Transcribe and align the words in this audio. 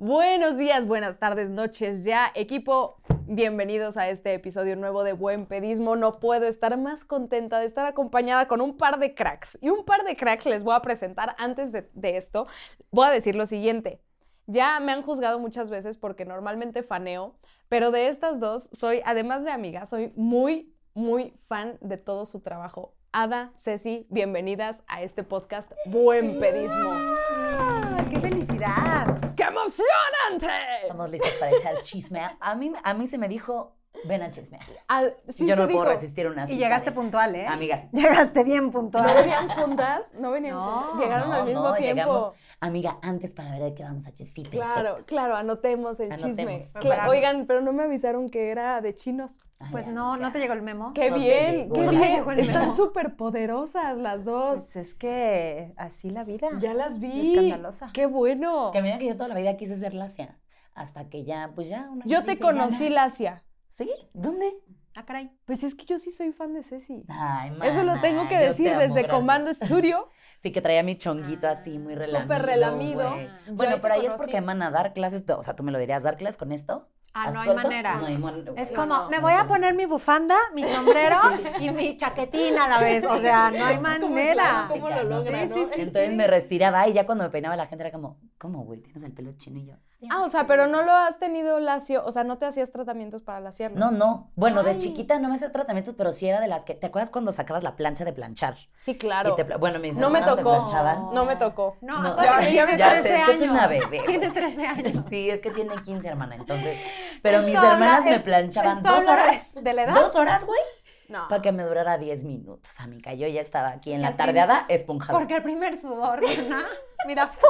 Buenos 0.00 0.56
días, 0.56 0.86
buenas 0.86 1.18
tardes, 1.18 1.50
noches 1.50 2.04
ya. 2.04 2.30
Equipo, 2.36 3.02
bienvenidos 3.26 3.96
a 3.96 4.08
este 4.08 4.32
episodio 4.32 4.76
nuevo 4.76 5.02
de 5.02 5.12
Buen 5.12 5.44
Pedismo. 5.46 5.96
No 5.96 6.20
puedo 6.20 6.46
estar 6.46 6.78
más 6.78 7.04
contenta 7.04 7.58
de 7.58 7.66
estar 7.66 7.84
acompañada 7.84 8.46
con 8.46 8.60
un 8.60 8.76
par 8.76 9.00
de 9.00 9.16
cracks. 9.16 9.58
Y 9.60 9.70
un 9.70 9.84
par 9.84 10.04
de 10.04 10.16
cracks 10.16 10.46
les 10.46 10.62
voy 10.62 10.76
a 10.76 10.82
presentar 10.82 11.34
antes 11.36 11.72
de, 11.72 11.90
de 11.94 12.16
esto. 12.16 12.46
Voy 12.92 13.08
a 13.08 13.10
decir 13.10 13.34
lo 13.34 13.44
siguiente. 13.44 14.00
Ya 14.46 14.78
me 14.78 14.92
han 14.92 15.02
juzgado 15.02 15.40
muchas 15.40 15.68
veces 15.68 15.96
porque 15.96 16.24
normalmente 16.24 16.84
faneo, 16.84 17.34
pero 17.68 17.90
de 17.90 18.06
estas 18.06 18.38
dos 18.38 18.70
soy, 18.70 19.02
además 19.04 19.42
de 19.42 19.50
amiga, 19.50 19.84
soy 19.84 20.12
muy, 20.14 20.72
muy 20.94 21.34
fan 21.48 21.76
de 21.80 21.96
todo 21.96 22.24
su 22.24 22.38
trabajo. 22.38 22.94
Ada, 23.12 23.52
Ceci, 23.56 24.06
bienvenidas 24.10 24.82
a 24.86 25.00
este 25.00 25.24
podcast 25.24 25.72
Buen 25.86 26.38
Pedismo. 26.38 26.90
¡Ah, 26.92 28.04
¡Qué 28.10 28.20
felicidad! 28.20 29.34
¡Qué 29.34 29.44
emocionante! 29.44 30.46
Estamos 30.82 31.10
listos 31.10 31.32
para 31.40 31.56
echar 31.56 31.82
chisme. 31.84 32.20
A 32.38 32.54
mí, 32.54 32.70
a 32.82 32.92
mí 32.92 33.06
se 33.06 33.16
me 33.16 33.28
dijo, 33.28 33.74
ven 34.04 34.22
a 34.22 34.30
chismear. 34.30 34.62
Ah, 34.88 35.04
sí 35.28 35.46
Yo 35.46 35.56
no 35.56 35.66
me 35.66 35.72
puedo 35.72 35.86
resistir 35.86 36.26
una 36.28 36.44
Y 36.44 36.48
cita 36.48 36.58
llegaste 36.58 36.84
de 36.86 36.90
esas. 36.90 37.02
puntual, 37.02 37.34
¿eh? 37.34 37.46
Amiga. 37.48 37.88
Llegaste 37.92 38.44
bien 38.44 38.66
¿No 38.66 38.70
puntual. 38.70 39.14
venían 39.14 39.48
juntas? 39.48 40.12
No 40.18 40.30
venían 40.30 40.54
No, 40.54 40.70
juntas. 40.82 41.00
Llegaron 41.00 41.28
no, 41.30 41.34
al 41.34 41.44
mismo 41.46 41.62
no, 41.62 41.74
tiempo. 41.74 41.94
llegamos- 42.02 42.32
Amiga, 42.60 42.98
antes 43.02 43.32
para 43.32 43.52
ver 43.52 43.62
de 43.62 43.74
qué 43.74 43.82
vamos 43.84 44.06
a 44.06 44.12
chisme. 44.14 44.44
Claro, 44.50 45.04
claro, 45.06 45.36
anotemos 45.36 45.98
el 46.00 46.12
Anotemos. 46.12 46.36
chisme. 46.36 46.58
Cla- 46.58 46.80
Preparamos. 46.80 47.10
Oigan, 47.10 47.46
pero 47.46 47.60
no 47.60 47.72
me 47.72 47.82
avisaron 47.84 48.28
que 48.28 48.50
era 48.50 48.80
de 48.80 48.94
chinos. 48.94 49.40
Pues 49.72 49.88
no, 49.88 50.16
¿no 50.16 50.30
te 50.30 50.38
llegó 50.38 50.52
el 50.52 50.62
memo? 50.62 50.92
¡Qué 50.94 51.10
No 51.10 51.16
bien! 51.18 51.72
¡Qué 51.72 51.80
No 51.80 51.90
bien! 51.90 52.24
Están 52.38 52.76
súper 52.76 53.16
poderosas 53.16 53.96
las 53.96 54.24
dos. 54.24 54.60
Pues 54.60 54.76
es 54.76 54.94
que 54.94 55.72
así 55.76 56.10
la 56.10 56.22
vida. 56.22 56.48
ya 56.60 56.74
las 56.74 57.00
vi. 57.00 57.30
Escandalosa. 57.34 57.90
¡Qué 57.92 58.06
bueno! 58.06 58.70
Que 58.72 58.82
mira 58.82 58.98
que 58.98 59.06
yo 59.06 59.16
toda 59.16 59.28
la 59.28 59.34
vida 59.34 59.56
quise 59.56 59.76
ser 59.76 59.94
lacia. 59.94 60.38
Hasta 60.74 61.08
que 61.08 61.24
ya, 61.24 61.50
pues 61.56 61.68
ya. 61.68 61.88
una 61.90 62.04
Yo 62.06 62.24
te 62.24 62.38
conocí, 62.38 62.88
Lacia. 62.88 63.42
¿Sí? 63.78 63.90
¿Dónde? 64.12 64.52
Ah, 64.96 65.04
caray. 65.04 65.30
Pues 65.44 65.62
es 65.62 65.74
que 65.74 65.84
yo 65.86 65.98
sí 65.98 66.10
soy 66.10 66.32
fan 66.32 66.52
de 66.54 66.62
Ceci. 66.64 67.04
Ay, 67.08 67.52
Eso 67.62 67.78
lo 67.82 67.92
mana, 67.92 68.00
tengo 68.02 68.22
que 68.28 68.36
te 68.36 68.44
decir 68.48 68.68
amo, 68.70 68.80
desde 68.80 68.94
gracias. 68.94 69.12
Comando 69.14 69.54
Studio. 69.54 70.08
Sí, 70.40 70.52
que 70.52 70.62
traía 70.62 70.84
mi 70.84 70.96
chonguito 70.96 71.48
así, 71.48 71.80
muy 71.80 71.96
relamido. 71.96 72.20
Súper 72.22 72.42
relamido. 72.46 73.10
ahí 73.12 73.28
Bueno, 73.50 73.78
pero 73.82 73.94
ahí 73.94 74.06
es 74.06 74.12
porque 74.14 74.36
aman 74.38 74.62
a 74.62 74.70
dar 74.70 74.92
clases, 74.92 75.24
o 75.28 75.42
sea, 75.42 75.56
tú 75.56 75.64
me 75.64 75.72
lo 75.72 75.80
dirías, 75.80 76.04
¿dar 76.04 76.16
clases 76.16 76.36
con 76.36 76.52
esto? 76.52 76.88
Ah, 77.12 77.24
¿A 77.24 77.30
no 77.32 77.40
hay 77.40 77.54
manera. 77.56 77.96
No 77.96 78.06
hay 78.06 78.18
man- 78.18 78.44
Es 78.56 78.70
como, 78.70 78.86
no. 78.86 79.10
me 79.10 79.18
voy 79.18 79.32
a 79.32 79.48
poner 79.48 79.74
mi 79.74 79.84
bufanda, 79.86 80.36
mi 80.54 80.62
sombrero 80.62 81.16
y 81.60 81.70
mi 81.70 81.96
chaquetina 81.96 82.66
a 82.66 82.68
la 82.68 82.78
vez. 82.78 83.04
O 83.04 83.18
sea, 83.20 83.50
no 83.50 83.64
hay 83.64 83.74
Es 83.74 83.80
como 83.80 83.96
el 83.96 84.00
manera. 84.14 84.66
¿Cómo 84.68 84.88
Ya, 84.88 85.02
lo 85.02 85.10
logra, 85.10 85.42
Sí, 85.42 85.48
no? 85.48 85.54
sí, 85.56 85.64
sí. 85.74 85.80
Entonces 85.80 86.14
me 86.14 86.26
retiraba 86.28 86.86
y 86.86 86.92
ya 86.92 87.04
cuando 87.04 87.24
me 87.24 87.30
peinaba 87.30 87.56
la 87.56 87.66
gente 87.66 87.82
era 87.82 87.90
como, 87.90 88.20
¿cómo, 88.38 88.62
güey? 88.64 88.80
¿Tienes 88.80 89.02
el 89.02 89.12
pelo 89.12 89.32
chino? 89.38 89.58
Y 89.58 89.66
yo, 89.66 89.74
"Sí, 89.74 89.87
Ah, 90.10 90.22
o 90.22 90.28
sea, 90.28 90.46
pero 90.46 90.68
no 90.68 90.82
lo 90.82 90.92
has 90.92 91.18
tenido 91.18 91.58
lacio, 91.58 92.04
o 92.04 92.12
sea, 92.12 92.22
no 92.22 92.38
te 92.38 92.46
hacías 92.46 92.70
tratamientos 92.70 93.22
para 93.24 93.40
laciarlo. 93.40 93.78
No, 93.78 93.90
no. 93.90 94.30
Bueno, 94.36 94.62
de 94.62 94.70
Ay. 94.70 94.78
chiquita 94.78 95.18
no 95.18 95.28
me 95.28 95.34
hacía 95.34 95.50
tratamientos, 95.50 95.94
pero 95.98 96.12
sí 96.12 96.28
era 96.28 96.40
de 96.40 96.46
las 96.46 96.64
que. 96.64 96.74
¿Te 96.74 96.86
acuerdas 96.86 97.10
cuando 97.10 97.32
sacabas 97.32 97.64
la 97.64 97.74
plancha 97.74 98.04
de 98.04 98.12
planchar? 98.12 98.56
Sí, 98.74 98.96
claro. 98.96 99.32
Y 99.32 99.36
te 99.42 99.56
bueno, 99.56 99.80
mis 99.80 99.94
No 99.94 100.08
me 100.10 100.20
hermanas 100.20 100.36
me 100.36 100.42
tocó. 100.44 100.56
planchaban. 100.66 101.14
No 101.14 101.24
me 101.24 101.34
tocó. 101.34 101.76
No, 101.80 102.00
No, 102.00 102.08
aparte 102.10 102.52
ya- 102.54 102.66
tiene 102.66 102.78
ya 102.78 102.90
sé, 102.90 103.00
13 103.02 103.16
es 103.16 103.24
que 103.24 103.32
es 103.32 103.42
años. 103.42 103.50
una 103.52 103.66
bebé. 103.66 104.02
Tiene 104.06 104.30
13 104.30 104.66
años. 104.66 105.04
Sí, 105.08 105.30
es 105.30 105.40
que 105.40 105.50
tiene 105.50 105.74
15, 105.82 106.06
hermana. 106.06 106.36
Entonces. 106.36 106.78
Pero 107.22 107.38
mis 107.40 107.48
Esto 107.54 107.58
habla- 107.66 107.72
hermanas 107.72 108.04
me 108.04 108.20
planchaban 108.20 108.82
dos 108.84 109.00
de- 109.00 109.06
horas. 109.10 109.54
de 109.64 109.72
la 109.72 109.82
edad. 109.82 109.94
Dos 109.94 110.14
horas, 110.14 110.44
güey. 110.44 110.60
No. 111.08 111.26
Para 111.28 111.40
que 111.42 111.52
me 111.52 111.62
durara 111.62 111.96
10 111.98 112.24
minutos, 112.24 112.78
amiga. 112.80 113.14
Yo 113.14 113.26
ya 113.28 113.40
estaba 113.40 113.68
aquí 113.70 113.92
en 113.92 114.02
la 114.02 114.16
tardeada 114.16 114.66
esponjada. 114.68 115.18
Porque 115.18 115.36
el 115.36 115.42
primer 115.42 115.80
sudor, 115.80 116.20
¿no? 116.48 116.58
Mira, 117.06 117.28
¡fu! 117.28 117.46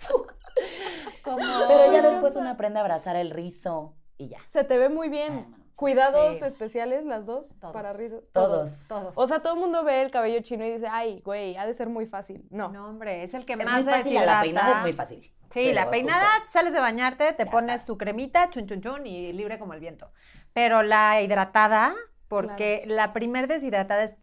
¡fu! 0.00 0.26
Como... 1.24 1.38
Pero 1.68 1.92
ya 1.92 2.02
después 2.02 2.34
uno 2.36 2.50
aprende 2.50 2.78
a 2.78 2.82
abrazar 2.82 3.16
el 3.16 3.30
rizo 3.30 3.94
y 4.18 4.28
ya. 4.28 4.38
Se 4.44 4.64
te 4.64 4.76
ve 4.76 4.88
muy 4.88 5.08
bien. 5.08 5.32
Ay, 5.32 5.44
mano, 5.46 5.56
Cuidados 5.76 6.36
sí. 6.38 6.44
especiales 6.44 7.06
las 7.06 7.24
dos 7.24 7.54
Todos. 7.58 7.72
para 7.72 7.92
rizo. 7.94 8.22
Todos. 8.32 8.86
Todos. 8.88 9.12
O 9.16 9.26
sea, 9.26 9.40
todo 9.40 9.54
el 9.54 9.60
mundo 9.60 9.82
ve 9.82 10.02
el 10.02 10.10
cabello 10.10 10.40
chino 10.42 10.64
y 10.64 10.72
dice, 10.72 10.88
ay, 10.90 11.22
güey, 11.24 11.56
ha 11.56 11.64
de 11.66 11.72
ser 11.72 11.88
muy 11.88 12.04
fácil. 12.06 12.44
No. 12.50 12.68
no, 12.70 12.86
hombre, 12.86 13.22
es 13.22 13.32
el 13.32 13.46
que 13.46 13.54
Es 13.54 13.64
más 13.64 13.84
muy 13.84 13.94
fácil, 13.94 14.14
la 14.26 14.42
peinada 14.42 14.72
es 14.76 14.80
muy 14.82 14.92
fácil. 14.92 15.20
Sí, 15.22 15.32
Pero 15.64 15.74
la 15.74 15.90
peinada, 15.90 16.28
sales 16.48 16.74
de 16.74 16.80
bañarte, 16.80 17.32
te 17.32 17.44
Ya 17.46 17.50
pones 17.50 17.76
estás. 17.76 17.86
tu 17.86 17.96
cremita, 17.96 18.50
chun 18.50 18.66
chun 18.66 18.82
chun 18.82 19.06
y 19.06 19.32
libre 19.32 19.58
como 19.58 19.72
el 19.72 19.80
viento. 19.80 20.12
Pero 20.52 20.82
la 20.82 21.22
hidratada, 21.22 21.94
porque 22.30 22.82
la 22.86 23.12
primer 23.12 23.46
deshidratada 23.48 24.04
es, 24.04 24.14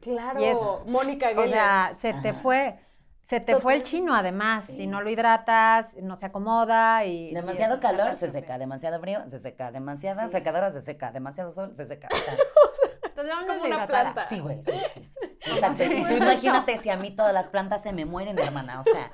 Claro. 0.00 0.38
Y 0.40 0.44
es- 0.44 0.56
Mónica 0.86 1.26
o 1.28 1.30
Geller. 1.30 1.48
sea, 1.48 1.94
se 1.98 2.12
te 2.12 2.32
fue, 2.34 2.78
se 3.24 3.40
te 3.40 3.56
fue 3.56 3.74
el 3.74 3.82
chino 3.82 4.14
además, 4.14 4.64
Sí. 4.66 4.76
si 4.76 4.86
no 4.86 5.00
lo 5.00 5.08
hidratas, 5.08 5.96
no 6.02 6.16
se 6.16 6.26
acomoda 6.26 7.04
y... 7.06 7.32
Demasiado 7.34 7.80
calor, 7.80 8.14
se 8.14 8.30
seca. 8.30 8.58
Demasiado 8.58 9.00
frío, 9.00 9.20
se 9.30 9.38
seca. 9.40 9.70
Demasiada 9.72 10.26
Sí. 10.26 10.32
secadora, 10.32 10.70
se 10.70 10.82
seca. 10.82 11.10
Demasiado 11.12 11.52
sol, 11.52 11.72
se 11.76 11.86
seca. 11.86 12.08
Entonces, 13.16 13.34
Es 13.34 13.40
no 13.46 13.46
como 13.54 13.60
una 13.60 13.68
hidratada. 13.76 13.86
planta. 14.14 14.28
sí, 14.28 14.38
güey. 14.40 14.62
Sí, 14.62 14.72
sí, 14.94 15.00
sí. 15.02 15.36
Exacto. 15.52 15.84
Y 15.84 16.02
tú 16.04 16.12
imagínate 16.16 16.78
si 16.78 16.90
a 16.90 16.96
mí 16.96 17.10
todas 17.14 17.32
las 17.32 17.48
plantas 17.48 17.82
se 17.82 17.92
me 17.92 18.04
mueren, 18.04 18.38
hermana. 18.38 18.80
O 18.80 18.84
sea, 18.84 19.10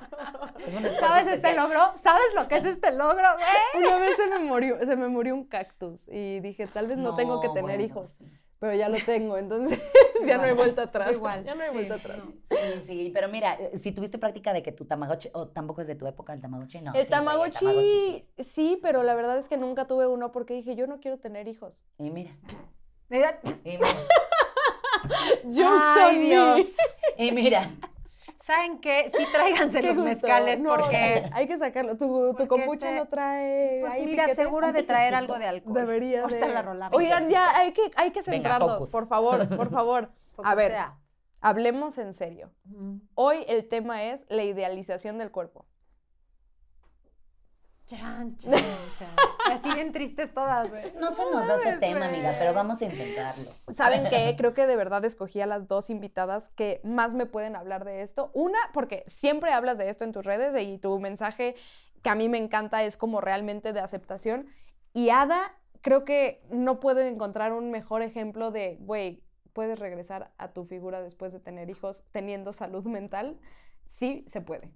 es 0.65 0.73
un 0.73 0.85
esfuerzo 0.85 0.99
¿Sabes 0.99 1.27
este 1.27 1.55
logro? 1.55 1.79
¿Sabes 2.03 2.25
lo 2.35 2.47
que 2.47 2.57
es 2.57 2.65
este 2.65 2.91
logro, 2.91 3.27
güey? 3.37 3.85
Una 3.85 3.97
vez 3.99 4.17
se 4.17 4.27
me 4.27 4.39
murió, 4.39 4.77
se 4.85 4.95
me 4.95 5.07
murió 5.07 5.35
un 5.35 5.45
cactus 5.45 6.07
y 6.09 6.39
dije, 6.41 6.67
tal 6.67 6.87
vez 6.87 6.97
no, 6.97 7.15
tengo 7.15 7.39
que 7.39 7.47
tener 7.49 7.63
bueno, 7.63 7.83
hijos, 7.83 8.09
sí. 8.17 8.25
pero 8.59 8.73
ya 8.75 8.89
lo 8.89 8.97
tengo, 9.05 9.37
entonces 9.37 9.79
ya 10.27 10.37
no 10.37 10.43
hay 10.43 10.51
Igual. 10.51 10.55
vuelta 10.55 10.83
atrás. 10.83 11.11
Igual, 11.13 11.43
Ya 11.45 11.53
no 11.55 11.61
hay 11.63 11.69
sí, 11.69 11.75
vuelta 11.75 11.95
atrás. 11.95 12.25
no. 12.25 12.31
Sí, 12.43 12.81
sí, 12.85 13.11
pero 13.13 13.27
mira, 13.29 13.53
eh, 13.59 13.77
si 13.79 13.91
tuviste 13.91 14.17
práctica 14.17 14.53
de 14.53 14.63
que 14.63 14.71
tu 14.71 14.85
tamagotchi, 14.85 15.29
o 15.33 15.47
tampoco 15.49 15.81
es 15.81 15.87
de 15.87 15.95
tu 15.95 16.07
época 16.07 16.33
el 16.33 16.41
tamagotchi, 16.41 16.81
no. 16.81 16.93
el 16.93 17.05
sí, 17.05 17.09
tamagotchi, 17.11 18.25
sí. 18.37 18.43
sí, 18.43 18.79
pero 18.81 19.03
la 19.03 19.13
verdad 19.15 19.37
es 19.37 19.47
que 19.49 19.57
nunca 19.57 19.85
tuve 19.85 20.07
uno 20.07 20.31
porque 20.31 20.55
dije, 20.55 20.75
yo 20.75 20.87
no 20.87 20.99
quiero 20.99 21.19
tener 21.19 21.47
hijos. 21.47 21.83
Y 21.99 22.09
Mira, 22.09 22.31
y 23.09 23.15
mira, 23.15 23.39
Jokes 25.43 25.99
Ay, 25.99 26.15
on 26.15 26.19
me. 26.19 26.25
Dios. 26.25 26.77
y 27.17 27.31
mira. 27.31 27.71
¿Saben 28.39 28.79
qué? 28.79 29.09
Sí, 29.15 29.25
tráiganse 29.31 29.79
Qué 29.81 29.87
los 29.87 29.95
gusto. 29.97 30.09
mezcales 30.09 30.61
No, 30.61 30.75
porque... 30.75 31.23
hay 31.31 31.47
que 31.47 31.57
sacarlo. 31.57 31.95
Tu, 31.95 32.33
tu 32.35 32.47
kombucha 32.47 32.89
este- 32.89 32.99
no 32.99 33.07
trae. 33.07 33.79
Pues 33.81 33.93
ahí 33.93 34.05
mira, 34.05 34.23
piquete? 34.25 34.41
seguro 34.43 34.71
de 34.73 34.83
traer 34.83 35.15
algo 35.15 35.35
de 35.39 35.45
alcohol. 35.47 35.73
Debería 35.73 36.23
Ahorita 36.23 36.47
de. 36.47 36.53
la 36.53 36.61
rolamos. 36.61 36.97
Oigan, 36.97 37.29
ya 37.29 37.55
hay 37.55 37.71
que, 37.71 37.89
hay 37.95 38.11
que 38.11 38.21
centrarnos, 38.21 38.71
focus. 38.73 38.91
por 38.91 39.07
favor, 39.07 39.47
por 39.55 39.69
favor. 39.71 40.09
A 40.43 40.55
ver, 40.55 40.71
sea. 40.71 40.97
hablemos 41.39 41.97
en 41.97 42.13
serio. 42.13 42.51
Hoy 43.15 43.45
el 43.47 43.69
tema 43.69 44.03
es 44.03 44.25
la 44.27 44.43
idealización 44.43 45.17
del 45.17 45.31
cuerpo. 45.31 45.65
Chan, 47.85 48.35
chan, 48.37 48.53
chan. 48.53 49.09
Así 49.51 49.73
bien 49.73 49.91
tristes 49.91 50.33
todas, 50.33 50.69
güey. 50.69 50.93
No 50.99 51.11
se 51.11 51.23
nos 51.25 51.47
da 51.47 51.55
ese 51.57 51.77
tema, 51.77 52.05
amiga, 52.05 52.35
pero 52.39 52.53
vamos 52.53 52.81
a 52.81 52.85
intentarlo. 52.85 53.51
¿Saben 53.69 54.05
qué? 54.09 54.35
Creo 54.37 54.53
que 54.53 54.65
de 54.65 54.75
verdad 54.75 55.03
escogí 55.03 55.41
a 55.41 55.45
las 55.45 55.67
dos 55.67 55.89
invitadas 55.89 56.49
que 56.49 56.79
más 56.83 57.13
me 57.13 57.25
pueden 57.25 57.55
hablar 57.55 57.83
de 57.83 58.01
esto. 58.01 58.31
Una, 58.33 58.57
porque 58.73 59.03
siempre 59.07 59.51
hablas 59.51 59.77
de 59.77 59.89
esto 59.89 60.05
en 60.05 60.13
tus 60.13 60.25
redes 60.25 60.55
y 60.59 60.77
tu 60.77 60.97
mensaje 60.99 61.55
que 62.01 62.09
a 62.09 62.15
mí 62.15 62.29
me 62.29 62.37
encanta 62.37 62.83
es 62.83 62.97
como 62.97 63.21
realmente 63.21 63.73
de 63.73 63.81
aceptación. 63.81 64.47
Y 64.93 65.09
Ada, 65.09 65.53
creo 65.81 66.05
que 66.05 66.41
no 66.49 66.79
puedo 66.79 67.01
encontrar 67.01 67.51
un 67.53 67.69
mejor 67.69 68.01
ejemplo 68.01 68.51
de, 68.51 68.77
güey, 68.79 69.23
puedes 69.53 69.79
regresar 69.79 70.31
a 70.37 70.53
tu 70.53 70.65
figura 70.65 71.01
después 71.01 71.31
de 71.33 71.39
tener 71.39 71.69
hijos 71.69 72.03
teniendo 72.11 72.53
salud 72.53 72.85
mental. 72.85 73.39
Sí, 73.85 74.25
se 74.27 74.41
puede. 74.41 74.71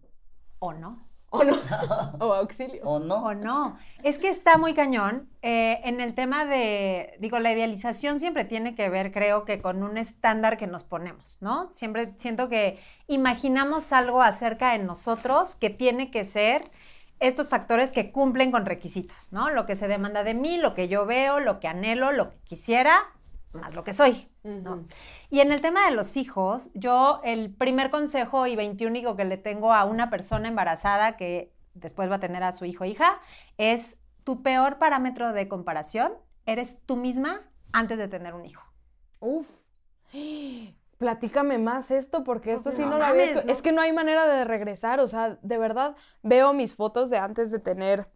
¿O 0.60 0.74
no? 0.74 1.08
¿O 1.30 1.44
no? 1.44 1.56
o 2.20 2.34
auxilio. 2.34 2.82
¿O 2.84 3.00
no? 3.00 3.24
¿O 3.26 3.34
no? 3.34 3.78
Es 4.02 4.18
que 4.20 4.30
está 4.30 4.58
muy 4.58 4.74
cañón. 4.74 5.30
eh, 5.42 5.82
en 5.84 6.00
el 6.02 6.14
tema 6.16 6.46
de, 6.46 7.16
digo, 7.20 7.40
la 7.40 7.52
idealización 7.52 8.20
siempre 8.20 8.46
tiene 8.46 8.76
que 8.76 8.90
ver, 8.90 9.12
creo 9.12 9.44
que, 9.46 9.62
con 9.62 9.84
un 9.84 9.98
estándar 9.98 10.58
que 10.58 10.68
nos 10.68 10.84
ponemos, 10.84 11.38
¿no? 11.42 11.70
Siempre 11.74 12.14
siento 12.18 12.50
que 12.50 12.80
imaginamos 13.08 13.92
algo 13.92 14.22
acerca 14.22 14.72
de 14.72 14.80
nosotros 14.80 15.56
que 15.56 15.70
tiene 15.70 16.12
que 16.12 16.24
ser 16.26 16.72
estos 17.20 17.50
factores 17.50 17.92
que 17.92 18.12
cumplen 18.12 18.52
con 18.52 18.66
requisitos, 18.66 19.34
¿no? 19.34 19.50
Lo 19.50 19.66
que 19.66 19.76
se 19.76 19.88
demanda 19.88 20.24
de 20.24 20.34
mí, 20.34 20.58
lo 20.58 20.74
que 20.76 20.88
yo 20.88 21.06
veo, 21.06 21.40
lo 21.40 21.60
que 21.60 21.68
anhelo, 21.68 22.12
lo 22.12 22.30
que 22.32 22.38
quisiera, 22.46 23.00
más 23.54 23.74
lo 23.74 23.84
que 23.84 23.94
soy. 23.94 24.30
Y 25.30 25.40
en 25.40 25.52
el 25.52 25.62
tema 25.62 25.86
de 25.86 25.96
los 25.96 26.16
hijos, 26.18 26.70
yo 26.74 27.20
el 27.24 27.54
primer 27.54 27.90
consejo 27.90 28.48
y 28.48 28.56
veintiúnico 28.56 29.16
que 29.16 29.26
le 29.26 29.38
tengo 29.38 29.74
a 29.74 29.86
una 29.86 30.10
persona 30.10 30.48
embarazada 30.48 31.18
que 31.18 31.54
después 31.74 32.10
va 32.10 32.16
a 32.16 32.20
tener 32.20 32.44
a 32.44 32.52
su 32.52 32.66
hijo 32.66 32.84
o 32.84 32.88
hija 32.88 33.20
es 33.58 34.00
tu 34.24 34.42
peor 34.42 34.78
parámetro 34.78 35.32
de 35.34 35.48
comparación 35.48 36.14
eres 36.46 36.78
tú 36.86 36.96
misma 36.96 37.42
antes 37.74 37.98
de 37.98 38.08
tener 38.08 38.34
un 38.34 38.46
hijo. 38.46 38.64
Uf. 39.20 39.64
Platícame 40.98 41.60
más 41.60 41.92
esto, 41.92 42.24
porque 42.24 42.54
esto 42.54 42.72
sí 42.72 42.82
No 42.82 42.92
no, 42.92 42.98
lo 42.98 43.06
había 43.06 43.26
escu- 43.26 43.46
¿no? 43.46 43.52
Es 43.52 43.62
que 43.62 43.72
no 43.72 43.82
hay 43.82 43.94
manera 43.94 44.26
de 44.26 44.46
regresar, 44.46 45.00
o 45.00 45.08
sea, 45.08 45.38
de 45.42 45.58
verdad, 45.58 45.96
veo 46.24 46.54
mis 46.54 46.74
fotos 46.76 47.10
de 47.10 47.18
antes 47.18 47.52
de 47.52 47.60
tener 47.60 48.10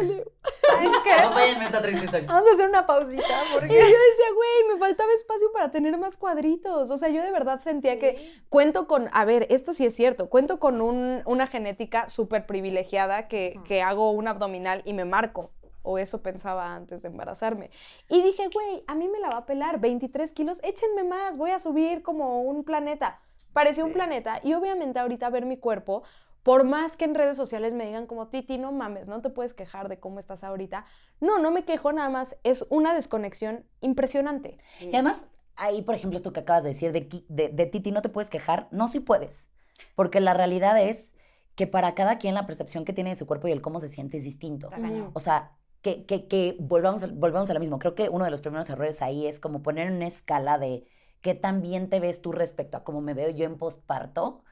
Acompáñenme 0.00 1.64
esta 1.64 1.82
triste 1.82 2.04
historia. 2.04 2.26
Vamos 2.28 2.48
a 2.48 2.54
hacer 2.54 2.68
una 2.68 2.86
pausita. 2.86 3.22
Y 3.22 3.52
Porque... 3.52 3.68
yo 3.68 3.74
decía, 3.84 4.26
güey, 4.34 4.72
me 4.74 4.78
faltaba 4.78 5.12
espacio 5.12 5.50
para 5.52 5.70
tener 5.70 5.96
más 5.98 6.16
cuadritos. 6.16 6.90
O 6.90 6.96
sea, 6.98 7.08
yo 7.08 7.22
de 7.22 7.30
verdad 7.30 7.60
sentía 7.60 7.98
que 7.98 8.32
cuento 8.48 8.86
con, 8.86 9.08
a 9.12 9.24
ver, 9.24 9.46
esto 9.50 9.72
sí 9.72 9.84
es 9.86 9.94
cierto, 9.94 10.28
cuento 10.28 10.58
con 10.58 10.80
un- 10.80 11.22
una 11.26 11.46
genética 11.46 12.08
súper 12.08 12.46
privilegiada 12.46 13.28
que, 13.28 13.58
que 13.66 13.82
hago 13.82 14.10
un 14.12 14.28
abdominal 14.28 14.82
y 14.84 14.92
me 14.94 15.04
marco. 15.04 15.50
O 15.82 15.96
eso 15.96 16.20
pensaba 16.22 16.74
antes 16.74 17.00
de 17.02 17.08
embarazarme. 17.08 17.70
Y 18.10 18.20
dije, 18.22 18.48
güey, 18.52 18.84
a 18.86 18.94
mí 18.94 19.08
me 19.08 19.18
la 19.18 19.30
va 19.30 19.38
a 19.38 19.46
pelar 19.46 19.80
23 19.80 20.30
kilos, 20.32 20.60
échenme 20.62 21.04
más, 21.04 21.38
voy 21.38 21.52
a 21.52 21.58
subir 21.58 22.02
como 22.02 22.42
un 22.42 22.64
planeta. 22.64 23.18
Parecía 23.54 23.84
un 23.84 23.92
planeta. 23.92 24.40
Y 24.44 24.52
obviamente 24.52 24.98
ahorita 24.98 25.30
ver 25.30 25.46
mi 25.46 25.56
cuerpo, 25.56 26.02
por 26.42 26.64
más 26.64 26.96
que 26.96 27.04
en 27.04 27.14
redes 27.14 27.36
sociales 27.36 27.74
me 27.74 27.86
digan 27.86 28.06
como, 28.06 28.28
Titi, 28.28 28.58
no 28.58 28.72
mames, 28.72 29.08
no 29.08 29.20
te 29.20 29.30
puedes 29.30 29.52
quejar 29.54 29.88
de 29.88 29.98
cómo 30.00 30.18
estás 30.18 30.42
ahorita. 30.44 30.86
No, 31.20 31.38
no 31.38 31.50
me 31.50 31.64
quejo 31.64 31.92
nada 31.92 32.08
más, 32.10 32.36
es 32.44 32.66
una 32.70 32.94
desconexión 32.94 33.64
impresionante. 33.80 34.58
Y 34.90 34.94
además, 34.96 35.26
ahí, 35.56 35.82
por 35.82 35.94
ejemplo, 35.94 36.16
esto 36.16 36.32
que 36.32 36.40
acabas 36.40 36.62
de 36.64 36.70
decir 36.70 36.92
de, 36.92 37.08
Ki- 37.08 37.26
de, 37.28 37.48
de 37.48 37.66
Titi, 37.66 37.92
no 37.92 38.02
te 38.02 38.08
puedes 38.08 38.30
quejar. 38.30 38.68
No, 38.70 38.88
sí 38.88 39.00
puedes. 39.00 39.50
Porque 39.94 40.20
la 40.20 40.34
realidad 40.34 40.80
es 40.80 41.14
que 41.54 41.66
para 41.66 41.94
cada 41.94 42.18
quien 42.18 42.34
la 42.34 42.46
percepción 42.46 42.84
que 42.84 42.92
tiene 42.92 43.10
de 43.10 43.16
su 43.16 43.26
cuerpo 43.26 43.48
y 43.48 43.52
el 43.52 43.60
cómo 43.62 43.80
se 43.80 43.88
siente 43.88 44.16
es 44.16 44.24
distinto. 44.24 44.70
O 45.12 45.20
sea, 45.20 45.52
que, 45.82 46.04
que, 46.06 46.26
que 46.26 46.56
volvamos, 46.58 47.14
volvamos 47.14 47.50
a 47.50 47.54
lo 47.54 47.60
mismo. 47.60 47.78
Creo 47.78 47.94
que 47.94 48.08
uno 48.08 48.24
de 48.24 48.30
los 48.30 48.40
primeros 48.40 48.68
errores 48.70 49.02
ahí 49.02 49.26
es 49.26 49.40
como 49.40 49.62
poner 49.62 49.90
una 49.92 50.06
escala 50.06 50.58
de 50.58 50.86
qué 51.20 51.34
tan 51.34 51.60
bien 51.60 51.90
te 51.90 52.00
ves 52.00 52.22
tú 52.22 52.32
respecto 52.32 52.76
a 52.78 52.84
cómo 52.84 53.00
me 53.02 53.14
veo 53.14 53.30
yo 53.30 53.44
en 53.44 53.58
postparto. 53.58 54.42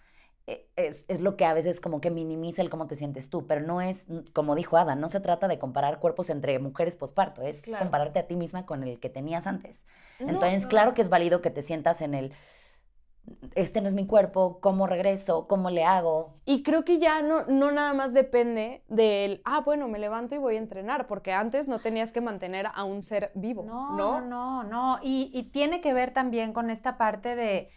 Eh, 0.51 0.65
Es, 0.77 1.05
es 1.09 1.21
lo 1.21 1.37
que 1.37 1.45
a 1.45 1.53
veces 1.55 1.81
como 1.81 2.01
que 2.01 2.11
minimiza 2.11 2.63
el 2.63 2.71
cómo 2.71 2.87
te 2.87 2.97
sientes 2.97 3.29
tú, 3.31 3.47
pero 3.47 3.61
no 3.61 3.81
es, 3.83 4.07
como 4.33 4.55
dijo 4.55 4.77
Ada, 4.77 4.95
no 4.95 5.09
se 5.09 5.21
trata 5.21 5.47
de 5.49 5.59
comparar 5.59 5.99
cuerpos 6.01 6.31
entre 6.31 6.59
mujeres 6.59 6.97
postparto, 6.97 7.43
es 7.43 7.61
Claro. 7.61 7.85
compararte 7.85 8.19
a 8.21 8.27
ti 8.27 8.37
misma 8.37 8.65
con 8.65 8.83
el 8.83 8.99
que 9.01 9.11
tenías 9.11 9.47
antes. 9.47 9.85
No, 10.21 10.29
Entonces, 10.29 10.63
no. 10.63 10.69
claro 10.69 10.95
que 10.95 11.03
es 11.03 11.09
válido 11.09 11.43
que 11.43 11.51
te 11.51 11.63
sientas 11.63 12.01
en 12.01 12.15
el, 12.15 12.33
este 13.55 13.81
no 13.81 13.89
es 13.89 13.95
mi 13.95 14.07
cuerpo, 14.07 14.59
¿cómo 14.61 14.87
regreso? 14.87 15.47
¿Cómo 15.49 15.69
le 15.71 15.85
hago? 15.85 16.35
Y 16.47 16.63
creo 16.63 16.85
que 16.85 16.99
ya 16.99 17.21
no, 17.21 17.45
no 17.47 17.71
nada 17.73 17.93
más 17.93 18.15
depende 18.15 18.83
del, 18.89 19.43
ah, 19.45 19.61
bueno, 19.61 19.87
me 19.89 19.99
levanto 19.99 20.35
y 20.35 20.39
voy 20.39 20.57
a 20.57 20.59
entrenar, 20.59 21.07
porque 21.07 21.33
antes 21.33 21.69
no 21.69 21.79
tenías 21.79 22.13
que 22.13 22.23
mantener 22.23 22.67
a 22.73 22.85
un 22.85 23.03
ser 23.03 23.31
vivo, 23.35 23.65
No, 23.65 23.97
¿no? 23.97 24.21
no, 24.21 24.23
no, 24.23 24.65
no. 24.65 24.99
Y, 25.03 25.31
y 25.35 25.51
tiene 25.51 25.81
que 25.83 25.93
ver 25.93 26.13
también 26.13 26.53
con 26.55 26.71
esta 26.71 26.97
parte 26.97 27.37
de, 27.37 27.69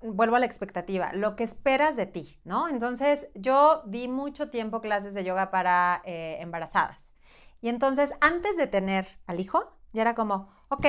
vuelvo 0.00 0.36
a 0.36 0.38
la 0.38 0.46
expectativa, 0.46 1.12
lo 1.12 1.36
que 1.36 1.44
esperas 1.44 1.96
de 1.96 2.06
ti, 2.06 2.40
¿no? 2.44 2.68
Entonces, 2.68 3.28
yo 3.34 3.82
di 3.86 4.08
mucho 4.08 4.50
tiempo 4.50 4.80
clases 4.80 5.14
de 5.14 5.24
yoga 5.24 5.50
para 5.50 6.02
eh, 6.04 6.38
embarazadas. 6.40 7.16
Y 7.60 7.68
entonces, 7.68 8.12
antes 8.20 8.56
de 8.56 8.66
tener 8.66 9.06
al 9.26 9.40
hijo, 9.40 9.76
ya 9.92 10.02
era 10.02 10.14
como, 10.14 10.52
ok, 10.68 10.86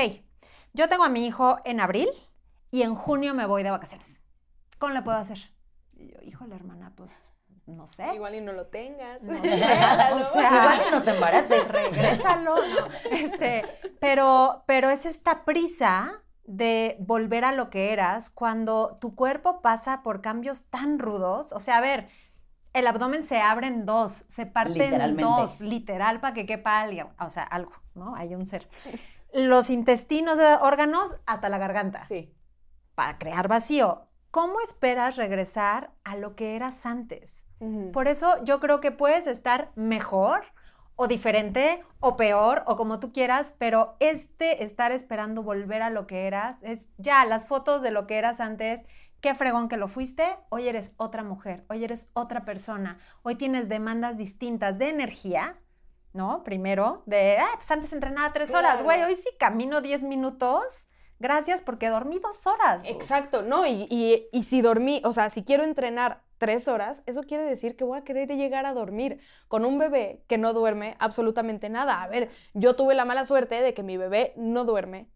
yo 0.74 0.88
tengo 0.88 1.04
a 1.04 1.10
mi 1.10 1.26
hijo 1.26 1.58
en 1.66 1.80
abril 1.80 2.10
y 2.72 2.84
en 2.84 2.94
junio 2.96 3.34
me 3.34 3.46
voy 3.48 3.64
de 3.64 3.72
vacaciones. 3.72 4.22
¿Cómo 4.78 4.94
le 4.94 5.02
puedo 5.02 5.18
hacer? 5.18 5.40
Y 5.94 6.12
yo, 6.12 6.20
híjole, 6.22 6.56
hermana, 6.56 6.94
pues, 6.96 7.32
no 7.66 7.88
sé. 7.88 8.14
Igual 8.14 8.36
y 8.36 8.42
no 8.42 8.54
lo 8.54 8.68
tengas. 8.68 9.24
No 9.24 9.34
sé, 9.42 9.54
o 9.54 9.58
sea, 9.58 10.52
Igual 10.62 10.82
y 10.88 10.92
no 10.92 11.04
te 11.04 11.12
embaraces. 11.12 11.68
regrésalo. 11.72 12.56
no. 12.56 12.88
Este, 13.12 13.64
pero, 14.00 14.64
pero 14.68 14.90
es 14.90 15.06
esta 15.06 15.44
prisa 15.44 16.24
de 16.50 16.98
volver 17.00 17.46
a 17.46 17.52
lo 17.52 17.70
que 17.70 17.94
eras 17.94 18.32
cuando 18.32 18.98
tu 19.00 19.14
cuerpo 19.14 19.62
pasa 19.62 20.02
por 20.02 20.22
cambios 20.22 20.64
tan 20.66 20.98
rudos. 20.98 21.54
O 21.54 21.60
sea, 21.60 21.78
a 21.78 21.82
ver, 21.82 22.10
el 22.74 22.88
abdomen 22.88 23.24
se 23.24 23.40
abre 23.40 23.68
en 23.68 23.86
dos, 23.86 24.12
se 24.28 24.48
parte 24.48 24.88
en 24.88 25.16
dos, 25.16 25.62
literal, 25.62 26.20
para 26.20 26.34
que 26.34 26.48
quepa 26.48 26.82
algo. 26.82 27.12
O 27.20 27.30
sea, 27.30 27.44
algo, 27.44 27.72
¿no? 27.94 28.16
Hay 28.16 28.34
un 28.34 28.48
ser. 28.48 28.68
Los 29.32 29.70
intestinos, 29.70 30.40
de 30.40 30.56
órganos, 30.56 31.16
hasta 31.28 31.50
la 31.50 31.60
garganta 31.60 32.04
Sí. 32.06 32.34
para 32.96 33.20
crear 33.20 33.48
vacío. 33.48 34.08
¿Cómo 34.32 34.60
esperas 34.60 35.18
regresar 35.18 35.92
a 36.04 36.16
lo 36.16 36.36
que 36.36 36.56
eras 36.56 36.84
antes? 36.88 37.46
Por 37.94 38.08
eso 38.08 38.44
yo 38.44 38.60
creo 38.60 38.82
que 38.82 38.92
puedes 38.92 39.28
estar 39.28 39.72
mejor 39.76 40.46
o 41.02 41.08
diferente 41.08 41.82
o 42.02 42.18
peor 42.18 42.64
o 42.68 42.76
como 42.76 43.00
tú 43.00 43.14
quieras, 43.14 43.56
pero 43.58 43.96
este 44.02 44.66
estar 44.66 44.92
esperando 44.92 45.44
volver 45.44 45.82
a 45.82 45.90
lo 45.90 46.08
que 46.08 46.28
eras 46.28 46.58
es 46.62 46.80
ya 46.98 47.24
las 47.24 47.48
fotos 47.48 47.82
de 47.82 47.90
lo 47.92 48.06
que 48.06 48.18
eras 48.18 48.42
antes. 48.42 48.82
Qué 49.22 49.34
fregón 49.34 49.70
que 49.70 49.78
lo 49.78 49.88
fuiste, 49.88 50.26
hoy 50.50 50.68
eres 50.68 50.94
otra 50.98 51.24
mujer, 51.24 51.64
hoy 51.70 51.86
eres 51.86 52.10
otra 52.14 52.44
persona, 52.44 52.98
hoy 53.24 53.36
tienes 53.36 53.70
demandas 53.70 54.18
distintas 54.18 54.78
de 54.78 54.90
energía, 54.90 55.58
¿no? 56.12 56.44
Primero, 56.44 57.04
de, 57.06 57.38
ah, 57.40 57.52
pues 57.56 57.72
antes 57.72 57.94
entrenaba 57.94 58.34
tres 58.34 58.54
horas, 58.54 58.84
güey, 58.84 59.02
hoy 59.04 59.16
sí 59.16 59.30
camino 59.40 59.80
diez 59.80 60.04
minutos, 60.04 60.90
gracias 61.18 61.62
porque 61.62 61.88
dormí 61.88 62.20
dos 62.20 62.46
horas. 62.46 62.82
dude". 62.84 62.92
Exacto, 62.92 63.42
no, 63.42 63.66
y, 63.66 63.88
y- 63.90 64.28
y 64.34 64.44
si 64.44 64.62
dormí, 64.62 65.02
o 65.06 65.14
sea, 65.14 65.30
si 65.30 65.44
quiero 65.46 65.64
entrenar 65.64 66.24
tres 66.40 66.68
horas, 66.68 67.04
eso 67.06 67.22
quiere 67.22 67.44
decir 67.44 67.76
que 67.76 67.84
voy 67.84 68.00
a 68.00 68.04
querer 68.04 68.28
llegar 68.30 68.66
a 68.66 68.74
dormir 68.74 69.20
con 69.48 69.64
un 69.66 69.78
bebé 69.78 70.24
que 70.28 70.40
no 70.40 70.54
duerme 70.54 70.96
absolutamente 70.98 71.70
nada. 71.70 72.02
A 72.02 72.08
ver, 72.08 72.30
yo 72.56 72.76
tuve 72.76 72.96
la 72.96 73.06
mala 73.06 73.26
suerte 73.26 73.62
de 73.62 73.76
que 73.76 73.84
mi 73.84 73.98
bebé 73.98 74.34
no 74.36 74.66
duerme 74.66 75.08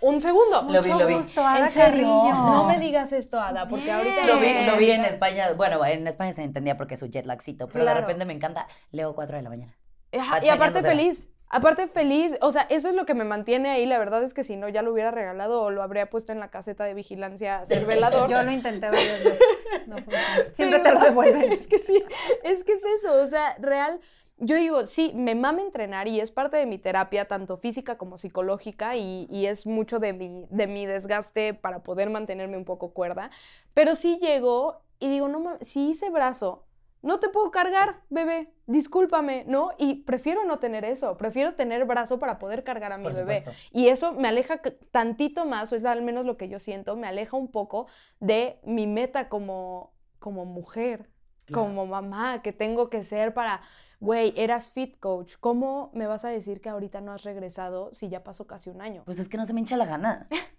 un 0.00 0.20
segundo. 0.20 0.62
Lo 0.62 0.82
vi, 0.82 0.90
lo 0.90 1.06
vi. 1.06 1.14
gusto, 1.14 1.44
Ada 1.44 1.66
¿En 1.66 1.72
serio? 1.72 2.06
Carrillo. 2.06 2.32
No 2.52 2.64
me 2.68 2.78
digas 2.78 3.12
esto, 3.12 3.40
Ada, 3.40 3.66
porque 3.66 3.90
ahorita. 3.90 4.24
Lo 4.26 4.38
vi, 4.38 4.64
lo 4.64 4.76
vi 4.76 4.90
en 4.92 5.04
España. 5.04 5.52
Bueno, 5.54 5.84
en 5.84 6.06
España 6.06 6.32
se 6.32 6.42
entendía 6.44 6.76
porque 6.76 6.94
es 6.94 7.00
su 7.00 7.06
jet 7.08 7.26
lagcito, 7.26 7.66
pero 7.68 7.82
Claro. 7.84 7.96
de 7.96 8.00
repente 8.02 8.24
me 8.24 8.32
encanta. 8.32 8.68
Leo 8.92 9.14
4 9.14 9.36
de 9.38 9.42
la 9.42 9.48
mañana. 9.50 9.76
Ajá, 10.16 10.44
y 10.44 10.48
aparte 10.48 10.82
feliz. 10.82 11.30
Aparte 11.48 11.86
feliz, 11.86 12.36
o 12.40 12.50
sea, 12.50 12.62
eso 12.62 12.88
es 12.88 12.94
lo 12.94 13.06
que 13.06 13.14
me 13.14 13.24
mantiene 13.24 13.70
ahí. 13.70 13.86
La 13.86 13.98
verdad 13.98 14.22
es 14.22 14.34
que 14.34 14.42
si 14.44 14.56
no, 14.56 14.68
ya 14.68 14.82
lo 14.82 14.92
hubiera 14.92 15.10
regalado 15.12 15.62
o 15.62 15.70
lo 15.70 15.82
habría 15.82 16.10
puesto 16.10 16.32
en 16.32 16.40
la 16.40 16.50
caseta 16.50 16.84
de 16.84 16.94
vigilancia 16.94 17.58
a 17.60 17.64
ser 17.64 17.86
velador. 17.86 18.28
Yo 18.28 18.42
lo 18.42 18.50
intenté 18.50 18.90
varias 18.90 19.22
veces. 19.22 19.40
No 19.86 19.96
funciona. 20.04 20.24
Siempre 20.52 20.80
Pero- 20.80 20.82
te 20.82 20.92
lo 20.92 21.00
devuelven. 21.04 21.52
Es 21.52 21.66
que 21.68 21.78
sí, 21.78 22.02
es 22.42 22.64
que 22.64 22.72
es 22.72 22.82
eso, 22.98 23.14
o 23.22 23.26
sea, 23.26 23.56
real. 23.60 24.00
Yo 24.38 24.56
digo, 24.56 24.84
sí, 24.84 25.12
me 25.14 25.34
mama 25.34 25.62
entrenar 25.62 26.08
y 26.08 26.20
es 26.20 26.30
parte 26.30 26.58
de 26.58 26.66
mi 26.66 26.76
terapia, 26.76 27.26
tanto 27.26 27.56
física 27.56 27.96
como 27.96 28.18
psicológica, 28.18 28.94
y, 28.94 29.26
y 29.30 29.46
es 29.46 29.64
mucho 29.64 29.98
de 29.98 30.12
mi, 30.12 30.44
de 30.50 30.66
mi 30.66 30.84
desgaste 30.84 31.54
para 31.54 31.78
poder 31.82 32.10
mantenerme 32.10 32.58
un 32.58 32.66
poco 32.66 32.90
cuerda. 32.92 33.30
Pero 33.72 33.94
sí 33.94 34.18
llego 34.20 34.82
y 34.98 35.08
digo, 35.08 35.28
no 35.28 35.40
mames, 35.40 35.66
si 35.66 35.88
hice 35.88 36.10
brazo, 36.10 36.64
no 37.02 37.20
te 37.20 37.28
puedo 37.28 37.50
cargar, 37.50 38.00
bebé, 38.10 38.52
discúlpame, 38.66 39.44
¿no? 39.46 39.70
Y 39.78 40.02
prefiero 40.02 40.44
no 40.44 40.58
tener 40.58 40.84
eso, 40.84 41.16
prefiero 41.16 41.54
tener 41.54 41.84
brazo 41.84 42.18
para 42.18 42.38
poder 42.38 42.64
cargar 42.64 42.92
a 42.92 42.98
mi 42.98 43.08
bebé. 43.08 43.44
Y 43.72 43.88
eso 43.88 44.12
me 44.12 44.28
aleja 44.28 44.60
tantito 44.90 45.44
más, 45.44 45.72
o 45.72 45.76
es 45.76 45.84
al 45.84 46.02
menos 46.02 46.24
lo 46.26 46.36
que 46.36 46.48
yo 46.48 46.58
siento, 46.58 46.96
me 46.96 47.06
aleja 47.06 47.36
un 47.36 47.50
poco 47.50 47.86
de 48.20 48.58
mi 48.64 48.86
meta 48.86 49.28
como, 49.28 49.92
como 50.18 50.44
mujer, 50.44 51.10
Claro. 51.44 51.62
como 51.62 51.86
mamá, 51.86 52.42
que 52.42 52.52
tengo 52.52 52.90
que 52.90 53.02
ser 53.04 53.32
para, 53.32 53.60
güey, 54.00 54.34
eras 54.36 54.72
fit 54.72 54.98
coach, 54.98 55.36
¿cómo 55.38 55.90
me 55.94 56.08
vas 56.08 56.24
a 56.24 56.28
decir 56.28 56.60
que 56.60 56.68
ahorita 56.68 57.00
no 57.00 57.12
has 57.12 57.22
regresado 57.22 57.90
si 57.94 58.08
ya 58.08 58.24
pasó 58.24 58.48
casi 58.48 58.68
un 58.68 58.80
año? 58.80 59.02
Pues 59.04 59.20
es 59.20 59.28
que 59.28 59.36
no 59.36 59.46
se 59.46 59.52
me 59.52 59.60
hincha 59.60 59.76
la 59.76 59.86
gana. 59.86 60.26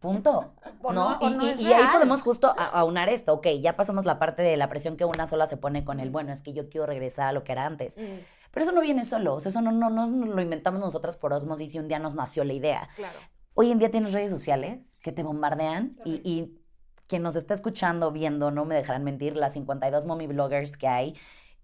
Punto. 0.00 0.52
¿no? 0.92 1.18
y 1.20 1.30
no 1.34 1.46
y- 1.46 1.50
es 1.50 1.60
y 1.60 1.72
ahí 1.72 1.86
podemos 1.92 2.22
justo 2.22 2.54
aunar 2.56 3.08
esto. 3.08 3.34
Ok, 3.34 3.48
ya 3.60 3.76
pasamos 3.76 4.04
la 4.04 4.18
parte 4.18 4.42
de 4.42 4.56
la 4.56 4.68
presión 4.68 4.96
que 4.96 5.04
una 5.04 5.26
sola 5.26 5.46
se 5.46 5.56
pone 5.56 5.84
con 5.84 5.98
el, 6.00 6.10
bueno, 6.10 6.32
es 6.32 6.42
que 6.42 6.52
yo 6.52 6.68
quiero 6.68 6.86
regresar 6.86 7.26
a 7.28 7.32
lo 7.32 7.42
que 7.44 7.52
era 7.52 7.66
antes. 7.66 7.96
Pero 7.96 8.64
eso 8.64 8.72
no 8.72 8.80
viene 8.80 9.04
solo. 9.04 9.34
O 9.34 9.40
sea, 9.40 9.50
eso 9.50 9.60
no, 9.60 9.72
no, 9.72 9.90
no 9.90 10.06
nos 10.06 10.28
lo 10.34 10.40
inventamos 10.40 10.80
nosotras 10.80 11.16
por 11.16 11.32
osmosis 11.32 11.74
y 11.74 11.78
un 11.78 11.88
día 11.88 11.98
nos 11.98 12.14
nació 12.14 12.44
la 12.44 12.52
idea. 12.52 12.88
Claro. 12.96 13.18
Hoy 13.54 13.72
en 13.72 13.78
día 13.78 13.90
tienes 13.90 14.12
redes 14.12 14.30
sociales 14.30 14.96
que 15.02 15.10
te 15.10 15.22
bombardean 15.24 15.96
y, 16.04 16.20
y 16.24 16.54
quien 17.08 17.22
nos 17.22 17.34
está 17.34 17.54
escuchando, 17.54 18.12
viendo, 18.12 18.50
no 18.52 18.64
me 18.64 18.74
dejarán 18.76 19.02
mentir, 19.02 19.36
las 19.36 19.54
52 19.54 20.04
mommy 20.04 20.26
bloggers 20.28 20.76
que 20.76 20.86
hay, 20.86 21.14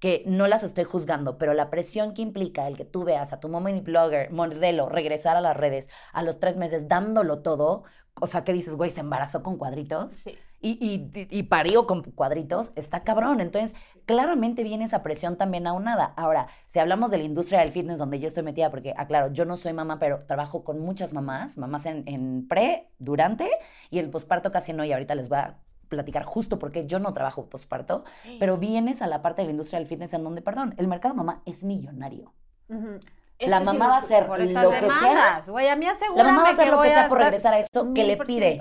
que 0.04 0.22
no 0.26 0.46
las 0.48 0.62
estoy 0.62 0.84
juzgando, 0.84 1.38
pero 1.38 1.54
la 1.54 1.70
presión 1.70 2.12
que 2.12 2.20
implica 2.20 2.68
el 2.68 2.76
que 2.76 2.84
tú 2.84 3.04
veas 3.04 3.32
a 3.32 3.40
tu 3.40 3.48
mommy 3.48 3.80
blogger, 3.80 4.30
modelo, 4.32 4.90
regresar 4.90 5.34
a 5.36 5.40
las 5.40 5.56
redes 5.56 5.88
a 6.12 6.22
los 6.22 6.38
tres 6.40 6.56
meses 6.56 6.88
dándolo 6.88 7.40
todo, 7.40 7.84
o 8.20 8.26
sea, 8.26 8.44
que 8.44 8.52
dices, 8.52 8.74
güey, 8.76 8.90
se 8.90 9.00
embarazó 9.00 9.42
con 9.42 9.56
cuadritos 9.56 10.12
Sí. 10.12 10.38
y, 10.60 10.72
y, 11.14 11.28
y 11.30 11.42
parió 11.44 11.86
con 11.86 12.02
cuadritos, 12.02 12.70
está 12.76 13.02
cabrón. 13.02 13.40
Entonces, 13.40 13.74
claramente 14.06 14.62
viene 14.62 14.84
esa 14.84 15.02
presión 15.02 15.36
también 15.36 15.66
aunada. 15.66 16.12
Ahora, 16.16 16.48
si 16.66 16.78
hablamos 16.80 17.10
de 17.10 17.18
la 17.18 17.24
industria 17.24 17.60
del 17.60 17.72
fitness 17.72 17.98
donde 17.98 18.20
yo 18.20 18.28
estoy 18.28 18.42
metida, 18.42 18.70
porque, 18.70 18.94
aclaro, 18.96 19.32
yo 19.32 19.44
no 19.46 19.56
soy 19.56 19.72
mamá, 19.72 19.98
pero 19.98 20.24
trabajo 20.26 20.64
con 20.64 20.80
muchas 20.80 21.12
mamás, 21.14 21.56
mamás 21.58 21.86
en, 21.86 22.04
en 22.06 22.46
pre, 22.48 22.88
durante 22.98 23.50
y 23.90 23.98
el 23.98 24.10
posparto 24.10 24.52
casi 24.52 24.72
no, 24.74 24.84
y 24.84 24.92
ahorita 24.92 25.14
les 25.14 25.28
voy 25.28 25.38
a 25.38 25.58
platicar 25.94 26.24
justo 26.24 26.58
porque 26.58 26.86
yo 26.86 26.98
no 26.98 27.12
trabajo 27.14 27.46
posparto, 27.46 28.04
pero 28.38 28.58
vienes 28.58 29.02
a 29.02 29.06
la 29.06 29.22
parte 29.22 29.42
de 29.42 29.46
la 29.46 29.52
industria 29.52 29.78
del 29.78 29.88
fitness 29.88 30.12
en 30.12 30.24
donde, 30.24 30.42
perdón, 30.42 30.74
el 30.76 30.88
mercado 30.88 31.14
mamá 31.14 31.42
es 31.46 31.64
millonario. 31.64 32.32
La 32.68 33.58
Este 33.58 33.58
sí 33.58 33.64
mamá 33.64 33.72
lo 33.72 33.90
va 33.90 33.96
a 33.96 33.98
hacer 33.98 34.28
lo 34.28 34.70
que 34.70 34.90
sea 34.90 35.42
a 35.68 35.76
mí 35.76 35.86
la 36.14 36.24
mamá 36.24 36.42
va 36.42 36.48
a 36.48 36.52
hacer 36.52 36.68
lo 36.68 36.80
que 36.80 36.90
sea 36.90 37.08
por 37.08 37.18
regresar 37.18 37.54
a 37.54 37.58
eso 37.58 37.92
que 37.94 38.04
le 38.04 38.18
1000%. 38.18 38.26
pide 38.26 38.60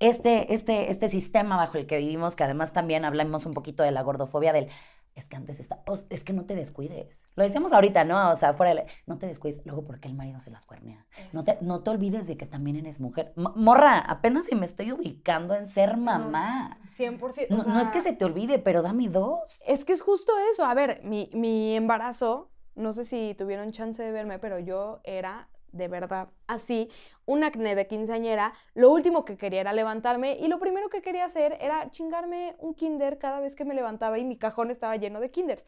este, 0.00 0.52
este, 0.52 0.90
este 0.90 1.08
sistema 1.08 1.56
bajo 1.56 1.78
el 1.78 1.86
que 1.86 1.98
vivimos, 1.98 2.36
que 2.36 2.44
además 2.44 2.72
también 2.72 3.04
hablamos 3.04 3.46
un 3.46 3.52
poquito 3.52 3.82
de 3.82 3.90
la 3.90 4.02
gordofobia, 4.02 4.52
del 4.52 4.68
es 5.14 5.28
que 5.28 5.36
antes 5.36 5.60
está, 5.60 5.82
es 6.10 6.24
que 6.24 6.32
no 6.32 6.44
te 6.44 6.54
descuides. 6.56 7.28
Lo 7.36 7.44
decíamos 7.44 7.72
ahorita, 7.72 8.04
¿no? 8.04 8.32
O 8.32 8.36
sea, 8.36 8.52
fuera 8.54 8.70
de 8.70 8.74
la- 8.82 8.86
no 9.06 9.18
te 9.18 9.26
descuides. 9.26 9.62
Luego, 9.64 9.84
¿por 9.84 10.00
qué 10.00 10.08
el 10.08 10.14
marido 10.14 10.40
se 10.40 10.50
las 10.50 10.66
cuernea? 10.66 11.06
No 11.32 11.44
te, 11.44 11.56
no 11.60 11.82
te 11.82 11.90
olvides 11.90 12.26
de 12.26 12.36
que 12.36 12.46
también 12.46 12.76
eres 12.76 12.98
mujer. 13.00 13.32
M- 13.36 13.48
morra, 13.54 13.98
apenas 13.98 14.46
si 14.46 14.54
me 14.56 14.66
estoy 14.66 14.90
ubicando 14.92 15.54
en 15.54 15.66
ser 15.66 15.96
mamá. 15.96 16.66
100%. 16.88 17.46
No, 17.50 17.62
o 17.62 17.68
no 17.68 17.80
es 17.80 17.88
que 17.90 18.00
se 18.00 18.12
te 18.12 18.24
olvide, 18.24 18.58
pero 18.58 18.82
dame 18.82 19.08
dos. 19.08 19.62
Es 19.66 19.84
que 19.84 19.92
es 19.92 20.02
justo 20.02 20.32
eso. 20.52 20.64
A 20.64 20.74
ver, 20.74 21.00
mi, 21.04 21.30
mi 21.32 21.76
embarazo, 21.76 22.50
no 22.74 22.92
sé 22.92 23.04
si 23.04 23.34
tuvieron 23.38 23.70
chance 23.72 24.02
de 24.02 24.10
verme, 24.10 24.38
pero 24.40 24.58
yo 24.58 25.00
era 25.04 25.48
de 25.74 25.88
verdad 25.88 26.28
así, 26.46 26.88
un 27.26 27.44
acné 27.44 27.74
de 27.74 27.86
quinceañera. 27.86 28.52
Lo 28.74 28.90
último 28.90 29.24
que 29.24 29.36
quería 29.36 29.60
era 29.60 29.72
levantarme 29.72 30.38
y 30.38 30.48
lo 30.48 30.58
primero 30.58 30.88
que 30.88 31.02
quería 31.02 31.24
hacer 31.24 31.58
era 31.60 31.90
chingarme 31.90 32.54
un 32.58 32.74
kinder 32.74 33.18
cada 33.18 33.40
vez 33.40 33.54
que 33.54 33.64
me 33.64 33.74
levantaba 33.74 34.18
y 34.18 34.24
mi 34.24 34.38
cajón 34.38 34.70
estaba 34.70 34.96
lleno 34.96 35.20
de 35.20 35.30
kinders. 35.30 35.66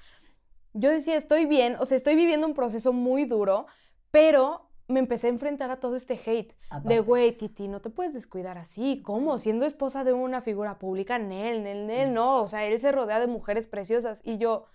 Yo 0.72 0.90
decía, 0.90 1.16
estoy 1.16 1.46
bien, 1.46 1.76
o 1.80 1.86
sea, 1.86 1.96
estoy 1.96 2.14
viviendo 2.16 2.46
un 2.46 2.54
proceso 2.54 2.92
muy 2.92 3.24
duro, 3.24 3.66
pero 4.10 4.68
me 4.88 5.00
empecé 5.00 5.26
a 5.26 5.30
enfrentar 5.30 5.70
a 5.70 5.80
todo 5.80 5.96
este 5.96 6.20
hate. 6.24 6.54
De, 6.84 7.00
güey, 7.00 7.32
Titi, 7.32 7.66
no 7.66 7.80
te 7.80 7.90
puedes 7.90 8.12
descuidar 8.12 8.58
así. 8.58 9.02
¿Cómo? 9.02 9.38
Siendo 9.38 9.64
esposa 9.66 10.04
de 10.04 10.12
una 10.12 10.42
figura 10.42 10.78
pública, 10.78 11.18
Nel, 11.18 11.64
Nel, 11.64 11.86
Nel, 11.86 12.14
no. 12.14 12.42
O 12.42 12.46
sea, 12.46 12.64
él 12.66 12.78
se 12.78 12.92
rodea 12.92 13.18
de 13.18 13.26
mujeres 13.26 13.66
preciosas. 13.66 14.20
Y 14.22 14.38
yo, 14.38 14.66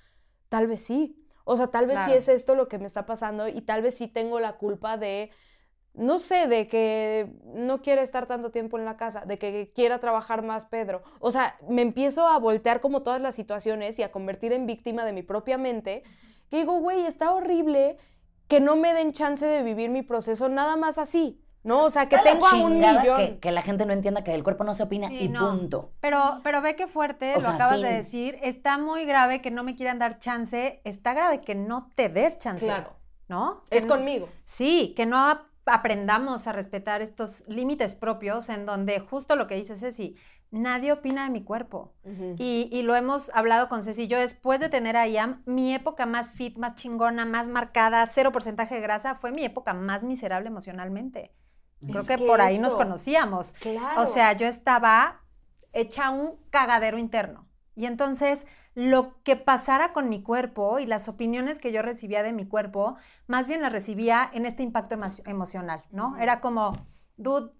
tal 0.50 0.68
vez 0.68 0.82
sí. 0.82 1.21
O 1.44 1.58
sea, 1.58 1.68
tal 1.68 1.88
vez 1.88 2.00
sí 2.06 2.14
es 2.14 2.28
esto 2.30 2.56
lo 2.56 2.68
que 2.68 2.78
me 2.78 2.86
está 2.86 3.06
pasando 3.06 3.48
y 3.48 3.62
tal 3.62 3.82
vez 3.82 3.96
sí 3.96 4.08
tengo 4.08 4.40
la 4.40 4.54
culpa 4.58 4.98
de, 4.98 5.32
no 5.94 6.20
sé, 6.20 6.48
de 6.48 6.68
que 6.68 7.32
no 7.44 7.82
quiere 7.82 8.02
estar 8.02 8.28
tanto 8.28 8.52
tiempo 8.52 8.78
en 8.78 8.86
la 8.86 8.98
casa, 8.98 9.26
de 9.26 9.38
que 9.38 9.72
quiera 9.74 10.00
trabajar 10.00 10.44
más 10.44 10.66
Pedro. 10.66 11.04
O 11.20 11.32
sea, 11.32 11.58
me 11.68 11.82
empiezo 11.82 12.28
a 12.28 12.40
voltear 12.40 12.80
como 12.80 13.04
todas 13.04 13.22
las 13.22 13.36
situaciones 13.36 14.00
y 14.00 14.04
a 14.04 14.12
convertir 14.12 14.54
en 14.54 14.66
víctima 14.66 15.06
de 15.06 15.14
mi 15.14 15.24
propia 15.24 15.58
mente. 15.58 16.04
Que 16.50 16.58
digo, 16.58 16.80
güey, 16.80 17.06
está 17.06 17.32
horrible 17.32 17.98
que 18.48 18.60
no 18.60 18.76
me 18.76 18.94
den 18.94 19.14
chance 19.14 19.46
de 19.46 19.64
vivir 19.64 19.90
mi 19.90 20.02
proceso 20.02 20.50
nada 20.50 20.76
más 20.76 20.98
así. 20.98 21.42
¿No? 21.64 21.84
O 21.86 21.90
sea, 21.92 22.08
que 22.08 22.18
tengo 22.18 22.48
a 22.48 22.56
un 22.56 22.80
millón. 22.80 23.18
Que, 23.18 23.40
que 23.40 23.52
la 23.52 23.62
gente 23.62 23.86
no 23.86 23.94
entienda 23.94 24.24
que 24.24 24.34
el 24.34 24.44
cuerpo 24.44 24.64
no 24.64 24.74
se 24.74 24.84
opina 24.84 25.08
Sí, 25.10 25.20
y 25.26 25.30
no. 25.30 25.48
punto. 25.52 25.92
Pero, 26.02 26.40
pero 26.44 26.62
ve 26.62 26.76
qué 26.76 26.88
fuerte, 26.88 27.34
O 27.34 27.36
lo 27.36 27.42
sea, 27.42 27.54
acabas 27.56 27.82
de 27.82 27.94
decir. 27.94 28.40
Está 28.42 28.78
muy 28.80 29.06
grave 29.06 29.42
que 29.42 29.52
no 29.52 29.64
me 29.64 29.76
quieran 29.76 30.00
dar 30.00 30.18
chance. 30.20 30.82
Está 30.86 31.14
grave 31.14 31.40
que 31.42 31.54
no 31.56 31.90
te 31.96 32.10
des 32.10 32.40
chance. 32.40 32.66
Claro. 32.66 32.94
¿No? 33.28 33.64
Que 33.70 33.78
Es 33.78 33.86
no- 33.86 33.94
conmigo. 33.96 34.28
Sí, 34.44 34.94
que 34.98 35.06
no 35.06 35.18
ap- 35.30 35.46
aprendamos 35.66 36.48
a 36.48 36.52
respetar 36.52 37.02
estos 37.02 37.48
límites 37.48 37.96
propios 37.96 38.50
en 38.50 38.66
donde 38.66 39.00
justo 39.00 39.36
lo 39.36 39.46
que 39.48 39.56
dice 39.56 39.76
Ceci, 39.76 40.16
nadie 40.50 40.92
opina 40.92 41.24
de 41.24 41.30
mi 41.30 41.44
cuerpo. 41.44 41.94
Y, 42.38 42.68
y 42.72 42.82
lo 42.82 42.96
hemos 42.96 43.30
hablado 43.34 43.70
con 43.70 43.84
Ceci. 43.84 44.08
Yo 44.08 44.18
después 44.20 44.60
de 44.60 44.68
tener 44.68 44.98
a 44.98 45.08
Iam, 45.08 45.44
mi 45.46 45.74
época 45.74 46.06
más 46.06 46.34
fit, 46.34 46.58
más 46.58 46.76
chingona, 46.76 47.24
más 47.26 47.48
marcada, 47.48 48.06
cero 48.08 48.32
porcentaje 48.34 48.76
de 48.76 48.82
grasa, 48.82 49.16
fue 49.16 49.32
mi 49.32 49.46
época 49.46 49.74
más 49.74 50.04
miserable 50.04 50.48
emocionalmente. 50.50 51.32
Creo 51.86 52.02
Es 52.02 52.08
que, 52.08 52.16
que 52.18 52.28
por 52.28 52.42
ahí 52.42 52.58
nos 52.60 52.76
conocíamos. 52.76 53.54
Claro. 53.54 54.02
O 54.02 54.06
sea, 54.06 54.34
yo 54.34 54.48
estaba 54.48 55.22
hecha 55.74 56.10
un 56.10 56.38
cagadero 56.50 56.98
interno. 56.98 57.48
Y 57.76 57.86
entonces, 57.86 58.46
lo 58.76 59.22
que 59.24 59.36
pasara 59.36 59.94
con 59.94 60.10
mi 60.10 60.22
cuerpo 60.22 60.80
y 60.80 60.86
las 60.86 61.08
opiniones 61.08 61.60
que 61.60 61.72
yo 61.72 61.82
recibía 61.82 62.24
de 62.24 62.34
mi 62.34 62.46
cuerpo, 62.48 62.96
más 63.28 63.48
bien 63.48 63.62
las 63.62 63.72
recibía 63.72 64.30
en 64.34 64.46
este 64.46 64.64
impacto 64.64 64.96
emo- 64.96 65.22
emocional, 65.30 65.84
¿no? 65.92 66.18
Era 66.18 66.42
como, 66.42 66.74
dude, 67.18 67.52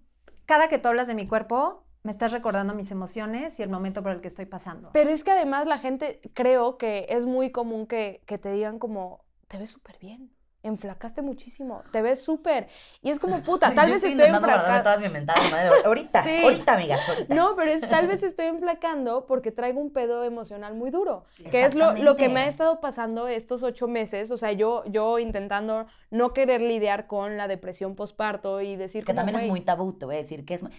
cada 0.46 0.68
que 0.68 0.78
tú 0.78 0.88
hablas 0.88 1.08
de 1.08 1.14
mi 1.14 1.26
cuerpo, 1.26 1.84
me 2.02 2.10
estás 2.10 2.32
recordando 2.32 2.74
mis 2.74 2.90
emociones 2.90 3.58
y 3.60 3.62
el 3.62 3.70
momento 3.70 4.02
por 4.02 4.12
el 4.12 4.20
que 4.20 4.28
estoy 4.28 4.44
pasando. 4.46 4.90
Pero 4.92 5.10
es 5.10 5.22
que 5.24 5.30
además 5.30 5.66
la 5.66 5.78
gente, 5.78 6.20
creo 6.34 6.76
que 6.76 7.06
es 7.08 7.26
muy 7.26 7.52
común 7.52 7.86
que, 7.86 8.22
que 8.26 8.38
te 8.38 8.52
digan 8.52 8.78
como, 8.78 9.24
te 9.48 9.56
ves 9.58 9.70
súper 9.70 9.98
bien, 9.98 10.32
enflacaste 10.64 11.22
muchísimo, 11.22 11.82
te 11.90 12.02
ves 12.02 12.22
súper. 12.24 12.68
Y 13.02 13.10
es 13.10 13.18
como, 13.18 13.42
puta, 13.42 13.68
tal 13.74 13.88
Yo 13.88 13.94
vez 13.94 14.04
estoy 14.04 14.26
enflacando. 14.26 14.82
todas 14.82 15.00
mis 15.00 15.10
mentadas, 15.10 15.50
madre. 15.50 15.70
Ahorita, 15.84 16.22
Sí. 16.24 16.40
ahorita, 16.42 16.74
amigas, 16.74 17.08
ahorita. 17.08 17.34
No, 17.34 17.56
pero 17.56 17.72
es 17.72 17.80
tal 17.88 18.06
vez 18.06 18.22
estoy 18.22 18.46
enflacando 18.46 19.26
porque 19.26 19.50
traigo 19.50 19.80
un 19.80 19.92
pedo 19.92 20.22
emocional 20.24 20.74
muy 20.74 20.90
duro, 20.90 21.22
que 21.50 21.64
es 21.64 21.74
lo, 21.74 21.92
lo 21.94 22.16
que 22.16 22.28
me 22.28 22.42
ha 22.42 22.46
estado 22.46 22.80
pasando 22.80 23.26
estos 23.28 23.62
ocho 23.62 23.88
meses, 23.88 24.30
o 24.30 24.36
sea, 24.36 24.52
yo, 24.52 24.84
yo 24.86 25.18
intentando 25.18 25.86
no 26.10 26.32
querer 26.32 26.60
lidiar 26.60 27.06
con 27.06 27.36
la 27.36 27.48
depresión 27.48 27.96
postparto 27.96 28.60
y 28.60 28.76
decir 28.76 29.02
Que 29.04 29.06
como, 29.12 29.16
también 29.16 29.36
es 29.36 29.42
"Güey, 29.42 29.50
muy 29.50 29.60
tabú, 29.62 29.92
te 29.94 30.04
voy 30.06 30.14
a 30.14 30.18
decir 30.18 30.44
que 30.44 30.54
es... 30.54 30.62
muy- 30.62 30.72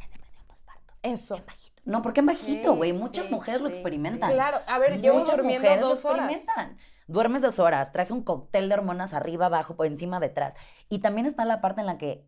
Es 0.00 0.10
depresión 0.10 0.44
postparto. 0.46 0.94
Eso. 1.02 1.36
En 1.36 1.46
bajito. 1.46 1.82
No, 1.84 2.02
porque 2.02 2.20
en 2.20 2.26
bajito, 2.26 2.72
Sí, 2.72 2.76
güey. 2.76 2.92
Muchas 2.92 3.30
mujeres 3.30 3.62
lo 3.62 3.68
experimentan. 3.68 4.32
Claro, 4.32 4.58
a 4.66 4.78
ver, 4.78 4.98
Muchas 4.98 5.36
durmiendo 5.36 5.62
mujeres 5.62 5.80
lo 5.80 5.88
dos 5.88 6.04
horas. 6.04 6.30
experimentan. 6.32 6.76
Duermes 7.08 7.42
dos 7.42 7.58
horas, 7.58 7.90
traes 7.90 8.10
un 8.10 8.22
cóctel 8.22 8.68
de 8.68 8.74
hormonas 8.74 9.14
arriba, 9.14 9.46
abajo, 9.46 9.74
por 9.76 9.86
encima, 9.86 10.20
detrás. 10.20 10.54
Y 10.88 11.00
también 11.00 11.26
está 11.26 11.44
la 11.44 11.60
parte 11.60 11.80
en 11.80 11.86
la 11.86 11.98
que, 11.98 12.24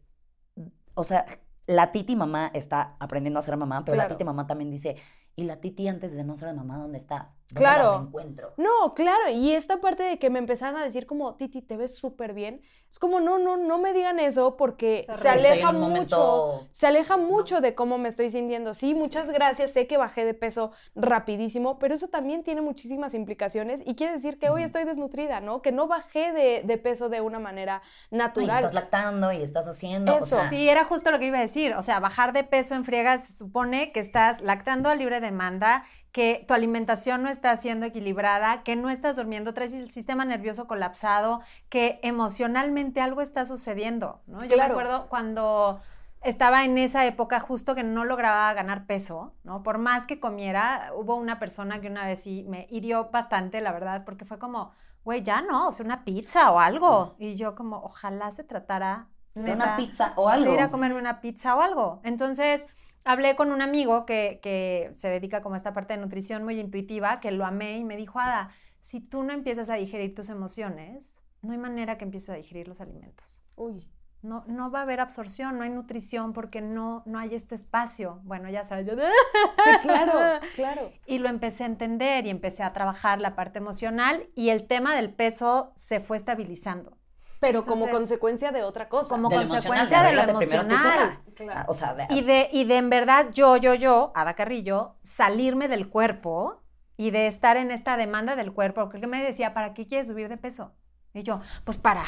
o 0.94 1.04
sea, 1.04 1.26
la 1.66 1.92
titi 1.92 2.16
mamá 2.16 2.50
está 2.54 2.96
aprendiendo 2.99 3.38
a 3.38 3.42
ser 3.42 3.56
mamá, 3.56 3.84
pero 3.84 3.94
Claro. 3.94 4.08
la 4.08 4.16
titi 4.16 4.25
mamá 4.25 4.46
también 4.46 4.70
dice, 4.70 4.96
¿y 5.37 5.44
la 5.44 5.60
titi 5.60 5.87
antes 5.87 6.12
de 6.12 6.25
no 6.25 6.34
ser 6.34 6.52
mamá 6.54 6.78
dónde 6.78 6.99
está? 6.99 7.34
¿Dónde 7.50 7.61
Claro. 7.61 7.92
la 7.92 8.02
encuentro? 8.09 8.52
No, 8.57 8.95
claro, 8.95 9.30
y 9.33 9.52
esta 9.52 9.80
parte 9.80 10.02
de 10.02 10.19
que 10.19 10.30
me 10.30 10.38
empezaron 10.38 10.80
a 10.80 10.85
decir 10.85 11.07
como, 11.07 11.35
Titi, 11.37 11.62
te 11.62 11.76
ves 11.76 11.97
súper 11.97 12.33
bien, 12.33 12.62
es 12.90 12.99
como, 12.99 13.21
no, 13.21 13.38
no, 13.38 13.57
no 13.57 13.78
me 13.78 13.92
digan 13.92 14.19
eso 14.19 14.57
porque 14.57 15.07
Se 15.16 15.28
aleja 15.28 15.71
mucho, 15.71 15.80
momento... 15.80 16.66
se 16.73 16.87
aleja 16.88 17.16
mucho 17.16 17.61
de 17.61 17.76
cómo 17.76 17.99
me 17.99 18.09
estoy 18.09 18.30
sintiendo. 18.30 18.75
Sí, 18.75 18.95
muchas 18.95 19.30
gracias, 19.30 19.73
sé 19.73 19.87
que 19.87 19.97
bajé 19.97 20.25
de 20.25 20.35
peso 20.35 20.73
rapidísimo, 20.97 21.78
pero 21.78 21.95
eso 21.95 22.09
también 22.09 22.42
tiene 22.42 22.61
muchísimas 22.62 23.14
implicaciones 23.14 23.83
y 23.87 23.95
quiere 23.95 24.14
decir 24.14 24.38
que 24.38 24.50
hoy 24.50 24.64
estoy 24.64 24.85
desnutrida, 24.85 25.40
¿no? 25.40 25.62
Que 25.62 25.71
no 25.71 25.87
bajé 25.87 26.33
de, 26.33 26.62
de 26.64 26.78
peso 26.78 27.09
de 27.09 27.21
una 27.21 27.38
manera 27.38 27.83
natural. 28.11 28.57
estás 28.59 28.75
lactando 28.75 29.33
y 29.33 29.42
estás 29.42 29.66
haciendo. 29.69 30.14
o 30.14 30.19
Eso. 30.19 30.26
sea, 30.26 30.49
Sí, 30.50 30.69
era 30.69 30.85
justo 30.85 31.11
lo 31.12 31.19
que 31.21 31.26
iba 31.26 31.38
a 31.38 31.42
decir. 31.42 31.75
O 31.75 31.83
sea, 31.83 32.00
bajar 32.00 32.33
de 32.33 32.42
peso 32.45 32.75
en 32.75 32.85
friega 32.85 33.19
se 33.19 33.33
supone 33.35 33.92
que 33.92 34.00
estás 34.00 34.40
lactando 34.40 34.88
a 34.88 34.95
libre 34.97 35.21
demanda, 35.21 35.85
que 36.12 36.45
tu 36.49 36.55
alimentación 36.55 37.23
no 37.23 37.29
está 37.29 37.57
siendo 37.57 37.87
equilibrada, 37.87 38.62
que 38.62 38.76
no 38.76 38.90
estás 38.90 39.17
durmiendo, 39.17 39.55
traes 39.55 39.75
el 39.75 39.90
sistema 39.93 40.25
nervioso 40.25 40.67
colapsado, 40.67 41.40
que 41.69 42.00
emocionalmente 42.02 43.00
algo 43.00 43.21
está 43.21 43.45
sucediendo, 43.45 44.21
¿no? 44.26 44.45
Yo 44.45 44.57
me 44.57 44.62
acuerdo 44.64 45.07
cuando 45.09 45.81
estaba 46.23 46.64
en 46.64 46.76
esa 46.79 47.07
época 47.07 47.40
justo 47.40 47.75
que 47.75 47.83
no 47.83 48.05
lograba 48.05 48.52
ganar 48.55 48.87
peso, 48.87 49.33
¿no? 49.45 49.62
Por 49.62 49.79
más 49.79 50.07
que 50.07 50.21
comiera, 50.21 50.90
hubo 50.95 51.14
una 51.14 51.38
persona 51.38 51.81
que 51.81 51.88
una 51.88 52.05
vez 52.05 52.23
sí 52.23 52.45
me 52.49 52.67
hirió 52.71 53.11
bastante, 53.11 53.61
la 53.61 53.73
verdad, 53.73 54.05
porque 54.05 54.25
fue 54.25 54.38
como, 54.38 54.73
güey, 55.05 55.23
ya 55.23 55.43
no, 55.43 55.69
o 55.69 55.73
sea, 55.73 55.87
una 55.87 56.05
pizza 56.05 56.50
o 56.50 56.59
algo. 56.59 57.14
Y 57.19 57.37
yo 57.37 57.55
como, 57.55 57.79
ojalá 57.79 58.31
se 58.33 58.45
tratara 58.45 59.07
de 59.35 59.52
una 59.52 59.76
pizza 59.76 60.12
o 60.17 60.29
algo. 60.29 60.47
de 60.47 60.55
ir 60.55 60.61
a 60.61 60.71
comerme 60.71 60.99
una 60.99 61.21
pizza 61.21 61.57
o 61.57 61.61
algo. 61.61 62.00
Entonces, 62.02 62.67
hablé 63.04 63.37
con 63.37 63.52
un 63.52 63.62
amigo 63.62 64.07
que, 64.07 64.40
que 64.42 64.92
se 64.97 65.09
dedica 65.09 65.42
como 65.42 65.54
a 65.54 65.59
esta 65.59 65.73
parte 65.73 65.95
de 65.95 66.00
nutrición 66.00 66.45
muy 66.45 66.59
intuitiva, 66.59 67.21
que 67.21 67.33
lo 67.33 67.45
amé 67.45 67.78
y 67.78 67.85
me 67.85 67.97
dijo, 67.97 68.19
Ada, 68.19 68.50
si 68.80 69.00
tú 69.00 69.23
no 69.23 69.33
empiezas 69.33 69.71
a 69.71 69.75
digerir 69.75 70.14
tus 70.14 70.28
emociones, 70.30 71.21
no 71.42 71.52
hay 71.52 71.59
manera 71.59 71.99
que 71.99 72.04
empieces 72.04 72.30
a 72.30 72.35
digerir 72.35 72.69
los 72.69 72.80
alimentos. 72.80 73.42
Uy. 73.57 73.88
No, 74.23 74.45
no 74.47 74.71
va 74.71 74.80
a 74.80 74.83
haber 74.83 75.00
absorción, 75.00 75.57
no 75.57 75.64
hay 75.64 75.71
nutrición 75.71 76.35
porque 76.35 76.61
no, 76.61 77.02
no 77.07 77.19
hay 77.19 77.35
este 77.35 77.54
espacio. 77.54 78.21
Bueno, 78.25 78.50
ya 78.50 78.64
sabes, 78.64 78.87
yo... 78.87 78.92
Sí, 78.95 79.71
claro, 79.80 80.40
claro. 80.54 80.92
Y 81.07 81.19
lo 81.19 81.30
empecé 81.30 81.62
a 81.62 81.69
entender 81.69 82.26
y 82.26 82.30
empecé 82.30 82.62
a 82.62 82.75
trabajar 82.75 83.19
la 83.19 83.35
parte 83.35 83.59
emocional 83.59 84.28
y 84.35 84.50
el 84.50 84.66
tema 84.66 84.95
del 84.95 85.11
peso 85.11 85.73
se 85.75 86.00
fue 86.00 86.19
estabilizando. 86.19 86.99
Pero 87.40 87.64
como 87.64 87.88
consecuencia 87.88 88.52
de 88.52 88.62
otra 88.62 88.88
cosa. 88.88 89.09
como 89.11 89.28
De 89.30 89.37
lo 89.37 89.49
consecuencia 89.49 90.02
de 90.02 90.12
lo 90.12 90.23
emocional. 90.23 91.18
Claro. 91.35 91.64
O 91.68 91.75
sea, 91.75 91.94
de- 91.94 92.06
Y 92.11 92.20
de, 92.23 92.49
y 92.52 92.64
de 92.64 92.76
en 92.76 92.90
verdad 92.90 93.26
yo, 93.32 93.56
yo, 93.56 93.75
yo, 93.75 94.12
Ada 94.14 94.35
Carrillo, 94.35 94.97
salirme 95.02 95.66
del 95.68 95.88
cuerpo 95.88 96.62
y 96.97 97.11
de 97.12 97.26
estar 97.26 97.56
en 97.56 97.70
esta 97.70 97.97
demanda 97.97 98.37
del 98.37 98.52
cuerpo, 98.52 98.82
porque 98.82 98.99
él 98.99 99.06
me 99.09 99.23
decía, 99.23 99.54
¿para 99.54 99.73
qué 99.73 99.87
quieres 99.87 100.06
subir 100.09 100.28
de 100.28 100.37
peso? 100.37 100.75
Y 101.14 101.23
yo, 101.23 101.40
pues 101.64 101.78
para, 101.78 102.04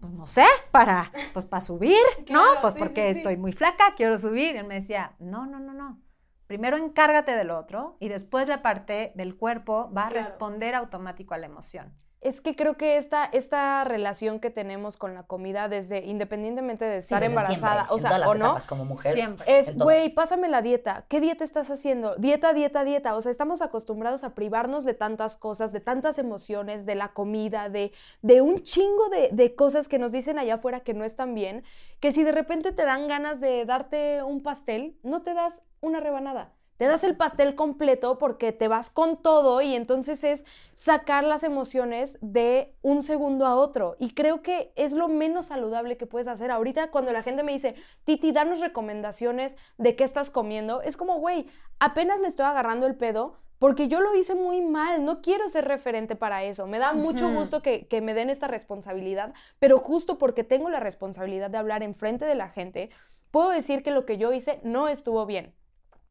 pues 0.00 0.12
no 0.12 0.26
sé, 0.26 0.44
para, 0.72 1.12
pues 1.32 1.46
para 1.46 1.60
subir, 1.60 1.96
¿no? 2.18 2.24
Claro, 2.24 2.58
Pues 2.60 2.74
sí, 2.74 2.80
porque 2.80 3.06
sí, 3.08 3.12
sí. 3.12 3.18
estoy 3.20 3.36
muy 3.36 3.52
flaca, 3.52 3.94
quiero 3.96 4.18
subir. 4.18 4.56
Y 4.56 4.58
él 4.58 4.66
me 4.66 4.74
decía, 4.74 5.14
no, 5.20 5.46
no, 5.46 5.60
no, 5.60 5.72
no. 5.72 6.00
Primero 6.48 6.76
encárgate 6.76 7.36
del 7.36 7.50
otro 7.50 7.96
y 8.00 8.08
después 8.08 8.48
la 8.48 8.60
parte 8.62 9.12
del 9.14 9.36
cuerpo 9.36 9.90
va 9.96 10.02
a 10.02 10.10
responder 10.10 10.74
automático 10.74 11.32
a 11.34 11.38
la 11.38 11.46
emoción. 11.46 11.94
Es 12.22 12.40
que 12.40 12.54
creo 12.54 12.76
que 12.76 12.96
esta, 12.96 13.24
esta 13.24 13.82
relación 13.82 14.38
que 14.38 14.50
tenemos 14.50 14.96
con 14.96 15.12
la 15.12 15.24
comida, 15.24 15.68
desde 15.68 16.06
independientemente 16.06 16.84
de 16.84 16.98
estar 16.98 17.22
embarazada, 17.24 17.88
siempre, 17.88 17.92
o 17.92 17.96
en 17.96 18.00
sea, 18.00 18.10
todas 18.10 18.20
las 18.20 18.28
o 18.28 18.34
no, 18.34 18.44
etapas 18.44 18.66
como 18.66 18.84
mujer. 18.84 19.12
Siempre. 19.12 19.58
es, 19.58 19.76
güey, 19.76 20.08
pásame 20.10 20.48
la 20.48 20.62
dieta. 20.62 21.04
¿Qué 21.08 21.20
dieta 21.20 21.42
estás 21.42 21.68
haciendo? 21.70 22.14
Dieta, 22.16 22.52
dieta, 22.52 22.84
dieta. 22.84 23.16
O 23.16 23.20
sea, 23.20 23.32
estamos 23.32 23.60
acostumbrados 23.60 24.22
a 24.22 24.36
privarnos 24.36 24.84
de 24.84 24.94
tantas 24.94 25.36
cosas, 25.36 25.72
de 25.72 25.80
tantas 25.80 26.18
emociones, 26.18 26.86
de 26.86 26.94
la 26.94 27.08
comida, 27.08 27.68
de, 27.68 27.92
de 28.22 28.40
un 28.40 28.62
chingo 28.62 29.08
de, 29.08 29.30
de 29.32 29.54
cosas 29.56 29.88
que 29.88 29.98
nos 29.98 30.12
dicen 30.12 30.38
allá 30.38 30.54
afuera 30.54 30.80
que 30.80 30.94
no 30.94 31.04
están 31.04 31.34
bien, 31.34 31.64
que 31.98 32.12
si 32.12 32.22
de 32.22 32.32
repente 32.32 32.70
te 32.70 32.84
dan 32.84 33.08
ganas 33.08 33.40
de 33.40 33.64
darte 33.64 34.22
un 34.22 34.44
pastel, 34.44 34.96
no 35.02 35.22
te 35.22 35.34
das 35.34 35.60
una 35.80 36.00
rebanada. 36.00 36.52
Te 36.76 36.86
das 36.86 37.04
el 37.04 37.16
pastel 37.16 37.54
completo 37.54 38.18
porque 38.18 38.52
te 38.52 38.68
vas 38.68 38.90
con 38.90 39.22
todo 39.22 39.60
y 39.60 39.74
entonces 39.74 40.24
es 40.24 40.44
sacar 40.74 41.24
las 41.24 41.44
emociones 41.44 42.18
de 42.20 42.74
un 42.82 43.02
segundo 43.02 43.46
a 43.46 43.54
otro. 43.54 43.96
Y 43.98 44.14
creo 44.14 44.42
que 44.42 44.72
es 44.74 44.92
lo 44.92 45.08
menos 45.08 45.46
saludable 45.46 45.96
que 45.96 46.06
puedes 46.06 46.28
hacer. 46.28 46.50
Ahorita 46.50 46.90
cuando 46.90 47.12
la 47.12 47.22
gente 47.22 47.42
me 47.42 47.52
dice, 47.52 47.74
Titi, 48.04 48.32
danos 48.32 48.60
recomendaciones 48.60 49.56
de 49.78 49.94
qué 49.96 50.04
estás 50.04 50.30
comiendo, 50.30 50.82
es 50.82 50.96
como, 50.96 51.18
güey, 51.18 51.46
apenas 51.78 52.20
le 52.20 52.28
estoy 52.28 52.46
agarrando 52.46 52.86
el 52.86 52.96
pedo. 52.96 53.38
Porque 53.58 53.86
yo 53.86 54.00
lo 54.00 54.16
hice 54.16 54.34
muy 54.34 54.60
mal, 54.60 55.04
no 55.04 55.22
quiero 55.22 55.48
ser 55.48 55.66
referente 55.66 56.16
para 56.16 56.42
eso. 56.42 56.66
Me 56.66 56.80
da 56.80 56.94
mucho 56.94 57.30
gusto 57.30 57.62
que, 57.62 57.86
que 57.86 58.00
me 58.00 58.12
den 58.12 58.28
esta 58.28 58.48
responsabilidad, 58.48 59.34
pero 59.60 59.78
justo 59.78 60.18
porque 60.18 60.42
tengo 60.42 60.68
la 60.68 60.80
responsabilidad 60.80 61.48
de 61.48 61.58
hablar 61.58 61.84
enfrente 61.84 62.24
de 62.24 62.34
la 62.34 62.48
gente, 62.48 62.90
puedo 63.30 63.50
decir 63.50 63.84
que 63.84 63.92
lo 63.92 64.04
que 64.04 64.18
yo 64.18 64.32
hice 64.32 64.58
no 64.64 64.88
estuvo 64.88 65.26
bien 65.26 65.54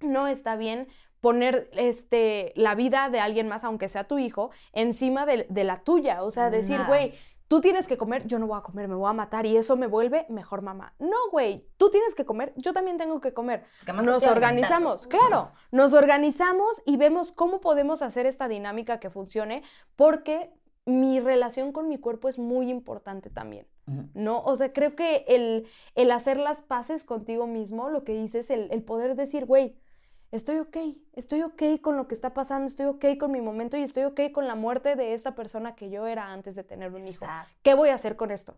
no 0.04 0.28
está 0.28 0.56
bien 0.56 0.88
poner 1.22 1.70
este, 1.74 2.52
la 2.56 2.76
vida 2.76 3.10
de 3.10 3.20
alguien 3.20 3.48
más, 3.48 3.64
aunque 3.64 3.88
sea 3.88 4.06
tu 4.06 4.18
hijo, 4.18 4.50
encima 4.74 5.26
de, 5.26 5.46
la 5.64 5.84
tuya. 5.84 6.24
O 6.24 6.32
sea, 6.32 6.50
decir, 6.50 6.82
güey, 6.88 7.14
tú 7.52 7.60
tienes 7.60 7.86
que 7.86 7.98
comer, 7.98 8.26
yo 8.28 8.40
no 8.40 8.48
voy 8.48 8.58
a 8.58 8.62
comer, 8.62 8.88
me 8.88 8.96
voy 8.96 9.10
a 9.10 9.14
matar 9.14 9.46
y 9.46 9.58
eso 9.58 9.76
me 9.76 9.86
vuelve 9.86 10.26
mejor 10.30 10.62
mamá. 10.62 10.94
No, 11.00 11.30
güey, 11.32 11.68
tú 11.76 11.92
tienes 11.92 12.16
que 12.16 12.24
comer, 12.24 12.54
yo 12.56 12.72
también 12.72 12.98
tengo 12.98 13.20
que 13.20 13.34
comer. 13.34 13.66
Nos 14.02 14.24
organizamos, 14.24 15.06
claro, 15.06 15.50
nos 15.70 15.92
organizamos 15.92 16.82
y 16.86 16.96
vemos 16.96 17.34
cómo 17.34 17.60
podemos 17.60 18.02
hacer 18.02 18.26
esta 18.26 18.48
dinámica 18.48 19.02
que 19.02 19.10
funcione 19.10 19.64
porque 19.98 20.50
mi 20.86 21.20
relación 21.20 21.74
con 21.74 21.90
mi 21.90 22.00
cuerpo 22.00 22.30
es 22.30 22.40
muy 22.40 22.70
importante 22.70 23.30
también, 23.30 23.68
¿no? 24.14 24.42
O 24.44 24.56
sea, 24.56 24.72
creo 24.72 24.96
que 24.96 25.26
el, 25.28 25.68
el 25.96 26.12
hacer 26.12 26.38
las 26.38 26.62
paces 26.62 27.04
contigo 27.04 27.48
mismo, 27.48 27.90
lo 27.90 28.06
que 28.06 28.14
dices, 28.14 28.50
el, 28.50 28.70
el 28.72 28.82
poder 28.82 29.16
decir, 29.16 29.46
güey, 29.46 29.76
estoy 30.32 30.60
ok, 30.60 30.78
estoy 31.14 31.42
ok 31.44 31.64
con 31.82 31.98
lo 31.98 32.08
que 32.08 32.16
está 32.16 32.34
pasando, 32.34 32.68
estoy 32.68 32.88
ok 32.88 33.18
con 33.20 33.32
mi 33.32 33.42
momento 33.42 33.78
y 33.78 33.84
estoy 33.84 34.04
ok 34.04 34.32
con 34.34 34.48
la 34.48 34.56
muerte 34.56 34.96
de 34.96 35.14
esta 35.14 35.36
persona 35.36 35.76
que 35.76 35.90
yo 35.90 36.08
era 36.08 36.32
antes 36.32 36.56
de 36.56 36.64
tener 36.64 36.94
un 36.94 37.06
hijo. 37.06 37.26
¿Qué 37.62 37.74
voy 37.74 37.90
a 37.90 37.96
hacer 37.96 38.16
con 38.16 38.32
esto? 38.32 38.58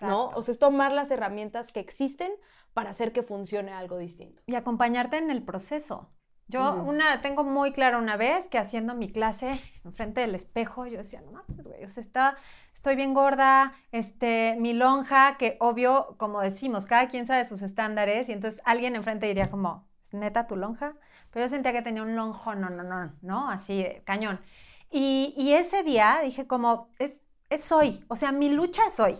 ¿No? 0.00 0.28
O 0.34 0.42
sea, 0.42 0.52
es 0.52 0.58
tomar 0.58 0.92
las 0.92 1.10
herramientas 1.10 1.70
que 1.70 1.80
existen 1.80 2.32
para 2.72 2.90
hacer 2.90 3.12
que 3.12 3.22
funcione 3.22 3.72
algo 3.72 3.98
distinto. 3.98 4.42
Y 4.46 4.54
acompañarte 4.54 5.18
en 5.18 5.30
el 5.30 5.42
proceso. 5.42 6.10
Yo 6.46 6.74
una, 6.74 7.22
tengo 7.22 7.42
muy 7.42 7.72
claro 7.72 7.98
una 7.98 8.16
vez 8.16 8.48
que 8.48 8.58
haciendo 8.58 8.94
mi 8.94 9.10
clase 9.10 9.60
enfrente 9.82 10.20
del 10.20 10.34
espejo, 10.34 10.86
yo 10.86 10.98
decía, 10.98 11.22
no 11.22 11.32
mames, 11.32 11.66
güey, 11.66 11.84
o 11.84 11.88
sea, 11.88 12.02
está, 12.02 12.36
estoy 12.74 12.96
bien 12.96 13.14
gorda, 13.14 13.72
este, 13.92 14.54
mi 14.58 14.74
lonja, 14.74 15.38
que 15.38 15.56
obvio, 15.60 16.16
como 16.18 16.40
decimos, 16.42 16.84
cada 16.84 17.08
quien 17.08 17.26
sabe 17.26 17.48
sus 17.48 17.62
estándares, 17.62 18.28
y 18.28 18.32
entonces 18.32 18.60
alguien 18.66 18.94
enfrente 18.94 19.26
diría 19.26 19.50
como, 19.50 19.86
neta 20.14 20.46
tu 20.46 20.56
lonja, 20.56 20.94
pero 21.30 21.44
yo 21.44 21.48
sentía 21.48 21.72
que 21.72 21.82
tenía 21.82 22.02
un 22.02 22.16
lonjo, 22.16 22.54
no, 22.54 22.70
no, 22.70 22.82
no, 22.82 23.12
no, 23.22 23.50
así, 23.50 23.86
cañón. 24.04 24.40
Y, 24.90 25.52
ese 25.54 25.82
día 25.82 26.20
dije 26.22 26.46
como, 26.46 26.88
es, 26.98 27.20
es 27.50 27.72
hoy, 27.72 28.04
o 28.08 28.16
sea, 28.16 28.32
mi 28.32 28.48
lucha 28.48 28.86
es 28.86 29.00
hoy. 29.00 29.16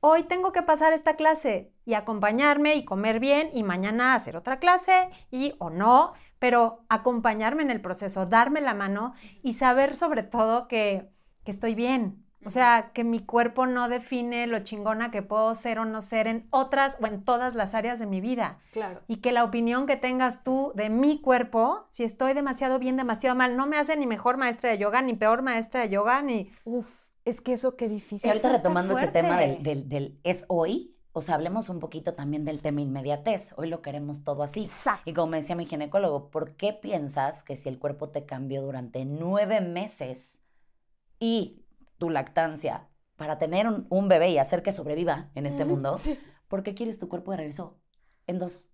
Hoy 0.00 0.24
tengo 0.24 0.50
que 0.50 0.62
pasar 0.62 0.92
esta 0.92 1.14
clase 1.14 1.72
y 1.84 1.94
acompañarme 1.94 2.74
y 2.74 2.84
comer 2.84 3.20
bien 3.20 3.50
y 3.54 3.62
mañana 3.62 4.14
hacer 4.14 4.36
otra 4.36 4.58
clase 4.58 5.10
y 5.30 5.54
o 5.58 5.70
no, 5.70 6.14
pero 6.38 6.84
acompañarme 6.88 7.62
en 7.62 7.70
el 7.70 7.80
proceso, 7.80 8.26
darme 8.26 8.60
la 8.60 8.74
mano 8.74 9.14
y 9.42 9.52
saber 9.52 9.94
sobre 9.94 10.22
todo 10.22 10.66
que, 10.68 11.08
que 11.44 11.50
estoy 11.50 11.74
bien, 11.74 12.24
o 12.44 12.50
sea, 12.50 12.90
que 12.92 13.04
mi 13.04 13.20
cuerpo 13.20 13.66
no 13.66 13.88
define 13.88 14.46
lo 14.46 14.60
chingona 14.60 15.10
que 15.10 15.22
puedo 15.22 15.54
ser 15.54 15.78
o 15.78 15.84
no 15.84 16.00
ser 16.00 16.26
en 16.26 16.46
otras 16.50 16.98
o 17.00 17.06
en 17.06 17.24
todas 17.24 17.54
las 17.54 17.74
áreas 17.74 17.98
de 17.98 18.06
mi 18.06 18.20
vida. 18.20 18.58
Claro. 18.72 19.00
Y 19.06 19.16
que 19.16 19.32
la 19.32 19.44
opinión 19.44 19.86
que 19.86 19.96
tengas 19.96 20.42
tú 20.42 20.72
de 20.74 20.90
mi 20.90 21.20
cuerpo, 21.20 21.86
si 21.90 22.04
estoy 22.04 22.34
demasiado 22.34 22.78
bien, 22.78 22.96
demasiado 22.96 23.36
mal, 23.36 23.56
no 23.56 23.66
me 23.66 23.76
hace 23.78 23.96
ni 23.96 24.06
mejor 24.06 24.36
maestra 24.36 24.70
de 24.70 24.78
yoga, 24.78 25.02
ni 25.02 25.14
peor 25.14 25.42
maestra 25.42 25.82
de 25.82 25.90
yoga, 25.90 26.22
ni... 26.22 26.50
Uf, 26.64 26.86
es 27.24 27.40
que 27.40 27.52
eso 27.52 27.76
qué 27.76 27.88
difícil. 27.88 28.26
Y 28.26 28.30
ahorita 28.30 28.50
retomando 28.50 28.92
ese 28.98 29.08
tema 29.08 29.38
del, 29.38 29.62
del, 29.62 29.88
del, 29.88 30.18
es 30.24 30.44
hoy, 30.48 30.96
o 31.12 31.20
sea, 31.20 31.34
hablemos 31.34 31.68
un 31.68 31.78
poquito 31.78 32.14
también 32.14 32.44
del 32.44 32.60
tema 32.60 32.80
inmediatez. 32.80 33.52
Hoy 33.56 33.68
lo 33.68 33.82
queremos 33.82 34.24
todo 34.24 34.42
así. 34.42 34.62
Exacto. 34.62 35.02
Y 35.08 35.12
como 35.12 35.28
me 35.28 35.36
decía 35.38 35.54
mi 35.54 35.66
ginecólogo, 35.66 36.30
¿por 36.30 36.56
qué 36.56 36.72
piensas 36.72 37.42
que 37.42 37.56
si 37.56 37.68
el 37.68 37.78
cuerpo 37.78 38.08
te 38.08 38.24
cambió 38.24 38.62
durante 38.62 39.04
nueve 39.04 39.60
meses 39.60 40.40
y 41.20 41.61
tu 42.02 42.10
lactancia 42.10 42.88
para 43.14 43.38
tener 43.38 43.68
un, 43.68 44.08
bebé 44.08 44.30
y 44.30 44.38
hacer 44.38 44.64
que 44.64 44.72
sobreviva 44.72 45.30
en 45.36 45.46
este 45.46 45.64
mundo, 45.64 46.00
¿por 46.48 46.64
qué 46.64 46.74
quieres 46.74 46.98
tu 46.98 47.08
cuerpo 47.08 47.30
de 47.30 47.36
regreso 47.36 47.78
en 48.26 48.40
dos? 48.40 48.64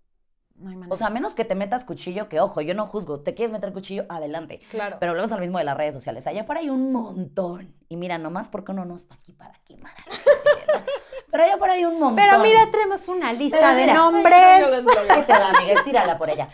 No 0.55 0.71
hay 0.71 0.77
o 0.89 0.97
sea, 0.97 1.07
a 1.07 1.09
menos 1.11 1.35
que 1.35 1.45
te 1.45 1.53
metas 1.53 1.85
cuchillo, 1.85 2.27
que 2.27 2.39
ojo, 2.39 2.59
yo 2.61 2.73
no 2.73 2.87
juzgo, 2.87 3.19
te 3.19 3.35
quieres 3.35 3.51
meter 3.51 3.71
cuchillo, 3.71 4.07
adelante. 4.09 4.61
Claro. 4.71 4.97
Pero 4.99 5.11
volvemos 5.11 5.31
al 5.31 5.41
mismo 5.41 5.59
de 5.59 5.63
las 5.63 5.77
redes 5.77 5.93
sociales. 5.93 6.25
Allá 6.25 6.41
afuera 6.41 6.61
hay 6.61 6.71
un 6.71 6.91
montón. 6.91 7.75
Y 7.87 7.97
mira, 7.97 8.17
nomás 8.17 8.49
porque 8.49 8.71
uno 8.71 8.83
no 8.83 8.95
está 8.95 9.13
aquí 9.13 9.31
para 9.31 9.53
quemar 9.63 9.93
Pero 11.31 11.43
allá 11.43 11.53
afuera 11.53 11.73
hay 11.73 11.85
un 11.85 11.99
montón. 11.99 12.15
Pero 12.15 12.39
mira, 12.39 12.61
tenemos 12.71 13.07
una 13.09 13.31
lista 13.31 13.75
de 13.75 13.93
nombres. 13.93 14.57
se 15.27 15.33
va, 15.33 15.49
amiga, 15.51 16.17
por 16.17 16.31
ella. 16.31 16.49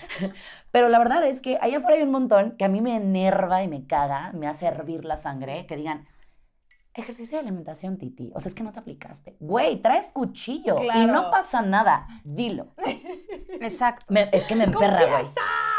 Pero 0.71 0.89
la 0.89 0.99
verdad 0.99 1.25
es 1.25 1.39
que 1.39 1.57
allá 1.61 1.77
afuera 1.77 1.95
hay 1.95 2.03
un 2.03 2.11
montón 2.11 2.57
que 2.57 2.65
a 2.65 2.67
mí 2.67 2.81
me 2.81 2.97
enerva 2.97 3.63
y 3.63 3.69
me 3.69 3.87
caga, 3.87 4.33
me 4.33 4.45
hace 4.45 4.65
hervir 4.65 5.05
la 5.05 5.15
sangre, 5.15 5.65
que 5.67 5.77
digan, 5.77 6.05
Ejercicio 6.97 7.37
de 7.37 7.41
alimentación, 7.41 7.97
Titi. 7.97 8.31
O 8.33 8.39
sea, 8.39 8.47
es 8.47 8.55
que 8.55 8.63
no 8.63 8.71
te 8.71 8.79
aplicaste. 8.79 9.35
Güey, 9.41 9.81
traes 9.81 10.05
cuchillo 10.13 10.77
y 10.81 11.05
no 11.05 11.29
pasa 11.29 11.61
nada. 11.61 12.07
Dilo. 12.23 12.67
Exacto. 13.61 14.05
es 14.31 14.43
que 14.43 14.55
me 14.55 14.63
emperra, 14.63 15.05
güey. 15.05 15.25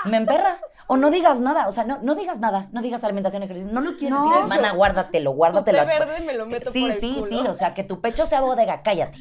Me 0.05 0.19
emperra. 0.19 0.61
O 0.89 0.99
no 0.99 1.11
digas 1.11 1.41
nada. 1.41 1.69
O 1.69 1.73
sea, 1.73 1.85
no, 1.85 2.01
no 2.03 2.17
digas 2.17 2.39
nada. 2.39 2.69
No 2.71 2.83
digas 2.83 3.03
alimentación, 3.03 3.43
ejercicio. 3.43 3.73
No 3.73 3.81
lo 3.81 3.97
quieres 3.97 4.19
decir, 4.19 4.37
hermana, 4.41 4.73
guárdatelo, 4.73 5.31
guárdatelo. 5.31 5.81
Tu 5.81 5.87
verde 5.87 6.21
me 6.21 6.35
lo 6.35 6.45
meto 6.45 6.71
sí, 6.71 6.83
por 6.83 6.91
el 6.91 7.01
sí, 7.01 7.15
culo. 7.15 7.27
sí. 7.29 7.49
O 7.49 7.55
sea, 7.55 7.73
que 7.73 7.83
tu 7.83 8.03
pecho 8.03 8.27
sea 8.27 8.43
bodega. 8.43 8.83
Cállate. 8.83 9.19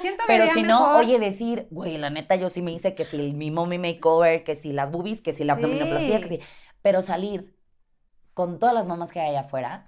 Siento 0.00 0.24
Pero 0.26 0.52
si 0.52 0.62
no, 0.62 0.98
oye, 0.98 1.18
decir, 1.18 1.66
güey, 1.70 1.96
la 1.96 2.10
neta, 2.10 2.36
yo 2.36 2.50
sí 2.50 2.60
me 2.60 2.72
hice 2.72 2.94
que 2.94 3.06
si 3.06 3.32
mi 3.32 3.50
mommy 3.50 3.78
makeover, 3.78 4.44
que 4.44 4.54
si 4.54 4.72
las 4.74 4.92
boobies, 4.92 5.22
que 5.22 5.32
si 5.32 5.44
la 5.44 5.54
abdominoplastia, 5.54 6.20
que 6.20 6.28
si. 6.28 6.40
Pero 6.82 7.00
salir 7.00 7.56
con 8.34 8.58
todas 8.58 8.74
las 8.74 8.86
mamás 8.86 9.12
que 9.12 9.20
hay 9.20 9.30
allá 9.30 9.40
afuera 9.40 9.86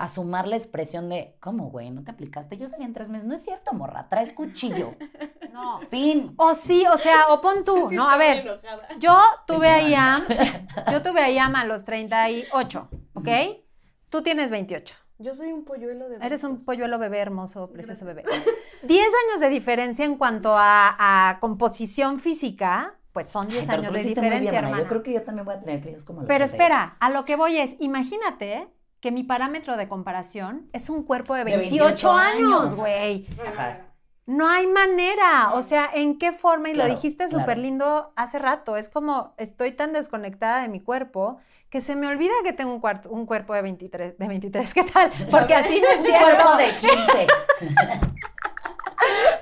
a 0.00 0.08
sumar 0.08 0.48
la 0.48 0.56
expresión 0.56 1.10
de, 1.10 1.36
¿cómo, 1.40 1.68
güey? 1.68 1.90
¿No 1.90 2.02
te 2.02 2.10
aplicaste? 2.10 2.56
Yo 2.56 2.66
salí 2.66 2.84
en 2.84 2.94
tres 2.94 3.10
meses. 3.10 3.26
No 3.26 3.34
es 3.34 3.44
cierto, 3.44 3.74
morra, 3.74 4.08
traes 4.08 4.32
cuchillo. 4.32 4.94
No. 5.50 5.80
Fin. 5.90 6.32
O 6.36 6.54
sí, 6.54 6.84
o 6.86 6.96
sea, 6.96 7.26
o 7.30 7.40
pon 7.40 7.64
tú, 7.66 7.90
¿no? 7.90 8.08
A 8.08 8.16
ver, 8.16 8.60
yo 9.00 9.20
tuve 9.48 9.68
a 9.68 9.82
Iam, 9.82 10.24
yo 10.92 11.02
tuve 11.02 11.20
a 11.20 11.28
Iam 11.28 11.56
a 11.56 11.64
los 11.64 11.84
38, 11.84 12.88
¿ok? 13.14 13.28
Tú 14.10 14.22
tienes 14.22 14.52
28. 14.52 14.94
Yo 15.18 15.34
soy 15.34 15.50
un 15.50 15.64
polluelo 15.64 16.08
de 16.08 16.24
Eres 16.24 16.44
un 16.44 16.64
polluelo 16.64 17.00
bebé 17.00 17.18
hermoso, 17.18 17.68
precioso 17.72 18.04
bebé. 18.06 18.22
10 18.84 19.06
años 19.28 19.40
de 19.40 19.48
diferencia 19.48 20.04
en 20.04 20.14
cuanto 20.16 20.54
a, 20.56 21.38
composición 21.40 22.20
física, 22.20 22.94
pues 23.12 23.28
son 23.28 23.48
10 23.48 23.68
años 23.70 23.92
de 23.92 24.04
diferencia, 24.04 24.60
hermano. 24.60 24.84
Yo 24.84 24.88
creo 24.88 25.02
que 25.02 25.12
yo 25.14 25.24
también 25.24 25.44
voy 25.44 25.56
a 25.56 25.60
tener 25.60 25.80
críos 25.80 26.04
como 26.04 26.22
la 26.22 26.28
Pero 26.28 26.44
espera, 26.44 26.96
a 27.00 27.10
lo 27.10 27.24
que 27.24 27.34
voy 27.34 27.58
es, 27.58 27.74
imagínate 27.80 28.68
que 29.00 29.10
mi 29.10 29.24
parámetro 29.24 29.76
de 29.76 29.88
comparación 29.88 30.68
es 30.72 30.90
un 30.90 31.02
cuerpo 31.04 31.34
de 31.34 31.44
28, 31.44 32.12
años, 32.12 32.76
güey. 32.76 33.26
No 34.26 34.48
hay 34.48 34.66
manera, 34.66 35.52
o 35.54 35.62
sea, 35.62 35.90
¿en 35.92 36.18
qué 36.18 36.32
forma? 36.32 36.70
Y 36.70 36.74
lo 36.74 36.86
dijiste 36.86 37.28
súper 37.28 37.58
lindo 37.58 38.12
hace 38.14 38.38
rato, 38.38 38.76
es 38.76 38.88
como 38.88 39.34
estoy 39.38 39.72
tan 39.72 39.92
desconectada 39.92 40.62
de 40.62 40.68
mi 40.68 40.80
cuerpo 40.80 41.38
que 41.68 41.80
se 41.80 41.96
me 41.96 42.06
olvida 42.06 42.32
que 42.44 42.52
tengo 42.52 42.72
un, 42.72 42.80
cuarto, 42.80 43.10
un 43.10 43.26
cuerpo 43.26 43.54
de 43.54 43.62
23, 43.62 44.18
de 44.18 44.28
23, 44.28 44.74
¿qué 44.74 44.84
tal? 44.84 45.10
Porque 45.30 45.54
así 45.54 45.80
me 45.80 46.06
siento. 46.06 46.28
Un 46.28 46.34
cuerpo 46.36 46.56
de 46.56 46.76
15. 46.76 46.90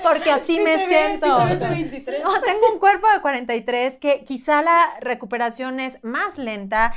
Porque 0.03 0.31
así 0.31 0.61
me 0.61 0.87
siento. 0.87 1.27
No, 1.27 2.41
tengo 2.41 2.73
un 2.73 2.79
cuerpo 2.79 3.09
de 3.11 3.21
43 3.21 3.99
que 3.99 4.25
quizá 4.25 4.63
la 4.63 4.95
recuperación 5.01 5.81
es 5.81 6.03
más 6.03 6.39
lenta, 6.39 6.95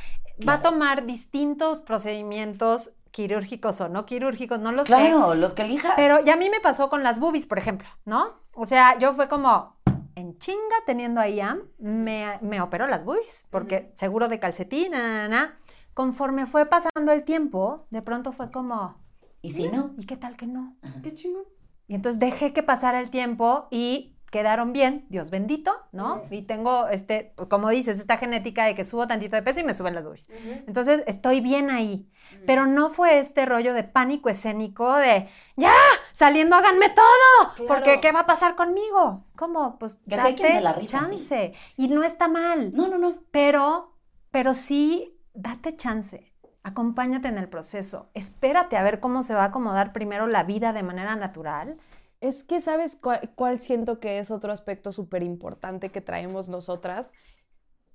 va 0.48 0.54
a 0.54 0.62
tomar 0.62 1.06
distintos 1.06 1.82
procedimientos 1.82 2.94
quirúrgicos 3.12 3.82
o 3.82 3.90
no 3.90 4.06
quirúrgicos, 4.06 4.60
no 4.60 4.72
lo 4.72 4.86
sé. 4.86 4.94
Claro, 4.94 5.36
los 5.36 5.54
que 5.54 5.64
elijas. 5.64 5.94
Pero 5.96 6.24
ya 6.24 6.34
a 6.34 6.38
mí 6.38 6.50
me 6.50 6.60
pasó 6.60 6.90
con 6.90 7.04
las 7.04 7.20
boobies, 7.20 7.46
por 7.46 7.58
ejemplo, 7.58 7.88
¿no? 8.06 8.42
O 8.54 8.66
sea, 8.66 8.98
yo 8.98 9.14
fue 9.14 9.28
como 9.28 9.76
en 10.16 10.38
chinga 10.38 10.76
teniendo 10.86 11.20
a 11.22 11.28
IAM, 11.28 11.64
me, 11.80 12.40
me 12.42 12.62
operó 12.62 12.88
las 12.88 13.04
boobies, 13.04 13.48
porque 13.50 13.92
seguro 13.96 14.28
de 14.28 14.40
calcetín, 14.40 14.92
na, 14.92 15.28
na, 15.28 15.58
Conforme 15.94 16.46
fue 16.46 16.66
pasando 16.66 17.12
el 17.12 17.24
tiempo, 17.24 17.86
de 17.90 18.02
pronto 18.02 18.32
fue 18.32 18.50
como... 18.50 18.96
¿Y 19.42 19.52
si 19.52 19.68
no? 19.68 19.94
¿Y 19.98 20.06
qué 20.06 20.16
tal 20.16 20.38
que 20.38 20.48
no? 20.48 20.78
Qué 21.04 21.14
chingón. 21.14 21.44
Y 21.88 21.96
entonces 21.96 22.20
dejé 22.20 22.54
que 22.54 22.64
pasara 22.64 23.02
el 23.02 23.10
tiempo 23.10 23.68
y 23.72 24.16
quedaron 24.32 24.72
bien, 24.72 25.06
Dios 25.10 25.30
bendito, 25.30 25.76
¿no? 25.92 26.24
Y 26.32 26.44
tengo, 26.44 26.88
este, 26.88 27.34
como 27.50 27.70
dices, 27.70 28.00
esta 28.00 28.18
genética 28.18 28.66
de 28.66 28.76
que 28.76 28.86
subo 28.86 29.06
tantito 29.06 29.36
de 29.36 29.44
peso 29.44 29.60
y 29.60 29.64
me 29.64 29.74
suben 29.74 29.94
las 29.94 30.06
boobies. 30.06 30.28
Entonces, 30.68 31.04
estoy 31.06 31.42
bien 31.42 31.70
ahí. 31.70 32.10
Pero 32.46 32.66
no 32.66 32.90
fue 32.90 33.20
este 33.20 33.46
rollo 33.46 33.74
de 33.74 33.84
pánico 33.84 34.30
escénico 34.30 34.96
de, 34.96 35.28
ya, 35.58 35.74
saliendo 36.14 36.56
háganme 36.56 36.90
todo, 36.90 37.68
porque 37.68 38.00
¿qué 38.00 38.14
va 38.14 38.22
a 38.22 38.26
pasar 38.26 38.56
conmigo? 38.56 39.22
Es 39.26 39.34
como, 39.34 39.78
pues, 39.78 39.96
Que 40.08 40.16
date 40.16 40.38
se 40.38 40.62
la 40.62 40.74
rifa, 40.74 41.00
chance. 41.00 41.54
Y 41.76 41.90
no 41.90 42.04
está 42.04 42.30
mal. 42.30 42.72
No, 42.74 42.88
no, 42.88 42.98
no. 42.98 43.16
Pero, 43.32 43.98
pero 44.32 44.54
sí, 44.54 45.20
date 45.34 45.76
chance. 45.76 46.32
Acompáñate 46.64 47.28
en 47.28 47.38
el 47.38 47.50
proceso. 47.50 48.10
Espérate 48.14 48.78
a 48.78 48.84
ver 48.84 49.02
cómo 49.02 49.24
se 49.24 49.34
va 49.34 49.44
a 49.44 49.48
acomodar 49.48 49.92
primero 49.92 50.28
la 50.28 50.44
vida 50.44 50.72
de 50.72 50.84
manera 50.84 51.18
natural. 51.18 51.78
Es 52.22 52.44
que, 52.44 52.62
¿sabes 52.62 52.96
cuál, 53.02 53.32
cuál 53.36 53.60
siento 53.60 54.00
que 54.00 54.20
es 54.20 54.32
otro 54.32 54.52
aspecto 54.54 54.92
súper 54.92 55.24
importante 55.24 55.90
que 55.90 56.02
traemos 56.02 56.48
nosotras? 56.50 57.12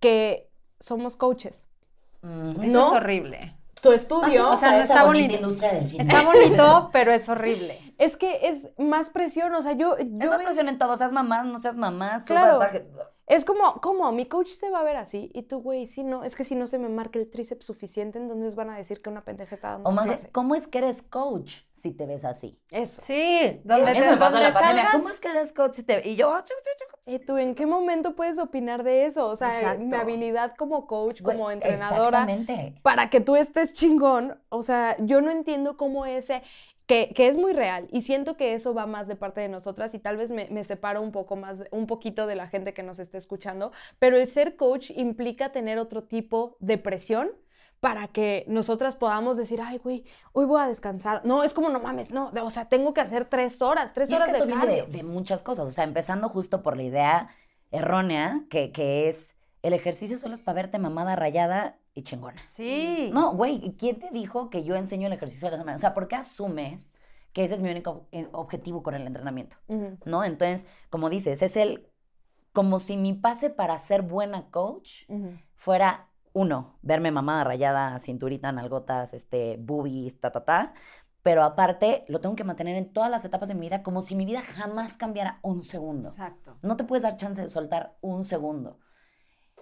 Que 0.00 0.50
somos 0.80 1.16
coaches. 1.16 1.66
Eso 2.22 2.52
¿No? 2.72 2.80
es 2.80 2.92
horrible. 2.92 3.56
Tu 3.80 3.92
estudio, 3.92 4.50
o 4.50 4.56
sea, 4.56 4.72
no 4.72 4.78
está 4.78 5.04
bonita 5.04 5.28
bonito. 5.28 5.34
industria 5.36 5.72
del 5.74 5.88
fitness. 5.88 6.08
Está 6.08 6.22
bonito, 6.24 6.90
pero 6.92 7.12
es 7.12 7.28
horrible. 7.28 7.78
es 7.98 8.16
que 8.16 8.48
es 8.48 8.70
más 8.78 9.10
presión, 9.10 9.54
o 9.54 9.62
sea, 9.62 9.72
yo... 9.72 9.96
Es 9.96 10.06
yo 10.08 10.30
la 10.30 10.38
veo- 10.38 10.44
presión 10.46 10.68
en 10.68 10.78
todo, 10.78 10.96
seas 10.96 11.12
mamá, 11.12 11.44
no 11.44 11.58
seas 11.60 11.76
mamá. 11.76 12.24
Claro. 12.24 12.58
vas 12.58 12.72
Es 13.28 13.44
como, 13.44 13.80
¿cómo? 13.80 14.10
Mi 14.12 14.26
coach 14.26 14.48
se 14.48 14.70
va 14.70 14.80
a 14.80 14.82
ver 14.82 14.96
así. 14.96 15.30
Y 15.34 15.42
tú, 15.42 15.60
güey, 15.60 15.86
sí, 15.86 16.02
no, 16.02 16.24
es 16.24 16.34
que 16.34 16.42
si 16.42 16.56
no 16.56 16.66
se 16.66 16.78
me 16.78 16.88
marca 16.88 17.18
el 17.18 17.30
tríceps 17.30 17.66
suficiente, 17.66 18.18
entonces 18.18 18.56
van 18.56 18.70
a 18.70 18.76
decir 18.76 19.02
que 19.02 19.10
una 19.10 19.24
pendeja 19.24 19.54
está 19.54 19.72
dando 19.72 19.88
O 19.88 19.92
su 19.92 19.96
más, 19.96 20.06
clase. 20.06 20.30
¿cómo 20.30 20.54
es 20.56 20.66
que 20.66 20.78
eres 20.78 21.02
coach 21.02 21.58
si 21.80 21.92
te 21.92 22.06
ves 22.06 22.24
así? 22.24 22.58
Eso. 22.70 23.02
Sí, 23.02 23.60
donde, 23.64 23.92
Eso 23.92 24.00
te, 24.02 24.10
me 24.10 24.16
pasó 24.16 24.36
en 24.38 24.42
donde 24.44 24.48
la 24.48 24.52
pandemia. 24.54 24.82
salgas- 24.84 24.92
¿Cómo 24.92 25.08
es 25.10 25.20
que 25.20 25.28
eres 25.28 25.52
coach 25.52 25.74
si 25.74 25.82
te 25.82 26.08
Y 26.08 26.16
yo, 26.16 26.32
"Ah, 26.32 26.42
chu, 26.42 26.54
chu, 26.62 26.70
chu". 26.78 26.96
Eh, 27.12 27.18
¿Tú 27.18 27.36
en 27.36 27.54
qué 27.54 27.66
momento 27.66 28.14
puedes 28.16 28.38
opinar 28.38 28.82
de 28.82 29.04
eso? 29.06 29.26
O 29.28 29.36
sea, 29.36 29.48
Exacto. 29.48 29.84
mi 29.84 29.94
habilidad 29.94 30.54
como 30.56 30.86
coach, 30.86 31.22
como 31.22 31.50
entrenadora, 31.50 32.22
Exactamente. 32.22 32.80
para 32.82 33.10
que 33.10 33.20
tú 33.20 33.36
estés 33.36 33.72
chingón, 33.74 34.40
o 34.48 34.62
sea, 34.62 34.96
yo 35.00 35.20
no 35.20 35.30
entiendo 35.30 35.76
cómo 35.76 36.06
ese, 36.06 36.42
que, 36.86 37.12
que 37.14 37.26
es 37.26 37.36
muy 37.36 37.52
real 37.52 37.88
y 37.90 38.02
siento 38.02 38.36
que 38.36 38.54
eso 38.54 38.72
va 38.72 38.86
más 38.86 39.08
de 39.08 39.16
parte 39.16 39.40
de 39.40 39.48
nosotras 39.48 39.92
y 39.94 39.98
tal 39.98 40.16
vez 40.16 40.30
me, 40.30 40.46
me 40.50 40.62
separo 40.62 41.02
un 41.02 41.10
poco 41.10 41.34
más, 41.36 41.64
un 41.72 41.86
poquito 41.88 42.26
de 42.28 42.36
la 42.36 42.46
gente 42.46 42.74
que 42.74 42.82
nos 42.84 42.98
esté 43.00 43.18
escuchando, 43.18 43.72
pero 43.98 44.16
el 44.16 44.26
ser 44.28 44.54
coach 44.56 44.90
implica 44.94 45.50
tener 45.50 45.78
otro 45.78 46.04
tipo 46.04 46.56
de 46.60 46.78
presión 46.78 47.32
para 47.80 48.08
que 48.08 48.44
nosotras 48.48 48.96
podamos 48.96 49.36
decir, 49.36 49.60
ay, 49.60 49.78
güey, 49.78 50.04
hoy 50.32 50.46
voy 50.46 50.60
a 50.62 50.66
descansar. 50.68 51.20
No, 51.24 51.44
es 51.44 51.52
como, 51.54 51.68
no 51.68 51.80
mames, 51.80 52.10
no, 52.10 52.30
de- 52.32 52.40
o 52.40 52.50
sea, 52.50 52.68
tengo 52.68 52.92
que 52.94 53.00
hacer 53.00 53.26
tres 53.26 53.60
horas, 53.62 53.92
tres 53.92 54.10
Y 54.10 54.14
es 54.14 54.16
horas 54.20 54.30
que 54.32 54.38
esto 54.38 54.46
de 54.46 54.56
viene 54.56 54.66
de, 54.82 54.86
de 54.86 55.02
muchas 55.02 55.42
cosas, 55.42 55.66
o 55.66 55.70
sea, 55.70 55.84
empezando 55.84 56.28
justo 56.28 56.62
por 56.62 56.76
la 56.76 56.82
idea 56.82 57.28
errónea 57.70 58.44
que, 58.50 58.72
que 58.72 59.08
es 59.08 59.34
el 59.62 59.72
ejercicio 59.72 60.16
solo 60.18 60.34
es 60.34 60.40
para 60.42 60.54
verte 60.56 60.78
mamada 60.78 61.16
rayada 61.16 61.78
y 61.94 62.02
chingona. 62.02 62.40
Sí. 62.42 63.10
No, 63.12 63.32
güey, 63.34 63.74
¿quién 63.78 63.98
te 63.98 64.10
dijo 64.10 64.50
que 64.50 64.64
yo 64.64 64.76
enseño 64.76 65.06
el 65.08 65.12
ejercicio 65.14 65.46
de 65.46 65.52
la 65.52 65.58
semana? 65.58 65.76
O 65.76 65.80
sea, 65.80 65.94
¿por 65.94 66.08
qué 66.08 66.16
asumes 66.16 66.92
que 67.32 67.44
ese 67.44 67.54
es 67.54 67.60
mi 67.60 67.70
único 67.70 68.06
eh, 68.12 68.28
objetivo 68.32 68.82
con 68.82 68.94
el 68.94 69.06
entrenamiento? 69.06 69.56
¿No? 70.04 70.22
Entonces, 70.24 70.66
como 70.90 71.10
dices, 71.10 71.42
es 71.42 71.56
el, 71.56 71.88
como 72.52 72.78
si 72.78 72.96
mi 72.96 73.12
pase 73.14 73.50
para 73.50 73.78
ser 73.78 74.02
buena 74.02 74.50
coach 74.50 75.04
fuera, 75.54 76.05
uno, 76.36 76.76
verme 76.82 77.10
mamada 77.10 77.44
rayada, 77.44 77.98
cinturita, 77.98 78.52
nalgotas, 78.52 79.14
este, 79.14 79.56
boobies, 79.58 80.20
ta, 80.20 80.30
ta, 80.32 80.44
ta. 80.44 80.74
Pero 81.22 81.42
aparte, 81.42 82.04
lo 82.08 82.20
tengo 82.20 82.36
que 82.36 82.44
mantener 82.44 82.76
en 82.76 82.92
todas 82.92 83.10
las 83.10 83.24
etapas 83.24 83.48
de 83.48 83.54
mi 83.54 83.62
vida 83.62 83.82
como 83.82 84.02
si 84.02 84.14
mi 84.14 84.26
vida 84.26 84.42
jamás 84.42 84.98
cambiara 84.98 85.40
un 85.40 85.62
segundo. 85.62 86.10
Exacto. 86.10 86.58
No 86.60 86.76
te 86.76 86.84
puedes 86.84 87.02
dar 87.02 87.16
chance 87.16 87.40
de 87.40 87.48
soltar 87.48 87.96
un 88.02 88.22
segundo. 88.22 88.78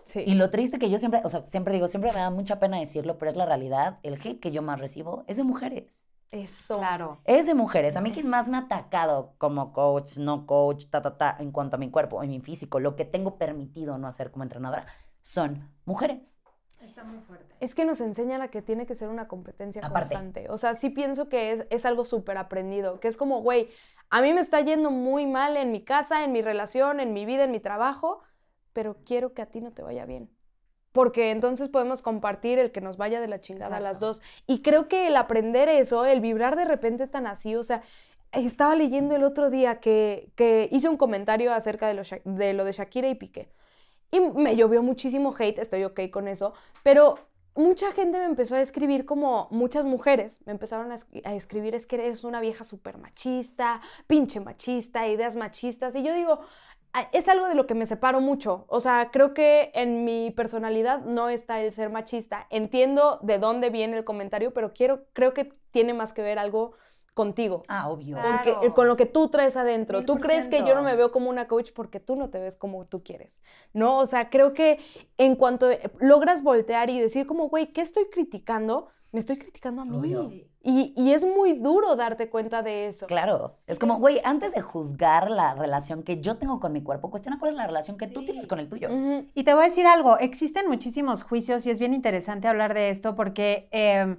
Sí. 0.05 0.25
Y 0.27 0.35
lo 0.35 0.51
triste 0.51 0.81
que 0.81 0.91
yo 0.91 0.99
siempre, 0.99 1.21
o 1.23 1.29
sea, 1.29 1.47
siempre 1.47 1.75
digo, 1.75 1.87
siempre 1.87 2.13
me 2.13 2.19
da 2.19 2.31
mucha 2.31 2.59
pena 2.59 2.81
decirlo, 2.81 3.19
pero 3.19 3.31
es 3.31 3.37
la 3.37 3.47
realidad. 3.47 4.01
El 4.03 4.15
hate 4.15 4.41
que 4.41 4.51
yo 4.51 4.61
más 4.61 4.81
recibo 4.81 5.23
es 5.29 5.37
de 5.37 5.45
mujeres. 5.45 6.09
Eso. 6.33 6.79
Claro. 6.79 7.21
Es 7.25 7.47
de 7.47 7.55
mujeres. 7.55 7.95
A 7.95 8.01
mí 8.01 8.11
quien 8.11 8.29
más 8.29 8.49
me 8.49 8.57
ha 8.57 8.63
atacado 8.63 9.37
como 9.39 9.73
coach, 9.73 10.19
no 10.19 10.45
coach, 10.45 10.87
ta, 10.91 11.03
ta, 11.03 11.17
ta, 11.17 11.37
en 11.39 11.53
cuanto 11.53 11.77
a 11.77 11.79
mi 11.79 11.89
cuerpo, 11.93 12.25
en 12.25 12.31
mi 12.31 12.41
físico, 12.41 12.81
lo 12.81 12.97
que 12.97 13.05
tengo 13.05 13.39
permitido 13.39 13.97
no 13.97 14.09
hacer 14.09 14.33
como 14.33 14.43
entrenadora, 14.43 14.87
son 15.23 15.71
mujeres. 15.85 16.41
Está 16.85 17.05
muy 17.05 17.21
fuerte. 17.21 17.55
Es 17.61 17.75
que 17.75 17.85
nos 17.85 18.01
enseñan 18.01 18.43
a 18.43 18.49
que 18.49 18.63
tiene 18.63 18.87
que 18.87 18.95
ser 18.95 19.09
una 19.09 19.27
competencia 19.27 19.81
Aparte. 19.85 20.15
constante. 20.15 20.51
O 20.51 20.59
sea, 20.59 20.75
sí 20.75 20.91
pienso 20.91 21.29
que 21.29 21.53
es, 21.53 21.67
es 21.71 21.87
algo 21.87 22.05
súper 22.05 22.37
aprendido, 22.37 23.01
que 23.01 23.09
es 23.09 23.17
como, 23.17 23.41
güey, 23.41 23.69
a 24.11 24.21
mí 24.23 24.33
me 24.33 24.41
está 24.41 24.61
yendo 24.61 24.91
muy 24.91 25.27
mal 25.27 25.57
en 25.57 25.73
mi 25.73 25.83
casa, 25.83 26.25
en 26.25 26.33
mi 26.33 26.43
relación, 26.43 27.01
en 27.01 27.13
mi 27.13 27.25
vida, 27.27 27.45
en 27.45 27.51
mi 27.51 27.61
trabajo, 27.61 28.21
pero 28.73 28.97
quiero 29.05 29.33
que 29.33 29.43
a 29.43 29.47
ti 29.47 29.61
no 29.61 29.73
te 29.73 29.83
vaya 29.83 30.05
bien. 30.05 30.31
Porque 30.93 31.31
entonces 31.33 31.69
podemos 31.69 32.03
compartir 32.03 32.59
el 32.59 32.71
que 32.71 32.81
nos 32.81 32.97
vaya 32.97 33.21
de 33.21 33.27
la 33.27 33.41
chingada 33.41 33.79
a 33.79 33.81
las 33.81 33.99
dos. 33.99 34.23
Y 34.47 34.63
creo 34.63 34.87
que 34.87 35.09
el 35.09 35.17
aprender 35.17 35.69
eso, 35.69 36.05
el 36.05 36.21
vibrar 36.21 36.55
de 36.55 36.65
repente 36.65 37.09
tan 37.09 37.27
así, 37.27 37.57
o 37.57 37.65
sea, 37.65 37.83
estaba 38.31 38.77
leyendo 38.77 39.17
el 39.17 39.25
otro 39.25 39.51
día 39.51 39.81
que, 39.81 40.31
que 40.37 40.69
hice 40.71 40.89
un 40.89 40.97
comentario 40.97 41.53
acerca 41.53 41.89
de 41.89 41.95
lo, 41.95 42.03
de 42.25 42.53
lo 42.53 42.65
de 42.65 42.73
Shakira 42.73 43.09
y 43.09 43.15
Piqué. 43.17 43.49
Y 44.11 44.21
me 44.21 44.57
llovió 44.57 44.83
muchísimo 44.83 45.35
hate, 45.39 45.59
estoy 45.59 45.85
ok 45.85 46.01
con 46.11 46.29
eso, 46.29 46.55
pero 46.83 47.17
mucha 47.57 47.93
gente 47.93 48.19
me 48.19 48.25
empezó 48.25 48.57
a 48.57 48.61
escribir 48.61 49.05
como 49.07 49.49
muchas 49.51 49.85
mujeres 49.85 50.41
me 50.45 50.53
empezaron 50.53 50.91
a, 50.93 50.97
escri- 50.97 51.23
a 51.25 51.35
escribir 51.35 51.75
es 51.75 51.87
que 51.87 51.97
eres 51.97 52.25
una 52.25 52.41
vieja 52.41 52.65
súper 52.65 52.99
machista, 52.99 53.81
pinche 54.07 54.41
machista, 54.41 55.07
ideas 55.09 55.37
machistas. 55.37 55.95
Y 55.97 56.03
yo 56.03 56.15
digo, 56.15 56.41
"Ah, 56.93 57.09
es 57.13 57.29
algo 57.29 57.49
de 57.49 57.55
lo 57.55 57.67
que 57.67 57.75
me 57.75 57.87
separo 57.87 58.21
mucho. 58.21 58.65
O 58.69 58.81
sea, 58.81 59.11
creo 59.13 59.35
que 59.35 59.71
en 59.75 60.05
mi 60.05 60.31
personalidad 60.31 61.01
no 61.05 61.29
está 61.29 61.61
el 61.61 61.73
ser 61.73 61.91
machista. 61.91 62.47
Entiendo 62.51 63.19
de 63.23 63.39
dónde 63.39 63.71
viene 63.71 63.97
el 63.97 64.05
comentario, 64.05 64.53
pero 64.55 64.73
quiero, 64.73 65.05
creo 65.13 65.35
que 65.35 65.45
tiene 65.73 65.95
más 65.95 66.13
que 66.13 66.23
ver 66.23 66.39
algo 66.39 66.73
contigo. 67.15 67.63
Ah, 67.69 67.89
obvio. 67.89 68.17
Claro. 68.17 68.43
Con, 68.55 68.63
que- 68.63 68.71
con 68.75 68.89
lo 68.89 68.97
que 68.97 69.07
tú 69.07 69.29
traes 69.29 69.57
adentro. 69.57 70.05
Tú 70.05 70.17
crees 70.17 70.49
que 70.49 70.65
yo 70.65 70.75
no 70.75 70.83
me 70.83 70.97
veo 70.97 71.13
como 71.13 71.31
una 71.31 71.47
coach 71.49 71.71
porque 71.73 72.01
tú 72.01 72.17
no 72.17 72.29
te 72.29 72.39
ves 72.41 72.57
como 72.57 72.85
tú 72.87 73.03
quieres, 73.03 73.41
¿no? 73.73 73.99
O 73.99 74.07
sea, 74.07 74.29
creo 74.31 74.53
que 74.53 74.79
en 75.17 75.37
cuanto 75.37 75.69
logras 76.01 76.43
voltear 76.43 76.91
y 76.91 77.01
decir 77.01 77.27
como, 77.27 77.49
güey, 77.49 77.73
¿qué 77.73 77.81
estoy 77.81 78.07
criticando? 78.11 78.89
Me 79.13 79.21
estoy 79.21 79.39
criticando 79.39 79.83
a 79.83 79.85
mí. 79.85 79.97
Obvio. 79.97 80.29
Y, 80.67 80.93
y 80.97 81.13
es 81.13 81.25
muy 81.25 81.53
duro 81.53 81.95
darte 81.95 82.29
cuenta 82.29 82.63
de 82.63 82.89
eso. 82.89 83.07
Claro. 83.07 83.59
Es 83.69 83.79
como, 83.79 83.99
güey, 84.01 84.21
antes 84.25 84.53
de 84.53 84.61
juzgar 84.61 85.31
la 85.31 85.55
relación 85.55 86.03
que 86.03 86.21
yo 86.21 86.37
tengo 86.39 86.59
con 86.59 86.73
mi 86.73 86.83
cuerpo, 86.83 87.11
cuestiona 87.13 87.39
cuál 87.39 87.53
es 87.53 87.57
la 87.57 87.67
relación 87.69 87.97
que 87.97 88.09
tú 88.09 88.25
tienes 88.25 88.49
con 88.49 88.59
el 88.59 88.69
tuyo. 88.69 88.89
Y 89.35 89.45
te 89.45 89.55
voy 89.55 89.63
a 89.67 89.69
decir 89.69 89.87
algo, 89.87 90.19
existen 90.19 90.67
muchísimos 90.69 91.23
juicios 91.23 91.65
y 91.67 91.71
es 91.71 91.79
bien 91.79 91.95
interesante 91.95 92.49
hablar 92.49 92.75
de 92.75 92.89
esto 92.89 93.15
porque 93.15 93.69
eh, 93.71 94.17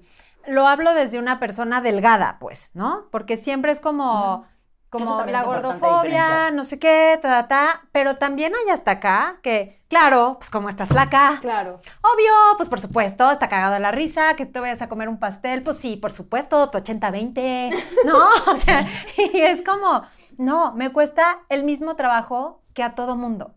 lo 0.48 0.68
hablo 0.68 0.94
desde 0.94 1.20
una 1.20 1.40
persona 1.40 1.82
delgada, 1.82 2.38
pues, 2.40 2.72
¿no? 2.74 3.06
Porque 3.12 3.38
siempre 3.38 3.72
es 3.72 3.80
como, 3.80 4.46
como 4.90 5.26
la 5.26 5.44
gordofobia, 5.44 6.52
no 6.52 6.64
sé 6.64 6.80
qué, 6.80 7.20
ta, 7.22 7.30
ta, 7.30 7.48
ta, 7.48 7.82
pero 7.92 8.16
también 8.18 8.54
hay 8.56 8.72
hasta 8.72 8.92
acá 8.92 9.40
que, 9.44 9.78
claro, 9.90 10.36
pues 10.40 10.50
como 10.50 10.70
estás 10.70 10.90
flaca, 10.90 11.40
Claro. 11.42 11.82
obvio, 12.02 12.32
pues 12.58 12.70
por 12.70 12.80
supuesto, 12.80 13.30
está 13.32 13.50
cagado 13.50 13.74
de 13.74 13.80
la 13.80 13.92
risa, 13.92 14.36
que 14.36 14.46
te 14.46 14.60
vayas 14.60 14.82
a 14.82 14.88
comer 14.90 15.10
un 15.10 15.20
pastel, 15.20 15.64
pues 15.64 15.78
sí, 15.78 15.98
por 15.98 16.12
supuesto, 16.12 16.70
tu 16.70 16.78
80-20, 16.78 17.76
¿no? 18.06 18.28
O 18.48 18.58
sea, 18.58 18.88
y 19.34 19.40
es 19.42 19.62
como, 19.62 20.04
no, 20.38 20.74
me 20.74 20.92
cuesta 20.92 21.40
el 21.50 21.64
mismo 21.64 21.96
trabajo 21.96 22.62
que 22.74 22.84
a 22.84 22.94
todo 22.94 23.16
mundo. 23.16 23.54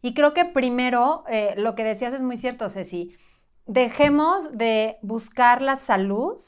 Y 0.00 0.14
creo 0.14 0.32
que 0.32 0.46
primero, 0.46 1.24
eh, 1.28 1.54
lo 1.58 1.74
que 1.74 1.84
decías 1.84 2.14
es 2.14 2.22
muy 2.22 2.36
cierto, 2.38 2.70
Ceci. 2.70 3.14
Dejemos 3.66 4.56
de 4.56 4.98
buscar 5.02 5.62
la 5.62 5.76
salud 5.76 6.38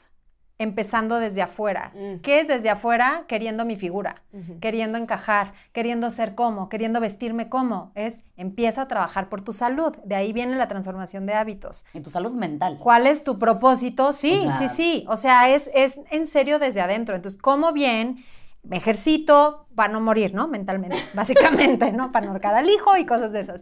empezando 0.57 1.19
desde 1.19 1.41
afuera. 1.41 1.91
Mm. 1.95 2.21
¿Qué 2.21 2.39
es 2.39 2.47
desde 2.47 2.69
afuera? 2.69 3.25
Queriendo 3.27 3.65
mi 3.65 3.75
figura, 3.75 4.21
queriendo 4.61 4.97
encajar, 4.97 5.53
queriendo 5.73 6.09
ser 6.09 6.33
como, 6.33 6.69
queriendo 6.69 7.01
vestirme 7.01 7.49
como. 7.49 7.91
Es 7.95 8.23
empieza 8.37 8.83
a 8.83 8.87
trabajar 8.87 9.27
por 9.27 9.41
tu 9.41 9.51
salud. 9.51 9.95
De 10.05 10.15
ahí 10.15 10.31
viene 10.31 10.55
la 10.55 10.67
transformación 10.69 11.25
de 11.25 11.33
hábitos. 11.33 11.85
Y 11.93 11.99
tu 11.99 12.09
salud 12.09 12.31
mental. 12.31 12.77
¿Cuál 12.81 13.05
es 13.07 13.23
tu 13.25 13.37
propósito? 13.37 14.13
Sí, 14.13 14.33
O 14.33 14.43
sea- 14.43 14.55
sí, 14.57 14.67
sí. 14.69 15.05
O 15.09 15.17
sea, 15.17 15.49
es, 15.49 15.69
es 15.73 15.99
en 16.09 16.25
serio 16.27 16.57
desde 16.57 16.79
adentro. 16.81 17.15
Entonces, 17.15 17.41
como 17.41 17.73
bien, 17.73 18.23
me 18.63 18.77
ejercito 18.77 19.67
para 19.75 19.91
no 19.91 19.99
morir, 19.99 20.33
¿no? 20.33 20.47
Mentalmente, 20.47 20.95
básicamente, 21.13 21.91
¿no? 21.91 22.11
Para 22.13 22.25
no 22.27 22.31
ahorcar 22.31 22.55
al 22.55 22.69
hijo 22.69 22.95
y 22.97 23.05
cosas 23.05 23.33
de 23.33 23.41
esas. 23.41 23.61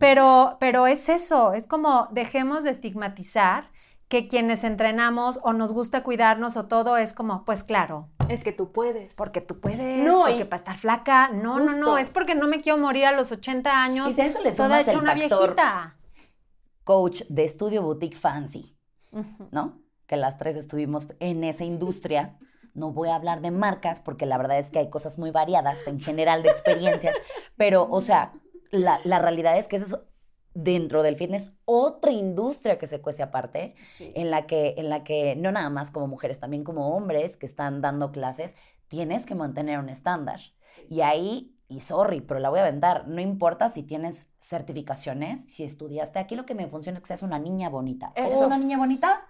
Pero, 0.00 0.56
pero 0.58 0.86
es 0.88 1.08
eso, 1.08 1.52
es 1.52 1.66
como 1.68 2.08
dejemos 2.10 2.64
de 2.64 2.70
estigmatizar 2.70 3.70
que 4.08 4.26
quienes 4.26 4.64
entrenamos 4.64 5.38
o 5.44 5.52
nos 5.52 5.72
gusta 5.72 6.02
cuidarnos 6.02 6.56
o 6.56 6.66
todo 6.66 6.96
es 6.96 7.14
como, 7.14 7.44
pues 7.44 7.62
claro, 7.62 8.08
Es 8.28 8.42
que 8.42 8.50
tú 8.50 8.72
puedes. 8.72 9.14
porque 9.14 9.40
tú 9.40 9.60
puedes, 9.60 10.04
No, 10.04 10.22
porque 10.22 10.46
para 10.46 10.58
estar 10.58 10.76
flaca. 10.76 11.28
No, 11.28 11.58
no, 11.58 11.66
Justo. 11.66 11.78
no, 11.78 11.98
es 11.98 12.10
porque 12.10 12.34
no 12.34 12.48
me 12.48 12.60
quiero 12.60 12.76
morir 12.78 13.04
a 13.04 13.12
los 13.12 13.30
80 13.30 13.70
años 13.84 14.10
Y 14.10 14.14
si 14.14 14.22
eso 14.22 14.40
le 14.42 14.50
toda 14.50 14.80
hecha 14.80 14.92
el 14.92 14.98
una 14.98 15.14
viejita. 15.14 15.96
Coach 16.82 17.22
de 17.28 17.44
estudio 17.44 17.82
boutique 17.82 18.16
fancy. 18.16 18.76
¿no? 19.52 19.80
Que 20.06 20.16
las 20.16 20.38
tres 20.38 20.56
estuvimos 20.56 21.06
en 21.20 21.44
esa 21.44 21.62
industria. 21.64 22.36
No 22.74 22.90
voy 22.92 23.10
a 23.10 23.14
hablar 23.16 23.40
de 23.42 23.50
marcas 23.52 24.00
porque 24.00 24.26
la 24.26 24.38
verdad 24.38 24.58
es 24.58 24.70
que 24.70 24.78
hay 24.80 24.90
cosas 24.90 25.18
muy 25.18 25.30
variadas 25.30 25.78
en 25.86 26.00
general 26.00 26.42
de 26.42 26.48
experiencias, 26.48 27.14
pero, 27.56 27.88
o 27.90 28.00
sea, 28.00 28.32
la, 28.70 29.00
la 29.04 29.18
realidad 29.18 29.58
es 29.58 29.66
que 29.68 29.76
eso 29.76 29.86
es 29.86 30.00
dentro 30.54 31.02
del 31.02 31.16
fitness 31.16 31.52
otra 31.64 32.10
industria 32.10 32.76
que 32.78 32.86
se 32.88 33.00
cuece 33.00 33.22
aparte, 33.22 33.74
Sí. 33.92 34.12
en 34.16 34.30
la 34.30 34.46
que, 34.46 34.74
en 34.78 34.88
la 34.88 35.04
que 35.04 35.36
no 35.36 35.52
nada 35.52 35.70
más 35.70 35.90
como 35.90 36.08
mujeres, 36.08 36.40
también 36.40 36.64
como 36.64 36.96
hombres 36.96 37.36
que 37.36 37.46
están 37.46 37.80
dando 37.80 38.10
clases, 38.10 38.56
tienes 38.88 39.26
que 39.26 39.34
mantener 39.36 39.78
un 39.78 39.88
estándar. 39.88 40.40
Y 40.88 41.02
ahí, 41.02 41.54
y 41.68 41.80
sorry, 41.80 42.20
pero 42.20 42.40
la 42.40 42.50
voy 42.50 42.58
a 42.60 42.64
vender, 42.64 43.06
no 43.06 43.20
importa 43.20 43.68
si 43.68 43.84
tienes 43.84 44.26
certificaciones, 44.40 45.40
si 45.48 45.62
estudiaste, 45.62 46.18
aquí 46.18 46.34
lo 46.34 46.46
que 46.46 46.54
me 46.54 46.66
funciona 46.66 46.98
es 46.98 47.02
que 47.02 47.08
seas 47.08 47.22
una 47.22 47.38
niña 47.38 47.68
bonita. 47.68 48.12
¿Eres 48.16 48.32
Eso. 48.32 48.46
una 48.46 48.58
niña 48.58 48.76
bonita? 48.78 49.24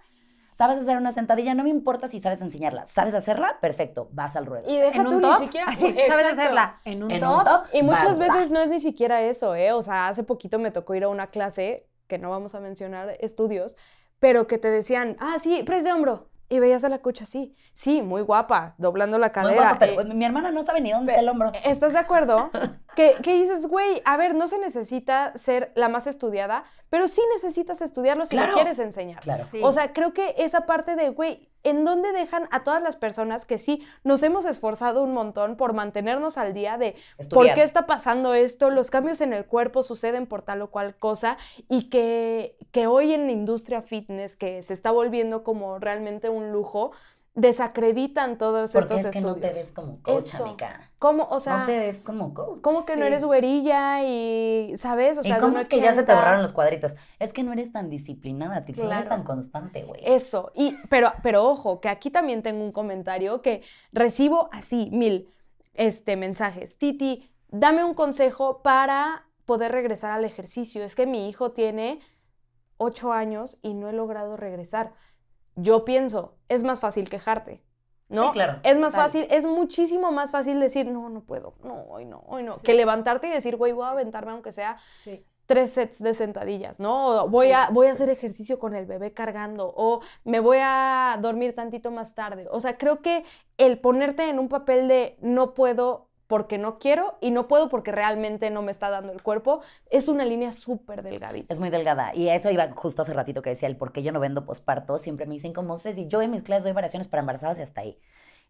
¿Sabes 0.51 0.79
hacer 0.79 0.97
una 0.97 1.11
sentadilla? 1.11 1.53
No 1.53 1.63
me 1.63 1.69
importa 1.69 2.07
si 2.07 2.19
sabes 2.19 2.41
enseñarla. 2.41 2.85
¿Sabes 2.85 3.13
hacerla? 3.13 3.57
Perfecto, 3.61 4.09
vas 4.11 4.35
al 4.35 4.45
ruedo. 4.45 4.69
Y 4.69 4.77
deja 4.77 4.97
¿En 5.01 5.07
tú 5.07 5.15
un 5.15 5.21
ni 5.21 5.21
top? 5.21 5.39
siquiera. 5.39 5.67
Así, 5.69 5.95
¿sabes 6.07 6.25
hacerla? 6.33 6.79
¿En 6.83 7.03
un 7.03 7.11
En 7.11 7.19
top? 7.21 7.37
un 7.39 7.43
top, 7.45 7.63
Y 7.73 7.83
muchas 7.83 8.17
vas, 8.17 8.19
veces 8.19 8.35
vas. 8.35 8.49
no 8.51 8.59
es 8.59 8.69
ni 8.69 8.79
siquiera 8.79 9.21
eso, 9.21 9.55
¿eh? 9.55 9.71
O 9.73 9.81
sea, 9.81 10.07
hace 10.09 10.23
poquito 10.23 10.59
me 10.59 10.71
tocó 10.71 10.95
ir 10.95 11.03
a 11.03 11.09
una 11.09 11.27
clase, 11.27 11.87
que 12.07 12.17
no 12.17 12.29
vamos 12.29 12.53
a 12.55 12.59
mencionar 12.59 13.15
estudios, 13.21 13.75
pero 14.19 14.47
que 14.47 14.57
te 14.57 14.69
decían, 14.69 15.17
ah, 15.19 15.37
sí, 15.39 15.63
press 15.63 15.83
de 15.83 15.93
hombro. 15.93 16.30
Y 16.51 16.59
veías 16.59 16.83
a 16.83 16.89
la 16.89 16.99
coach 16.99 17.21
así. 17.21 17.55
Sí, 17.71 18.01
muy 18.01 18.21
guapa, 18.23 18.75
doblando 18.77 19.17
la 19.17 19.27
Muy 19.27 19.33
cadera. 19.33 19.77
pero 19.79 20.01
eh, 20.01 20.13
mi 20.13 20.25
hermana 20.25 20.51
no 20.51 20.61
sabe 20.63 20.81
ni 20.81 20.91
dónde 20.91 21.13
está 21.13 21.21
el 21.21 21.29
hombro. 21.29 21.53
¿Estás 21.63 21.93
de 21.93 21.99
acuerdo? 21.99 22.51
que, 22.95 23.15
que 23.23 23.35
dices, 23.35 23.67
güey, 23.67 24.01
a 24.03 24.17
ver, 24.17 24.35
no 24.35 24.47
se 24.47 24.57
necesita 24.59 25.31
ser 25.37 25.71
la 25.75 25.87
más 25.87 26.07
estudiada, 26.07 26.65
pero 26.89 27.07
sí 27.07 27.21
necesitas 27.33 27.81
estudiarlo 27.81 28.25
si 28.25 28.35
Claro. 28.35 28.49
lo 28.51 28.55
quieres 28.55 28.79
enseñar. 28.79 29.21
Claro. 29.21 29.45
Sí. 29.47 29.61
O 29.63 29.71
sea, 29.71 29.93
creo 29.93 30.13
que 30.13 30.35
esa 30.37 30.65
parte 30.65 30.97
de, 30.97 31.07
güey, 31.09 31.39
¿en 31.63 31.85
dónde 31.85 32.11
dejan 32.11 32.47
a 32.51 32.63
todas 32.63 32.81
las 32.81 32.95
personas 32.95 33.45
que 33.45 33.57
sí 33.57 33.85
nos 34.03 34.23
hemos 34.23 34.45
esforzado 34.45 35.03
un 35.03 35.13
montón 35.13 35.57
por 35.57 35.73
mantenernos 35.73 36.37
al 36.37 36.53
día 36.53 36.77
de 36.77 36.95
por 37.29 37.53
qué 37.53 37.63
está 37.63 37.85
pasando 37.85 38.33
esto, 38.33 38.69
los 38.69 38.89
cambios 38.89 39.21
en 39.21 39.33
el 39.33 39.45
cuerpo 39.45 39.83
suceden 39.83 40.27
por 40.27 40.41
tal 40.41 40.61
o 40.61 40.71
cual 40.71 40.95
cosa 40.95 41.37
y 41.69 41.89
que, 41.89 42.57
que 42.71 42.87
hoy 42.87 43.13
en 43.13 43.25
la 43.25 43.31
industria 43.31 43.81
fitness, 43.81 44.37
que 44.37 44.61
se 44.61 44.73
está 44.73 44.91
volviendo 44.91 45.43
como 45.43 45.79
realmente 45.79 46.29
un 46.29 46.51
lujo, 46.51 46.91
desacreditan 47.33 48.37
todos 48.37 48.73
Porque 48.73 48.95
estos 48.95 49.05
es 49.07 49.11
que 49.11 49.21
no 49.21 49.35
te 49.35 49.47
ves 49.47 49.71
como 49.73 50.01
coach, 50.01 50.25
Eso. 50.25 50.45
amiga. 50.45 50.91
¿Cómo? 50.99 51.27
O 51.29 51.39
sea, 51.39 51.57
no 51.59 51.65
te 51.65 51.79
ves 51.79 51.97
como 51.99 52.33
coach. 52.33 52.61
¿cómo 52.61 52.85
que 52.85 52.97
no 52.97 53.05
eres 53.05 53.23
güerilla 53.23 54.03
y, 54.03 54.73
¿sabes? 54.77 55.17
O 55.17 55.23
sea, 55.23 55.37
¿Y 55.37 55.39
cómo 55.39 55.57
es 55.57 55.67
que 55.67 55.77
ya 55.79 55.91
se 55.93 56.03
te 56.03 56.11
80? 56.11 56.15
borraron 56.15 56.41
los 56.41 56.53
cuadritos? 56.53 56.95
Es 57.19 57.31
que 57.33 57.43
no 57.43 57.53
eres 57.53 57.71
tan 57.71 57.89
disciplinada, 57.89 58.65
Titi, 58.65 58.81
no 58.81 58.91
eres 58.91 59.05
Claro. 59.05 59.09
tan 59.09 59.23
constante, 59.23 59.83
güey. 59.83 60.01
Eso, 60.03 60.51
y, 60.53 60.75
pero, 60.89 61.13
pero 61.23 61.45
ojo, 61.47 61.79
que 61.79 61.89
aquí 61.89 62.11
también 62.11 62.43
tengo 62.43 62.63
un 62.63 62.71
comentario 62.71 63.41
que 63.41 63.63
recibo 63.91 64.49
así, 64.51 64.89
mil 64.91 65.29
este, 65.73 66.17
mensajes. 66.17 66.77
Titi, 66.77 67.29
dame 67.47 67.83
un 67.83 67.93
consejo 67.93 68.61
para 68.61 69.25
poder 69.45 69.71
regresar 69.71 70.11
al 70.11 70.25
ejercicio. 70.25 70.83
Es 70.83 70.95
que 70.95 71.05
mi 71.05 71.29
hijo 71.29 71.51
tiene 71.51 71.99
ocho 72.77 73.13
años 73.13 73.57
y 73.61 73.73
no 73.73 73.89
he 73.89 73.93
logrado 73.93 74.37
regresar. 74.37 74.93
Yo 75.61 75.85
pienso, 75.85 76.35
es 76.49 76.63
más 76.63 76.79
fácil 76.79 77.09
quejarte. 77.09 77.63
¿No? 78.09 78.25
Sí, 78.25 78.31
claro, 78.33 78.59
Es 78.63 78.77
más 78.77 78.93
fácil, 78.93 79.25
es 79.29 79.45
muchísimo 79.45 80.11
más 80.11 80.31
fácil 80.31 80.59
decir, 80.59 80.85
no, 80.85 81.07
no 81.07 81.21
puedo, 81.21 81.53
no, 81.63 81.83
hoy 81.83 82.03
no, 82.03 82.23
hoy 82.27 82.43
no, 82.43 82.55
Sí. 82.55 82.65
que 82.65 82.73
levantarte 82.73 83.27
y 83.27 83.31
decir, 83.31 83.55
güey, 83.55 83.71
voy 83.71 83.85
a 83.85 83.91
aventarme 83.91 84.33
aunque 84.33 84.51
sea 84.51 84.77
Sí. 84.91 85.25
tres 85.45 85.71
sets 85.71 86.03
de 86.03 86.13
sentadillas, 86.13 86.81
¿no? 86.81 87.23
O 87.23 87.29
voy, 87.29 87.47
Sí. 87.47 87.53
a, 87.53 87.69
voy 87.71 87.87
a 87.87 87.91
hacer 87.93 88.09
ejercicio 88.09 88.59
con 88.59 88.75
el 88.75 88.85
bebé 88.85 89.13
cargando 89.13 89.71
o 89.77 90.01
me 90.25 90.41
voy 90.41 90.57
a 90.61 91.17
dormir 91.21 91.55
tantito 91.55 91.89
más 91.89 92.13
tarde. 92.13 92.47
O 92.51 92.59
sea, 92.59 92.77
creo 92.77 93.01
que 93.01 93.23
el 93.57 93.79
ponerte 93.79 94.27
en 94.27 94.39
un 94.39 94.49
papel 94.49 94.89
de 94.89 95.17
no 95.21 95.53
puedo 95.53 96.09
porque 96.31 96.57
no 96.57 96.79
quiero 96.79 97.17
y 97.19 97.29
no 97.31 97.49
puedo 97.49 97.67
porque 97.67 97.91
realmente 97.91 98.49
no 98.51 98.61
me 98.61 98.71
está 98.71 98.89
dando 98.89 99.11
el 99.11 99.21
cuerpo 99.21 99.59
es 99.89 100.07
una 100.07 100.23
línea 100.23 100.53
súper 100.53 101.03
delgadita. 101.03 101.53
Es 101.53 101.59
muy 101.59 101.69
delgada. 101.69 102.15
Y 102.15 102.29
eso 102.29 102.49
iba 102.49 102.71
justo 102.73 103.01
hace 103.01 103.11
ratito 103.13 103.41
que 103.41 103.49
decía 103.49 103.67
el 103.67 103.75
por 103.75 103.91
qué 103.91 104.01
yo 104.01 104.13
no 104.13 104.21
vendo 104.21 104.45
posparto. 104.45 104.97
Siempre 104.97 105.25
me 105.25 105.33
dicen 105.33 105.51
como, 105.51 105.77
Ceci, 105.77 106.07
yo 106.07 106.21
en 106.21 106.31
mis 106.31 106.41
clases 106.41 106.63
doy 106.63 106.71
variaciones 106.71 107.09
para 107.09 107.19
embarazadas 107.19 107.59
y 107.59 107.63
hasta 107.63 107.81
ahí. 107.81 107.99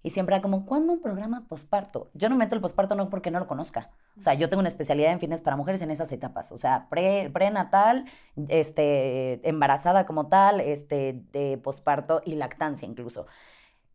Y 0.03 0.11
siempre 0.11 0.35
era 0.35 0.43
como, 0.43 0.67
¿cuándo 0.67 0.93
un 0.93 1.01
programa 1.01 1.47
posparto? 1.47 2.11
Yo 2.13 2.29
no 2.29 2.35
meto 2.35 2.53
el 2.53 2.61
posparto 2.61 2.93
no 2.93 3.09
porque 3.09 3.31
no 3.31 3.39
lo 3.39 3.47
conozca. 3.47 3.89
O 4.15 4.21
sea, 4.21 4.35
yo 4.35 4.47
tengo 4.47 4.59
una 4.59 4.69
especialidad 4.69 5.11
en 5.11 5.19
fitness 5.19 5.41
para 5.41 5.55
mujeres 5.55 5.81
en 5.81 5.89
esas 5.89 6.11
etapas. 6.11 6.51
O 6.51 6.57
sea, 6.57 6.87
pre, 6.87 7.31
prenatal, 7.33 8.05
este, 8.47 9.47
embarazada 9.49 10.05
como 10.05 10.27
tal, 10.27 10.59
este, 10.59 11.23
de 11.31 11.57
posparto 11.57 12.21
y 12.25 12.35
lactancia 12.35 12.87
incluso. 12.87 13.25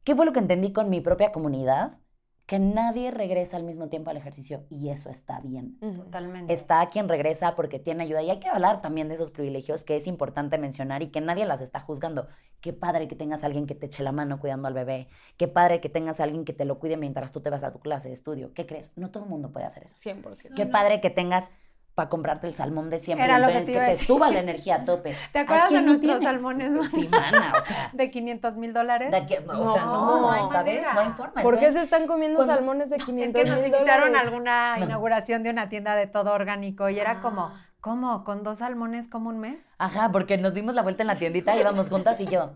¿Qué 0.02 0.16
fue 0.16 0.26
lo 0.26 0.32
que 0.32 0.40
entendí 0.40 0.72
con 0.72 0.90
mi 0.90 1.00
propia 1.00 1.30
comunidad? 1.30 1.98
Que 2.46 2.60
nadie 2.60 3.10
regresa 3.10 3.56
al 3.56 3.64
mismo 3.64 3.88
tiempo 3.88 4.10
al 4.10 4.16
ejercicio 4.16 4.62
y 4.70 4.90
eso 4.90 5.10
está 5.10 5.40
bien 5.40 5.78
Totalmente. 5.80 6.52
está 6.52 6.88
quien 6.90 7.08
regresa 7.08 7.56
porque 7.56 7.80
tiene 7.80 8.04
ayuda. 8.04 8.22
Y 8.22 8.30
hay 8.30 8.38
que 8.38 8.48
hablar 8.48 8.80
también 8.82 9.08
de 9.08 9.14
esos 9.16 9.30
privilegios 9.30 9.82
que 9.84 9.96
es 9.96 10.06
importante 10.06 10.56
mencionar 10.56 11.02
y 11.02 11.08
que 11.08 11.20
nadie 11.20 11.44
las 11.44 11.60
está 11.60 11.80
juzgando. 11.80 12.28
Qué 12.60 12.72
padre 12.72 13.08
que 13.08 13.16
tengas 13.16 13.42
a 13.42 13.46
alguien 13.46 13.66
que 13.66 13.74
te 13.74 13.86
eche 13.86 14.04
la 14.04 14.12
mano 14.12 14.38
cuidando 14.38 14.68
al 14.68 14.74
bebé. 14.74 15.08
Qué 15.36 15.48
padre 15.48 15.80
que 15.80 15.88
tengas 15.88 16.20
a 16.20 16.24
alguien 16.24 16.44
que 16.44 16.52
te 16.52 16.64
lo 16.64 16.78
cuide 16.78 16.96
mientras 16.96 17.32
tú 17.32 17.40
te 17.40 17.50
vas 17.50 17.64
a 17.64 17.72
tu 17.72 17.80
clase 17.80 18.08
de 18.08 18.14
estudio. 18.14 18.54
¿Qué 18.54 18.64
crees? 18.64 18.92
No 18.96 19.10
todo 19.10 19.24
el 19.24 19.30
mundo 19.30 19.50
puede 19.50 19.66
hacer 19.66 19.82
eso. 19.82 19.96
100%. 19.96 20.54
Qué 20.54 20.66
padre 20.66 21.00
que 21.00 21.10
tengas 21.10 21.50
para 21.96 22.10
comprarte 22.10 22.46
el 22.46 22.54
salmón 22.54 22.90
de 22.90 23.00
siempre. 23.00 23.24
Era 23.24 23.38
lo 23.38 23.48
que 23.48 23.60
te 23.62 23.72
que 23.72 23.78
te 23.78 23.80
decir. 23.80 24.06
suba 24.06 24.30
la 24.30 24.40
energía 24.40 24.76
a 24.76 24.84
tope. 24.84 25.16
¿Te 25.32 25.38
¿A 25.38 25.42
acuerdas 25.42 25.70
de 25.70 25.76
no 25.80 25.86
nuestros 25.86 26.18
tiene? 26.18 26.24
salmones 26.26 26.72
Sí, 26.94 27.08
mana, 27.08 27.54
o 27.56 27.60
sea. 27.66 27.90
de 27.94 28.10
500 28.10 28.56
mil 28.58 28.72
dólares? 28.74 29.10
de 29.10 29.16
aquí- 29.16 29.34
o 29.48 29.72
sea, 29.72 29.84
No, 29.86 30.04
no, 30.04 30.20
no 30.20 30.30
hay 30.30 30.40
¿sabes? 30.42 30.52
manera. 30.52 30.92
No 30.94 31.00
hay 31.00 31.10
forma. 31.12 31.42
¿Por 31.42 31.58
qué 31.58 31.72
se 31.72 31.80
están 31.80 32.06
comiendo 32.06 32.44
salmones 32.44 32.90
de 32.90 32.96
Es 32.96 33.04
500 33.04 33.42
que 33.42 33.48
nos 33.48 33.56
mil 33.62 33.66
invitaron 33.72 34.04
a 34.04 34.06
dólares? 34.08 34.28
alguna 34.28 34.76
No. 34.76 34.84
inauguración 34.84 35.42
de 35.42 35.48
una 35.50 35.68
tienda 35.70 35.96
de 35.96 36.06
todo 36.06 36.32
orgánico 36.34 36.90
y 36.90 37.00
era 37.00 37.20
como, 37.22 37.46
Ah. 37.46 37.62
¿cómo? 37.80 38.24
¿Con 38.24 38.42
dos 38.42 38.58
salmones 38.58 39.08
como 39.08 39.30
un 39.30 39.38
mes? 39.38 39.64
Ajá, 39.78 40.12
porque 40.12 40.36
nos 40.36 40.52
dimos 40.52 40.74
la 40.74 40.82
vuelta 40.82 41.02
en 41.02 41.06
la 41.06 41.16
tiendita, 41.16 41.56
íbamos 41.56 41.88
juntas 41.88 42.20
y 42.20 42.26
yo. 42.26 42.52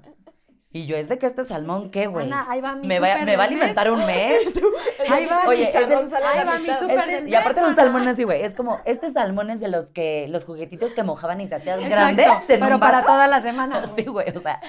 Y 0.72 0.86
yo, 0.86 0.96
¿es 0.96 1.08
de 1.08 1.18
que 1.18 1.26
este 1.26 1.44
salmón 1.44 1.90
qué, 1.90 2.06
güey? 2.06 2.26
Ana, 2.26 2.46
ahí 2.48 2.60
va 2.60 2.76
mi 2.76 2.86
¿Me 2.86 3.00
va, 3.00 3.16
¿Me 3.24 3.36
va 3.36 3.42
a 3.42 3.46
alimentar 3.46 3.90
un 3.90 4.06
mes? 4.06 4.40
Ahí 5.10 5.26
va, 5.26 5.42
Oye, 5.48 5.68
es 5.68 5.74
el- 5.74 5.92
ahí 5.92 6.46
va 6.46 6.58
mi 6.60 6.68
súper 6.78 7.08
Este- 7.10 7.28
y 7.30 7.34
aparte 7.34 7.60
un 7.64 7.74
salmón 7.74 8.06
así, 8.06 8.22
güey. 8.22 8.42
Es 8.44 8.54
como, 8.54 8.80
este 8.84 9.10
salmón 9.10 9.50
es 9.50 9.58
de 9.58 9.66
los 9.66 9.86
que, 9.86 10.28
los 10.28 10.44
juguetitos 10.44 10.92
que 10.92 11.02
mojaban 11.02 11.40
y 11.40 11.48
se 11.48 11.56
hacían 11.56 11.88
grandes 11.88 12.28
en 12.48 12.60
pero 12.60 12.74
un 12.74 12.80
para 12.80 13.02
toda 13.02 13.26
la 13.26 13.40
semana. 13.40 13.82
Sí, 13.96 14.04
güey, 14.04 14.30
o 14.36 14.40
sea, 14.40 14.60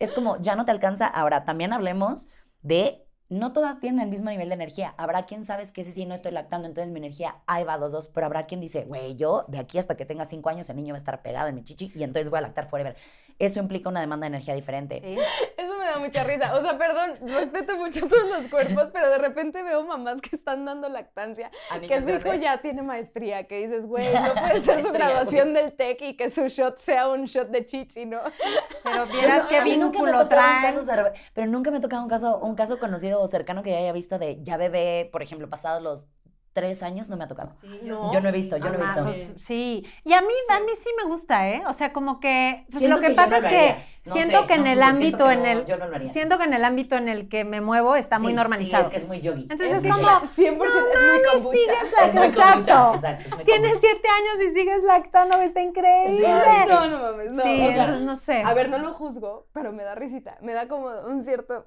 es 0.00 0.10
como, 0.10 0.40
ya 0.40 0.56
no 0.56 0.64
te 0.64 0.72
alcanza. 0.72 1.06
Ahora, 1.06 1.44
también 1.44 1.72
hablemos 1.72 2.26
de, 2.62 3.03
no 3.34 3.52
todas 3.52 3.80
tienen 3.80 4.00
el 4.00 4.08
mismo 4.08 4.30
nivel 4.30 4.48
de 4.48 4.54
energía. 4.54 4.94
Habrá 4.96 5.24
quien 5.24 5.44
sabes 5.44 5.72
que 5.72 5.82
ese 5.82 5.92
sí 5.92 6.06
no 6.06 6.14
estoy 6.14 6.32
lactando, 6.32 6.68
entonces 6.68 6.92
mi 6.92 6.98
energía, 6.98 7.36
ahí 7.46 7.64
va, 7.64 7.76
dos, 7.78 7.92
dos. 7.92 8.08
Pero 8.08 8.26
habrá 8.26 8.46
quien 8.46 8.60
dice, 8.60 8.84
güey, 8.84 9.16
yo 9.16 9.44
de 9.48 9.58
aquí 9.58 9.78
hasta 9.78 9.96
que 9.96 10.04
tenga 10.06 10.26
cinco 10.26 10.48
años 10.48 10.68
el 10.68 10.76
niño 10.76 10.94
va 10.94 10.96
a 10.96 10.98
estar 10.98 11.22
pegado 11.22 11.48
en 11.48 11.54
mi 11.54 11.64
chichi 11.64 11.92
y 11.94 12.02
entonces 12.02 12.30
voy 12.30 12.38
a 12.38 12.42
lactar 12.42 12.68
forever. 12.68 12.96
Eso 13.38 13.58
implica 13.58 13.88
una 13.88 14.00
demanda 14.00 14.26
de 14.26 14.28
energía 14.28 14.54
diferente. 14.54 15.00
Sí. 15.00 15.18
Eso 15.56 15.76
me 15.76 15.86
da 15.86 15.98
mucha 15.98 16.22
risa. 16.22 16.54
O 16.54 16.60
sea, 16.60 16.78
perdón, 16.78 17.18
respeto 17.22 17.76
mucho 17.76 18.06
todos 18.06 18.28
los 18.28 18.46
cuerpos, 18.46 18.90
pero 18.92 19.10
de 19.10 19.18
repente 19.18 19.62
veo 19.62 19.84
mamás 19.84 20.20
que 20.20 20.36
están 20.36 20.64
dando 20.64 20.88
lactancia, 20.88 21.50
A 21.70 21.80
que 21.80 22.00
su 22.00 22.10
hijo 22.10 22.34
ya 22.34 22.58
tiene 22.58 22.82
maestría, 22.82 23.48
que 23.48 23.58
dices, 23.58 23.86
güey, 23.86 24.06
no 24.14 24.34
puede 24.34 24.60
ser 24.60 24.82
su 24.82 24.92
graduación 24.92 25.52
del 25.52 25.72
TEC 25.72 26.02
y 26.02 26.16
que 26.16 26.30
su 26.30 26.46
shot 26.46 26.78
sea 26.78 27.08
un 27.08 27.24
shot 27.24 27.48
de 27.48 27.66
chichi, 27.66 28.06
¿no? 28.06 28.20
Pero 28.84 29.06
vieras 29.12 29.50
me 29.50 29.64
vínculo 29.64 30.28
traen. 30.28 30.62
caso 30.62 30.84
pero 31.32 31.46
nunca 31.48 31.72
me 31.72 31.78
ha 31.78 31.80
tocado 31.80 32.02
un 32.02 32.08
caso, 32.08 32.38
un 32.38 32.54
caso 32.54 32.78
conocido 32.78 33.20
cercano 33.28 33.62
que 33.62 33.70
yo 33.70 33.76
haya 33.78 33.92
visto 33.92 34.18
de 34.18 34.42
ya 34.42 34.56
bebé, 34.56 35.08
por 35.12 35.22
ejemplo, 35.22 35.48
pasados 35.48 35.82
los 35.82 36.04
tres 36.52 36.84
años, 36.84 37.08
no 37.08 37.16
me 37.16 37.24
ha 37.24 37.28
tocado. 37.28 37.56
No. 37.82 38.12
Yo 38.14 38.20
no 38.20 38.28
he 38.28 38.32
visto, 38.32 38.56
yo 38.56 38.66
no 38.68 38.74
he 38.74 38.78
visto. 38.78 39.02
pues, 39.02 39.34
sí. 39.40 39.84
Y 40.04 40.12
a 40.12 40.20
mí, 40.20 40.28
a 40.50 40.60
mí 40.60 40.70
sí 40.80 40.88
me 40.96 41.02
gusta, 41.04 41.50
¿eh? 41.50 41.64
O 41.66 41.72
sea, 41.72 41.92
como 41.92 42.20
que 42.20 42.64
pues, 42.70 42.84
lo 42.84 43.00
que, 43.00 43.08
yo 43.10 43.16
pasa 43.16 43.40
no 43.40 43.46
es 43.48 43.52
que. 43.52 43.94
No 44.06 44.12
siento 44.12 44.42
sé, 44.42 44.46
que 44.46 44.54
en 44.54 44.64
no, 44.64 44.70
el 44.70 44.78
pues, 44.78 44.88
ámbito 44.90 45.26
que 45.26 45.32
en 45.32 45.46
el 45.46 45.64
yo 45.66 45.76
no 45.78 45.88
lo 45.88 45.96
haría. 45.96 46.12
siento 46.12 46.36
que 46.38 46.44
en 46.44 46.52
el 46.52 46.62
ámbito 46.62 46.94
en 46.96 47.08
el 47.08 47.28
que 47.30 47.42
me 47.44 47.60
muevo 47.62 47.96
está 47.96 48.18
muy 48.18 48.32
Sí, 48.32 48.36
normalizado. 48.36 48.84
Sí, 48.84 48.86
es 48.88 48.92
que 48.92 48.98
es 48.98 49.08
muy 49.08 49.20
yogi. 49.22 49.42
Entonces 49.50 49.70
Es 49.70 49.76
es, 49.78 49.82
que 49.82 49.88
como 49.88 50.06
100% 50.06 50.26
es 50.36 50.52
muy 50.52 51.22
kombucha. 51.32 51.58
sigues 51.58 51.76
Es 52.06 52.14
muy 52.14 52.26
exacto. 52.26 52.52
kombucha, 52.52 52.94
exacto, 52.94 53.24
es 53.30 53.34
muy 53.34 53.44
Tienes 53.46 53.72
kombucha. 53.72 53.88
siete 53.92 54.08
años 54.08 54.46
y 54.52 54.54
sigues 54.54 54.82
lactando, 54.84 55.40
está 55.40 55.60
increíble. 55.62 56.18
Sí. 56.26 56.68
No, 56.68 56.86
no 56.88 56.98
mames, 57.02 57.30
no. 57.30 57.42
Sí, 57.42 57.66
o 57.66 57.72
sea, 57.72 57.86
no 57.88 58.16
sé. 58.16 58.42
a 58.44 58.54
ver, 58.54 58.68
no 58.68 58.78
lo 58.78 58.92
juzgo, 58.92 59.46
pero 59.54 59.72
me 59.72 59.82
da 59.82 59.94
risita. 59.96 60.36
Me 60.42 60.52
da 60.52 60.68
como 60.68 60.86
un 61.08 61.22
cierto... 61.22 61.66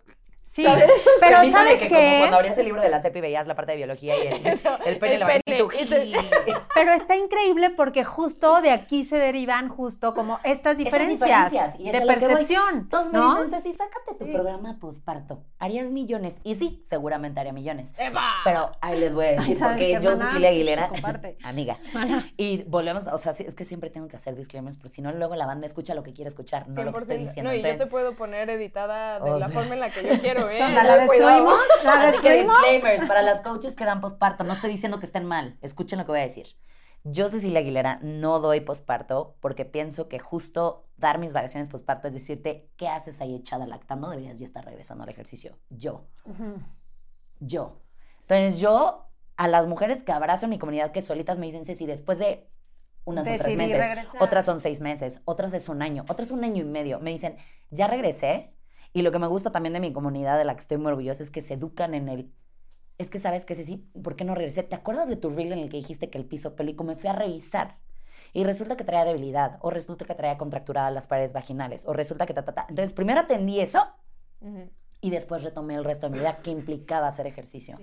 sí, 0.49 0.63
¿sabes? 0.63 0.85
pero 1.19 1.37
Permítame 1.39 1.51
¿sabes 1.51 1.79
que 1.79 1.87
como 1.89 1.99
qué? 2.01 2.15
cuando 2.19 2.37
abrías 2.37 2.57
el 2.57 2.65
libro 2.65 2.81
de 2.81 2.89
la 2.89 3.01
CEP 3.01 3.15
y 3.17 3.21
veías 3.21 3.47
la 3.47 3.55
parte 3.55 3.71
de 3.73 3.77
biología 3.77 4.15
y 4.23 4.27
el, 4.27 4.45
Eso, 4.47 4.77
el 4.85 4.97
pene 4.97 5.13
el 5.15 5.19
la 5.21 5.25
pene, 5.27 5.41
y 5.47 5.85
te- 5.85 6.11
Pero 6.73 6.91
está 6.93 7.15
increíble 7.15 7.69
porque 7.71 8.03
justo 8.03 8.61
de 8.61 8.71
aquí 8.71 9.03
se 9.03 9.17
derivan 9.17 9.69
justo 9.69 10.13
como 10.13 10.39
estas 10.43 10.77
diferencias, 10.77 11.51
diferencias, 11.51 11.79
y 11.79 11.87
es 11.87 11.93
de 11.93 12.01
percepción, 12.05 12.87
Todos 12.89 13.07
me 13.11 13.19
¿no? 13.19 13.43
dicen, 13.45 13.61
Ceci, 13.61 13.73
sácate 13.77 14.15
tu 14.17 14.25
Sí. 14.25 14.31
programa 14.31 14.77
posparto. 14.79 15.43
Harías 15.59 15.89
millones. 15.91 16.39
Y 16.43 16.55
sí, 16.55 16.83
seguramente 16.87 17.39
haría 17.39 17.53
millones. 17.53 17.93
¡Eva! 17.97 18.23
Pero 18.43 18.71
ahí 18.81 18.99
les 18.99 19.13
voy 19.13 19.25
a 19.25 19.31
decir, 19.31 19.57
¿sabes 19.57 19.73
porque 19.75 19.91
yo, 20.01 20.11
hermana? 20.11 20.25
Cecilia 20.29 20.49
Aguilera, 20.49 20.87
Comparte. 20.89 21.37
amiga. 21.43 21.77
Y 22.37 22.63
volvemos, 22.63 23.07
o 23.07 23.17
sea, 23.17 23.33
sí, 23.33 23.43
es 23.47 23.53
que 23.55 23.65
siempre 23.65 23.89
tengo 23.89 24.07
que 24.07 24.15
hacer 24.17 24.35
disclaimers, 24.35 24.77
porque 24.77 24.95
si 24.95 25.01
no, 25.01 25.11
luego 25.11 25.35
la 25.35 25.45
banda 25.45 25.67
escucha 25.67 25.93
lo 25.95 26.03
que 26.03 26.13
quiere 26.13 26.29
escuchar, 26.29 26.67
no 26.67 26.83
lo 26.83 26.91
que 26.93 26.99
estoy 26.99 27.17
100%. 27.17 27.19
diciendo. 27.27 27.49
No, 27.51 27.55
y 27.55 27.57
yo 27.59 27.63
te 27.63 27.69
Entonces, 27.71 27.91
puedo 27.91 28.15
poner 28.15 28.49
editada 28.49 29.19
de 29.19 29.31
O 29.31 29.37
la 29.39 29.49
forma 29.49 29.73
en 29.73 29.79
la 29.79 29.89
que 29.89 30.03
yo 30.03 30.19
quiero. 30.21 30.36
Quiero, 30.37 30.49
¿eh? 30.49 30.63
O 30.63 30.67
sea, 30.69 30.83
la 30.83 30.97
destruimos, 30.97 31.59
la 31.83 31.91
Así 31.93 32.19
que 32.19 32.29
destruimos. 32.29 32.57
disclaimers 32.71 33.07
para 33.07 33.21
las 33.21 33.41
coaches 33.41 33.75
que 33.75 33.85
dan 33.85 34.01
posparto. 34.01 34.43
No 34.43 34.53
estoy 34.53 34.71
diciendo 34.71 34.99
que 34.99 35.05
estén 35.05 35.25
mal. 35.25 35.57
Escuchen 35.61 35.99
lo 35.99 36.05
que 36.05 36.11
voy 36.11 36.19
a 36.19 36.23
decir. 36.23 36.47
Yo, 37.03 37.29
Cecilia 37.29 37.59
Aguilera, 37.59 37.99
no 38.01 38.39
doy 38.39 38.59
posparto 38.61 39.37
porque 39.39 39.63
pienso 39.65 40.09
que 40.09 40.19
justo 40.19 40.87
dar 40.97 41.19
mis 41.19 41.31
variaciones 41.31 41.69
posparto 41.69 42.07
es 42.07 42.13
decirte, 42.13 42.69
¿qué 42.75 42.89
haces 42.89 43.21
ahí 43.21 43.35
echada 43.35 43.65
lactando? 43.65 44.09
Deberías 44.09 44.37
ya 44.37 44.45
estar 44.45 44.65
regresando 44.65 45.03
al 45.03 45.09
ejercicio. 45.09 45.57
Yo. 45.69 46.05
Yo. 47.39 47.79
Entonces, 48.21 48.59
yo 48.59 49.05
a 49.37 49.47
las 49.47 49.67
mujeres 49.67 50.03
que 50.03 50.11
abrazo 50.11 50.47
en 50.47 50.49
mi 50.49 50.59
comunidad 50.59 50.91
que 50.91 51.01
solitas 51.01 51.37
me 51.37 51.45
dicen, 51.45 51.63
Ceci, 51.63 51.85
después 51.85 52.17
de 52.17 52.49
unas 53.05 53.25
otras 53.25 53.39
Decidí 53.39 53.55
meses, 53.55 53.77
regresar. 53.77 54.21
otras 54.21 54.43
son 54.43 54.59
seis 54.59 54.81
meses, 54.81 55.21
otras 55.23 55.53
es 55.53 55.69
un 55.69 55.81
año, 55.81 56.03
otras 56.09 56.29
un 56.31 56.43
año 56.43 56.63
y 56.63 56.65
medio, 56.65 56.99
me 56.99 57.11
dicen, 57.11 57.37
ya 57.69 57.87
regresé. 57.87 58.53
Y 58.97 59.03
lo 59.03 59.11
que 59.11 59.19
me 59.19 59.27
gusta 59.27 59.51
también 59.51 59.73
de 59.73 59.79
mi 59.79 59.93
comunidad, 59.93 60.39
de 60.39 60.43
la 60.43 60.55
que 60.55 60.61
estoy 60.61 60.77
muy 60.77 60.87
orgullosa, 60.87 61.21
es 61.21 61.29
que 61.29 61.43
se 61.43 61.53
educan 61.53 61.93
en 61.93 62.09
el... 62.09 62.33
Es 62.97 63.11
que 63.11 63.19
sabes 63.19 63.45
que 63.45 63.53
Ceci, 63.53 63.87
¿por 64.01 64.15
qué 64.15 64.23
no 64.23 64.33
regresé? 64.33 64.63
¿Te 64.63 64.73
acuerdas 64.73 65.07
de 65.07 65.15
tu 65.15 65.29
reel 65.29 65.53
en 65.53 65.59
el 65.59 65.69
que 65.69 65.77
dijiste 65.77 66.09
que 66.09 66.17
el 66.17 66.25
piso 66.25 66.55
pélvico 66.55 66.83
me 66.83 66.95
fui 66.95 67.07
a 67.07 67.13
revisar? 67.13 67.77
Y 68.33 68.43
resulta 68.43 68.75
que 68.75 68.83
traía 68.83 69.05
debilidad, 69.05 69.59
o 69.61 69.69
resulta 69.69 70.05
que 70.05 70.15
traía 70.15 70.39
contracturadas 70.39 70.91
las 70.91 71.05
paredes 71.05 71.31
vaginales, 71.31 71.85
o 71.85 71.93
resulta 71.93 72.25
que 72.25 72.33
ta, 72.33 72.43
ta, 72.43 72.53
ta. 72.53 72.65
Entonces, 72.69 72.91
primero 72.91 73.21
atendí 73.21 73.59
eso 73.59 73.85
y 74.99 75.11
después 75.11 75.43
retomé 75.43 75.75
el 75.75 75.83
resto 75.83 76.07
de 76.07 76.13
mi 76.13 76.17
vida 76.17 76.37
que 76.37 76.49
implicaba 76.49 77.07
hacer 77.07 77.27
ejercicio. 77.27 77.77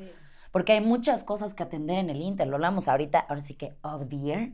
Porque 0.50 0.72
hay 0.72 0.81
muchas 0.81 1.22
cosas 1.22 1.55
que 1.55 1.62
atender 1.62 1.98
en 1.98 2.11
el 2.11 2.20
Inter. 2.20 2.48
Lo 2.48 2.57
hablamos 2.57 2.88
ahorita, 2.88 3.20
ahora 3.20 3.42
sí 3.42 3.55
que 3.55 3.77
off 3.83 4.03
the 4.09 4.33
air, 4.33 4.53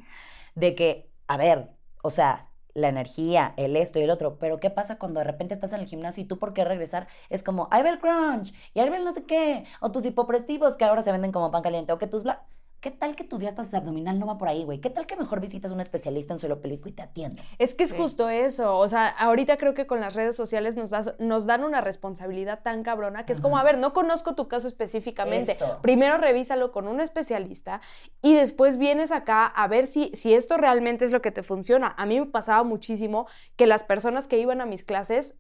de 0.57 0.75
que, 0.75 1.11
a 1.27 1.39
ver, 1.39 1.71
o 2.03 2.11
sea, 2.11 2.50
la 2.75 2.89
energía, 2.89 3.55
el 3.57 3.77
esto 3.77 3.99
y 3.99 4.03
el 4.03 4.11
otro, 4.11 4.39
pero 4.39 4.61
¿qué 4.61 4.71
pasa 4.71 4.99
cuando 4.99 5.21
de 5.21 5.25
repente 5.25 5.55
estás 5.55 5.73
en 5.73 5.81
el 5.81 5.87
gimnasio 5.87 6.23
y 6.23 6.27
tú 6.27 6.39
por 6.39 6.53
qué 6.55 6.65
regresar? 6.65 7.09
Es 7.29 7.43
como, 7.43 7.69
ahí 7.71 7.83
va 7.83 7.91
el 7.91 8.01
crunch, 8.01 8.55
y 8.75 8.81
ahí 8.81 8.89
va 8.89 8.97
el 8.97 9.05
no 9.05 9.13
sé 9.15 9.25
qué, 9.25 9.65
o 9.81 9.91
tus 9.93 10.05
hipopresivos 10.07 10.77
que 10.77 10.85
ahora 10.85 11.03
se 11.03 11.13
venden 11.13 11.33
como 11.33 11.51
pan 11.51 11.63
caliente, 11.63 11.93
o 11.93 11.99
que 11.99 12.07
tus 12.07 12.23
bla... 12.23 12.45
¿Qué 12.81 12.91
tal 12.91 13.15
que 13.15 13.25
tu 13.25 13.37
diástasis 13.39 13.75
abdominal 13.75 14.19
no 14.19 14.25
va 14.25 14.39
por 14.39 14.49
ahí, 14.49 14.65
güey? 14.65 14.81
¿Qué 14.81 14.89
tal 14.89 15.07
que 15.07 15.15
mejor 15.15 15.39
visitas 15.41 15.71
a 15.71 15.75
un 15.75 15.83
especialista 15.83 16.33
en 16.33 16.39
suelo 16.39 16.63
pélvico 16.63 16.89
y 16.89 16.93
te 16.93 17.03
atiende? 17.03 17.43
Es 17.59 17.75
que 17.75 17.85
es 17.85 17.91
Sí. 17.91 17.97
justo 17.99 18.31
eso, 18.31 18.79
o 18.79 18.89
sea, 18.89 19.07
ahorita 19.09 19.59
creo 19.59 19.75
que 19.75 19.87
con 19.87 20.01
las 20.01 20.15
redes 20.15 20.35
sociales 20.35 20.77
nos, 20.77 20.89
das- 20.89 21.15
nos 21.19 21.45
dan 21.45 21.63
una 21.63 21.83
responsabilidad 21.83 22.61
tan 22.63 22.83
cabrona 22.83 23.27
que 23.27 23.35
es 23.35 23.43
como, 23.43 23.59
a 23.59 23.63
ver, 23.65 23.77
no 23.77 23.93
conozco 23.93 24.35
tu 24.35 24.49
caso 24.49 24.67
específicamente, 24.67 25.53
Eso. 25.53 25.79
primero 25.83 26.17
revísalo 26.17 26.73
con 26.73 26.89
un 26.89 27.01
especialista 27.03 27.83
y 28.23 28.35
después 28.35 28.79
vienes 28.79 29.13
acá 29.13 29.45
a 29.45 29.69
ver 29.69 29.87
si, 29.87 30.11
si 30.15 30.33
esto 30.33 30.57
realmente 30.57 31.05
es 31.05 31.11
lo 31.11 31.21
que 31.21 31.33
te 31.33 31.43
funciona. 31.43 31.95
A 31.99 32.07
mí 32.07 32.19
me 32.19 32.27
pasaba 32.27 32.63
muchísimo 32.65 33.27
que 33.57 33.67
las 33.67 33.83
personas 33.83 34.27
que 34.27 34.39
iban 34.39 34.63
a 34.63 34.67
mis 34.67 34.85
clases, 34.85 35.35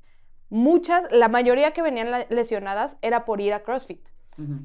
muchas, 0.50 1.06
la 1.10 1.28
mayoría 1.28 1.72
que 1.72 1.80
venían 1.80 2.26
lesionadas 2.28 2.98
era 3.00 3.24
por 3.24 3.40
ir 3.40 3.54
a 3.54 3.62
CrossFit. 3.62 4.06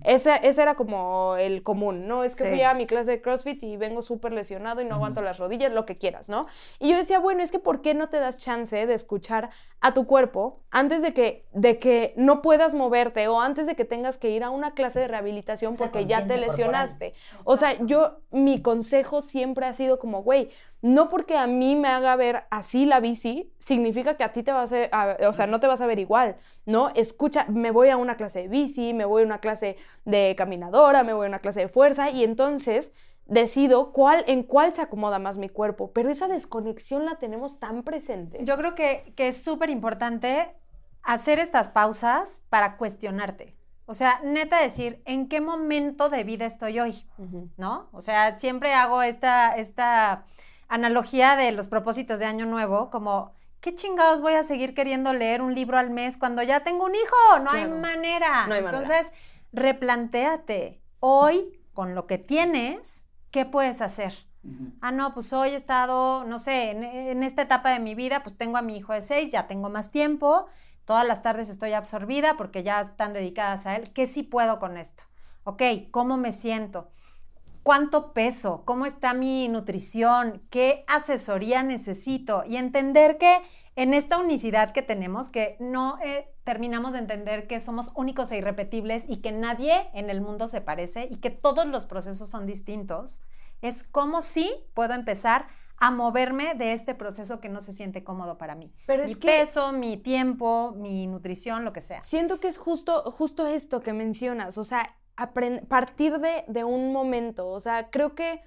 Ese, 0.04 0.40
ese 0.44 0.62
era 0.62 0.76
como 0.76 1.36
el 1.38 1.64
común, 1.64 2.08
¿no? 2.08 2.24
Es 2.24 2.36
que 2.36 2.44
Sí. 2.46 2.50
fui 2.52 2.62
a 2.64 2.74
mi 2.74 2.88
clase 2.88 3.12
de 3.12 3.22
CrossFit 3.22 3.64
y 3.64 3.78
vengo 3.78 4.02
súper 4.02 4.32
lesionado 4.34 4.82
y 4.82 4.86
no 4.86 4.96
aguanto 4.96 5.22
las 5.22 5.38
rodillas, 5.38 5.72
lo 5.72 5.86
que 5.86 5.98
quieras, 5.98 6.30
¿no? 6.30 6.48
Y 6.80 6.90
yo 6.92 6.98
decía, 6.98 7.20
bueno, 7.20 7.42
es 7.44 7.52
que 7.52 7.60
¿por 7.60 7.82
qué 7.82 7.94
no 7.94 8.10
te 8.10 8.18
das 8.20 8.38
chance 8.38 8.86
de 8.86 8.94
escuchar 8.94 9.50
a 9.82 9.94
tu 9.94 10.06
cuerpo 10.08 10.62
antes 10.72 11.02
de 11.02 11.14
que, 11.14 11.46
de 11.54 11.80
que 11.80 12.14
no 12.18 12.42
puedas 12.42 12.74
moverte 12.74 13.28
o 13.28 13.40
antes 13.40 13.68
de 13.68 13.76
que 13.76 13.86
tengas 13.86 14.18
que 14.18 14.30
ir 14.30 14.44
a 14.44 14.50
una 14.50 14.74
clase 14.74 15.00
de 15.00 15.08
rehabilitación 15.08 15.74
Esa 15.76 15.84
porque 15.86 16.06
ya 16.06 16.26
te 16.26 16.38
lesionaste? 16.38 17.14
O 17.44 17.56
sea, 17.56 17.78
yo, 17.86 18.20
mi 18.32 18.62
consejo 18.62 19.22
siempre 19.22 19.66
ha 19.66 19.74
sido 19.74 20.00
como, 20.00 20.24
güey, 20.24 20.50
no 20.86 21.10
porque 21.10 21.36
a 21.36 21.48
mí 21.48 21.76
me 21.76 21.88
haga 21.88 22.16
ver 22.16 22.44
así 22.52 22.86
la 22.86 23.00
bici, 23.00 23.52
significa 23.58 24.18
que 24.18 24.24
a 24.24 24.34
ti 24.34 24.44
te 24.44 24.52
vas 24.52 24.72
a, 24.72 24.86
a- 24.92 25.30
o 25.30 25.34
sea, 25.34 25.48
no 25.48 25.60
te 25.60 25.66
vas 25.66 25.82
a 25.82 25.88
ver 25.88 25.98
igual, 25.98 26.36
¿no? 26.68 26.90
Escucha, 26.94 27.46
me 27.50 27.72
voy 27.72 27.90
a 27.90 27.98
una 27.98 28.18
clase 28.18 28.44
de 28.44 28.48
bici, 28.50 28.94
me 28.94 29.06
voy 29.06 29.24
a 29.24 29.26
una 29.26 29.40
clase 29.40 29.78
de 30.06 30.36
caminadora, 30.38 31.04
me 31.04 31.14
voy 31.14 31.26
a 31.26 31.30
una 31.30 31.40
clase 31.40 31.62
de 31.62 31.70
fuerza 31.70 32.12
y 32.12 32.24
entonces 32.24 32.92
decido 33.26 33.94
cuál, 33.94 34.24
en 34.28 34.44
cuál 34.44 34.74
se 34.74 34.82
acomoda 34.84 35.18
más 35.18 35.40
mi 35.40 35.50
cuerpo, 35.50 35.92
pero 35.92 36.10
esa 36.10 36.28
desconexión 36.28 37.06
la 37.06 37.16
tenemos 37.16 37.60
tan 37.60 37.82
presente. 37.82 38.38
Yo 38.44 38.56
creo 38.56 38.76
que, 38.76 39.12
que 39.16 39.28
es 39.30 39.38
súper 39.44 39.72
importante 39.72 40.56
hacer 41.02 41.40
estas 41.40 41.70
pausas 41.70 42.44
para 42.50 42.78
cuestionarte. 42.78 43.56
O 43.88 43.96
sea, 43.96 44.20
neta 44.24 44.60
decir, 44.62 45.02
¿en 45.06 45.28
qué 45.30 45.42
momento 45.42 46.10
de 46.10 46.24
vida 46.24 46.46
estoy 46.46 46.80
hoy? 46.80 47.08
¿No? 47.58 47.90
O 47.92 48.02
sea, 48.02 48.38
siempre 48.38 48.74
hago 48.74 49.02
esta, 49.02 49.56
esta 49.56 50.26
analogía 50.68 51.36
de 51.36 51.52
los 51.52 51.68
propósitos 51.68 52.20
de 52.20 52.26
Año 52.26 52.46
Nuevo, 52.46 52.90
como, 52.90 53.34
¿qué 53.62 53.76
chingados 53.76 54.22
voy 54.22 54.34
a 54.34 54.44
seguir 54.44 54.74
queriendo 54.74 55.14
leer 55.14 55.42
un 55.42 55.54
libro 55.56 55.78
al 55.78 55.90
mes 55.90 56.18
cuando 56.18 56.44
ya 56.44 56.62
tengo 56.62 56.86
un 56.86 56.96
hijo? 56.96 57.40
No 57.44 57.52
hay 57.52 57.68
manera. 57.68 58.48
No 58.48 58.54
hay 58.54 58.62
manera. 58.62 58.80
Entonces, 58.80 59.12
replantéate. 59.52 60.82
Hoy, 61.00 61.60
con 61.74 61.96
lo 61.96 62.08
que 62.08 62.18
tienes, 62.18 63.06
¿qué 63.32 63.46
puedes 63.46 63.82
hacer? 63.82 64.14
Ah, 64.82 64.92
no, 64.92 65.14
pues 65.16 65.34
hoy 65.34 65.50
he 65.50 65.56
estado, 65.56 66.24
no 66.24 66.38
sé, 66.38 66.70
en, 66.70 66.84
en 66.84 67.24
esta 67.24 67.42
etapa 67.42 67.72
de 67.72 67.80
mi 67.80 67.96
vida, 67.96 68.22
pues 68.22 68.38
tengo 68.38 68.58
a 68.58 68.62
mi 68.62 68.78
hijo 68.78 68.94
de 68.94 69.02
seis, 69.02 69.32
ya 69.32 69.48
tengo 69.48 69.70
más 69.70 69.90
tiempo, 69.90 70.46
todas 70.86 71.06
las 71.06 71.24
tardes 71.24 71.50
estoy 71.50 71.74
absorbida 71.74 72.38
porque 72.38 72.62
ya 72.62 72.82
están 72.82 73.14
dedicadas 73.14 73.66
a 73.66 73.76
él. 73.76 73.92
¿Qué 73.92 74.06
sí 74.06 74.22
puedo 74.22 74.60
con 74.60 74.78
esto? 74.78 75.04
Ok, 75.44 75.64
¿cómo 75.92 76.18
me 76.18 76.32
siento? 76.32 76.90
¿Cuánto 77.66 78.14
peso? 78.14 78.62
¿Cómo 78.64 78.86
está 78.86 79.16
mi 79.16 79.48
nutrición? 79.48 80.44
¿Qué 80.52 80.86
asesoría 80.88 81.64
necesito? 81.64 82.44
Y 82.48 82.58
entender 82.58 83.18
que 83.18 83.42
en 83.76 83.96
esta 83.96 84.20
unicidad 84.20 84.72
que 84.72 84.84
tenemos, 84.84 85.32
que 85.32 85.58
no 85.60 85.98
eh, 86.06 86.32
terminamos 86.44 86.94
de 86.94 87.00
entender 87.00 87.48
que 87.48 87.60
somos 87.60 87.92
únicos 87.96 88.30
e 88.30 88.38
irrepetibles 88.38 89.06
y 89.10 89.18
que 89.18 89.32
nadie 89.32 89.90
en 89.96 90.12
el 90.12 90.22
mundo 90.22 90.48
se 90.48 90.62
parece 90.62 91.08
y 91.10 91.16
que 91.16 91.32
todos 91.32 91.66
los 91.66 91.88
procesos 91.88 92.30
son 92.30 92.46
distintos, 92.46 93.24
es 93.64 93.82
como 93.84 94.22
si 94.22 94.48
puedo 94.76 94.94
empezar 94.94 95.48
a 95.78 95.90
moverme 95.90 96.54
de 96.54 96.74
este 96.74 96.94
proceso 96.94 97.40
que 97.40 97.50
no 97.50 97.62
se 97.62 97.74
siente 97.74 98.04
cómodo 98.04 98.38
para 98.38 98.54
mí. 98.54 98.72
Pero 98.86 99.06
mi 99.06 99.10
es 99.14 99.18
que- 99.18 99.26
peso, 99.28 99.72
mi 99.72 99.98
tiempo, 99.98 100.76
mi 100.78 101.08
nutrición, 101.08 101.66
lo 101.66 101.74
que 101.74 101.82
sea. 101.82 102.02
Siento 102.02 102.40
que 102.40 102.48
es 102.48 102.60
justo, 102.60 103.12
justo 103.18 103.48
esto 103.48 103.82
que 103.82 103.92
mencionas, 103.92 104.60
o 104.60 104.64
sea, 104.64 104.96
partir 105.16 106.20
de, 106.20 106.44
de 106.48 106.64
un 106.64 106.92
momento, 106.92 107.48
o 107.48 107.60
sea, 107.60 107.90
creo 107.90 108.16
que 108.16 108.42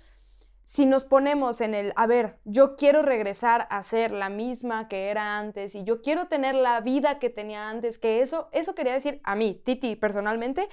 si 0.65 0.85
nos 0.85 1.05
ponemos 1.05 1.63
en 1.63 1.75
el, 1.75 1.95
a 1.97 2.07
ver, 2.07 2.41
yo 2.45 2.77
quiero 2.77 3.01
regresar 3.01 3.67
a 3.71 3.83
ser 3.83 4.11
la 4.11 4.29
misma 4.29 4.87
que 4.87 5.09
era 5.09 5.39
antes 5.39 5.75
y 5.75 5.83
yo 5.83 6.03
quiero 6.03 6.29
tener 6.29 6.55
la 6.55 6.83
vida 6.83 7.19
que 7.19 7.31
tenía 7.31 7.71
antes, 7.71 7.99
que 7.99 8.21
eso, 8.21 8.51
eso 8.53 8.75
quería 8.75 8.93
decir 8.93 9.23
a 9.25 9.35
mí, 9.35 9.63
Titi, 9.65 9.97
personalmente, 9.97 10.69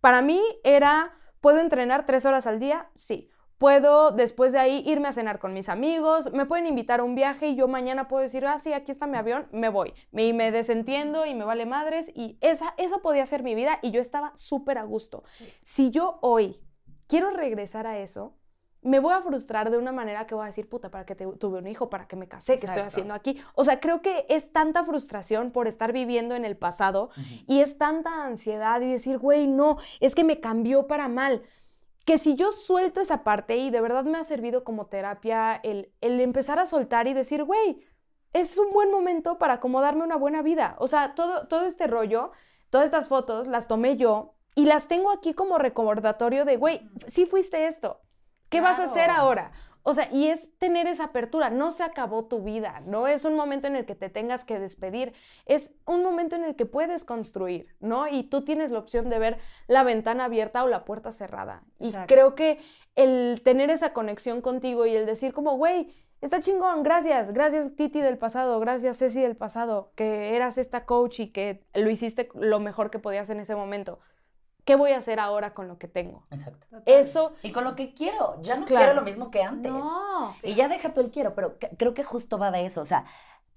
para 0.00 0.22
mí 0.22 0.40
era, 0.62 1.18
¿puedo 1.40 1.58
entrenar 1.58 2.06
tres 2.06 2.26
horas 2.26 2.46
al 2.46 2.60
día? 2.60 2.90
Sí. 2.94 3.28
Puedo 3.60 4.10
después 4.10 4.52
de 4.52 4.58
ahí 4.58 4.82
irme 4.86 5.08
a 5.08 5.12
cenar 5.12 5.38
con 5.38 5.52
mis 5.52 5.68
amigos, 5.68 6.32
me 6.32 6.46
pueden 6.46 6.66
invitar 6.66 7.00
a 7.00 7.04
un 7.04 7.14
viaje 7.14 7.48
y 7.48 7.56
yo 7.56 7.68
mañana 7.68 8.08
puedo 8.08 8.22
decir, 8.22 8.46
ah, 8.46 8.58
sí, 8.58 8.72
aquí 8.72 8.90
está 8.90 9.06
mi 9.06 9.18
avión, 9.18 9.48
me 9.52 9.68
voy. 9.68 9.92
Y 10.12 10.32
me 10.32 10.50
desentiendo 10.50 11.26
y 11.26 11.34
me 11.34 11.44
vale 11.44 11.66
madres 11.66 12.10
y 12.14 12.38
esa, 12.40 12.72
esa 12.78 13.00
podía 13.00 13.26
ser 13.26 13.42
mi 13.42 13.54
vida 13.54 13.78
y 13.82 13.90
yo 13.90 14.00
estaba 14.00 14.32
súper 14.34 14.78
a 14.78 14.84
gusto. 14.84 15.24
Si 15.62 15.90
yo 15.90 16.18
hoy 16.22 16.58
quiero 17.06 17.28
regresar 17.32 17.86
a 17.86 17.98
eso, 17.98 18.34
me 18.80 18.98
voy 18.98 19.12
a 19.12 19.20
frustrar 19.20 19.70
de 19.70 19.76
una 19.76 19.92
manera 19.92 20.26
que 20.26 20.34
voy 20.34 20.44
a 20.44 20.46
decir, 20.46 20.66
puta, 20.66 20.90
¿para 20.90 21.04
qué 21.04 21.14
te- 21.14 21.26
tuve 21.36 21.58
un 21.58 21.66
hijo? 21.66 21.90
¿Para 21.90 22.08
qué 22.08 22.16
me 22.16 22.28
casé? 22.28 22.54
¿Qué 22.54 22.64
estoy 22.64 22.80
haciendo 22.86 23.12
aquí? 23.12 23.38
O 23.54 23.64
sea, 23.64 23.78
creo 23.78 24.00
que 24.00 24.24
es 24.30 24.52
tanta 24.54 24.84
frustración 24.84 25.50
por 25.50 25.68
estar 25.68 25.92
viviendo 25.92 26.34
en 26.34 26.46
el 26.46 26.56
pasado 26.56 27.10
y 27.46 27.60
es 27.60 27.76
tanta 27.76 28.24
ansiedad 28.24 28.80
y 28.80 28.90
decir, 28.90 29.18
güey, 29.18 29.46
no, 29.46 29.76
es 30.00 30.14
que 30.14 30.24
me 30.24 30.40
cambió 30.40 30.86
para 30.86 31.08
mal. 31.08 31.42
Que 32.04 32.18
si 32.18 32.34
yo 32.34 32.50
suelto 32.52 33.00
esa 33.00 33.22
parte 33.24 33.56
y 33.56 33.70
de 33.70 33.80
verdad 33.80 34.04
me 34.04 34.18
ha 34.18 34.24
servido 34.24 34.64
como 34.64 34.86
terapia 34.86 35.60
el, 35.62 35.92
el 36.00 36.20
empezar 36.20 36.58
a 36.58 36.66
soltar 36.66 37.06
y 37.06 37.14
decir, 37.14 37.44
güey, 37.44 37.84
es 38.32 38.58
un 38.58 38.72
buen 38.72 38.90
momento 38.90 39.38
para 39.38 39.54
acomodarme 39.54 40.04
una 40.04 40.16
buena 40.16 40.42
vida. 40.42 40.76
O 40.78 40.86
sea, 40.86 41.14
todo, 41.14 41.46
todo 41.48 41.66
este 41.66 41.86
rollo, 41.86 42.32
todas 42.70 42.86
estas 42.86 43.08
fotos 43.08 43.48
las 43.48 43.68
tomé 43.68 43.96
yo 43.96 44.34
y 44.54 44.66
las 44.66 44.88
tengo 44.88 45.10
aquí 45.10 45.34
como 45.34 45.58
recordatorio 45.58 46.44
de, 46.44 46.56
güey, 46.56 46.88
sí 47.06 47.26
fuiste 47.26 47.66
esto. 47.66 48.00
¿Qué 48.48 48.60
vas 48.60 48.80
a 48.80 48.84
hacer 48.84 49.10
ahora? 49.10 49.52
O 49.82 49.94
sea, 49.94 50.08
y 50.12 50.28
es 50.28 50.50
tener 50.58 50.86
esa 50.86 51.04
apertura. 51.04 51.50
No 51.50 51.70
se 51.70 51.82
acabó 51.82 52.26
tu 52.26 52.42
vida, 52.42 52.82
no 52.86 53.06
es 53.06 53.24
un 53.24 53.34
momento 53.34 53.66
en 53.66 53.76
el 53.76 53.86
que 53.86 53.94
te 53.94 54.08
tengas 54.08 54.44
que 54.44 54.58
despedir, 54.58 55.12
es 55.46 55.70
un 55.86 56.02
momento 56.02 56.36
en 56.36 56.44
el 56.44 56.56
que 56.56 56.66
puedes 56.66 57.04
construir, 57.04 57.74
¿no? 57.80 58.06
Y 58.08 58.24
tú 58.24 58.44
tienes 58.44 58.70
la 58.70 58.78
opción 58.78 59.08
de 59.08 59.18
ver 59.18 59.38
la 59.66 59.82
ventana 59.82 60.26
abierta 60.26 60.64
o 60.64 60.68
la 60.68 60.84
puerta 60.84 61.12
cerrada. 61.12 61.62
Y 61.78 61.92
creo 62.06 62.34
que 62.34 62.58
el 62.96 63.40
tener 63.42 63.70
esa 63.70 63.92
conexión 63.92 64.40
contigo 64.40 64.86
y 64.86 64.94
el 64.94 65.06
decir 65.06 65.32
como, 65.32 65.56
güey, 65.56 65.94
está 66.20 66.40
chingón, 66.40 66.82
gracias, 66.82 67.32
gracias 67.32 67.74
Titi 67.76 68.00
del 68.00 68.18
pasado, 68.18 68.60
gracias 68.60 68.98
Ceci 68.98 69.20
del 69.20 69.36
pasado, 69.36 69.92
que 69.94 70.36
eras 70.36 70.58
esta 70.58 70.84
coach 70.84 71.20
y 71.20 71.28
que 71.28 71.64
lo 71.74 71.88
hiciste 71.90 72.28
lo 72.34 72.60
mejor 72.60 72.90
que 72.90 72.98
podías 72.98 73.30
en 73.30 73.40
ese 73.40 73.54
momento. 73.54 74.00
¿Qué 74.70 74.76
voy 74.76 74.92
a 74.92 74.98
hacer 74.98 75.18
ahora 75.18 75.52
con 75.52 75.66
lo 75.66 75.78
que 75.78 75.88
tengo? 75.88 76.24
Exacto. 76.30 76.64
Eso, 76.86 77.32
Y 77.42 77.50
con 77.50 77.64
lo 77.64 77.74
que 77.74 77.92
quiero, 77.92 78.40
ya 78.40 78.56
no 78.56 78.66
Claro. 78.66 78.84
quiero 78.84 79.00
lo 79.00 79.04
mismo 79.04 79.32
que 79.32 79.42
antes. 79.42 79.72
No. 79.72 80.32
Y 80.44 80.54
ya 80.54 80.68
deja 80.68 80.94
tú 80.94 81.00
el 81.00 81.10
quiero, 81.10 81.34
pero 81.34 81.58
creo 81.76 81.92
que 81.92 82.04
justo 82.04 82.38
va 82.38 82.52
de 82.52 82.64
eso. 82.66 82.80
O 82.80 82.84
sea, 82.84 83.04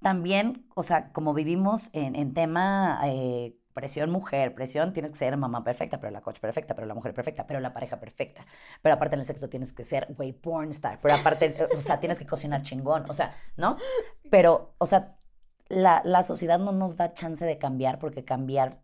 también, 0.02 0.66
o 0.74 0.82
sea, 0.82 1.12
como 1.12 1.36
vivimos 1.36 1.92
en, 1.94 2.16
en 2.16 2.34
tema 2.34 3.00
eh, 3.06 3.56
presión 3.76 4.10
mujer, 4.10 4.56
presión 4.56 4.92
tienes 4.92 5.12
que 5.12 5.18
ser 5.20 5.38
mamá 5.38 5.64
perfecta, 5.64 6.00
pero 6.00 6.10
la 6.12 6.22
coach 6.22 6.40
perfecta, 6.40 6.74
pero 6.74 6.88
la 6.88 6.96
mujer 6.96 7.14
perfecta, 7.14 7.46
pero 7.46 7.60
la 7.60 7.74
pareja 7.74 8.00
perfecta. 8.00 8.44
Pero 8.82 8.96
aparte 8.96 9.14
en 9.14 9.20
el 9.20 9.28
sexo 9.28 9.50
tienes 9.50 9.72
que 9.72 9.84
ser, 9.84 10.08
güey, 10.18 10.34
porn 10.34 10.72
star. 10.72 11.00
Pero 11.00 11.14
aparte, 11.14 11.46
eh, 11.46 11.68
o 11.78 11.82
sea, 11.82 12.00
tienes 12.00 12.18
que 12.18 12.26
cocinar 12.26 12.64
chingón. 12.64 13.06
O 13.08 13.14
sea, 13.14 13.36
¿no? 13.56 13.78
Pero, 14.32 14.74
o 14.80 14.88
sea, 14.88 15.16
la, 15.68 16.02
la 16.06 16.24
sociedad 16.24 16.58
no 16.58 16.72
nos 16.72 16.96
da 16.98 17.14
chance 17.14 17.46
de 17.46 17.60
cambiar 17.60 18.00
porque 18.00 18.26
cambiar 18.26 18.83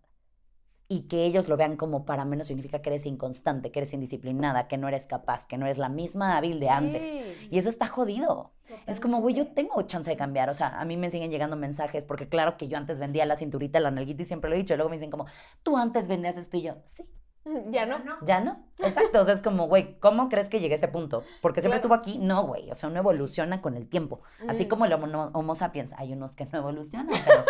y 0.91 1.01
que 1.01 1.23
ellos 1.25 1.47
lo 1.47 1.55
vean 1.55 1.77
como 1.77 2.03
para 2.03 2.25
menos 2.25 2.47
significa 2.47 2.81
que 2.81 2.89
eres 2.89 3.05
inconstante, 3.05 3.71
que 3.71 3.77
eres 3.79 3.93
indisciplinada, 3.93 4.67
que 4.67 4.77
no 4.77 4.87
eres 4.87 5.05
capaz, 5.05 5.45
que 5.45 5.55
no 5.57 5.67
eres 5.67 5.77
la 5.77 5.87
misma 5.87 6.35
hábil 6.35 6.59
de 6.59 6.69
antes. 6.69 7.05
Y 7.51 7.59
eso 7.59 7.69
está 7.69 7.85
jodido. 7.87 8.51
Es 8.87 8.99
como, 8.99 9.21
güey, 9.21 9.35
yo 9.35 9.47
tengo 9.53 9.81
chance 9.83 10.09
de 10.09 10.17
cambiar. 10.17 10.49
O 10.49 10.53
sea, 10.55 10.79
a 10.79 10.85
mí 10.85 10.97
me 10.97 11.11
siguen 11.11 11.29
llegando 11.29 11.55
mensajes 11.55 12.03
porque 12.03 12.27
claro 12.27 12.57
que 12.57 12.67
yo 12.67 12.77
antes 12.77 12.99
vendía 12.99 13.25
la 13.27 13.35
cinturita, 13.35 13.79
la 13.79 13.91
nalguita 13.91 14.23
y 14.23 14.25
siempre 14.25 14.49
lo 14.49 14.55
he 14.55 14.59
dicho. 14.59 14.73
Y 14.73 14.77
luego 14.77 14.89
me 14.89 14.95
dicen 14.97 15.11
como, 15.11 15.27
tú 15.61 15.77
antes 15.77 16.07
vendías 16.07 16.37
esto 16.37 16.57
y 16.57 16.63
yo, 16.63 16.75
sí. 16.85 17.03
Ya 17.71 17.85
no. 17.85 17.97
¿Ya 18.25 18.41
no? 18.41 18.59
Exacto. 18.79 19.21
O 19.21 19.25
sea, 19.25 19.33
es 19.33 19.41
como, 19.41 19.67
güey, 19.67 19.97
¿cómo 19.99 20.27
crees 20.27 20.49
que 20.49 20.59
llegué 20.59 20.73
a 20.73 20.75
este 20.75 20.87
punto? 20.87 21.23
Porque 21.41 21.61
siempre 21.61 21.79
Claro. 21.79 21.93
estuvo 21.95 22.13
aquí. 22.13 22.17
No, 22.19 22.45
güey. 22.47 22.69
O 22.71 22.75
sea, 22.75 22.89
uno 22.89 22.97
evoluciona 22.99 23.61
con 23.61 23.75
el 23.77 23.87
tiempo. 23.87 24.21
Así 24.47 24.65
Mm. 24.65 24.69
como 24.69 24.85
el 24.85 24.93
homo, 24.93 25.29
homo 25.33 25.55
sapiens. 25.55 25.93
Hay 25.97 26.13
unos 26.13 26.35
que 26.35 26.45
no 26.45 26.57
evolucionan, 26.59 27.07
pero, 27.25 27.43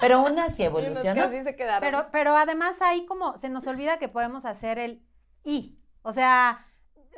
pero 0.00 0.26
evoluciona. 0.58 1.24
así 1.24 1.42
se 1.42 1.56
quedaron. 1.56 1.80
Pero, 1.80 2.08
pero 2.12 2.36
además 2.36 2.80
ahí 2.82 3.06
como 3.06 3.36
se 3.38 3.48
nos 3.48 3.66
olvida 3.66 3.98
que 3.98 4.08
podemos 4.08 4.44
hacer 4.44 4.78
el 4.78 5.02
y. 5.44 5.78
O 6.02 6.12
sea, 6.12 6.66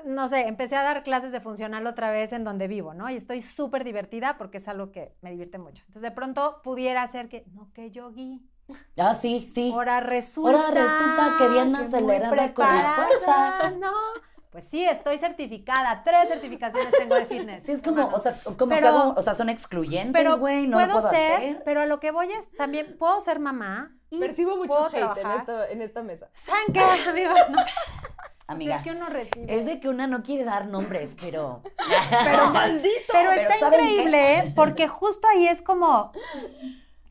no 0.04 0.28
sé, 0.28 0.48
empecé 0.48 0.76
a 0.76 0.82
dar 0.82 1.02
clases 1.02 1.32
de 1.32 1.40
funcional 1.40 1.86
otra 1.86 2.10
vez 2.10 2.32
en 2.32 2.44
donde 2.44 2.68
vivo, 2.68 2.94
¿no? 2.94 3.10
Y 3.10 3.16
estoy 3.16 3.40
súper 3.40 3.84
divertida 3.84 4.36
porque 4.38 4.58
es 4.58 4.68
algo 4.68 4.90
que 4.90 5.14
me 5.20 5.30
divierte 5.30 5.58
mucho. 5.58 5.82
Entonces 5.86 6.02
de 6.02 6.10
pronto 6.10 6.60
pudiera 6.62 7.06
ser 7.08 7.28
que, 7.28 7.44
no, 7.52 7.72
que 7.72 7.90
yogi. 7.90 8.48
Ah, 8.96 9.14
sí, 9.14 9.48
sí. 9.52 9.70
Ahora 9.72 10.00
resulta. 10.00 10.66
Ahora 10.66 10.70
resulta 10.70 11.34
que 11.38 11.48
bien 11.48 11.76
acelerada 11.76 12.54
con 12.54 12.66
la 12.66 12.92
fuerza. 12.94 13.70
¿no? 13.78 13.92
Pues 14.52 14.64
sí, 14.68 14.84
estoy 14.84 15.16
certificada. 15.16 16.02
Tres 16.04 16.28
certificaciones 16.28 16.92
tengo 16.92 17.14
de 17.14 17.24
fitness. 17.26 17.64
Sí, 17.66 17.72
es 17.72 17.80
como, 17.82 18.06
o 18.08 18.18
sea, 18.18 18.38
como 18.44 18.68
Pero- 18.74 18.88
hago- 18.88 19.14
o 19.16 19.22
sea, 19.22 19.32
son 19.34 19.48
excluyentes, 19.48 20.12
pero 20.12 20.36
güey, 20.38 20.66
no 20.66 20.76
puedo, 20.76 20.86
lo 20.88 20.92
puedo 20.92 21.10
ser, 21.10 21.32
hacer. 21.36 21.62
pero 21.64 21.80
a 21.80 21.86
lo 21.86 21.98
que 22.00 22.10
voy 22.10 22.30
es 22.30 22.50
también 22.52 22.96
puedo 22.98 23.18
ser 23.22 23.38
mamá 23.40 23.96
y 24.10 24.20
Percibo 24.20 24.56
mucho 24.58 24.68
puedo 24.68 24.86
hate 24.88 25.18
en 25.24 25.30
esta, 25.30 25.70
en 25.70 25.80
esta 25.82 26.02
mesa. 26.02 26.28
¿Saben 26.34 26.64
qué, 26.72 26.80
amigos? 27.10 27.38
No, 27.48 27.58
Amiga, 28.46 28.76
es 28.76 28.82
que 28.82 28.90
uno 28.90 29.06
recibe. 29.06 29.58
es 29.58 29.64
de 29.64 29.80
que 29.80 29.88
una 29.88 30.06
no 30.06 30.22
quiere 30.22 30.44
dar 30.44 30.66
nombres, 30.66 31.16
pero... 31.18 31.62
Pero 32.24 32.50
maldito. 32.50 32.90
Pero 33.10 33.30
Pero 33.30 33.40
está 33.50 33.66
increíble 33.66 34.38
¿eh? 34.40 34.52
porque 34.54 34.86
justo 34.88 35.26
ahí 35.28 35.46
es 35.48 35.62
como, 35.62 36.12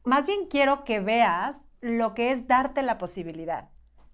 más 0.04 0.28
bien 0.28 0.46
quiero 0.48 0.84
que 0.84 1.00
veas 1.00 1.58
lo 1.80 2.14
que 2.14 2.32
es 2.32 2.48
darte 2.48 2.84
la 2.84 3.00
posibilidad, 3.00 3.70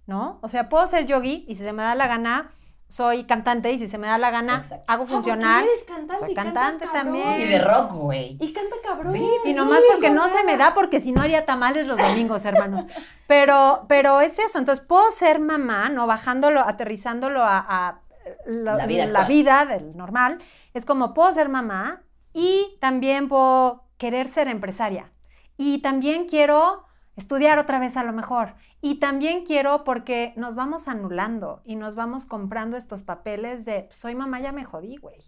¿no? 0.05 0.39
O 0.41 0.47
sea, 0.47 0.69
puedo 0.69 0.87
ser 0.87 1.05
yogi 1.05 1.43
y 1.49 1.55
si 1.55 1.63
se 1.63 1.73
me 1.73 1.83
da 1.83 1.95
la 1.95 2.07
gana, 2.07 2.51
soy 2.87 3.25
cantante 3.25 3.71
y 3.71 3.79
si 3.79 3.87
se 3.87 3.97
me 3.97 4.07
da 4.07 4.17
la 4.17 4.31
gana, 4.31 4.57
Exacto. 4.57 4.85
hago 4.87 5.05
funcional. 5.05 5.65
eres 5.65 5.83
cantante 5.83 6.25
Soy 6.25 6.33
cantante 6.33 6.87
también. 6.91 7.41
Y 7.41 7.45
de 7.45 7.59
rock, 7.59 7.91
güey. 7.93 8.37
Y 8.39 8.53
canta 8.53 8.77
cabrón. 8.81 9.13
Sí, 9.13 9.29
Y 9.45 9.53
nomás 9.53 9.81
porque 9.91 10.09
no 10.09 10.27
se 10.29 10.43
me 10.45 10.57
da, 10.57 10.73
porque 10.73 10.99
si 10.99 11.11
no 11.11 11.21
haría 11.21 11.45
tamales 11.45 11.85
los 11.85 11.97
domingos, 11.99 12.45
hermanos. 12.45 12.85
Pero, 13.27 13.85
pero 13.89 14.21
es 14.21 14.39
eso. 14.39 14.57
Entonces, 14.57 14.83
puedo 14.85 15.11
ser 15.11 15.39
mamá, 15.39 15.89
¿no? 15.89 16.07
Bajándolo, 16.07 16.61
aterrizándolo 16.61 17.43
a, 17.43 17.57
a 17.67 18.01
la, 18.45 18.75
La 18.75 18.85
vida 18.85 19.05
la 19.05 19.25
vida 19.25 19.65
del 19.65 19.95
normal. 19.97 20.39
Es 20.73 20.85
como, 20.85 21.13
puedo 21.13 21.31
ser 21.33 21.49
mamá 21.49 22.03
y 22.33 22.77
también 22.79 23.27
puedo 23.27 23.83
querer 23.97 24.27
ser 24.29 24.47
empresaria. 24.47 25.11
Y 25.57 25.79
también 25.79 26.27
quiero 26.27 26.86
estudiar 27.17 27.57
otra 27.57 27.79
vez 27.79 27.97
a 27.97 28.03
lo 28.03 28.13
mejor. 28.13 28.53
Y 28.79 28.99
también 28.99 29.43
quiero 29.43 29.83
porque 29.83 30.33
nos 30.37 30.55
vamos 30.55 30.87
anulando 30.87 31.61
y 31.65 31.75
nos 31.75 31.95
vamos 31.95 32.25
comprando 32.25 32.77
estos 32.77 33.01
papeles 33.01 33.65
de 33.65 33.87
soy 33.91 34.15
mamá, 34.15 34.39
ya 34.39 34.51
me 34.51 34.63
jodí, 34.63 34.97
güey. 34.97 35.19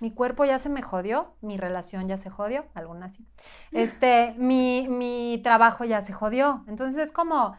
Mi 0.00 0.10
cuerpo 0.10 0.44
ya 0.44 0.58
se 0.58 0.68
me 0.68 0.82
jodió, 0.82 1.34
mi 1.40 1.56
relación 1.56 2.08
ya 2.08 2.18
se 2.18 2.28
jodió, 2.30 2.66
algunas 2.74 3.16
sí. 3.16 3.26
Este, 3.72 4.34
mi, 4.36 4.88
mi 4.88 5.40
trabajo 5.42 5.84
ya 5.84 6.02
se 6.02 6.12
jodió. 6.12 6.64
Entonces 6.66 7.00
es 7.02 7.12
como, 7.12 7.56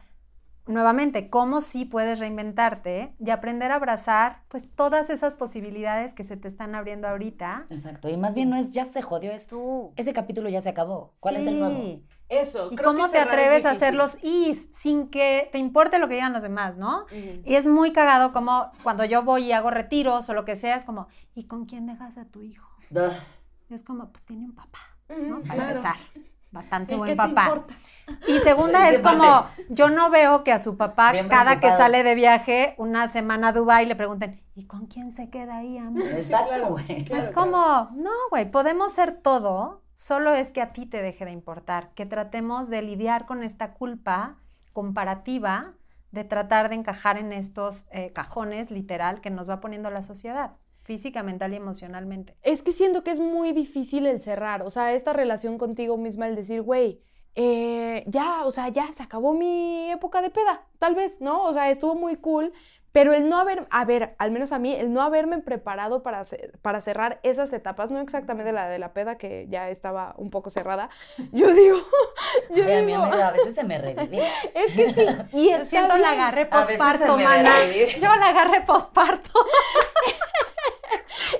nuevamente, 0.67 1.29
cómo 1.29 1.61
sí 1.61 1.85
puedes 1.85 2.19
reinventarte 2.19 3.15
y 3.19 3.29
aprender 3.29 3.71
a 3.71 3.75
abrazar 3.75 4.43
pues 4.47 4.69
todas 4.75 5.09
esas 5.09 5.35
posibilidades 5.35 6.13
que 6.13 6.23
se 6.23 6.37
te 6.37 6.47
están 6.47 6.75
abriendo 6.75 7.07
ahorita. 7.07 7.65
Exacto. 7.69 8.09
Y 8.09 8.17
más 8.17 8.33
bien 8.33 8.49
no 8.49 8.55
es 8.55 8.71
ya 8.71 8.85
se 8.85 9.01
jodió, 9.01 9.31
es 9.31 9.47
Tú. 9.47 9.93
ese 9.95 10.13
capítulo 10.13 10.49
ya 10.49 10.61
se 10.61 10.69
acabó. 10.69 11.13
¿Cuál 11.19 11.37
es 11.37 11.47
el 11.47 11.59
nuevo? 11.59 11.77
Sí. 11.77 12.03
Eso. 12.29 12.69
¿Y 12.71 12.75
creo 12.75 12.91
cómo 12.93 13.05
que 13.05 13.13
te 13.13 13.19
atreves 13.19 13.65
a 13.65 13.71
hacer 13.71 13.93
los 13.93 14.21
is 14.21 14.69
sin 14.73 15.07
que 15.09 15.47
te 15.51 15.59
importe 15.59 15.97
lo 15.97 16.09
que 16.09 16.15
digan 16.15 16.33
los 16.33 16.43
demás, 16.43 16.75
¿no? 16.75 17.05
Y 17.11 17.55
es 17.55 17.65
muy 17.65 17.93
cagado 17.93 18.33
como 18.33 18.71
cuando 18.83 19.05
yo 19.05 19.23
voy 19.23 19.45
y 19.45 19.51
hago 19.53 19.71
retiros 19.71 20.27
o 20.29 20.33
lo 20.33 20.43
que 20.43 20.57
sea, 20.57 20.75
es 20.75 20.83
como, 20.83 21.07
¿y 21.35 21.45
con 21.45 21.65
quién 21.65 21.85
dejas 21.85 22.17
a 22.17 22.25
tu 22.25 22.41
hijo? 22.41 22.67
Duh. 22.89 23.11
Es 23.69 23.83
como, 23.83 24.11
pues 24.11 24.23
tiene 24.25 24.45
un 24.45 24.55
papá, 24.55 24.79
¿no? 25.09 25.41
Para 25.41 25.53
claro. 25.53 25.69
empezar. 25.69 25.95
Bastante 26.51 26.95
¿Y 26.95 26.97
buen 26.97 27.15
papá. 27.15 27.43
importa? 27.43 27.75
Y 28.27 28.39
segunda 28.39 28.85
¿Qué 28.85 28.95
es 28.95 29.01
como, 29.01 29.47
yo 29.69 29.89
no 29.89 30.09
veo 30.09 30.43
que 30.43 30.53
a 30.53 30.59
su 30.59 30.77
papá, 30.77 31.11
Bien 31.11 31.27
cada 31.27 31.59
que 31.59 31.69
sale 31.71 32.03
de 32.03 32.15
viaje, 32.15 32.73
una 32.77 33.09
semana 33.09 33.49
a 33.49 33.51
Dubái, 33.51 33.85
le 33.85 33.95
pregunten, 33.95 34.41
¿y 34.55 34.65
con 34.65 34.87
quién 34.87 35.11
se 35.11 35.29
queda 35.29 35.57
ahí, 35.57 35.77
amor? 35.77 36.03
Exacto, 36.03 36.67
güey. 36.69 37.03
Claro, 37.05 37.23
es 37.23 37.29
como, 37.31 37.89
no, 37.95 38.11
güey, 38.29 38.49
podemos 38.49 38.93
ser 38.93 39.21
todo, 39.21 39.83
solo 39.93 40.35
es 40.35 40.53
que 40.53 40.61
a 40.61 40.71
ti 40.71 40.85
te 40.85 41.01
deje 41.01 41.25
de 41.25 41.31
importar, 41.31 41.89
que 41.95 42.05
tratemos 42.05 42.69
de 42.69 42.81
lidiar 42.81 43.25
con 43.25 43.43
esta 43.43 43.73
culpa 43.73 44.37
comparativa 44.71 45.73
de 46.11 46.23
tratar 46.23 46.69
de 46.69 46.75
encajar 46.75 47.17
en 47.17 47.33
estos 47.33 47.87
eh, 47.91 48.11
cajones, 48.13 48.71
literal, 48.71 49.21
que 49.21 49.29
nos 49.29 49.49
va 49.49 49.59
poniendo 49.59 49.89
la 49.89 50.01
sociedad, 50.01 50.51
física, 50.87 51.21
mental 51.21 51.53
y 51.53 51.57
emocionalmente. 51.57 52.35
Es 52.41 52.63
que 52.63 52.71
siento 52.71 53.03
que 53.03 53.11
es 53.11 53.19
muy 53.19 53.51
difícil 53.51 54.07
el 54.07 54.21
cerrar, 54.21 54.63
o 54.63 54.69
sea, 54.69 54.93
esta 54.93 55.11
relación 55.11 55.57
contigo 55.57 55.97
misma, 55.97 56.27
el 56.27 56.35
decir, 56.35 56.61
güey, 56.61 57.01
eh, 57.35 58.03
ya, 58.07 58.45
o 58.45 58.51
sea, 58.51 58.69
ya 58.69 58.91
se 58.93 59.03
acabó 59.03 59.33
mi 59.33 59.91
época 59.91 60.21
de 60.21 60.29
peda, 60.31 60.63
tal 60.79 60.95
vez, 60.95 61.19
¿no? 61.21 61.43
O 61.43 61.53
sea, 61.53 61.69
estuvo 61.69 61.93
muy 61.93 62.15
cool, 62.15 62.53
pero 62.93 63.13
el 63.13 63.27
no 63.27 63.37
haber, 63.37 63.67
a 63.69 63.83
ver, 63.83 64.15
al 64.17 64.31
menos 64.31 64.53
a 64.53 64.59
mí, 64.59 64.73
el 64.73 64.91
no 64.91 65.01
haberme 65.01 65.39
preparado 65.39 66.01
para, 66.03 66.23
para 66.61 66.79
cerrar 66.79 67.19
esas 67.21 67.51
etapas, 67.51 67.91
no 67.91 67.99
exactamente 67.99 68.53
la 68.53 68.69
de 68.69 68.79
la 68.79 68.93
peda, 68.93 69.17
que 69.17 69.45
ya 69.49 69.69
estaba 69.69 70.15
un 70.17 70.29
poco 70.29 70.49
cerrada, 70.49 70.89
yo 71.33 71.53
digo, 71.53 71.77
yo 72.55 72.63
Ay, 72.63 72.73
a 72.73 72.81
mi 72.81 72.93
digo, 72.93 73.03
amiga 73.03 73.27
a 73.27 73.31
veces 73.33 73.55
se 73.55 73.63
me 73.65 73.77
revive. 73.85 74.25
es 74.55 74.73
que 74.73 74.93
sí, 74.93 75.05
y 75.33 75.49
está 75.49 75.65
siento 75.67 75.97
la 75.97 76.11
agarré 76.11 76.43
A 76.49 76.49
posparto, 76.49 77.17
mana. 77.17 77.51
Yo 78.01 78.15
la 78.15 78.29
agarré 78.29 78.61
posparto. 78.61 79.31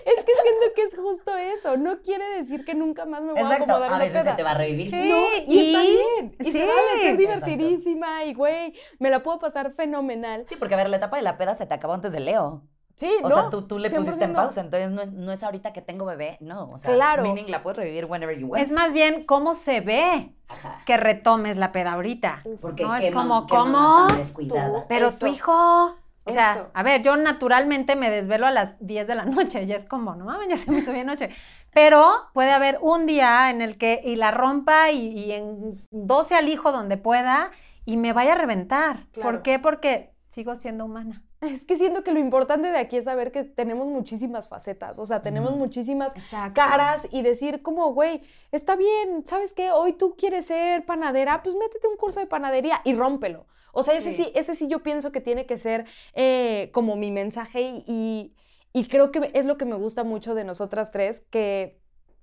Es 0.06 0.24
que 0.24 0.32
siento 0.34 0.74
que 0.76 0.82
es 0.84 0.96
justo 0.98 1.36
eso, 1.38 1.78
no 1.78 2.02
quiere 2.02 2.26
decir 2.36 2.66
que 2.66 2.74
nunca 2.74 3.06
más 3.06 3.22
me 3.22 3.32
voy 3.32 3.40
a 3.40 3.44
Exacto. 3.44 3.64
acomodar 3.66 3.94
A 3.94 3.98
veces 4.00 4.22
peda. 4.22 4.32
se 4.32 4.38
te 4.38 4.44
va 4.44 4.52
a 4.52 4.58
revivir. 4.58 4.90
Sí. 4.90 5.10
No, 5.10 5.18
y, 5.48 5.68
está 5.68 5.84
y- 5.84 5.88
bien. 5.92 6.36
Y 6.40 6.44
sí, 6.46 6.52
se 6.52 6.60
vale 6.66 6.72
ser 7.02 7.20
exacto. 7.22 7.46
divertidísima 7.46 8.24
y, 8.26 8.34
güey, 8.34 8.74
me 9.00 9.10
la 9.10 9.24
puedo 9.24 9.40
pasar 9.40 9.72
fenomenal. 9.74 10.46
Sí, 10.48 10.56
porque 10.58 10.74
a 10.74 10.78
ver, 10.78 10.90
la 10.90 10.98
etapa 10.98 11.18
de 11.18 11.24
la 11.24 11.38
peda 11.38 11.56
se 11.56 11.66
te 11.66 11.74
acabó 11.74 11.94
antes 11.94 12.12
de 12.12 12.20
Leo. 12.20 12.64
Sí, 12.96 13.12
O 13.22 13.30
¿no? 13.30 13.36
sea, 13.36 13.50
tú, 13.52 13.68
tú 13.68 13.78
le 13.78 13.92
pusiste 13.92 14.24
en 14.24 14.32
100%. 14.32 14.34
pausa, 14.36 14.62
entonces 14.62 14.90
no 14.90 15.02
es, 15.04 15.12
no 15.12 15.32
es 15.32 15.44
ahorita 15.44 15.72
que 15.72 15.84
tengo 15.84 16.06
bebé, 16.06 16.38
no. 16.42 16.72
O 16.72 16.78
sea, 16.80 16.92
Claro. 16.96 17.22
meaning 17.24 17.52
la 17.52 17.62
puedes 17.62 17.78
revivir 17.78 18.06
whenever 18.06 18.36
you 18.38 18.48
want. 18.48 18.64
Es 18.64 18.72
más 18.72 18.92
bien 18.92 19.24
cómo 19.26 19.54
se 19.54 19.82
ve 19.82 20.34
Ajá. 20.48 20.82
que 20.88 20.98
retomes 20.98 21.58
la 21.58 21.72
peda 21.72 21.94
ahorita. 21.94 22.42
Porque 22.60 22.84
no, 22.86 22.96
es 22.96 23.14
como, 23.14 23.46
¿cómo? 23.46 24.08
tan 24.08 24.18
descuidada. 24.18 24.86
Pero 24.90 25.10
Eso. 25.10 25.20
tu 25.20 25.28
hijo. 25.28 25.96
O 26.28 26.32
sea, 26.32 26.54
Eso. 26.54 26.72
a 26.74 26.84
ver, 26.84 27.02
yo 27.02 27.16
naturalmente 27.16 27.96
me 27.96 28.10
desvelo 28.10 28.46
a 28.46 28.52
las 28.52 28.76
10 28.86 29.08
de 29.08 29.16
la 29.16 29.26
noche, 29.26 29.66
ya 29.66 29.76
es 29.76 29.86
como, 29.86 30.16
no 30.16 30.26
mames, 30.26 30.50
ya 30.50 30.58
se 30.58 30.72
me 30.72 30.80
hizo 30.80 30.92
bien 30.92 31.08
noche. 31.08 31.30
Pero 31.74 32.12
puede 32.34 32.52
haber 32.52 32.80
un 32.82 33.06
día 33.06 33.50
en 33.50 33.62
el 33.62 33.78
que 33.78 34.02
y 34.04 34.16
la 34.16 34.32
rompa 34.32 34.92
y, 34.92 35.08
y 35.08 35.32
en 35.32 35.82
12 35.92 36.36
al 36.36 36.50
hijo 36.50 36.72
donde 36.72 36.98
pueda 36.98 37.52
y 37.86 37.98
me 37.98 38.14
vaya 38.14 38.34
a 38.34 38.38
reventar. 38.38 39.08
Claro. 39.12 39.30
¿Por 39.30 39.42
qué? 39.42 39.60
Porque 39.60 40.14
sigo 40.30 40.56
siendo 40.56 40.86
humana. 40.86 41.24
Es 41.42 41.66
que 41.66 41.78
siento 41.78 42.04
que 42.04 42.12
lo 42.12 42.20
importante 42.20 42.72
de 42.72 42.80
aquí 42.80 42.98
es 42.98 43.06
saber 43.06 43.32
que 43.32 43.44
tenemos 43.44 43.88
muchísimas 43.88 44.48
facetas, 44.50 44.98
o 44.98 45.06
sea, 45.06 45.22
tenemos 45.22 45.56
muchísimas 45.56 46.14
caras 46.54 47.08
y 47.12 47.22
decir 47.22 47.62
como, 47.62 47.94
güey, 47.94 48.22
está 48.52 48.76
bien, 48.76 49.24
¿sabes 49.26 49.54
qué? 49.54 49.72
Hoy 49.72 49.94
tú 49.94 50.16
quieres 50.18 50.48
ser 50.48 50.84
panadera, 50.86 51.44
pues 51.44 51.56
métete 51.56 51.88
un 51.88 51.96
curso 51.96 52.20
de 52.20 52.26
panadería 52.26 52.82
y 52.84 52.96
rómpelo. 52.96 53.46
O 53.80 53.84
sea, 53.84 53.96
ese 53.96 54.12
sí, 54.12 54.24
Sí. 54.26 54.32
ese 54.36 54.56
sí 54.56 54.68
yo 54.68 54.84
pienso 54.84 55.12
que 55.12 55.22
tiene 55.22 55.46
que 55.46 55.58
ser 55.58 55.86
eh, 56.14 56.70
como 56.74 56.96
mi 56.96 57.12
mensaje 57.12 57.62
y, 57.62 57.84
y- 57.88 58.36
y 58.74 58.88
creo 58.88 59.12
que 59.12 59.32
es 59.34 59.46
lo 59.46 59.58
que 59.58 59.66
me 59.66 59.76
gusta 59.76 60.04
mucho 60.04 60.36
de 60.36 60.44
nosotras 60.44 60.92
tres, 60.92 61.24
que 61.30 61.80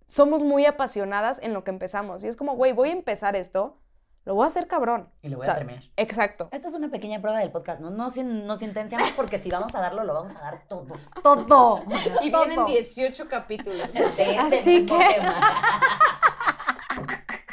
somos 0.07 0.43
muy 0.43 0.67
apasionadas 0.67 1.41
en 1.43 1.53
lo 1.55 1.65
que 1.65 1.71
empezamos. 1.71 2.23
Y 2.23 2.29
es 2.29 2.37
como, 2.37 2.55
güey, 2.57 2.73
voy 2.73 2.91
a 2.91 2.93
empezar 2.93 3.35
esto, 3.37 3.79
lo 4.25 4.35
voy 4.35 4.45
a 4.45 4.49
hacer 4.49 4.67
cabrón. 4.69 5.09
Y 5.23 5.29
lo 5.29 5.37
voy 5.39 5.43
O 5.43 5.47
sea, 5.47 5.55
a 5.55 5.59
terminar. 5.59 5.83
Exacto. 5.97 6.49
Esta 6.53 6.69
es 6.69 6.75
una 6.75 6.91
pequeña 6.91 7.21
prueba 7.21 7.39
del 7.41 7.51
podcast. 7.51 7.81
No 7.81 7.91
nos, 7.91 8.17
nos 8.17 8.63
intenciamos 8.63 9.11
porque 9.17 9.39
si 9.39 9.51
vamos 9.51 9.75
a 9.75 9.81
darlo, 9.81 10.05
lo 10.05 10.15
vamos 10.15 10.35
a 10.37 10.41
dar 10.41 10.63
todo. 10.69 10.95
Todo. 11.23 11.83
Y 12.23 12.31
todo. 12.31 12.47
vienen 12.47 12.67
18 12.67 13.29
capítulos. 13.29 13.93
De 13.93 14.05
este 14.05 14.39
Así 14.39 14.81
mismo 14.81 14.99
que- 14.99 15.15
tema. 15.15 15.41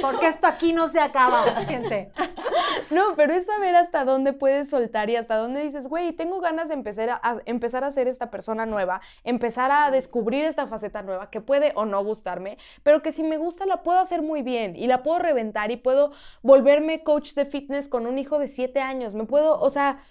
Porque 0.00 0.28
esto 0.28 0.46
aquí 0.46 0.72
no 0.72 0.88
se 0.88 1.00
acaba, 1.00 1.42
fíjense. 1.60 2.10
No, 2.90 3.14
pero 3.16 3.32
es 3.34 3.46
saber 3.46 3.76
hasta 3.76 4.04
dónde 4.04 4.32
puedes 4.32 4.68
soltar 4.70 5.10
y 5.10 5.16
hasta 5.16 5.36
dónde 5.36 5.60
dices, 5.60 5.86
güey, 5.86 6.12
tengo 6.12 6.40
ganas 6.40 6.68
de 6.68 6.74
empezar 6.74 7.10
a, 7.10 7.20
a 7.22 7.38
empezar 7.46 7.84
a 7.84 7.90
ser 7.90 8.08
esta 8.08 8.30
persona 8.30 8.66
nueva, 8.66 9.00
empezar 9.24 9.70
a 9.70 9.90
descubrir 9.90 10.44
esta 10.44 10.66
faceta 10.66 11.02
nueva 11.02 11.30
que 11.30 11.40
puede 11.40 11.72
o 11.76 11.84
no 11.84 12.02
gustarme, 12.02 12.58
pero 12.82 13.02
que 13.02 13.12
si 13.12 13.22
me 13.22 13.36
gusta 13.36 13.66
la 13.66 13.82
puedo 13.82 13.98
hacer 13.98 14.22
muy 14.22 14.42
bien 14.42 14.76
y 14.76 14.86
la 14.86 15.02
puedo 15.02 15.18
reventar 15.18 15.70
y 15.70 15.76
puedo 15.76 16.12
volverme 16.42 17.02
coach 17.02 17.34
de 17.34 17.44
fitness 17.44 17.88
con 17.88 18.06
un 18.06 18.18
hijo 18.18 18.38
de 18.38 18.48
siete 18.48 18.80
años. 18.80 19.14
Me 19.14 19.24
puedo, 19.24 19.60
o 19.60 19.70
sea, 19.70 20.02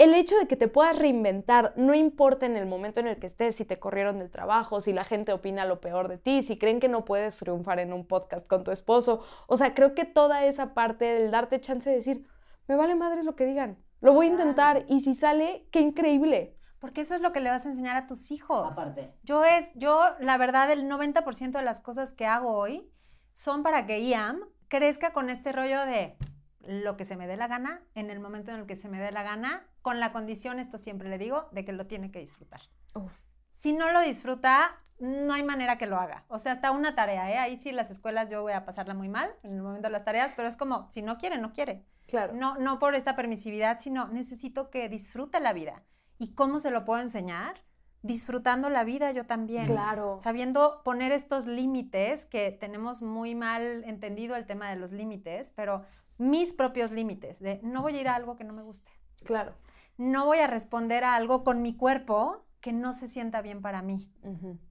el 0.00 0.14
hecho 0.14 0.34
de 0.38 0.46
que 0.46 0.56
te 0.56 0.66
puedas 0.66 0.98
reinventar, 0.98 1.74
no 1.76 1.92
importa 1.92 2.46
en 2.46 2.56
el 2.56 2.64
momento 2.64 3.00
en 3.00 3.06
el 3.06 3.18
que 3.18 3.26
estés, 3.26 3.54
si 3.54 3.66
te 3.66 3.78
corrieron 3.78 4.18
del 4.18 4.30
trabajo, 4.30 4.80
si 4.80 4.94
la 4.94 5.04
gente 5.04 5.30
opina 5.30 5.66
lo 5.66 5.82
peor 5.82 6.08
de 6.08 6.16
ti, 6.16 6.40
si 6.40 6.56
creen 6.56 6.80
que 6.80 6.88
no 6.88 7.04
puedes 7.04 7.36
triunfar 7.36 7.78
en 7.80 7.92
un 7.92 8.06
podcast 8.06 8.46
con 8.46 8.64
tu 8.64 8.70
esposo. 8.70 9.22
O 9.46 9.58
sea, 9.58 9.74
creo 9.74 9.94
que 9.94 10.06
toda 10.06 10.46
esa 10.46 10.72
parte 10.72 11.04
del 11.04 11.30
darte 11.30 11.60
chance 11.60 11.90
de 11.90 11.96
decir, 11.96 12.26
me 12.66 12.76
vale 12.76 12.94
madres 12.94 13.26
lo 13.26 13.36
que 13.36 13.44
digan, 13.44 13.76
lo 14.00 14.14
voy 14.14 14.28
a 14.28 14.30
intentar 14.30 14.86
y 14.88 15.00
si 15.00 15.12
sale, 15.12 15.68
qué 15.70 15.80
increíble. 15.80 16.56
Porque 16.78 17.02
eso 17.02 17.14
es 17.14 17.20
lo 17.20 17.32
que 17.32 17.40
le 17.40 17.50
vas 17.50 17.66
a 17.66 17.68
enseñar 17.68 17.96
a 17.96 18.06
tus 18.06 18.30
hijos. 18.30 18.72
Aparte. 18.72 19.12
Yo 19.22 19.44
es, 19.44 19.66
yo, 19.74 20.02
la 20.18 20.38
verdad, 20.38 20.72
el 20.72 20.88
90% 20.88 21.50
de 21.50 21.62
las 21.62 21.82
cosas 21.82 22.14
que 22.14 22.24
hago 22.24 22.52
hoy 22.56 22.90
son 23.34 23.62
para 23.62 23.84
que 23.84 24.00
Iam 24.00 24.40
crezca 24.68 25.12
con 25.12 25.28
este 25.28 25.52
rollo 25.52 25.84
de 25.84 26.16
lo 26.60 26.96
que 26.96 27.04
se 27.04 27.16
me 27.16 27.26
dé 27.26 27.36
la 27.36 27.48
gana, 27.48 27.82
en 27.94 28.10
el 28.10 28.20
momento 28.20 28.50
en 28.50 28.60
el 28.60 28.66
que 28.66 28.76
se 28.76 28.88
me 28.88 28.98
dé 28.98 29.12
la 29.12 29.22
gana, 29.22 29.66
con 29.82 30.00
la 30.00 30.12
condición, 30.12 30.58
esto 30.58 30.78
siempre 30.78 31.08
le 31.08 31.18
digo, 31.18 31.48
de 31.52 31.64
que 31.64 31.72
lo 31.72 31.86
tiene 31.86 32.10
que 32.10 32.20
disfrutar. 32.20 32.60
Uf. 32.94 33.12
Si 33.50 33.72
no 33.72 33.90
lo 33.90 34.00
disfruta, 34.00 34.76
no 34.98 35.32
hay 35.32 35.42
manera 35.42 35.78
que 35.78 35.86
lo 35.86 35.98
haga. 35.98 36.24
O 36.28 36.38
sea, 36.38 36.52
hasta 36.52 36.70
una 36.70 36.94
tarea, 36.94 37.30
¿eh? 37.30 37.38
Ahí 37.38 37.56
sí 37.56 37.72
las 37.72 37.90
escuelas 37.90 38.30
yo 38.30 38.42
voy 38.42 38.52
a 38.52 38.64
pasarla 38.64 38.94
muy 38.94 39.08
mal 39.08 39.30
en 39.42 39.54
el 39.54 39.62
momento 39.62 39.88
de 39.88 39.92
las 39.92 40.04
tareas, 40.04 40.32
pero 40.36 40.48
es 40.48 40.56
como, 40.56 40.88
si 40.92 41.02
no 41.02 41.18
quiere, 41.18 41.38
no 41.38 41.52
quiere. 41.52 41.84
Claro. 42.06 42.34
No, 42.34 42.56
no 42.56 42.78
por 42.78 42.94
esta 42.94 43.16
permisividad, 43.16 43.78
sino 43.78 44.08
necesito 44.08 44.70
que 44.70 44.88
disfrute 44.88 45.40
la 45.40 45.52
vida. 45.52 45.82
¿Y 46.18 46.34
cómo 46.34 46.60
se 46.60 46.70
lo 46.70 46.84
puedo 46.84 47.00
enseñar? 47.00 47.62
Disfrutando 48.02 48.70
la 48.70 48.84
vida 48.84 49.12
yo 49.12 49.26
también. 49.26 49.66
Claro. 49.66 50.18
Sabiendo 50.20 50.82
poner 50.84 51.12
estos 51.12 51.46
límites, 51.46 52.26
que 52.26 52.50
tenemos 52.50 53.02
muy 53.02 53.34
mal 53.34 53.84
entendido 53.84 54.36
el 54.36 54.46
tema 54.46 54.70
de 54.70 54.76
los 54.76 54.92
límites, 54.92 55.52
pero 55.54 55.84
mis 56.18 56.54
propios 56.54 56.90
límites, 56.90 57.40
de 57.40 57.60
no 57.62 57.82
voy 57.82 57.96
a 57.96 58.00
ir 58.00 58.08
a 58.08 58.14
algo 58.14 58.36
que 58.36 58.44
no 58.44 58.52
me 58.52 58.62
guste. 58.62 58.90
Claro. 59.24 59.54
No 59.96 60.26
voy 60.26 60.38
a 60.38 60.46
responder 60.46 61.04
a 61.04 61.14
algo 61.14 61.44
con 61.44 61.62
mi 61.62 61.76
cuerpo 61.76 62.46
que 62.60 62.72
no 62.72 62.92
se 62.92 63.08
sienta 63.08 63.42
bien 63.42 63.62
para 63.62 63.82
mí. 63.82 64.10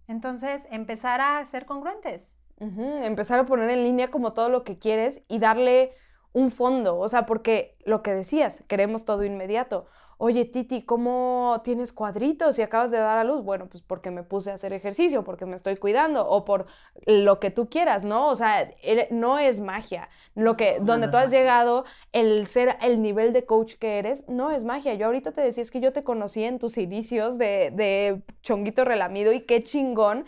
Entonces, 0.07 0.67
empezar 0.71 1.21
a 1.21 1.43
ser 1.45 1.65
congruentes. 1.65 2.39
Empezar 2.59 3.39
a 3.39 3.45
poner 3.45 3.69
en 3.69 3.84
línea 3.84 4.11
como 4.11 4.34
todo 4.34 4.49
lo 4.49 4.63
que 4.63 4.77
quieres 4.77 5.21
y 5.27 5.39
darle 5.39 5.93
un 6.34 6.51
fondo, 6.51 6.97
o 6.99 7.09
sea, 7.09 7.25
porque 7.25 7.77
lo 7.86 8.03
que 8.03 8.13
decías, 8.13 8.63
queremos 8.67 9.05
todo 9.05 9.23
inmediato. 9.23 9.88
Oye, 10.22 10.43
Titi, 10.43 10.82
¿cómo 10.84 11.61
tienes 11.63 11.93
cuadritos 11.93 12.59
y 12.59 12.61
acabas 12.61 12.91
de 12.91 12.97
dar 12.97 13.17
a 13.20 13.24
luz? 13.24 13.41
Bueno, 13.41 13.70
pues 13.70 13.82
porque 13.84 14.11
me 14.11 14.24
puse 14.24 14.51
a 14.51 14.55
hacer 14.55 14.74
ejercicio, 14.74 15.24
porque 15.24 15.45
me 15.45 15.55
estoy 15.55 15.78
cuidando 15.78 16.28
o 16.28 16.43
por 16.43 16.65
lo 17.05 17.39
que 17.39 17.51
tú 17.51 17.70
quieras, 17.70 18.03
¿no? 18.03 18.28
O 18.28 18.36
sea, 18.36 18.70
no 19.11 19.39
es 19.39 19.61
magia. 19.61 20.09
Lo 20.36 20.57
que, 20.57 20.80
donde 20.82 21.07
tú 21.07 21.15
has 21.15 21.32
llegado, 21.32 21.86
el 22.11 22.47
ser 22.47 22.76
el 22.82 23.01
nivel 23.01 23.32
de 23.32 23.45
coach 23.45 23.76
que 23.76 23.97
eres, 23.97 24.28
no 24.28 24.51
es 24.51 24.65
magia. 24.65 24.93
Yo 24.95 25.05
ahorita 25.05 25.32
te 25.32 25.39
decía, 25.39 25.61
es 25.63 25.72
que 25.72 25.80
yo 25.80 25.93
te 25.93 26.03
conocí 26.03 26.43
en 26.43 26.59
tus 26.59 26.78
inicios 26.78 27.38
de, 27.38 27.72
de 27.74 28.22
chonguito 28.41 28.84
relamido 28.84 29.32
y 29.32 29.41
qué 29.45 29.63
chingón. 29.63 30.26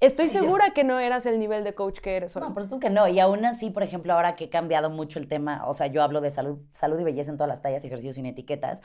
Estoy 0.00 0.26
yo- 0.28 0.32
segura 0.32 0.70
que 0.72 0.82
no 0.84 0.98
eras 0.98 1.26
el 1.26 1.38
nivel 1.38 1.62
de 1.62 1.74
coach 1.74 1.98
que 2.00 2.16
eres 2.16 2.34
hoy. 2.36 2.42
No, 2.42 2.54
por 2.54 2.62
supuesto 2.62 2.80
que 2.88 2.90
no. 2.90 3.06
Y 3.08 3.20
aún 3.20 3.44
así, 3.44 3.68
por 3.70 3.82
ejemplo, 3.82 4.14
ahora 4.14 4.34
que 4.34 4.44
he 4.44 4.50
cambiado 4.50 4.88
mucho 4.88 5.18
el 5.18 5.28
tema, 5.28 5.66
o 5.66 5.74
sea, 5.74 5.88
yo 5.88 6.02
hablo 6.02 6.22
de 6.22 6.30
salud, 6.30 6.58
salud 6.72 6.98
y 7.00 7.04
belleza 7.04 7.30
en 7.30 7.36
todas 7.36 7.48
las 7.50 7.60
tallas, 7.60 7.84
ejercicios 7.84 8.14
sin 8.14 8.24
etiquetas, 8.24 8.80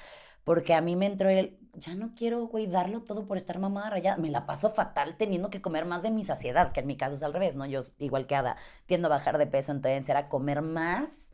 porque 0.45 0.73
a 0.73 0.79
mí 0.79 0.95
me 0.95 1.07
entró 1.07 1.29
el, 1.29 1.57
ya 1.73 1.95
no 1.95 2.11
quiero, 2.15 2.47
güey, 2.47 2.67
darlo 2.67 3.01
todo 3.01 3.25
por 3.25 3.35
estar 3.35 3.59
mamada 3.59 3.89
rayada. 3.89 4.17
Me 4.17 4.29
la 4.29 4.45
paso 4.45 4.69
fatal 4.69 5.15
teniendo 5.17 5.49
que 5.49 5.61
comer 5.61 5.85
más 5.85 6.01
de 6.03 6.11
mi 6.11 6.23
saciedad, 6.23 6.71
que 6.71 6.79
en 6.79 6.87
mi 6.87 6.95
caso 6.95 7.15
es 7.15 7.23
al 7.23 7.33
revés, 7.33 7.55
¿no? 7.55 7.65
Yo, 7.65 7.81
igual 7.99 8.27
que 8.27 8.35
Ada, 8.35 8.55
tiendo 8.85 9.07
a 9.07 9.09
bajar 9.09 9.37
de 9.37 9.47
peso, 9.47 9.71
entonces 9.73 10.07
era 10.07 10.29
comer 10.29 10.61
más 10.61 11.25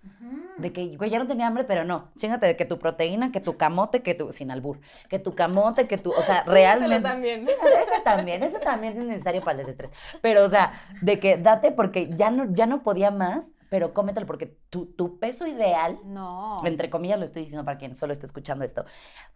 de 0.58 0.74
que, 0.74 0.98
güey, 0.98 1.12
ya 1.12 1.20
no 1.20 1.28
tenía 1.28 1.46
hambre, 1.46 1.64
pero 1.64 1.84
no. 1.84 2.10
Chingate 2.18 2.48
de 2.48 2.58
que 2.58 2.66
tu 2.66 2.80
proteína, 2.80 3.32
que 3.32 3.40
tu 3.40 3.58
camote, 3.58 4.02
que 4.02 4.16
tu, 4.16 4.32
sin 4.32 4.50
albur, 4.50 4.80
que 5.10 5.20
tu 5.20 5.36
camote, 5.36 5.88
que 5.88 5.98
tu, 5.98 6.12
o 6.12 6.22
sea, 6.22 6.44
realmente. 6.44 7.02
también. 7.02 7.46
Sí, 7.46 7.52
ese 7.52 8.02
también, 8.04 8.42
ese 8.42 8.60
también 8.60 8.98
es 9.00 9.06
necesario 9.06 9.42
para 9.42 9.60
el 9.60 9.66
desestrés. 9.66 9.92
Pero, 10.22 10.44
o 10.44 10.50
sea, 10.50 10.74
de 11.02 11.20
que 11.20 11.38
date 11.38 11.72
porque 11.72 12.10
ya 12.16 12.32
no, 12.32 12.52
ya 12.52 12.66
no 12.66 12.82
podía 12.82 13.12
más, 13.12 13.52
pero 13.72 13.94
cómetelo 13.94 14.28
porque 14.28 14.48
tu, 14.70 14.88
tu 14.88 15.18
peso 15.18 15.48
ideal, 15.48 15.98
No. 16.04 16.60
entre 16.66 16.90
comillas 16.90 17.18
lo 17.18 17.24
estoy 17.24 17.44
diciendo 17.44 17.64
para 17.64 17.78
quien 17.78 17.96
solo 17.96 18.12
esté 18.12 18.26
escuchando 18.26 18.66
esto, 18.66 18.84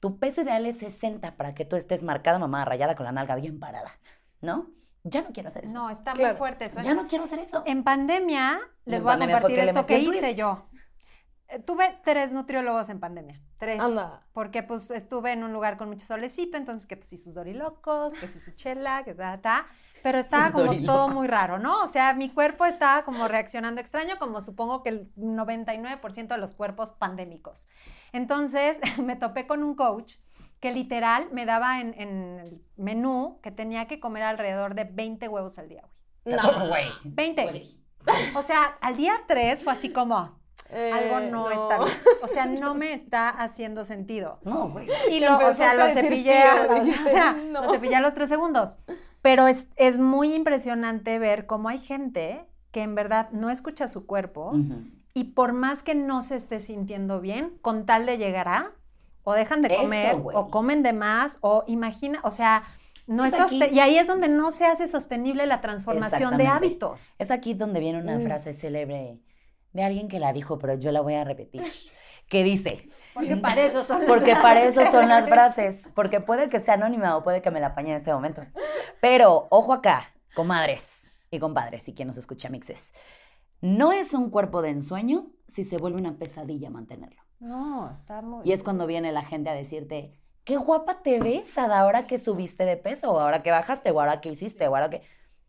tu 0.01 0.19
peso 0.19 0.41
ideal 0.41 0.65
es 0.65 0.77
60 0.79 1.37
para 1.37 1.55
que 1.55 1.63
tú 1.63 1.77
estés 1.77 2.03
marcada, 2.03 2.37
mamá, 2.37 2.65
rayada 2.65 2.95
con 2.95 3.05
la 3.05 3.13
nalga 3.13 3.35
bien 3.35 3.61
parada, 3.61 3.89
¿no? 4.41 4.67
Ya 5.03 5.21
no 5.21 5.29
quiero 5.31 5.47
hacer 5.47 5.63
eso. 5.63 5.73
No, 5.73 5.89
está 5.89 6.11
Claro. 6.11 6.33
muy 6.33 6.37
fuerte 6.37 6.65
eso. 6.65 6.81
ya 6.81 6.93
no 6.93 7.07
quiero 7.07 7.23
hacer 7.23 7.39
eso. 7.39 7.63
En 7.65 7.85
pandemia, 7.85 8.59
les 8.83 8.97
en 8.97 9.03
voy 9.03 9.11
a 9.11 9.13
pandemia 9.13 9.39
fue 9.39 9.51
compartir 9.51 9.63
que 9.63 9.69
esto 9.69 9.85
que 9.87 9.99
hice 9.99 10.19
twist. 10.33 10.37
yo. 10.39 10.65
Eh, 11.47 11.59
Tuve 11.59 11.97
tres 12.03 12.33
nutriólogos 12.33 12.89
en 12.89 12.99
pandemia. 12.99 13.39
Tres. 13.57 13.81
Anda. 13.81 14.25
Porque 14.33 14.63
pues 14.63 14.91
estuve 14.91 15.31
en 15.31 15.43
un 15.45 15.53
lugar 15.53 15.77
con 15.77 15.87
mucho 15.87 16.05
solecito, 16.05 16.57
entonces 16.57 16.87
que 16.87 16.97
pues 16.97 17.07
sí 17.07 17.17
sus 17.17 17.35
dorilocos, 17.35 18.11
que 18.13 18.27
sí 18.27 18.39
su 18.41 18.51
chela, 18.51 19.03
que 19.05 19.13
ta, 19.13 19.39
ta. 19.39 19.67
Pero 20.05 20.19
estaba 20.19 20.51
como 20.51 20.71
todo 20.85 21.07
muy 21.07 21.25
raro, 21.25 21.57
¿no? 21.57 21.81
O 21.81 21.87
sea, 21.87 22.13
mi 22.13 22.29
cuerpo 22.29 22.63
estaba 22.65 23.03
como 23.03 23.27
reaccionando 23.27 23.81
extraño, 23.81 24.19
como 24.19 24.39
supongo 24.39 24.83
que 24.83 24.89
el 24.89 25.11
99% 25.15 26.27
de 26.27 26.37
los 26.37 26.53
cuerpos 26.53 26.91
pandémicos. 26.91 27.67
Entonces 28.13 28.77
me 29.03 29.15
topé 29.15 29.47
con 29.47 29.63
un 29.63 29.73
coach 29.73 30.17
que 30.59 30.71
literal 30.71 31.29
me 31.31 31.47
daba 31.47 31.81
en, 31.81 31.99
en 31.99 32.39
el 32.39 32.61
menú 32.77 33.39
que 33.41 33.49
tenía 33.49 33.87
que 33.87 33.99
comer 33.99 34.21
alrededor 34.21 34.75
de 34.75 34.83
20 34.83 35.27
huevos 35.27 35.57
al 35.57 35.69
día, 35.69 35.89
güey. 36.23 36.37
No, 36.37 36.67
güey. 36.67 36.85
20. 37.03 37.43
Güey. 37.43 37.83
O 38.35 38.43
sea, 38.43 38.77
al 38.81 38.97
día 38.97 39.23
3 39.27 39.63
fue 39.63 39.73
así 39.73 39.91
como, 39.91 40.17
algo 40.69 41.19
Eh, 41.19 41.29
no, 41.31 41.49
está 41.49 41.77
bien. 41.79 41.97
O 42.21 42.27
sea, 42.27 42.45
no 42.45 42.75
me 42.75 42.93
está 42.93 43.29
haciendo 43.29 43.85
sentido. 43.85 44.39
No, 44.43 44.69
güey. 44.69 44.87
Y 45.09 45.19
lo, 45.19 45.37
o 45.37 45.53
sea, 45.53 45.73
lo 45.73 45.87
cepillé, 45.89 46.43
a 46.43 46.67
dijiste, 46.67 47.09
o 47.09 47.11
sea, 47.11 47.33
no. 47.33 47.63
lo 47.63 47.69
cepillé 47.69 47.95
a 47.95 48.01
los 48.01 48.13
tres 48.13 48.29
segundos. 48.29 48.77
Pero 49.25 49.47
es, 49.47 49.65
es 49.75 49.97
muy 49.97 50.35
impresionante 50.35 51.17
ver 51.17 51.47
cómo 51.47 51.67
hay 51.67 51.79
gente 51.79 52.45
que 52.71 52.83
en 52.83 52.93
verdad 52.93 53.31
no 53.31 53.49
escucha 53.49 53.87
su 53.87 54.05
cuerpo 54.05 54.53
y 55.15 55.23
por 55.23 55.51
más 55.51 55.81
que 55.81 55.95
no 55.95 56.21
se 56.21 56.35
esté 56.35 56.59
sintiendo 56.59 57.19
bien, 57.21 57.57
con 57.63 57.87
tal 57.87 58.05
de 58.05 58.19
llegar 58.19 58.47
a, 58.47 58.71
o 59.23 59.33
dejan 59.33 59.63
de 59.63 59.69
Eso, 59.69 59.81
comer, 59.81 60.15
o 60.31 60.51
comen 60.51 60.83
de 60.83 60.93
más, 60.93 61.39
o 61.41 61.63
imagina, 61.65 62.19
o 62.23 62.29
sea, 62.29 62.65
no 63.07 63.25
Es 63.25 63.33
y 63.51 63.79
ahí 63.79 63.97
es 63.97 64.05
donde 64.05 64.29
no 64.29 64.51
se 64.51 64.65
hace 64.67 64.87
sostenible 64.87 65.47
la 65.47 65.59
transformación 65.59 66.37
de 66.37 66.45
hábitos. 66.45 67.15
Es 67.17 67.31
aquí 67.31 67.55
donde 67.55 67.79
viene 67.79 67.99
una 67.99 68.19
Mm. 68.19 68.25
frase 68.25 68.53
célebre 68.53 69.17
de 69.73 69.83
alguien 69.83 70.07
que 70.07 70.19
la 70.19 70.33
dijo, 70.33 70.59
pero 70.59 70.75
yo 70.75 70.91
la 70.91 71.01
voy 71.01 71.15
a 71.15 71.23
repetir. 71.23 71.63
Que 72.27 72.43
dice, 72.43 72.87
Porque 73.13 73.37
para 73.37 73.61
eso 73.61 73.83
son 73.83 73.99
las 73.99 74.07
porque 74.07 74.35
para 74.35 74.61
frases 74.61 74.77
eso 74.77 74.91
son 74.91 75.07
las 75.07 75.27
frases, 75.27 75.75
porque 75.93 76.21
puede 76.21 76.49
que 76.49 76.59
sea 76.59 76.73
anónima 76.73 77.15
o 77.17 77.23
puede 77.23 77.41
que 77.41 77.51
me 77.51 77.59
la 77.59 77.67
apañe 77.67 77.91
en 77.91 77.97
este 77.97 78.11
momento. 78.13 78.43
Pero 78.99 79.47
ojo 79.51 79.73
acá, 79.73 80.11
comadres 80.33 80.87
y 81.29 81.39
compadres 81.39 81.87
y 81.87 81.93
quien 81.93 82.07
nos 82.07 82.17
escucha 82.17 82.49
mixes. 82.49 82.83
No 83.61 83.91
es 83.91 84.13
un 84.13 84.29
cuerpo 84.29 84.61
de 84.61 84.69
ensueño 84.69 85.27
si 85.47 85.63
se 85.63 85.77
vuelve 85.77 85.99
una 85.99 86.17
pesadilla 86.17 86.69
mantenerlo. 86.69 87.21
No, 87.39 87.91
está 87.91 88.21
muy... 88.21 88.41
Y 88.47 88.51
es 88.51 88.63
cuando 88.63 88.87
viene 88.87 89.11
la 89.11 89.23
gente 89.23 89.49
a 89.49 89.53
decirte, 89.53 90.19
qué 90.43 90.57
guapa 90.57 91.01
te 91.01 91.19
ves, 91.19 91.57
Ada, 91.57 91.79
ahora 91.79 92.07
que 92.07 92.19
subiste 92.19 92.65
de 92.65 92.77
peso, 92.77 93.11
o 93.11 93.19
ahora 93.19 93.43
que 93.43 93.51
bajaste, 93.51 93.91
o 93.91 93.99
ahora 93.99 94.21
que 94.21 94.29
hiciste, 94.29 94.67
o 94.67 94.75
ahora 94.75 94.89
que... 94.89 95.01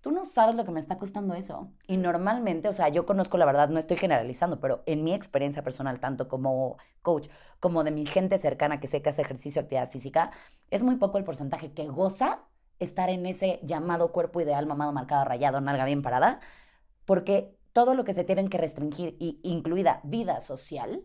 Tú 0.06 0.12
no 0.12 0.24
sabes 0.24 0.54
lo 0.54 0.64
que 0.64 0.70
me 0.70 0.78
está 0.78 0.98
costando 0.98 1.34
eso. 1.34 1.72
Y 1.88 1.96
normalmente, 1.96 2.68
o 2.68 2.72
sea, 2.72 2.88
yo 2.90 3.06
conozco 3.06 3.38
la 3.38 3.44
verdad, 3.44 3.70
no 3.70 3.80
estoy 3.80 3.96
generalizando, 3.96 4.60
pero 4.60 4.84
en 4.86 5.02
mi 5.02 5.12
experiencia 5.12 5.64
personal, 5.64 5.98
tanto 5.98 6.28
como 6.28 6.76
coach, 7.02 7.26
como 7.58 7.82
de 7.82 7.90
mi 7.90 8.06
gente 8.06 8.38
cercana 8.38 8.78
que 8.78 8.86
sé 8.86 9.02
que 9.02 9.08
hace 9.08 9.22
ejercicio, 9.22 9.62
actividad 9.62 9.90
física, 9.90 10.30
es 10.70 10.84
muy 10.84 10.94
poco 10.94 11.18
el 11.18 11.24
porcentaje 11.24 11.72
que 11.72 11.88
goza 11.88 12.44
estar 12.78 13.10
en 13.10 13.26
ese 13.26 13.58
llamado 13.64 14.12
cuerpo 14.12 14.40
ideal, 14.40 14.64
mamado, 14.64 14.92
marcado, 14.92 15.24
rayado, 15.24 15.60
nalga 15.60 15.84
bien 15.84 16.02
parada, 16.02 16.38
porque 17.04 17.58
todo 17.72 17.96
lo 17.96 18.04
que 18.04 18.14
se 18.14 18.22
tienen 18.22 18.46
que 18.46 18.58
restringir, 18.58 19.16
y 19.18 19.40
incluida 19.42 19.98
vida 20.04 20.38
social, 20.38 21.02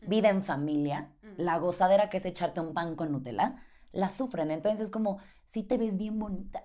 vida 0.00 0.30
en 0.30 0.44
familia, 0.44 1.10
la 1.36 1.58
gozadera 1.58 2.08
que 2.08 2.16
es 2.16 2.24
echarte 2.24 2.58
un 2.58 2.72
pan 2.72 2.96
con 2.96 3.12
Nutella, 3.12 3.62
la 3.92 4.08
sufren. 4.08 4.50
Entonces 4.50 4.80
es 4.80 4.90
como, 4.90 5.18
sí 5.44 5.62
te 5.62 5.76
ves 5.76 5.98
bien 5.98 6.18
bonita, 6.18 6.64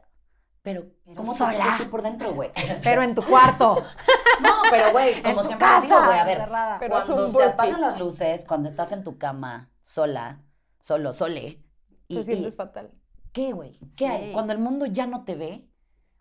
pero, 0.68 0.84
Pero 1.05 1.15
¿cómo 1.15 1.32
te 1.32 1.38
sola. 1.38 1.51
sientes 1.51 1.78
tú 1.78 1.89
por 1.89 2.01
dentro, 2.01 2.34
güey? 2.34 2.51
Pero 2.84 3.01
en 3.01 3.15
tu 3.15 3.24
cuarto. 3.24 3.86
No, 4.41 4.51
pero 4.70 4.91
güey, 4.91 5.20
como 5.24 5.41
siempre 5.43 5.68
digo, 5.68 5.82
casa, 5.95 6.05
güey, 6.05 6.20
a 6.20 6.24
ver, 6.26 6.41
haz 6.41 6.80
cuando 6.80 7.28
se 7.28 7.32
burpee. 7.34 7.43
apagan 7.43 7.82
las 7.82 7.97
luces, 7.99 8.45
cuando 8.47 8.70
estás 8.70 8.91
en 8.91 9.03
tu 9.03 9.18
cama, 9.18 9.72
sola, 9.82 10.41
solo, 10.80 11.11
sole, 11.11 11.63
y, 12.07 12.15
Te 12.15 12.22
y- 12.22 12.24
sientes 12.24 12.55
fatal. 12.55 12.91
¿qué, 13.32 13.51
güey? 13.53 13.80
¿Qué 13.97 14.07
hay? 14.07 14.34
Cuando 14.34 14.53
el 14.53 14.59
mundo 14.59 14.86
ya 14.86 15.07
no 15.07 15.24
te 15.24 15.36
ve, 15.36 15.66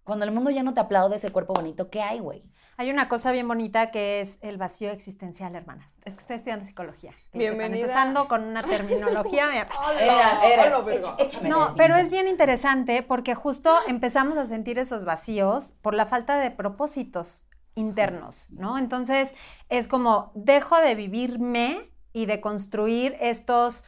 Cuando 0.07 0.25
el 0.25 0.31
mundo 0.31 0.51
ya 0.51 0.63
no 0.63 0.73
te 0.73 0.79
aplaude 0.79 1.17
ese 1.17 1.33
cuerpo 1.33 1.53
bonito, 1.53 1.91
¿qué 1.91 2.01
hay, 2.01 2.21
güey? 2.21 2.45
Hay 2.77 2.91
una 2.91 3.09
cosa 3.09 3.33
bien 3.33 3.49
bonita 3.49 3.91
que 3.91 4.21
es 4.21 4.39
el 4.41 4.57
vacío 4.57 4.93
existencial, 4.93 5.57
hermanas. 5.57 5.93
Es 6.05 6.15
que 6.15 6.21
estoy 6.21 6.37
estudiando 6.37 6.65
psicología. 6.65 7.11
Bienvenida. 7.33 7.81
Empezando 7.81 8.29
con 8.29 8.45
una 8.45 8.63
terminología. 8.63 9.47
Era, 10.01 10.39
era, 10.47 10.83
No, 11.43 11.75
pero 11.77 11.97
es 11.97 12.13
bien 12.13 12.29
interesante 12.29 13.03
porque 13.03 13.35
justo 13.35 13.75
empezamos 13.89 14.39
a 14.39 14.47
sentir 14.47 14.79
esos 14.79 15.05
vacíos 15.05 15.73
por 15.83 15.93
la 15.93 16.07
falta 16.07 16.39
de 16.39 16.53
propósitos 16.53 17.49
internos, 17.75 18.49
¿no? 18.53 18.79
Entonces 18.79 19.35
es 19.71 19.89
como 19.89 20.31
dejo 20.37 20.77
de 20.77 20.95
vivirme 20.95 21.91
y 22.13 22.27
de 22.27 22.41
construir 22.41 23.17
estos 23.21 23.85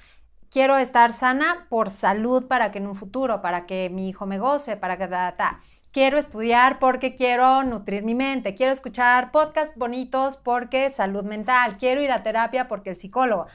quiero 0.50 0.78
estar 0.78 1.12
sana 1.12 1.66
por 1.68 1.90
salud 1.90 2.46
para 2.46 2.72
que 2.72 2.78
en 2.78 2.86
un 2.86 2.94
futuro, 2.94 3.40
para 3.40 3.66
que 3.66 3.90
mi 3.90 4.08
hijo 4.08 4.26
me 4.26 4.38
goce, 4.38 4.76
para 4.76 4.96
que 4.98 5.06
ta, 5.06 5.36
ta. 5.36 5.60
Quiero 5.92 6.18
estudiar 6.18 6.78
porque 6.78 7.14
quiero 7.14 7.62
nutrir 7.64 8.02
mi 8.02 8.14
mente, 8.14 8.54
quiero 8.54 8.72
escuchar 8.72 9.30
podcasts 9.30 9.76
bonitos 9.76 10.36
porque 10.36 10.90
salud 10.90 11.24
mental, 11.24 11.78
quiero 11.78 12.02
ir 12.02 12.12
a 12.12 12.22
terapia 12.22 12.68
porque 12.68 12.90
el 12.90 12.98
psicólogo. 12.98 13.46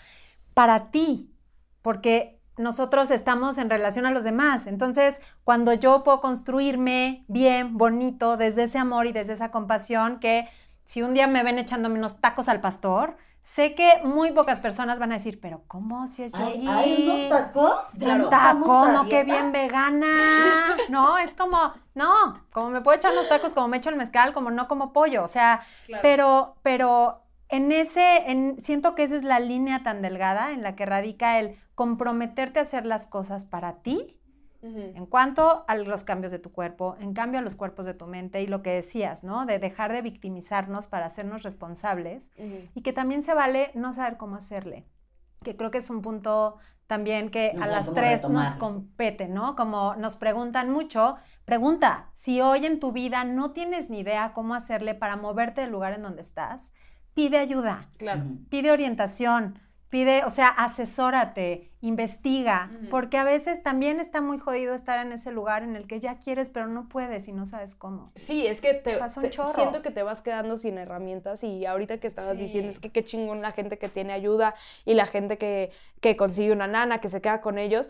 Para 0.54 0.90
ti, 0.92 1.32
porque 1.82 2.40
nosotros 2.58 3.12
estamos 3.12 3.58
en 3.58 3.70
relación 3.70 4.06
a 4.06 4.12
los 4.12 4.24
demás. 4.24 4.68
Entonces, 4.68 5.22
cuando 5.44 5.74
yo 5.74 6.04
puedo 6.04 6.22
construirme 6.22 7.26
bien, 7.28 7.78
bonito, 7.78 8.38
desde 8.38 8.64
ese 8.64 8.78
amor 8.78 9.08
y 9.08 9.12
desde 9.12 9.34
esa 9.34 9.52
compasión, 9.52 10.20
que 10.20 10.48
si 10.86 11.02
un 11.02 11.14
día 11.14 11.28
me 11.28 11.44
ven 11.44 11.60
echándome 11.60 11.98
unos 11.98 12.20
tacos 12.20 12.50
al 12.50 12.62
pastor, 12.62 13.18
sé 13.44 13.76
que 13.76 14.02
muy 14.04 14.32
pocas 14.32 14.60
personas 14.60 14.98
van 15.00 15.12
a 15.12 15.16
decir, 15.16 15.40
pero 15.40 15.64
¿cómo 15.68 16.08
si 16.08 16.24
es 16.24 16.34
¿Hay, 16.34 16.56
yogi? 16.56 16.68
hay 16.68 17.04
unos 17.04 17.30
tacos? 17.30 17.76
¿Estamos 17.94 18.30
taco, 18.30 18.88
no, 18.88 19.08
qué 19.08 19.24
bien 19.24 19.52
vegana. 19.52 20.76
No, 20.90 21.18
es 21.18 21.34
como, 21.36 21.74
no, 21.94 22.42
como 22.52 22.70
me 22.70 22.82
puedo 22.82 22.98
echar 22.98 23.14
unos 23.14 23.30
tacos, 23.30 23.54
como 23.54 23.68
me 23.68 23.78
echo 23.78 23.90
el 23.90 23.96
mezcal, 23.96 24.34
como 24.34 24.50
no 24.50 24.68
como 24.68 24.92
pollo. 24.92 25.24
O 25.24 25.28
sea, 25.28 25.66
pero, 26.02 26.56
pero 26.64 27.22
en 27.50 27.72
ese, 27.72 28.32
en, 28.32 28.58
siento 28.62 28.96
que 28.96 29.04
esa 29.04 29.16
es 29.16 29.24
la 29.24 29.40
línea 29.40 29.84
tan 29.84 30.02
delgada 30.02 30.52
en 30.52 30.64
la 30.64 30.76
que 30.76 30.86
radica 30.86 31.40
el 31.40 31.60
comprometerte 31.76 32.60
a 32.60 32.64
hacer 32.64 32.86
las 32.86 33.08
cosas 33.08 33.46
para 33.46 33.82
ti 33.82 34.18
en 34.64 35.06
cuanto 35.06 35.66
a 35.68 35.76
los 35.76 36.04
cambios 36.06 36.32
de 36.32 36.40
tu 36.40 36.52
cuerpo, 36.52 36.96
en 37.00 37.14
cambio 37.14 37.40
a 37.40 37.44
los 37.44 37.56
cuerpos 37.56 37.86
de 37.86 37.94
tu 37.94 38.08
mente 38.08 38.42
y 38.42 38.48
lo 38.48 38.62
que 38.62 38.72
decías, 38.72 39.24
¿no? 39.24 39.46
De 39.46 39.60
dejar 39.60 39.92
de 39.92 40.02
victimizarnos 40.02 40.88
para 40.88 41.06
hacernos 41.06 41.44
responsables 41.44 42.32
y 42.74 42.82
que 42.82 42.94
también 42.94 43.24
se 43.24 43.34
vale 43.34 43.72
no 43.74 43.92
saber 43.92 44.18
cómo 44.18 44.38
hacerle, 44.38 44.86
que 45.44 45.58
creo 45.58 45.70
que 45.70 45.80
es 45.80 45.90
un 45.90 46.02
punto 46.02 46.58
también 46.88 47.30
que 47.30 47.54
No 47.56 47.64
a 47.64 47.68
las 47.68 47.94
tres 47.94 48.28
nos 48.30 48.56
compete, 48.56 49.28
¿no? 49.28 49.56
Como 49.56 49.96
nos 49.96 50.16
preguntan 50.16 50.70
mucho, 50.70 51.18
pregunta, 51.46 52.10
si 52.14 52.40
hoy 52.42 52.66
en 52.66 52.80
tu 52.80 52.92
vida 52.92 53.24
no 53.24 53.52
tienes 53.52 53.90
ni 53.90 54.00
idea 54.00 54.32
cómo 54.34 54.54
hacerle 54.54 54.94
para 54.96 55.18
moverte 55.18 55.62
del 55.62 55.72
lugar 55.72 55.94
en 55.94 56.04
donde 56.04 56.22
estás, 56.22 56.74
pide 57.14 57.38
ayuda, 57.38 57.90
Claro. 57.98 58.24
Pide 58.50 58.72
orientación, 58.72 59.60
pide, 59.90 60.24
o 60.26 60.30
sea, 60.30 60.50
asesórate, 60.50 61.73
investiga, 61.84 62.72
porque 62.90 63.18
a 63.18 63.26
veces 63.26 63.62
también 63.62 64.00
está 64.00 64.22
muy 64.22 64.38
jodido 64.40 64.74
estar 64.74 65.06
en 65.06 65.12
ese 65.12 65.32
lugar 65.32 65.64
en 65.64 65.76
el 65.76 65.86
que 65.86 66.00
ya 66.00 66.18
quieres, 66.18 66.50
pero 66.50 66.68
no 66.68 66.88
puedes 66.88 67.28
y 67.28 67.34
no 67.34 67.46
sabes 67.46 67.76
cómo. 67.76 68.12
Sí, 68.16 68.48
es 68.48 68.62
que 68.62 68.74
te, 68.74 68.98
Pasa 68.98 69.20
un 69.20 69.26
te- 69.26 69.32
chorro. 69.32 69.54
siento 69.54 69.82
que 69.82 69.92
te 69.92 70.02
vas 70.02 70.22
quedando 70.22 70.56
sin 70.56 70.78
herramientas 70.78 71.44
y 71.44 71.66
ahorita 71.66 71.98
que 72.00 72.08
estabas 72.08 72.38
Sí. 72.38 72.44
diciendo 72.44 72.70
es 72.70 72.80
que 72.80 72.90
qué 72.90 73.04
chingón 73.04 73.42
la 73.42 73.52
gente 73.52 73.78
que 73.78 73.90
tiene 73.90 74.14
ayuda 74.14 74.56
y 74.86 74.94
la 74.94 75.06
gente 75.08 75.38
que, 75.38 75.72
que 76.00 76.16
consigue 76.16 76.54
una 76.54 76.68
nana, 76.68 77.02
que 77.02 77.10
se 77.10 77.22
queda 77.22 77.42
con 77.42 77.58
ellos. 77.58 77.90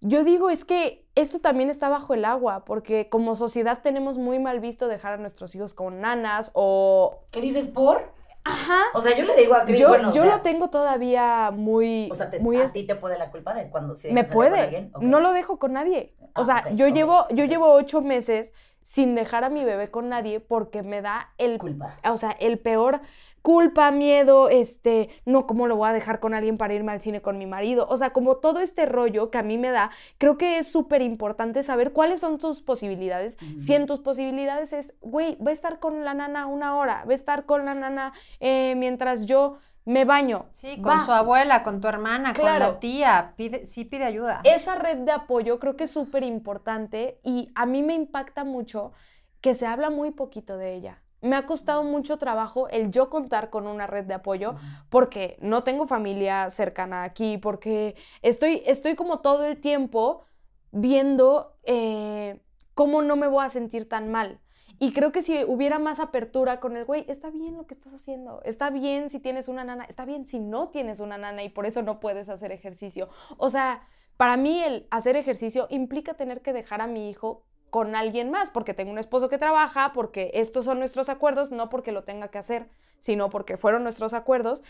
Yo 0.00 0.22
digo, 0.22 0.48
es 0.48 0.64
que 0.64 1.04
esto 1.16 1.40
también 1.40 1.70
está 1.70 1.88
bajo 1.88 2.14
el 2.14 2.24
agua, 2.24 2.64
porque 2.64 3.08
como 3.08 3.34
sociedad 3.34 3.80
tenemos 3.82 4.16
muy 4.16 4.38
mal 4.38 4.60
visto 4.60 4.86
dejar 4.86 5.14
a 5.14 5.16
nuestros 5.16 5.56
hijos 5.56 5.74
con 5.74 6.00
nanas 6.00 6.52
o... 6.54 7.18
¿Qué 7.32 7.40
dices 7.40 7.66
por? 7.66 8.16
Ajá. 8.48 8.80
O 8.94 9.00
sea, 9.00 9.16
yo 9.16 9.24
le 9.24 9.34
digo 9.36 9.54
a 9.54 9.64
Cris, 9.64 9.78
Yo, 9.80 9.88
bueno, 9.88 10.10
o 10.10 10.12
yo 10.12 10.22
sea, 10.24 10.36
lo 10.36 10.42
tengo 10.42 10.68
todavía 10.70 11.50
muy... 11.54 12.08
O 12.10 12.14
sea, 12.14 12.30
te- 12.30 12.40
muy 12.40 12.60
a 12.60 12.70
ti 12.72 12.86
te 12.86 12.94
puede 12.94 13.18
la 13.18 13.30
culpa 13.30 13.54
de 13.54 13.68
cuando 13.70 13.94
sí 13.96 14.08
me 14.10 14.24
con 14.24 14.32
puede. 14.32 14.60
alguien? 14.60 14.92
No 15.00 15.20
lo 15.20 15.32
dejo 15.32 15.58
con 15.58 15.72
nadie. 15.74 16.14
O 16.34 16.42
Ah, 16.42 16.44
sea, 16.44 16.70
yo 16.72 16.88
llevo, 16.88 17.26
yo 17.30 17.44
llevo 17.44 17.72
ocho 17.72 18.00
meses 18.00 18.52
sin 18.80 19.14
dejar 19.14 19.44
a 19.44 19.50
mi 19.50 19.64
bebé 19.64 19.90
con 19.90 20.08
nadie 20.08 20.40
porque 20.40 20.82
me 20.82 21.02
da 21.02 21.32
el 21.36 21.58
Culpa. 21.58 21.96
o 22.10 22.16
sea, 22.16 22.30
el 22.30 22.58
peor 22.58 23.00
culpa, 23.42 23.90
miedo, 23.90 24.48
este, 24.48 25.08
no, 25.24 25.46
¿cómo 25.46 25.66
lo 25.66 25.76
voy 25.76 25.88
a 25.88 25.92
dejar 25.92 26.20
con 26.20 26.34
alguien 26.34 26.58
para 26.58 26.74
irme 26.74 26.92
al 26.92 27.00
cine 27.00 27.22
con 27.22 27.38
mi 27.38 27.46
marido? 27.46 27.86
O 27.88 27.96
sea, 27.96 28.10
como 28.10 28.36
todo 28.36 28.60
este 28.60 28.86
rollo 28.86 29.30
que 29.30 29.38
a 29.38 29.42
mí 29.42 29.58
me 29.58 29.70
da, 29.70 29.90
creo 30.18 30.36
que 30.38 30.58
es 30.58 30.70
súper 30.70 31.02
importante 31.02 31.62
saber 31.62 31.92
cuáles 31.92 32.20
son 32.20 32.38
tus 32.38 32.62
posibilidades. 32.62 33.36
Si 33.58 33.74
en 33.74 33.86
tus 33.86 34.00
posibilidades 34.00 34.72
es, 34.72 34.94
güey, 35.00 35.36
va 35.36 35.50
a 35.50 35.52
estar 35.52 35.78
con 35.78 36.04
la 36.04 36.14
nana 36.14 36.46
una 36.46 36.76
hora, 36.76 37.04
va 37.06 37.12
a 37.12 37.14
estar 37.14 37.44
con 37.46 37.64
la 37.64 37.74
nana 37.74 38.12
eh, 38.40 38.74
mientras 38.76 39.26
yo 39.26 39.58
me 39.84 40.04
baño. 40.04 40.46
Sí, 40.52 40.76
con 40.82 40.92
Va. 40.92 41.06
su 41.06 41.12
abuela, 41.12 41.62
con 41.62 41.80
tu 41.80 41.88
hermana, 41.88 42.34
con 42.34 42.42
Claro. 42.42 42.64
la 42.66 42.78
tía, 42.80 43.32
pide, 43.36 43.64
sí 43.64 43.86
pide 43.86 44.04
ayuda. 44.04 44.42
Esa 44.44 44.74
red 44.76 44.98
de 44.98 45.12
apoyo 45.12 45.58
creo 45.58 45.76
que 45.76 45.84
es 45.84 45.90
súper 45.90 46.24
importante 46.24 47.18
y 47.24 47.50
a 47.54 47.64
mí 47.64 47.82
me 47.82 47.94
impacta 47.94 48.44
mucho 48.44 48.92
que 49.40 49.54
se 49.54 49.66
habla 49.66 49.88
muy 49.88 50.10
poquito 50.10 50.58
de 50.58 50.74
ella. 50.74 51.02
Me 51.20 51.36
ha 51.36 51.46
costado 51.46 51.82
mucho 51.82 52.16
trabajo 52.16 52.68
el 52.68 52.90
yo 52.90 53.10
contar 53.10 53.50
con 53.50 53.66
una 53.66 53.86
red 53.86 54.04
de 54.04 54.14
apoyo 54.14 54.54
porque 54.88 55.36
no 55.40 55.64
tengo 55.64 55.86
familia 55.86 56.48
cercana 56.50 57.02
aquí, 57.02 57.38
porque 57.38 57.96
estoy, 58.22 58.62
estoy 58.66 58.94
como 58.94 59.20
todo 59.20 59.44
el 59.44 59.60
tiempo 59.60 60.22
viendo 60.70 61.56
eh, 61.64 62.40
cómo 62.74 63.02
no 63.02 63.16
me 63.16 63.26
voy 63.26 63.44
a 63.44 63.48
sentir 63.48 63.88
tan 63.88 64.10
mal. 64.10 64.40
Y 64.78 64.92
creo 64.92 65.10
que 65.10 65.22
si 65.22 65.42
hubiera 65.44 65.80
más 65.80 65.98
apertura 65.98 66.60
con 66.60 66.76
el 66.76 66.84
güey, 66.84 67.04
está 67.08 67.30
bien 67.30 67.56
lo 67.56 67.66
que 67.66 67.74
estás 67.74 67.92
haciendo, 67.92 68.40
está 68.44 68.70
bien 68.70 69.08
si 69.08 69.18
tienes 69.18 69.48
una 69.48 69.64
nana, 69.64 69.84
está 69.84 70.04
bien 70.04 70.24
si 70.24 70.38
no 70.38 70.68
tienes 70.68 71.00
una 71.00 71.18
nana 71.18 71.42
y 71.42 71.48
por 71.48 71.66
eso 71.66 71.82
no 71.82 71.98
puedes 71.98 72.28
hacer 72.28 72.52
ejercicio. 72.52 73.08
O 73.38 73.50
sea, 73.50 73.82
para 74.16 74.36
mí 74.36 74.62
el 74.62 74.86
hacer 74.90 75.16
ejercicio 75.16 75.66
implica 75.70 76.14
tener 76.14 76.42
que 76.42 76.52
dejar 76.52 76.80
a 76.80 76.86
mi 76.86 77.10
hijo 77.10 77.44
con 77.70 77.94
alguien 77.94 78.30
más, 78.30 78.50
porque 78.50 78.74
tengo 78.74 78.90
un 78.90 78.98
esposo 78.98 79.28
que 79.28 79.38
trabaja, 79.38 79.92
porque 79.92 80.30
estos 80.34 80.64
son 80.64 80.78
nuestros 80.78 81.08
acuerdos, 81.08 81.50
no 81.50 81.68
porque 81.68 81.92
lo 81.92 82.04
tenga 82.04 82.28
que 82.28 82.38
hacer, 82.38 82.68
sino 82.98 83.30
porque 83.30 83.56
fueron 83.56 83.82
nuestros 83.82 84.12
acuerdos. 84.14 84.62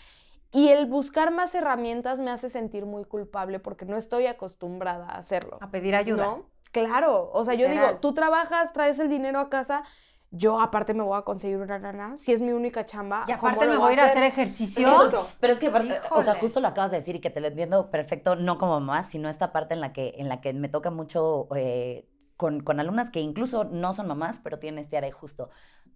Y 0.50 0.68
el 0.68 0.86
buscar 0.86 1.30
más 1.30 1.54
herramientas 1.54 2.20
me 2.20 2.30
hace 2.30 2.48
sentir 2.48 2.86
muy 2.86 3.04
culpable 3.04 3.58
porque 3.58 3.84
no 3.84 3.96
estoy 3.96 4.26
acostumbrada 4.26 5.06
a 5.06 5.18
hacerlo. 5.18 5.58
A 5.60 5.70
pedir 5.70 5.94
ayuda. 5.94 6.24
¿No? 6.24 6.46
Claro, 6.72 7.30
o 7.32 7.44
sea, 7.44 7.54
yo 7.54 7.66
Literal. 7.66 7.88
digo, 7.88 8.00
tú 8.00 8.14
trabajas, 8.14 8.72
traes 8.72 8.98
el 8.98 9.08
dinero 9.08 9.40
a 9.40 9.48
casa, 9.48 9.84
yo 10.30 10.60
aparte 10.60 10.92
me 10.92 11.02
voy 11.02 11.18
a 11.18 11.22
conseguir 11.22 11.58
una 11.58 11.78
nana, 11.78 12.16
si 12.16 12.32
es 12.32 12.40
mi 12.40 12.52
única 12.52 12.84
chamba. 12.84 13.24
Y 13.26 13.32
¿cómo 13.34 13.52
aparte 13.52 13.68
me 13.68 13.78
voy 13.78 13.90
a 13.90 13.92
ir 13.94 14.00
a 14.00 14.06
hacer 14.06 14.22
ejercicio. 14.22 15.04
Eso. 15.06 15.28
Pero 15.40 15.52
es 15.54 15.58
que, 15.58 15.68
aparte, 15.68 15.98
o 16.10 16.22
sea, 16.22 16.34
justo 16.34 16.60
lo 16.60 16.68
acabas 16.68 16.90
de 16.90 16.98
decir 16.98 17.16
y 17.16 17.20
que 17.20 17.30
te 17.30 17.40
lo 17.40 17.48
entiendo 17.48 17.90
perfecto, 17.90 18.36
no 18.36 18.58
como 18.58 18.80
mamá, 18.80 19.04
sino 19.04 19.28
esta 19.28 19.52
parte 19.52 19.74
en 19.74 19.80
la 19.80 19.92
que, 19.92 20.14
en 20.18 20.28
la 20.28 20.40
que 20.40 20.52
me 20.52 20.68
toca 20.68 20.90
mucho 20.90 21.48
eh, 21.56 22.06
con, 22.38 22.60
con 22.60 22.80
alumnas 22.80 23.10
que 23.10 23.20
incluso 23.20 23.64
no 23.64 23.92
son 23.92 24.06
mamás, 24.06 24.40
pero 24.42 24.58
tienen 24.58 24.78
este 24.78 24.96
área 24.96 25.10
de 25.10 25.12
justo. 25.12 25.50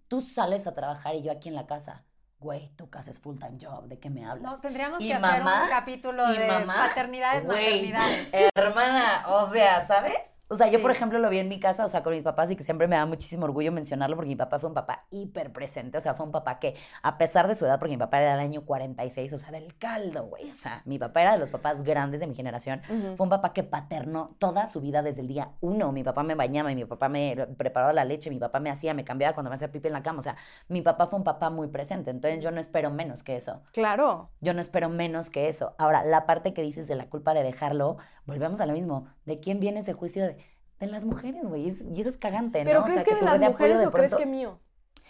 Tú 0.09 0.21
sales 0.21 0.67
a 0.67 0.75
trabajar 0.75 1.15
y 1.15 1.23
yo 1.23 1.31
aquí 1.31 1.49
en 1.49 1.55
la 1.55 1.65
casa. 1.65 2.03
Güey, 2.37 2.67
tu 2.75 2.89
casa 2.89 3.09
es 3.09 3.19
full 3.19 3.37
time 3.39 3.57
job, 3.59 3.87
¿de 3.87 3.97
qué 3.99 4.09
me 4.09 4.25
hablas? 4.25 4.51
No, 4.51 4.59
tendríamos 4.59 5.01
Y 5.01 5.07
que 5.07 5.13
hacer 5.13 5.41
mamá, 5.41 5.63
un 5.63 5.69
capítulo 5.69 6.27
de 6.27 6.45
mamá, 6.45 6.89
paternidades, 6.89 7.45
güey, 7.45 7.93
maternidades. 7.93 8.51
Hermana, 8.53 9.23
o 9.27 9.49
sea, 9.49 9.85
¿sabes? 9.85 10.32
O 10.49 10.55
sea, 10.55 10.67
yo, 10.69 10.81
por 10.81 10.91
ejemplo, 10.91 11.19
lo 11.19 11.29
vi 11.29 11.39
en 11.39 11.49
mi 11.49 11.59
casa, 11.59 11.85
o 11.85 11.89
sea, 11.89 12.03
con 12.03 12.13
mis 12.13 12.23
papás 12.23 12.51
y 12.51 12.55
que 12.55 12.63
siempre 12.63 12.87
me 12.87 12.95
da 12.95 13.05
muchísimo 13.05 13.45
orgullo 13.45 13.71
mencionarlo 13.71 14.15
porque 14.15 14.29
mi 14.29 14.35
papá 14.35 14.59
fue 14.59 14.69
un 14.69 14.75
papá 14.75 15.05
hiper 15.09 15.51
presente, 15.51 15.97
o 15.97 16.01
sea, 16.01 16.13
fue 16.13 16.25
un 16.25 16.31
papá 16.31 16.59
que, 16.59 16.75
a 17.01 17.17
pesar 17.17 17.47
de 17.47 17.55
su 17.55 17.65
edad, 17.65 17.79
porque 17.79 17.93
mi 17.93 17.97
papá 17.97 18.21
era 18.21 18.31
del 18.31 18.41
año 18.41 18.61
46, 18.63 19.33
o 19.33 19.37
sea, 19.37 19.51
del 19.51 19.75
caldo, 19.77 20.25
güey, 20.25 20.51
o 20.51 20.55
sea, 20.55 20.81
mi 20.85 20.99
papá 20.99 21.21
era 21.21 21.33
de 21.33 21.39
los 21.39 21.49
papás 21.49 21.83
grandes 21.83 22.19
de 22.19 22.27
mi 22.27 22.35
generación, 22.35 22.81
fue 23.15 23.23
un 23.23 23.29
papá 23.29 23.53
que 23.53 23.63
paternó 23.63 24.35
toda 24.39 24.67
su 24.67 24.81
vida 24.81 25.01
desde 25.01 25.21
el 25.21 25.27
día 25.27 25.51
uno. 25.61 25.91
Mi 25.91 26.03
papá 26.03 26.23
me 26.23 26.35
bañaba 26.35 26.71
y 26.71 26.75
mi 26.75 26.85
papá 26.85 27.09
me 27.09 27.47
preparaba 27.57 27.93
la 27.93 28.05
leche, 28.05 28.29
mi 28.29 28.39
papá 28.39 28.59
me 28.59 28.69
hacía, 28.69 28.93
me 28.93 29.03
cambiaba 29.03 29.33
cuando 29.33 29.49
me 29.49 29.55
hacía 29.55 29.71
pipi 29.71 29.87
en 29.87 29.93
la 29.93 30.03
cama. 30.03 30.19
O 30.19 30.21
sea, 30.21 30.35
mi 30.67 30.81
papá 30.81 31.07
fue 31.07 31.17
un 31.17 31.23
papá 31.23 31.49
muy 31.49 31.67
presente. 31.67 32.11
Entonces 32.11 32.43
yo 32.43 32.51
no 32.51 32.59
espero 32.59 32.91
menos 32.91 33.23
que 33.23 33.35
eso. 33.35 33.61
Claro. 33.71 34.29
Yo 34.41 34.53
no 34.53 34.61
espero 34.61 34.89
menos 34.89 35.29
que 35.29 35.47
eso. 35.47 35.73
Ahora, 35.77 36.03
la 36.03 36.25
parte 36.25 36.53
que 36.53 36.61
dices 36.61 36.87
de 36.87 36.95
la 36.95 37.09
culpa 37.09 37.33
de 37.33 37.43
dejarlo, 37.43 37.97
volvemos 38.25 38.59
a 38.59 38.65
lo 38.65 38.73
mismo. 38.73 39.07
¿De 39.25 39.39
quién 39.39 39.59
viene 39.59 39.81
ese 39.81 39.93
juicio 39.93 40.23
de, 40.23 40.37
de 40.79 40.87
las 40.87 41.05
mujeres, 41.05 41.43
güey? 41.43 41.63
Y 41.63 41.67
es- 41.69 41.85
y 41.95 42.01
eso 42.01 42.09
es 42.09 42.17
cagante, 42.17 42.59
¿no? 42.63 42.65
Pero 42.65 42.79
O 42.81 42.83
¿crees 42.83 42.95
sea, 42.95 43.03
que, 43.03 43.13
de 43.13 43.19
tu 43.19 43.25
las 43.25 43.39
mujeres 43.39 43.79
de 43.79 43.87
o 43.87 43.91
crees 43.91 44.15
que 44.15 44.25
mío? 44.25 44.59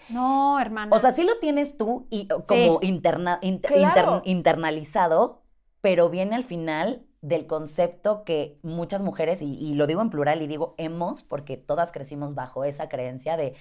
No, 0.09 0.59
hermana. 0.59 0.95
o 0.95 0.99
sea, 0.99 1.13
sí 1.13 1.23
lo 1.23 1.39
tienes 1.39 1.77
tú 1.77 2.07
y, 2.09 2.27
o, 2.33 2.41
Sí. 2.41 2.45
como 2.67 2.79
interna- 2.81 3.39
inter- 3.41 3.71
Claro. 3.71 4.17
inter- 4.17 4.29
internalizado, 4.29 5.43
pero 5.81 6.09
viene 6.09 6.35
al 6.35 6.43
final 6.43 7.05
del 7.21 7.47
concepto 7.47 8.25
que 8.25 8.59
muchas 8.63 9.01
mujeres, 9.01 9.41
y, 9.41 9.53
y 9.57 9.75
lo 9.75 9.87
digo 9.87 10.01
en 10.01 10.09
plural 10.09 10.41
y 10.41 10.47
digo 10.47 10.75
hemos, 10.77 11.23
porque 11.23 11.55
todas 11.55 11.93
crecimos 11.93 12.35
bajo 12.35 12.65
esa 12.65 12.89
creencia 12.89 13.37
de, 13.37 13.55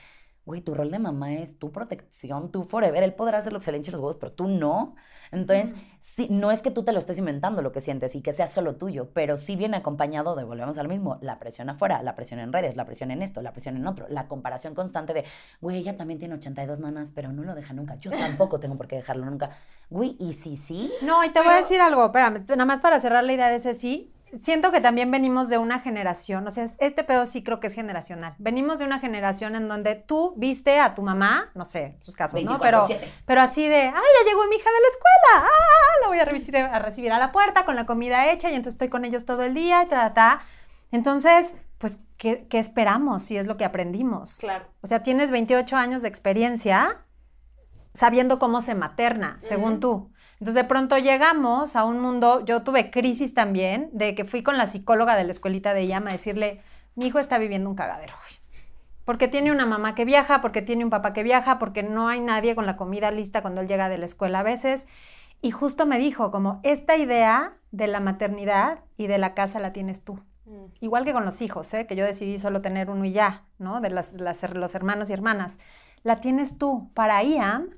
güey, 0.45 0.61
tu 0.61 0.75
rol 0.75 0.91
de 0.91 0.99
mamá 0.99 1.35
es 1.35 1.59
tu 1.59 1.71
protección, 1.71 2.51
tu 2.51 2.65
forever. 2.65 3.03
Él 3.03 3.15
podrá 3.15 3.39
hacer 3.39 3.53
lo 3.53 3.59
que 3.59 3.65
se 3.65 3.73
le 3.73 3.79
hinche 3.79 3.93
los 3.93 4.01
huevos, 4.01 4.17
pero 4.17 4.33
tú 4.33 4.49
no. 4.49 4.95
Entonces, 5.31 5.75
sí, 6.01 6.29
no 6.31 6.51
es 6.51 6.61
que 6.61 6.71
tú 6.71 6.85
te 6.85 6.93
lo 6.93 6.99
estés 6.99 7.17
inventando 7.17 7.63
lo 7.63 7.73
que 7.73 7.81
sientes 7.81 8.15
y 8.15 8.21
que 8.21 8.33
sea 8.33 8.49
solo 8.49 8.77
tuyo, 8.77 9.11
pero 9.15 9.37
sí 9.39 9.57
viene 9.57 9.79
acompañado 9.79 10.37
de, 10.37 10.45
volvemos 10.45 10.77
al 10.77 10.89
mismo, 10.89 11.19
la 11.23 11.39
presión 11.39 11.71
afuera, 11.71 12.03
la 12.03 12.15
presión 12.15 12.39
en 12.41 12.53
redes, 12.53 12.77
la 12.77 12.85
presión 12.85 13.11
en 13.11 13.23
esto, 13.23 13.41
la 13.41 13.53
presión 13.53 13.77
en 13.77 13.87
otro, 13.87 14.07
la 14.09 14.29
comparación 14.29 14.75
constante 14.75 15.15
de, 15.15 15.25
güey, 15.61 15.79
ella 15.79 15.97
también 15.97 16.19
tiene 16.19 16.35
82 16.35 16.81
nanas, 16.81 17.11
pero 17.15 17.33
no 17.33 17.45
lo 17.45 17.55
deja 17.55 17.73
nunca. 17.73 17.95
Yo 17.97 18.11
tampoco 18.11 18.61
tengo 18.61 18.77
por 18.77 18.89
qué 18.89 18.97
dejarlo 18.97 19.25
nunca. 19.25 19.51
Güey, 19.89 20.17
¿y 20.19 20.35
si 20.35 20.57
sí? 20.57 20.93
No, 21.03 21.25
y 21.25 21.31
te 21.31 21.41
voy 21.41 21.53
a 21.53 21.57
decir 21.57 21.81
algo, 21.81 22.05
espérame, 22.05 22.45
nada 22.49 22.67
más 22.67 22.81
para 22.81 23.01
cerrar 23.01 23.25
la 23.25 23.33
idea 23.33 23.49
de 23.49 23.57
ese 23.57 23.75
sí. 23.75 24.13
Siento 24.41 24.73
que 24.73 24.81
también 24.81 25.11
venimos 25.11 25.51
de 25.51 25.59
una 25.59 25.81
generación, 25.81 26.47
o 26.47 26.51
sea, 26.51 26.65
este 26.79 27.05
pedo 27.05 27.27
sí 27.27 27.43
creo 27.43 27.61
que 27.61 27.67
es 27.67 27.75
generacional. 27.75 28.35
Venimos 28.39 28.79
de 28.79 28.87
una 28.87 28.99
generación 28.99 29.55
en 29.57 29.69
donde 29.69 29.95
tú 29.95 30.33
viste 30.39 30.81
a 30.81 30.95
tu 30.95 31.03
mamá, 31.03 31.51
no 31.55 31.67
sé, 31.67 31.99
sus 32.01 32.17
casos, 32.17 32.43
¿no? 32.43 32.59
Pero, 32.59 32.87
24/7. 32.87 33.09
pero 33.27 33.43
así 33.43 33.69
de, 33.69 33.83
ay, 33.83 33.93
ya 33.93 34.31
llegó 34.31 34.47
mi 34.49 34.57
hija 34.57 34.71
de 34.71 34.81
la 34.81 34.89
escuela, 34.89 35.49
ah, 35.51 36.01
la 36.03 36.09
voy 36.09 36.19
a 36.19 36.25
recibir, 36.25 36.57
a 36.57 36.79
recibir 36.79 37.13
a 37.13 37.19
la 37.19 37.31
puerta 37.31 37.67
con 37.67 37.77
la 37.77 37.85
comida 37.85 38.33
hecha 38.33 38.51
y 38.51 38.55
entonces 38.55 38.75
estoy 38.75 38.89
con 38.89 39.05
ellos 39.05 39.27
todo 39.27 39.43
el 39.43 39.53
día, 39.53 39.83
y 39.83 39.87
ta, 39.87 40.13
ta, 40.13 40.15
ta. 40.15 40.43
Entonces, 40.93 41.57
pues, 41.77 41.99
¿qué, 42.17 42.47
qué 42.49 42.59
esperamos 42.59 43.23
si 43.23 43.37
es 43.37 43.47
lo 43.47 43.59
que 43.59 43.67
aprendimos? 43.67 44.39
Claro. 44.39 44.65
O 44.81 44.87
sea, 44.87 45.03
tienes 45.03 45.31
28 45.31 45.77
años 45.77 46.01
de 46.01 46.09
experiencia 46.09 47.05
sabiendo 47.95 48.39
cómo 48.39 48.63
se 48.63 48.75
materna, 48.75 49.37
según 49.41 49.81
tú. 49.81 50.12
Entonces, 50.43 50.65
de 50.65 50.69
pronto 50.69 50.99
llegamos 50.99 51.77
a 51.77 51.85
un 51.85 52.01
mundo, 52.01 52.45
yo 52.45 52.65
tuve 52.65 52.91
crisis 52.91 53.33
también, 53.33 53.91
de 53.93 54.17
que 54.17 54.25
fui 54.25 54.43
con 54.43 54.59
la 54.59 54.67
psicóloga 54.67 55.15
de 55.15 55.23
la 55.23 55.31
escuelita 55.31 55.73
de 55.73 55.87
llama 55.87 56.09
a 56.11 56.15
decirle, 56.15 56.63
mi 56.97 57.07
hijo 57.07 57.21
está 57.21 57.39
viviendo 57.39 57.71
un 57.71 57.77
cagadero, 57.77 58.15
güey. 58.21 58.65
Porque 59.05 59.29
tiene 59.29 59.53
una 59.53 59.67
mamá 59.67 59.95
que 59.95 60.05
viaja, 60.05 60.41
porque 60.41 60.61
tiene 60.61 60.83
un 60.83 60.91
papá 60.91 61.13
que 61.13 61.23
viaja, 61.23 61.61
porque 61.61 61.85
no 61.85 62.09
hay 62.09 62.19
nadie 62.19 62.57
con 62.57 62.67
la 62.67 62.77
comida 62.77 63.13
lista 63.13 63.41
cuando 63.41 63.61
él 63.61 63.69
llega 63.69 63.89
de 63.89 63.99
la 63.99 64.05
escuela 64.05 64.41
a 64.41 64.43
veces. 64.43 64.89
Y 65.43 65.53
justo 65.53 65.87
me 65.87 66.01
dijo, 66.01 66.33
como, 66.33 66.59
esta 66.65 66.97
idea 66.97 67.53
de 67.71 67.87
la 67.87 68.01
maternidad 68.01 68.81
y 68.97 69.07
de 69.07 69.19
la 69.19 69.35
casa 69.35 69.61
la 69.61 69.73
tienes 69.73 70.03
tú. 70.05 70.15
Mm. 70.47 70.65
Igual 70.81 71.05
que 71.05 71.13
con 71.13 71.25
los 71.25 71.41
hijos, 71.41 71.73
¿eh? 71.73 71.87
que 71.87 71.95
yo 71.95 72.05
decidí 72.05 72.37
solo 72.39 72.63
tener 72.63 72.91
uno 72.91 73.05
y 73.05 73.13
ya, 73.13 73.45
¿no? 73.61 73.81
De 73.81 73.91
las, 73.91 74.13
las- 74.15 74.43
los 74.55 74.75
hermanos 74.75 75.09
y 75.09 75.13
hermanas. 75.13 75.61
La 76.03 76.17
tienes 76.19 76.59
tú. 76.59 76.91
Para 76.95 77.23
Iam, 77.23 77.69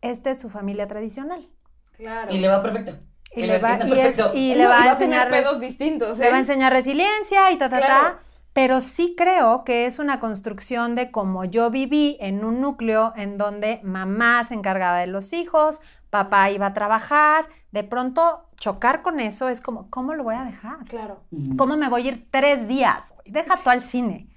esta 0.00 0.30
es 0.30 0.38
su 0.40 0.48
familia 0.48 0.88
tradicional. 0.88 1.50
Claro. 1.96 2.32
Y 2.34 2.38
le 2.38 2.48
va 2.48 2.62
perfecto. 2.62 2.96
Y, 3.36 3.42
le, 3.46 3.58
va, 3.58 3.78
y, 3.84 3.92
es- 3.98 4.18
y 4.34 4.50
No, 4.52 4.58
le 4.58 4.66
va 4.66 4.82
a 4.82 4.88
enseñar 4.90 5.28
pedos 5.28 5.58
distintos. 5.60 6.18
le 6.18 6.28
va 6.28 6.34
a 6.34 6.38
¿eh? 6.38 6.40
enseñar 6.40 6.72
resiliencia 6.72 7.50
y 7.50 7.58
ta, 7.58 7.68
ta, 7.68 7.78
Claro. 7.78 8.02
ta. 8.16 8.18
Pero 8.52 8.80
sí 8.80 9.14
creo 9.18 9.64
que 9.64 9.86
es 9.86 9.98
una 9.98 10.20
construcción 10.20 10.94
de 10.94 11.10
como 11.10 11.44
yo 11.44 11.70
viví 11.70 12.16
en 12.20 12.44
un 12.44 12.60
núcleo 12.60 13.12
en 13.16 13.36
donde 13.36 13.80
mamá 13.82 14.44
se 14.44 14.54
encargaba 14.54 14.98
de 14.98 15.08
los 15.08 15.32
hijos, 15.32 15.80
papá 16.10 16.50
iba 16.50 16.66
a 16.66 16.74
trabajar. 16.74 17.46
De 17.72 17.82
pronto, 17.82 18.48
chocar 18.56 19.02
con 19.02 19.18
eso 19.18 19.48
es 19.48 19.60
como, 19.60 19.90
¿cómo 19.90 20.14
lo 20.14 20.22
voy 20.22 20.36
a 20.36 20.44
dejar? 20.44 20.76
Claro. 20.88 21.24
¿Cómo 21.56 21.76
me 21.76 21.88
voy 21.88 22.06
a 22.06 22.12
ir 22.12 22.28
tres 22.30 22.68
días? 22.68 23.12
Deja 23.24 23.56
tú 23.56 23.68
al 23.70 23.82
cine. 23.82 24.28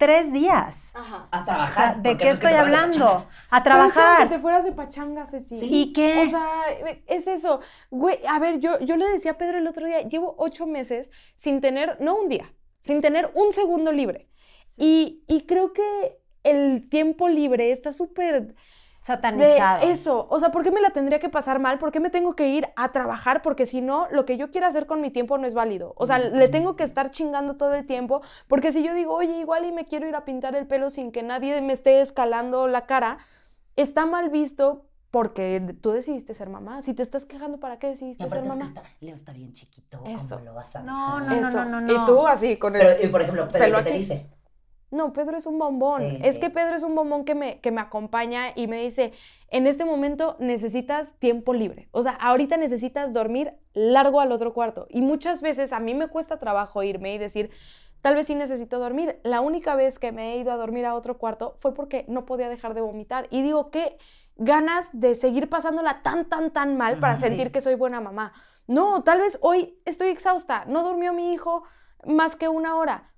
Tres 0.00 0.32
días. 0.32 0.94
Ajá. 0.96 1.28
A 1.30 1.42
O 1.42 1.44
trabajar. 1.44 1.74
sea, 1.74 1.94
¿de 2.02 2.16
qué 2.16 2.24
no 2.24 2.30
es 2.30 2.38
que 2.38 2.46
estoy 2.46 2.58
hablando? 2.58 3.28
A 3.50 3.62
trabajar. 3.62 4.22
que 4.28 4.34
te 4.34 4.40
fueras 4.40 4.64
de 4.64 4.72
pachanga, 4.72 5.26
Ceci. 5.26 5.60
Sí. 5.60 5.68
¿Y 5.70 5.92
qué? 5.92 6.22
O 6.26 6.30
sea, 6.30 6.62
es 7.06 7.26
eso. 7.26 7.60
Güey, 7.90 8.18
a 8.26 8.38
ver, 8.38 8.60
yo, 8.60 8.80
yo 8.80 8.96
le 8.96 9.06
decía 9.10 9.32
a 9.32 9.36
Pedro 9.36 9.58
el 9.58 9.66
otro 9.66 9.86
día, 9.86 10.00
llevo 10.08 10.34
ocho 10.38 10.66
meses 10.66 11.10
sin 11.36 11.60
tener, 11.60 11.98
no 12.00 12.14
un 12.16 12.30
día, 12.30 12.50
sin 12.80 13.02
tener 13.02 13.30
un 13.34 13.52
segundo 13.52 13.92
libre. 13.92 14.26
Y, 14.78 15.22
y 15.28 15.42
creo 15.44 15.74
que 15.74 16.16
el 16.44 16.88
tiempo 16.88 17.28
libre 17.28 17.70
está 17.70 17.92
súper 17.92 18.54
de 19.00 19.06
Satanizado. 19.06 19.88
eso. 19.88 20.26
O 20.30 20.38
sea, 20.40 20.50
¿por 20.50 20.62
qué 20.62 20.70
me 20.70 20.80
la 20.80 20.90
tendría 20.90 21.18
que 21.18 21.28
pasar 21.30 21.58
mal? 21.58 21.78
¿Por 21.78 21.90
qué 21.90 22.00
me 22.00 22.10
tengo 22.10 22.36
que 22.36 22.48
ir 22.48 22.68
a 22.76 22.92
trabajar? 22.92 23.40
Porque 23.42 23.64
si 23.66 23.80
no, 23.80 24.06
lo 24.10 24.26
que 24.26 24.36
yo 24.36 24.50
quiera 24.50 24.66
hacer 24.68 24.86
con 24.86 25.00
mi 25.00 25.10
tiempo 25.10 25.38
no 25.38 25.46
es 25.46 25.54
válido. 25.54 25.94
O 25.96 26.06
sea, 26.06 26.18
le 26.18 26.48
tengo 26.48 26.76
que 26.76 26.84
estar 26.84 27.10
chingando 27.10 27.56
todo 27.56 27.74
el 27.74 27.86
tiempo. 27.86 28.20
Porque 28.46 28.72
si 28.72 28.82
yo 28.82 28.92
digo, 28.94 29.14
oye, 29.14 29.38
igual 29.40 29.64
y 29.64 29.72
me 29.72 29.86
quiero 29.86 30.06
ir 30.06 30.14
a 30.14 30.24
pintar 30.26 30.54
el 30.54 30.66
pelo 30.66 30.90
sin 30.90 31.12
que 31.12 31.22
nadie 31.22 31.60
me 31.62 31.72
esté 31.72 32.00
escalando 32.02 32.68
la 32.68 32.86
cara, 32.86 33.18
está 33.76 34.04
mal 34.06 34.28
visto 34.28 34.86
porque 35.10 35.74
tú 35.80 35.90
decidiste 35.90 36.34
ser 36.34 36.48
mamá. 36.50 36.82
Si 36.82 36.94
te 36.94 37.02
estás 37.02 37.24
quejando, 37.26 37.58
¿para 37.58 37.78
qué 37.78 37.88
decidiste 37.88 38.28
ser 38.28 38.38
es 38.38 38.42
que 38.44 38.48
mamá? 38.48 38.64
está, 38.64 38.82
Leo 39.00 39.14
está 39.16 39.32
bien 39.32 39.52
chiquito. 39.54 40.02
Eso. 40.06 40.36
¿Cómo 40.36 40.50
lo 40.50 40.54
vas 40.54 40.76
a 40.76 40.82
No, 40.82 41.20
dejar? 41.20 41.40
no, 41.40 41.48
Eso. 41.48 41.64
no, 41.64 41.80
no. 41.80 41.92
Y 41.92 42.06
tú 42.06 42.26
así 42.28 42.58
con 42.58 42.76
el... 42.76 42.82
Pero, 42.82 43.04
y 43.04 43.08
por 43.08 43.22
ejemplo, 43.22 43.48
Pedro, 43.48 43.64
Pelo 43.64 43.78
¿qué 43.78 43.84
te 43.84 43.92
dice? 43.96 44.26
No, 44.90 45.12
Pedro 45.12 45.36
es 45.36 45.46
un 45.46 45.58
bombón. 45.58 46.02
Sí, 46.02 46.18
es 46.22 46.34
sí. 46.34 46.40
que 46.40 46.50
Pedro 46.50 46.74
es 46.74 46.82
un 46.82 46.94
bombón 46.94 47.24
que 47.24 47.34
me, 47.34 47.60
que 47.60 47.70
me 47.70 47.80
acompaña 47.80 48.46
y 48.54 48.66
me 48.66 48.82
dice, 48.82 49.12
en 49.48 49.66
este 49.66 49.84
momento 49.84 50.36
necesitas 50.40 51.12
tiempo 51.18 51.54
libre. 51.54 51.88
O 51.92 52.02
sea, 52.02 52.12
ahorita 52.12 52.56
necesitas 52.56 53.12
dormir 53.12 53.52
largo 53.72 54.20
al 54.20 54.32
otro 54.32 54.52
cuarto. 54.52 54.86
Y 54.90 55.02
muchas 55.02 55.42
veces 55.42 55.72
a 55.72 55.78
mí 55.80 55.94
me 55.94 56.08
cuesta 56.08 56.38
trabajo 56.38 56.82
irme 56.82 57.14
y 57.14 57.18
decir, 57.18 57.50
tal 58.00 58.16
vez 58.16 58.26
sí 58.26 58.34
necesito 58.34 58.78
dormir. 58.80 59.20
La 59.22 59.40
única 59.40 59.76
vez 59.76 59.98
que 60.00 60.10
me 60.10 60.32
he 60.34 60.38
ido 60.38 60.50
a 60.50 60.56
dormir 60.56 60.84
a 60.86 60.94
otro 60.94 61.18
cuarto 61.18 61.54
fue 61.60 61.72
porque 61.72 62.04
no 62.08 62.26
podía 62.26 62.48
dejar 62.48 62.74
de 62.74 62.80
vomitar. 62.80 63.28
Y 63.30 63.42
digo, 63.42 63.70
qué 63.70 63.96
ganas 64.36 64.88
de 64.92 65.14
seguir 65.14 65.48
pasándola 65.48 66.02
tan, 66.02 66.28
tan, 66.28 66.50
tan 66.50 66.76
mal 66.76 66.98
para 66.98 67.14
Sí. 67.14 67.22
sentir 67.22 67.52
que 67.52 67.60
soy 67.60 67.74
buena 67.76 68.00
mamá. 68.00 68.32
No, 68.66 69.02
tal 69.04 69.20
vez 69.20 69.38
hoy 69.42 69.78
estoy 69.84 70.08
exhausta. 70.08 70.64
No 70.66 70.82
durmió 70.82 71.12
mi 71.12 71.32
hijo 71.32 71.62
más 72.06 72.34
que 72.36 72.48
una 72.48 72.74
hora 72.76 73.12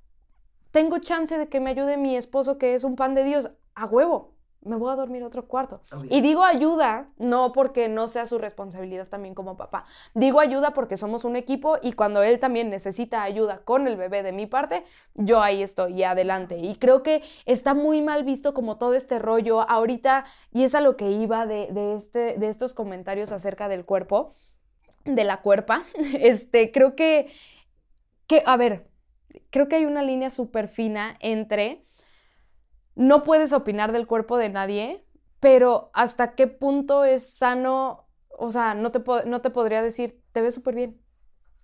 tengo 0.72 0.98
chance 0.98 1.38
de 1.38 1.48
que 1.48 1.60
me 1.60 1.70
ayude 1.70 1.96
mi 1.96 2.16
esposo, 2.16 2.58
que 2.58 2.74
es 2.74 2.84
un 2.84 2.96
pan 2.96 3.14
de 3.14 3.24
Dios, 3.24 3.50
a 3.74 3.86
huevo, 3.86 4.32
me 4.64 4.76
voy 4.76 4.92
a 4.92 4.96
dormir 4.96 5.22
a 5.22 5.26
otro 5.26 5.46
cuarto. 5.46 5.82
Obvio. 5.92 6.08
Y 6.10 6.20
digo 6.20 6.44
ayuda, 6.44 7.08
no 7.18 7.52
porque 7.52 7.88
no 7.88 8.08
sea 8.08 8.26
su 8.26 8.38
responsabilidad 8.38 9.08
también 9.08 9.34
como 9.34 9.56
papá. 9.56 9.86
Digo 10.14 10.40
ayuda 10.40 10.72
porque 10.72 10.96
somos 10.96 11.24
un 11.24 11.36
equipo 11.36 11.78
y 11.82 11.92
cuando 11.92 12.22
él 12.22 12.38
también 12.38 12.70
necesita 12.70 13.22
ayuda 13.22 13.58
con 13.64 13.86
el 13.88 13.96
bebé 13.96 14.22
de 14.22 14.32
mi 14.32 14.46
parte, 14.46 14.84
yo 15.14 15.42
ahí 15.42 15.62
estoy 15.62 15.94
y 15.94 16.04
adelante. 16.04 16.58
Y 16.58 16.76
creo 16.76 17.02
que 17.02 17.22
está 17.44 17.74
muy 17.74 18.02
mal 18.02 18.24
visto 18.24 18.54
como 18.54 18.78
todo 18.78 18.94
este 18.94 19.18
rollo 19.18 19.68
ahorita, 19.68 20.24
y 20.52 20.64
es 20.64 20.74
a 20.74 20.80
lo 20.80 20.96
que 20.96 21.10
iba 21.10 21.46
de, 21.46 21.68
de 21.72 21.96
este, 21.96 22.38
de 22.38 22.48
estos 22.48 22.72
comentarios 22.72 23.32
acerca 23.32 23.68
del 23.68 23.84
cuerpo, 23.84 24.32
de 25.04 25.24
la 25.24 25.42
cuerpa. 25.42 25.84
Este, 26.20 26.70
creo 26.70 26.94
que, 26.94 27.32
que, 28.28 28.42
a 28.46 28.56
ver, 28.56 28.86
creo 29.50 29.68
que 29.68 29.76
hay 29.76 29.84
una 29.84 30.02
línea 30.02 30.30
súper 30.30 30.68
fina 30.68 31.16
entre 31.20 31.84
no 32.94 33.22
puedes 33.22 33.52
opinar 33.52 33.92
del 33.92 34.06
cuerpo 34.06 34.36
de 34.36 34.48
nadie, 34.48 35.04
pero 35.40 35.90
hasta 35.94 36.34
qué 36.34 36.46
punto 36.46 37.04
es 37.04 37.34
sano, 37.36 38.06
o 38.28 38.50
sea, 38.50 38.74
no 38.74 38.92
te, 38.92 39.00
po- 39.00 39.22
no 39.24 39.40
te 39.40 39.50
podría 39.50 39.82
decir, 39.82 40.20
te 40.32 40.40
ves 40.40 40.54
súper 40.54 40.74
bien, 40.74 40.98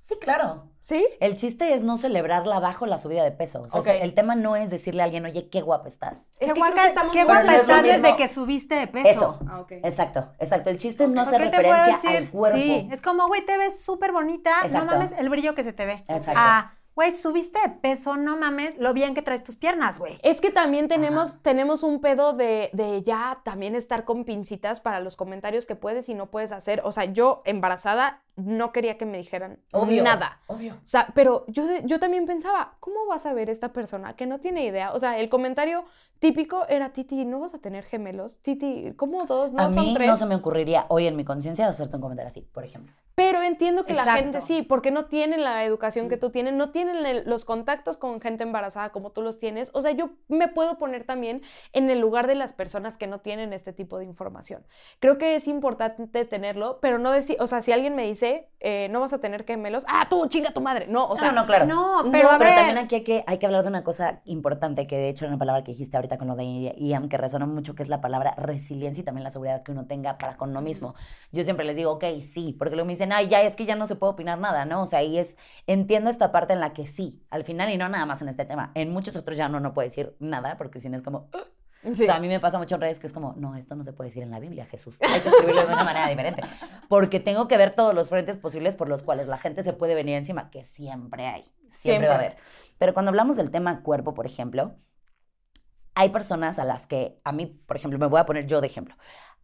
Sí, 0.01 0.14
claro. 0.19 0.71
¿sí? 0.81 1.07
El 1.21 1.37
chiste 1.37 1.75
es 1.75 1.83
no 1.83 1.99
celebrarla 1.99 2.61
bajo 2.61 2.87
la 2.87 2.99
subida 2.99 3.23
de 3.25 3.31
peso. 3.31 3.66
O 3.71 3.83
sea, 3.83 3.95
el 3.95 4.14
tema 4.14 4.35
no 4.37 4.57
es 4.57 4.71
decirle 4.71 5.03
a 5.03 5.05
alguien, 5.05 5.27
oye, 5.27 5.51
qué 5.51 5.61
guapa 5.61 5.87
estás. 5.87 6.31
Es 6.41 6.55
qué 6.55 6.59
guapa, 6.59 6.87
estamos 6.87 7.12
qué 7.12 7.25
guapa 7.25 7.55
es 7.55 7.61
estás 7.61 7.83
desde 7.83 8.16
que 8.16 8.27
subiste 8.29 8.75
de 8.75 8.87
peso. 8.87 9.09
Eso. 9.11 9.39
Ah. 9.47 9.66
Exacto, 9.69 10.33
exacto. 10.39 10.71
El 10.71 10.79
chiste 10.79 11.05
es 11.05 11.11
no 11.11 11.21
hacer 11.21 11.43
¿Qué 11.43 11.49
te 11.51 11.57
puedo 11.62 11.75
referencia 11.75 12.11
al 12.16 12.31
cuerpo. 12.31 12.57
Sí, 12.57 12.89
es 12.91 13.03
como, 13.03 13.27
güey, 13.27 13.45
te 13.45 13.59
ves 13.59 13.85
súper 13.85 14.12
bonita, 14.12 14.51
Exacto. 14.62 14.95
no 14.95 14.99
mames 14.99 15.12
el 15.19 15.29
brillo 15.29 15.55
que 15.55 15.62
se 15.62 15.75
te 15.75 15.85
ve. 15.85 16.05
Exacto. 16.09 16.33
Ah, 16.35 16.73
güey, 16.99 17.15
subiste 17.15 17.61
de 17.61 17.69
peso, 17.69 18.17
no 18.17 18.37
mames 18.37 18.77
lo 18.77 18.93
bien 18.93 19.15
que 19.15 19.23
traes 19.23 19.45
tus 19.45 19.55
piernas, 19.55 20.01
güey. 20.01 20.19
Es 20.25 20.41
que 20.41 20.51
también 20.51 20.89
tenemos, 20.89 21.29
Ajá. 21.29 21.39
tenemos 21.43 21.85
un 21.85 22.01
pedo 22.01 22.33
de, 22.33 22.71
de 22.73 23.05
ya 23.05 23.41
también 23.45 23.77
estar 23.77 24.05
con 24.05 24.25
pincitas 24.25 24.81
para 24.81 24.99
los 24.99 25.15
comentarios 25.15 25.65
que 25.65 25.77
puedes 25.77 26.09
y 26.09 26.15
no 26.15 26.29
puedes 26.29 26.51
hacer. 26.51 26.81
O 26.83 26.91
sea, 26.91 27.05
yo 27.05 27.43
embarazada 27.45 28.25
no 28.39 28.72
quería 28.72 28.97
que 28.97 29.05
me 29.07 29.18
dijeran 29.18 29.59
Obvio. 29.72 30.03
nada. 30.03 30.41
Obvio. 30.47 30.74
O 30.74 30.78
sea, 30.86 31.09
pero 31.14 31.45
yo, 31.49 31.64
yo 31.84 31.99
también 31.99 32.24
pensaba, 32.24 32.76
¿cómo 32.80 33.07
vas 33.07 33.26
a 33.26 33.32
ver 33.32 33.51
esta 33.51 33.72
persona 33.72 34.14
que 34.16 34.26
no 34.26 34.39
tiene 34.41 34.64
idea? 34.64 34.93
O 34.93 34.99
sea, 34.99 35.18
el 35.18 35.28
comentario 35.28 35.84
típico 36.20 36.66
era, 36.68 36.93
Titi, 36.93 37.24
¿no 37.24 37.41
vas 37.41 37.55
a 37.55 37.59
tener 37.59 37.84
gemelos? 37.84 38.41
Titi, 38.41 38.93
¿cómo 38.97 39.24
dos? 39.24 39.53
No 39.53 39.62
a 39.64 39.70
son 39.70 39.84
mí 39.86 39.95
tres. 39.95 40.07
no 40.09 40.14
se 40.16 40.26
me 40.26 40.34
ocurriría 40.36 40.86
hoy 40.89 41.07
en 41.07 41.16
mi 41.16 41.24
conciencia 41.24 41.68
hacerte 41.68 41.97
un 41.97 42.03
comentario 42.03 42.28
así, 42.28 42.41
por 42.43 42.64
ejemplo. 42.64 42.95
Pero 43.14 43.43
entiendo 43.43 43.82
que 43.82 43.95
la 43.95 44.05
gente 44.16 44.41
sí, 44.41 44.62
porque 44.62 44.93
no 44.93 45.07
tienen 45.07 45.43
la 45.43 45.64
educación 45.64 46.09
que 46.09 46.16
tú 46.16 46.30
tienes, 46.30 46.55
no 46.55 46.70
tienen 46.70 47.05
el- 47.05 47.24
los 47.28 47.45
contactos 47.45 47.97
con 47.97 48.20
gente 48.20 48.45
embarazada 48.45 48.91
como 48.91 49.11
tú 49.11 49.22
los 49.22 49.41
tienes. 49.41 49.72
O 49.74 49.80
sea, 49.82 49.91
yo 49.91 50.11
me 50.28 50.47
puedo 50.47 50.78
poner 50.78 51.03
también 51.03 51.43
en 51.72 51.91
el 51.91 51.99
lugar 51.99 52.28
de 52.28 52.36
las 52.36 52.53
personas 52.53 52.97
que 52.97 53.09
no 53.09 53.18
tienen 53.18 53.53
este 53.53 53.72
tipo 53.72 53.99
de 53.99 54.05
información. 54.05 54.64
Creo 55.01 55.18
que 55.18 55.34
es 55.34 55.49
importante 55.49 56.24
tenerlo, 56.26 56.78
pero 56.80 57.01
no 57.01 57.11
decir, 57.11 57.36
o 57.41 57.49
sea, 57.49 57.61
si 57.61 57.72
alguien 57.72 57.97
me 57.97 58.05
dice, 58.05 58.28
eh, 58.61 58.89
no 58.91 59.01
vas 59.01 59.12
a 59.12 59.18
tener 59.20 59.45
gemelos, 59.45 59.85
ah, 59.89 60.07
tú 60.11 60.26
chinga 60.29 60.53
tu 60.53 60.61
madre. 60.61 60.87
No, 60.89 61.07
o 61.09 61.16
sea, 61.16 61.31
no, 61.33 61.43
no, 61.43 61.47
claro. 61.47 61.66
No, 61.66 62.03
no, 62.03 62.11
pero 62.11 62.31
a 62.31 62.39
Pero 62.39 62.51
ver. 62.51 62.55
también 62.55 62.79
aquí 62.79 62.97
hay 62.97 63.05
que, 63.05 63.24
hay 63.26 63.39
que 63.39 63.47
hablar 63.47 63.62
de 63.62 63.68
una 63.68 63.85
cosa 63.85 64.20
importante 64.24 64.87
que 64.87 64.97
de 64.97 65.09
hecho 65.09 65.24
era 65.24 65.33
una 65.33 65.39
palabra 65.39 65.62
que 65.64 65.72
dijiste 65.72 65.97
ahorita 65.97 66.18
con 66.18 66.29
lo 66.29 66.37
de 66.37 66.74
Ian, 66.79 67.09
que 67.09 67.16
resonó 67.16 67.47
mucho, 67.47 67.74
que 67.74 67.83
es 67.83 67.89
la 67.89 68.01
palabra 68.01 68.35
resiliencia 68.37 69.03
y 69.03 69.05
también 69.05 69.24
la 69.24 69.31
seguridad 69.31 69.62
que 69.62 69.72
uno 69.72 69.87
tenga 69.87 70.18
para 70.18 70.37
con 70.37 70.51
uno 70.51 70.61
mismo. 70.62 70.95
Yo 71.33 71.45
siempre 71.45 71.64
les 71.64 71.76
digo, 71.76 71.93
ok, 71.93 72.05
sí, 72.20 72.55
porque 72.59 72.74
luego 72.74 72.87
me 72.87 72.93
dicen, 72.95 73.12
ay, 73.12 73.29
ya 73.29 73.43
es 73.43 73.55
que 73.55 73.64
ya 73.66 73.76
no 73.76 73.87
se 73.87 73.97
puede 73.97 74.12
opinar 74.12 74.39
nada, 74.39 74.64
¿no? 74.64 74.83
O 74.83 74.87
sea, 74.87 75.01
ahí 75.01 75.18
es, 75.18 75.37
entiendo 75.66 76.11
esta 76.11 76.33
parte 76.33 76.53
en 76.53 76.61
la 76.61 76.72
que 76.72 76.87
sí, 76.87 77.22
al 77.31 77.45
final, 77.45 77.70
y 77.70 77.76
no 77.79 77.89
nada 77.89 78.07
más 78.07 78.22
en 78.22 78.29
este 78.29 78.45
tema, 78.45 78.72
en 78.74 78.93
muchos 78.93 79.16
otros 79.16 79.37
ya 79.37 79.47
uno 79.49 79.61
no 79.61 79.72
puede 79.74 79.89
decir 79.89 80.16
nada, 80.18 80.57
porque 80.57 80.81
si 80.81 80.89
no 80.89 80.97
es 80.97 81.03
como, 81.03 81.29
Sí. 81.83 82.03
O 82.03 82.07
sea, 82.07 82.16
a 82.16 82.20
mí 82.20 82.29
me 82.29 82.41
pasa 82.41 82.59
mucho 82.59 82.74
en 82.74 82.81
redes 82.81 82.99
que 82.99 83.07
es 83.07 83.12
como, 83.12 83.35
no, 83.37 83.55
esto 83.57 83.76
no 83.76 83.85
se 83.85 83.93
puede 83.93 84.11
decir 84.11 84.22
en 84.22 84.31
la 84.31 84.41
Biblia, 84.41 84.66
Jesús. 84.66 84.97
Hay 85.01 85.20
que 85.20 85.29
escribirlo 85.29 85.66
de 85.66 85.72
una 85.72 85.85
manera 85.85 86.09
diferente. 86.09 86.43
Porque 86.89 87.20
tengo 87.20 87.47
que 87.49 87.57
ver 87.57 87.74
todos 87.74 87.95
los 87.95 88.09
frentes 88.09 88.37
posibles 88.37 88.74
por 88.74 88.89
los 88.89 89.03
cuales 89.03 89.29
la 89.29 89.39
gente 89.39 89.62
se 89.62 89.72
puede 89.72 89.95
venir 89.95 90.16
encima, 90.16 90.51
que 90.51 90.64
siempre 90.64 91.26
hay. 91.26 91.45
Siempre, 91.70 92.09
va 92.09 92.14
a 92.14 92.18
haber. 92.18 92.37
Pero 92.79 92.95
cuando 92.95 93.11
hablamos 93.11 93.37
del 93.37 93.51
tema 93.51 93.83
cuerpo, 93.83 94.14
por 94.14 94.26
ejemplo, 94.26 94.76
hay 95.95 96.11
personas 96.11 96.59
a 96.59 96.64
las 96.64 96.87
que, 96.87 97.20
a 97.24 97.33
mí, 97.33 97.47
por 97.47 97.76
ejemplo, 97.76 97.99
me 97.99 98.07
voy 98.07 98.20
a 98.20 98.26
poner 98.26 98.47
yo 98.47 98.61
de 98.61 98.66
ejemplo. 98.66 98.95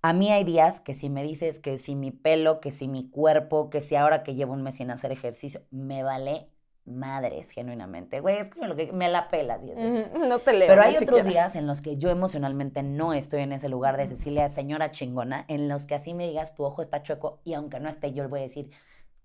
A 0.03 0.13
mí 0.13 0.31
hay 0.31 0.45
días 0.45 0.81
que 0.81 0.95
si 0.95 1.09
me 1.09 1.23
dices 1.23 1.61
que 1.61 1.79
si 1.79 1.95
mi 1.95 2.11
pelo, 2.11 2.61
que 2.61 2.71
si 2.71 2.89
mi 2.89 3.09
cuerpo, 3.11 3.71
que 3.71 3.81
si 3.81 3.97
ahora 3.97 4.23
que 4.23 4.35
llevo 4.35 4.53
un 4.53 4.63
mes 4.63 4.77
sin 4.77 4.91
hacer 4.91 5.13
ejercicio, 5.13 5.63
me 5.71 6.03
vale 6.03 6.51
madres, 6.87 7.51
genuinamente. 7.51 8.21
Güey, 8.21 8.39
es 8.39 8.51
que 8.51 8.67
lo 8.67 8.75
que 8.77 8.93
me 8.93 9.09
la 9.09 9.29
pelas 9.29 9.63
diez 9.63 9.77
veces. 9.77 10.13
No 10.15 10.39
te 10.39 10.53
leo. 10.53 10.69
Pero 10.69 10.83
hay 10.83 10.97
otros 10.97 11.19
siquiera. 11.21 11.25
días 11.31 11.57
en 11.57 11.67
los 11.67 11.81
que 11.81 11.97
yo 11.97 12.11
emocionalmente 12.11 12.83
no 12.83 13.13
estoy 13.15 13.41
en 13.43 13.53
ese 13.53 13.69
lugar 13.69 13.97
de 13.97 14.07
Cecilia, 14.09 14.49
señora 14.51 14.91
chingona, 14.91 15.45
en 15.49 15.69
los 15.69 15.87
que 15.87 15.95
así 15.95 16.13
me 16.15 16.27
digas 16.27 16.55
tu 16.55 16.65
ojo 16.65 16.83
está 16.83 17.03
chueco 17.03 17.41
y 17.45 17.55
aunque 17.55 17.81
no 17.81 17.89
esté, 17.89 18.13
yo 18.13 18.23
le 18.23 18.29
voy 18.29 18.41
a 18.41 18.43
decir, 18.43 18.71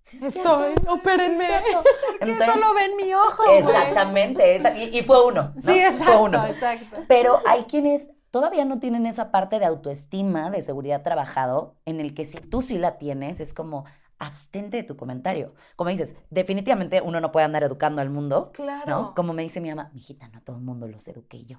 "Sí 0.04 0.18
es 0.22 0.36
Estoy, 0.36 0.74
opérenme. 0.88 1.46
sí 1.46 1.52
es 1.52 1.62
cierto". 1.64 1.82
Que 2.20 2.30
Entonces, 2.32 2.60
solo 2.60 2.74
ven 2.74 2.96
mi 2.96 3.12
ojo. 3.14 3.42
exactamente, 3.52 4.56
esa- 4.56 4.76
y, 4.76 4.96
y 4.98 5.02
fue 5.02 5.24
uno. 5.26 5.52
¿no? 5.54 5.62
Sí, 5.62 5.78
exacto, 5.78 6.04
Fue 6.04 6.16
uno. 6.22 6.46
exacto. 6.46 6.96
Pero 7.08 7.40
hay 7.46 7.64
quienes 7.64 8.10
todavía 8.30 8.64
no 8.64 8.78
tienen 8.78 9.06
esa 9.06 9.30
parte 9.30 9.58
de 9.58 9.66
autoestima, 9.66 10.50
de 10.50 10.62
seguridad 10.62 11.02
trabajado, 11.02 11.74
en 11.84 12.00
el 12.00 12.14
que 12.14 12.24
si 12.24 12.38
tú 12.38 12.62
sí 12.62 12.78
la 12.78 12.96
tienes, 12.96 13.40
es 13.40 13.52
como 13.54 13.84
abstente 14.20 14.76
de 14.76 14.82
tu 14.84 14.96
comentario. 14.96 15.54
Como 15.76 15.90
dices, 15.90 16.14
definitivamente 16.30 17.00
uno 17.02 17.20
no 17.20 17.32
puede 17.32 17.46
andar 17.46 17.64
educando 17.64 18.00
al 18.02 18.10
mundo, 18.10 18.52
Claro. 18.54 18.86
¿no? 18.88 19.14
Como 19.16 19.32
me 19.32 19.42
dice 19.42 19.60
mi 19.60 19.70
mamá, 19.70 19.90
mijita, 19.94 20.28
no 20.28 20.42
todo 20.42 20.56
el 20.56 20.62
mundo 20.62 20.86
los 20.86 21.08
eduqué 21.08 21.44
yo. 21.44 21.58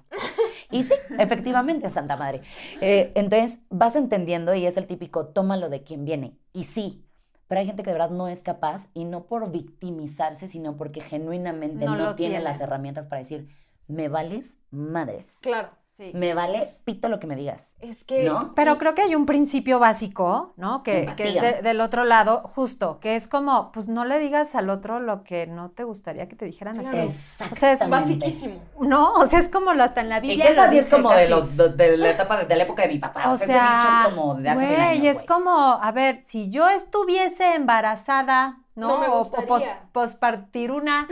Y 0.70 0.84
sí, 0.84 0.94
efectivamente, 1.18 1.88
Santa 1.90 2.16
Madre. 2.16 2.42
Eh, 2.80 3.12
entonces, 3.14 3.60
vas 3.68 3.96
entendiendo 3.96 4.54
y 4.54 4.66
es 4.66 4.76
el 4.78 4.86
típico, 4.86 5.26
tómalo 5.26 5.68
de 5.68 5.82
quien 5.82 6.04
viene. 6.06 6.38
Y 6.54 6.64
sí, 6.64 7.04
pero 7.48 7.60
hay 7.60 7.66
gente 7.66 7.82
que 7.82 7.90
de 7.90 7.98
verdad 7.98 8.10
no 8.16 8.28
es 8.28 8.40
capaz 8.40 8.88
y 8.94 9.04
no 9.04 9.26
por 9.26 9.50
victimizarse, 9.50 10.48
sino 10.48 10.76
porque 10.76 11.00
genuinamente 11.02 11.84
No 11.84 11.96
no, 11.96 12.14
tiene. 12.16 12.40
las 12.40 12.60
herramientas 12.60 13.06
para 13.06 13.18
decir, 13.20 13.48
me 13.88 14.08
vales 14.08 14.58
madres. 14.70 15.36
Claro, 15.42 15.70
sí. 15.92 16.10
Me 16.14 16.34
vale 16.34 16.76
pito 16.84 17.08
lo 17.08 17.20
que 17.20 17.26
me 17.26 17.36
digas. 17.36 17.74
Es 17.80 18.04
que. 18.04 18.24
¿No? 18.24 18.54
Pero 18.54 18.74
y- 18.74 18.76
creo 18.78 18.94
que 18.94 19.02
hay 19.02 19.14
un 19.14 19.26
principio 19.26 19.78
básico, 19.78 20.52
¿no? 20.56 20.82
Que, 20.82 21.12
que 21.16 21.28
es 21.28 21.40
de- 21.40 21.62
del 21.62 21.80
otro 21.80 22.04
lado, 22.04 22.42
justo, 22.54 22.98
que 23.00 23.14
es 23.16 23.28
como, 23.28 23.70
pues 23.72 23.88
no 23.88 24.04
le 24.04 24.18
digas 24.18 24.54
al 24.54 24.70
otro 24.70 25.00
lo 25.00 25.22
que 25.24 25.46
no 25.46 25.70
te 25.70 25.84
gustaría 25.84 26.28
que 26.28 26.36
te 26.36 26.44
dijeran 26.44 26.78
a 26.78 26.82
Claro. 26.82 26.96
ti. 26.98 27.04
Exactamente. 27.04 27.56
O 27.56 27.60
sea, 27.60 27.72
es 27.72 27.88
Basiquísimo. 27.88 28.54
No, 28.80 29.12
o 29.14 29.26
sea, 29.26 29.38
es 29.38 29.48
como 29.48 29.74
lo 29.74 29.84
hasta 29.84 30.00
en 30.00 30.08
la 30.08 30.18
Y 30.18 30.22
Biblia. 30.22 30.46
que 30.46 30.52
eso 30.52 30.64
lo 30.64 30.70
sí 30.72 30.78
es 30.78 30.88
como 30.88 31.12
de 31.12 31.28
los 31.28 31.56
de, 31.56 31.68
de 31.70 31.96
la 31.96 32.10
etapa 32.10 32.38
de, 32.38 32.44
de 32.46 32.56
la 32.56 32.62
época 32.64 32.82
de 32.82 32.88
mi 32.88 32.98
papá. 32.98 33.30
O, 33.30 33.34
O 33.34 33.36
sea, 33.38 33.46
sea, 33.46 33.64
ese 33.66 33.76
dicho 33.76 33.98
es 34.08 34.14
como 34.16 34.34
de 34.34 34.48
hace 34.50 34.66
güey, 34.66 34.76
años, 34.80 35.16
es 35.16 35.24
como, 35.24 35.50
a 35.82 35.92
ver, 35.92 36.22
si 36.22 36.48
yo 36.50 36.68
estuviese 36.68 37.54
embarazada, 37.54 38.58
¿no? 38.74 38.88
No 38.88 38.98
me 38.98 39.06
O- 39.08 39.20
o 39.20 39.30
pos- 39.30 39.30
gustaría. 39.30 39.82
pospartir 39.92 40.72
una, 40.72 41.06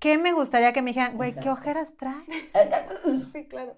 ¿qué 0.00 0.18
me 0.18 0.32
gustaría 0.32 0.72
que 0.72 0.82
me 0.82 0.90
dijeran? 0.90 1.16
Güey, 1.16 1.34
¿qué 1.38 1.48
ojeras 1.50 1.94
traes? 1.96 2.54
Eh, 2.54 2.70
eh, 3.06 3.22
Sí, 3.32 3.44
claro. 3.46 3.76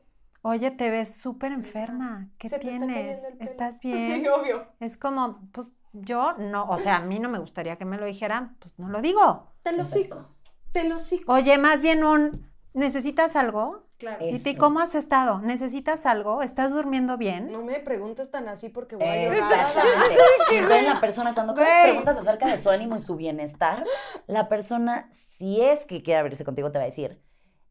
Oye, 0.49 0.71
te 0.71 0.91
ves 0.91 1.17
súper 1.17 1.51
enferma. 1.51 2.29
¿Qué 2.39 2.49
Se 2.49 2.61
te 2.61 2.69
está 2.73 2.87
tienes? 2.87 3.27
¿Estás 3.41 3.79
Sí, 3.83 3.91
bien? 3.91 4.29
obvio. 4.29 4.65
Es 4.79 4.97
como, 4.97 5.41
pues 5.51 5.73
yo 5.93 6.35
no, 6.35 6.67
o 6.69 6.79
sea, 6.79 6.99
a 6.99 7.01
mí 7.01 7.19
no 7.19 7.29
me 7.29 7.41
gustaría 7.41 7.75
que 7.75 7.85
me 7.85 7.99
lo 7.99 8.07
dijeran, 8.07 8.57
pues 8.61 8.79
no 8.79 8.89
lo 8.89 9.01
digo. 9.03 9.51
Te 9.65 9.73
lo 9.73 9.83
sigo. 9.83 10.29
Te 10.71 10.85
lo 10.85 11.01
sigo. 11.01 11.33
Oye, 11.33 11.59
más 11.59 11.81
bien 11.81 12.05
un, 12.05 12.49
¿necesitas 12.75 13.35
algo? 13.35 13.87
Claro. 13.99 14.19
Titi. 14.25 14.55
¿cómo 14.55 14.79
has 14.79 14.95
estado? 14.95 15.41
¿Necesitas 15.41 16.07
algo? 16.07 16.43
¿Estás 16.45 16.71
durmiendo 16.71 17.17
bien? 17.17 17.51
No 17.51 17.63
me 17.63 17.81
preguntes 17.81 18.31
tan 18.31 18.47
así 18.47 18.69
porque 18.69 18.95
voy 18.95 19.05
a 19.09 19.25
llorar. 19.25 19.61
Exactamente. 19.61 20.17
Y 20.53 20.57
entonces 20.57 20.85
la 20.85 21.01
persona, 21.01 21.35
cuando 21.35 21.55
tú 21.55 21.63
preguntas 21.83 22.19
acerca 22.19 22.47
de 22.47 22.59
su 22.59 22.71
ánimo 22.71 22.95
y 22.95 23.01
su 23.01 23.17
bienestar, 23.17 23.85
la 24.29 24.49
persona, 24.49 25.09
si 25.11 25.61
es 25.61 25.87
que 25.87 26.05
quiere 26.05 26.21
abrirse 26.21 26.45
contigo, 26.45 26.71
te 26.71 26.79
va 26.79 26.85
a 26.85 26.87
decir, 26.87 27.21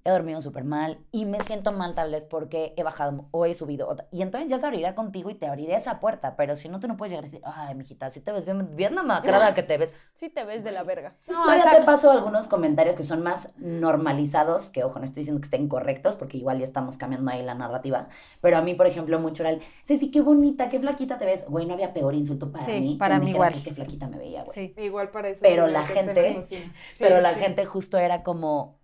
he 0.06 0.12
dormido 0.12 0.40
súper 0.40 0.64
mal 0.64 1.00
y 1.12 1.26
me 1.26 1.42
siento 1.42 1.72
mal 1.72 1.96
tal 1.96 2.12
vez 2.12 2.26
porque 2.26 2.74
he 2.78 2.84
bajado 2.84 3.26
o 3.32 3.46
he 3.46 3.56
subido. 3.56 3.94
Y 4.12 4.22
entonces 4.22 4.48
ya 4.50 4.60
se 4.60 4.66
abrirá 4.68 4.94
contigo 4.94 5.32
y 5.32 5.34
te 5.34 5.48
abrirá 5.48 5.76
esa 5.76 6.00
puerta. 6.00 6.36
Pero 6.36 6.56
si 6.56 6.70
no, 6.70 6.80
tú 6.80 6.88
no 6.88 6.96
puedes 6.96 7.12
llegar 7.12 7.26
y 7.26 7.28
decir, 7.32 7.42
ay, 7.44 7.74
mijita, 7.74 8.12
si 8.12 8.22
te 8.22 8.32
ves 8.32 8.46
bien, 8.46 8.76
bien 8.76 8.94
mamacrada 8.94 9.54
que 9.56 9.64
te 9.64 9.78
ves. 9.78 9.90
Sí 10.16 10.30
te 10.30 10.46
ves 10.46 10.64
de 10.64 10.72
la 10.72 10.84
verga. 10.84 11.16
No, 11.28 11.44
Todavía 11.44 11.80
te 11.80 11.84
paso 11.84 12.10
algunos 12.12 12.48
comentarios 12.48 12.96
que 12.96 13.04
son 13.04 13.22
más 13.24 13.50
normalizados, 13.58 14.70
que 14.70 14.84
ojo, 14.84 15.00
no 15.00 15.06
estoy 15.06 15.22
diciendo 15.22 15.42
que 15.42 15.46
estén 15.46 15.68
correctos, 15.68 16.16
porque 16.16 16.38
igual 16.38 16.60
ya 16.60 16.66
estamos 16.66 16.98
cambiando 16.98 17.32
ahí 17.32 17.42
la 17.44 17.56
narrativa. 17.56 18.08
Pero 18.42 18.58
a 18.58 18.62
mí, 18.62 18.76
por 18.76 18.88
ejemplo, 18.88 19.20
mucho 19.20 19.44
era 19.44 19.50
el, 19.50 19.62
Ceci, 19.86 20.12
qué 20.12 20.22
bonita, 20.22 20.70
qué 20.70 20.80
flaquita 20.80 21.18
te 21.18 21.26
ves. 21.26 21.46
Güey, 21.50 21.66
no 21.66 21.74
había 21.74 21.94
peor 21.94 22.14
insulto 22.16 22.52
para 22.52 22.64
Sí, 22.64 22.80
mí. 22.80 22.96
para 22.98 23.20
mí 23.20 23.32
igual. 23.32 23.54
que 23.54 23.64
Qué 23.64 23.72
flaquita 23.74 24.08
me 24.08 24.18
veía, 24.20 24.44
güey. 24.44 24.54
Sí. 24.54 24.74
Igual 24.82 25.10
para 25.10 25.30
eso. 25.30 25.42
Pero 25.42 25.66
sí, 25.66 25.72
la 25.74 25.84
gente- 25.84 26.44
sí. 26.44 26.56
Sí, 26.92 27.04
Pero 27.04 27.20
la 27.22 27.34
sí. 27.34 27.40
gente 27.40 27.66
justo 27.66 27.98
era 27.98 28.22
como, 28.24 28.78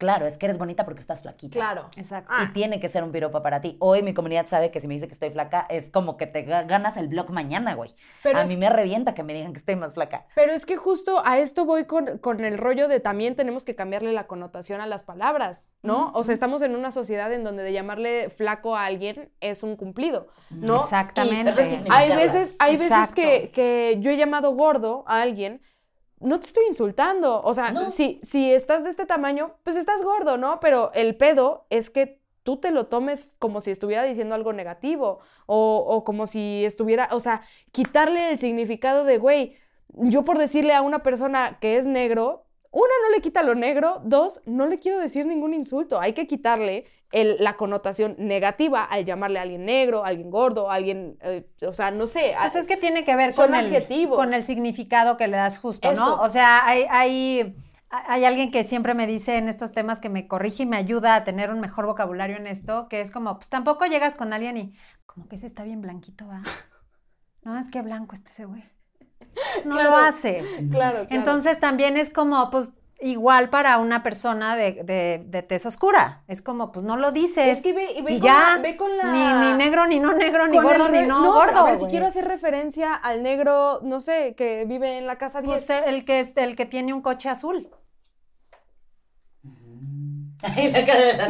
claro, 0.00 0.26
es 0.26 0.36
que 0.38 0.46
eres 0.46 0.58
bonita 0.58 0.84
porque 0.84 1.00
estás 1.00 1.22
flaquita. 1.22 1.52
Claro. 1.52 1.88
Exacto. 1.96 2.32
Ah. 2.34 2.46
Y 2.48 2.52
tiene 2.52 2.80
que 2.80 2.88
ser 2.88 3.04
un 3.04 3.12
piropo 3.12 3.42
para 3.42 3.60
ti. 3.60 3.76
Hoy 3.78 4.02
mi 4.02 4.14
comunidad 4.14 4.46
sabe 4.48 4.70
que 4.72 4.80
si 4.80 4.88
me 4.88 4.94
dice 4.94 5.06
que 5.06 5.12
estoy 5.12 5.30
flaca, 5.30 5.66
es 5.68 5.90
como 5.90 6.16
que 6.16 6.26
te 6.26 6.44
ga- 6.46 6.66
ganas 6.66 6.96
el 6.96 7.08
blog 7.08 7.30
mañana, 7.30 7.74
güey. 7.74 7.94
Pero 8.22 8.38
a 8.40 8.44
mí 8.46 8.56
me 8.56 8.70
revienta 8.70 9.14
que 9.14 9.22
me 9.22 9.34
digan 9.34 9.52
que 9.52 9.58
estoy 9.60 9.76
más 9.76 9.92
flaca. 9.92 10.24
Pero 10.34 10.52
es 10.52 10.64
que 10.66 10.76
justo 10.76 11.22
a 11.24 11.38
esto 11.38 11.66
voy 11.66 11.84
con, 11.84 12.18
con 12.18 12.42
el 12.44 12.58
rollo 12.58 12.88
de 12.88 12.98
también 12.98 13.36
tenemos 13.36 13.62
que 13.64 13.76
cambiarle 13.76 14.12
la 14.12 14.26
connotación 14.26 14.80
a 14.80 14.86
las 14.86 15.02
palabras, 15.02 15.68
¿no? 15.82 16.10
O 16.14 16.24
sea, 16.24 16.32
estamos 16.32 16.62
en 16.62 16.74
una 16.74 16.90
sociedad 16.90 17.30
en 17.32 17.44
donde 17.44 17.62
de 17.62 17.72
llamarle 17.74 18.30
flaco 18.30 18.74
a 18.74 18.86
alguien 18.86 19.30
es 19.40 19.62
un 19.62 19.76
cumplido, 19.76 20.28
¿no? 20.48 20.76
Exactamente. 20.76 21.52
Hay 21.90 22.08
veces, 22.16 22.56
hay 22.58 22.76
veces 22.76 23.12
que, 23.12 23.50
que 23.52 23.98
yo 24.00 24.10
he 24.10 24.16
llamado 24.16 24.54
gordo 24.54 25.04
a 25.06 25.20
alguien, 25.22 25.60
no 26.20 26.38
te 26.40 26.46
estoy 26.46 26.64
insultando, 26.68 27.42
o 27.42 27.54
sea, 27.54 27.72
No. 27.72 27.90
si, 27.90 28.20
si 28.22 28.52
estás 28.52 28.84
de 28.84 28.90
este 28.90 29.06
tamaño, 29.06 29.54
pues 29.64 29.76
estás 29.76 30.02
gordo, 30.02 30.36
¿no? 30.36 30.60
Pero 30.60 30.92
el 30.94 31.16
pedo 31.16 31.66
es 31.70 31.90
que 31.90 32.20
tú 32.42 32.58
te 32.58 32.70
lo 32.70 32.86
tomes 32.86 33.36
como 33.38 33.60
si 33.60 33.70
estuviera 33.70 34.02
diciendo 34.04 34.34
algo 34.34 34.52
negativo 34.52 35.20
o, 35.46 35.84
o 35.86 36.04
como 36.04 36.26
si 36.26 36.64
estuviera, 36.64 37.08
o 37.12 37.20
sea, 37.20 37.42
quitarle 37.72 38.30
el 38.30 38.38
significado 38.38 39.04
de, 39.04 39.18
güey, 39.18 39.56
yo 39.94 40.24
por 40.24 40.38
decirle 40.38 40.72
a 40.74 40.82
una 40.82 41.02
persona 41.02 41.58
que 41.60 41.76
es 41.76 41.86
negro, 41.86 42.44
una, 42.72 42.92
no 43.04 43.14
le 43.14 43.20
quita 43.20 43.42
lo 43.42 43.54
negro, 43.54 44.00
dos, 44.04 44.40
no 44.46 44.66
le 44.66 44.78
quiero 44.78 44.98
decir 45.00 45.26
ningún 45.26 45.54
insulto, 45.54 46.00
hay 46.00 46.12
que 46.12 46.26
quitarle 46.26 46.86
el- 47.10 47.36
la 47.40 47.56
connotación 47.56 48.14
negativa 48.18 48.84
al 48.84 49.04
llamarle 49.04 49.40
a 49.40 49.42
alguien 49.42 49.64
negro, 49.64 50.04
a 50.04 50.08
alguien 50.08 50.30
gordo, 50.30 50.70
a 50.70 50.74
alguien, 50.74 51.18
eh, 51.22 51.48
o 51.66 51.72
sea, 51.72 51.90
no 51.90 52.06
sé. 52.06 52.34
Pues 52.40 52.54
es 52.54 52.66
que 52.68 52.76
tiene 52.76 53.02
que 53.04 53.16
ver 53.16 53.34
con 53.34 53.54
el, 53.54 53.86
con 54.08 54.32
el 54.32 54.44
significado 54.44 55.16
que 55.16 55.26
le 55.26 55.36
das 55.36 55.58
justo, 55.58 55.90
Eso. 55.90 56.00
¿no? 56.16 56.22
O 56.22 56.28
sea, 56.28 56.64
hay, 56.64 56.86
hay, 56.88 57.56
hay 57.90 58.24
alguien 58.24 58.52
que 58.52 58.62
siempre 58.62 58.94
me 58.94 59.08
dice 59.08 59.36
en 59.38 59.48
estos 59.48 59.72
temas 59.72 59.98
que 59.98 60.08
me 60.08 60.28
corrige 60.28 60.62
y 60.62 60.66
me 60.66 60.76
ayuda 60.76 61.16
a 61.16 61.24
tener 61.24 61.50
un 61.50 61.58
mejor 61.58 61.86
vocabulario 61.86 62.36
en 62.36 62.46
esto, 62.46 62.86
que 62.88 63.00
es 63.00 63.10
como, 63.10 63.34
pues 63.34 63.48
tampoco 63.48 63.86
llegas 63.86 64.14
con 64.14 64.32
alguien 64.32 64.56
y 64.56 64.74
como 65.06 65.26
que 65.26 65.34
ese 65.34 65.46
está 65.46 65.64
bien 65.64 65.80
blanquito, 65.80 66.28
¿va? 66.28 66.42
No, 67.42 67.58
es 67.58 67.68
que 67.70 67.80
blanco 67.80 68.14
este 68.14 68.28
ese 68.30 68.44
güey. 68.44 68.62
Pues 69.34 69.66
no 69.66 69.74
Claro. 69.76 69.90
lo 69.90 69.96
haces. 69.96 70.46
Claro, 70.70 70.70
claro. 70.70 71.06
Entonces 71.10 71.58
también 71.60 71.96
es 71.96 72.10
como, 72.12 72.50
pues, 72.50 72.72
igual 73.02 73.48
para 73.48 73.78
una 73.78 74.02
persona 74.02 74.56
de, 74.56 74.72
de, 74.84 75.22
de 75.26 75.42
tez 75.42 75.64
oscura. 75.64 76.22
Es 76.28 76.42
como, 76.42 76.70
pues 76.72 76.84
no 76.84 76.96
lo 76.98 77.12
dices. 77.12 77.56
es 77.58 77.62
que 77.62 77.72
ve, 77.72 77.92
y 77.96 78.02
ve 78.02 78.12
y 78.12 78.18
con 78.18 78.26
ya, 78.26 78.56
la, 78.56 78.62
ve 78.62 78.76
con 78.76 78.94
la... 78.96 79.04
Ni, 79.04 79.46
ni 79.52 79.56
negro, 79.56 79.86
ni 79.86 79.98
no 80.00 80.12
negro, 80.12 80.46
ni 80.48 80.58
el 80.58 80.62
gordo, 80.62 80.88
ni 80.90 81.06
no, 81.06 81.32
gordo. 81.32 81.60
A 81.60 81.64
ver, 81.64 81.76
si 81.78 81.86
quiero 81.86 82.06
hacer 82.06 82.26
referencia 82.28 82.94
al 82.94 83.22
negro, 83.22 83.80
no 83.82 84.00
sé, 84.00 84.34
que 84.36 84.66
vive 84.66 84.98
en 84.98 85.06
la 85.06 85.16
casa 85.16 85.40
10. 85.40 85.64
Pues 85.66 85.82
el 85.86 86.04
que, 86.04 86.20
es- 86.20 86.36
el 86.36 86.56
que 86.56 86.66
tiene 86.66 86.92
un 86.92 87.00
coche 87.00 87.30
azul. 87.30 87.70
Ay, 90.42 90.70
la 90.72 90.84
cara 90.84 91.00
de 91.00 91.16
la 91.16 91.28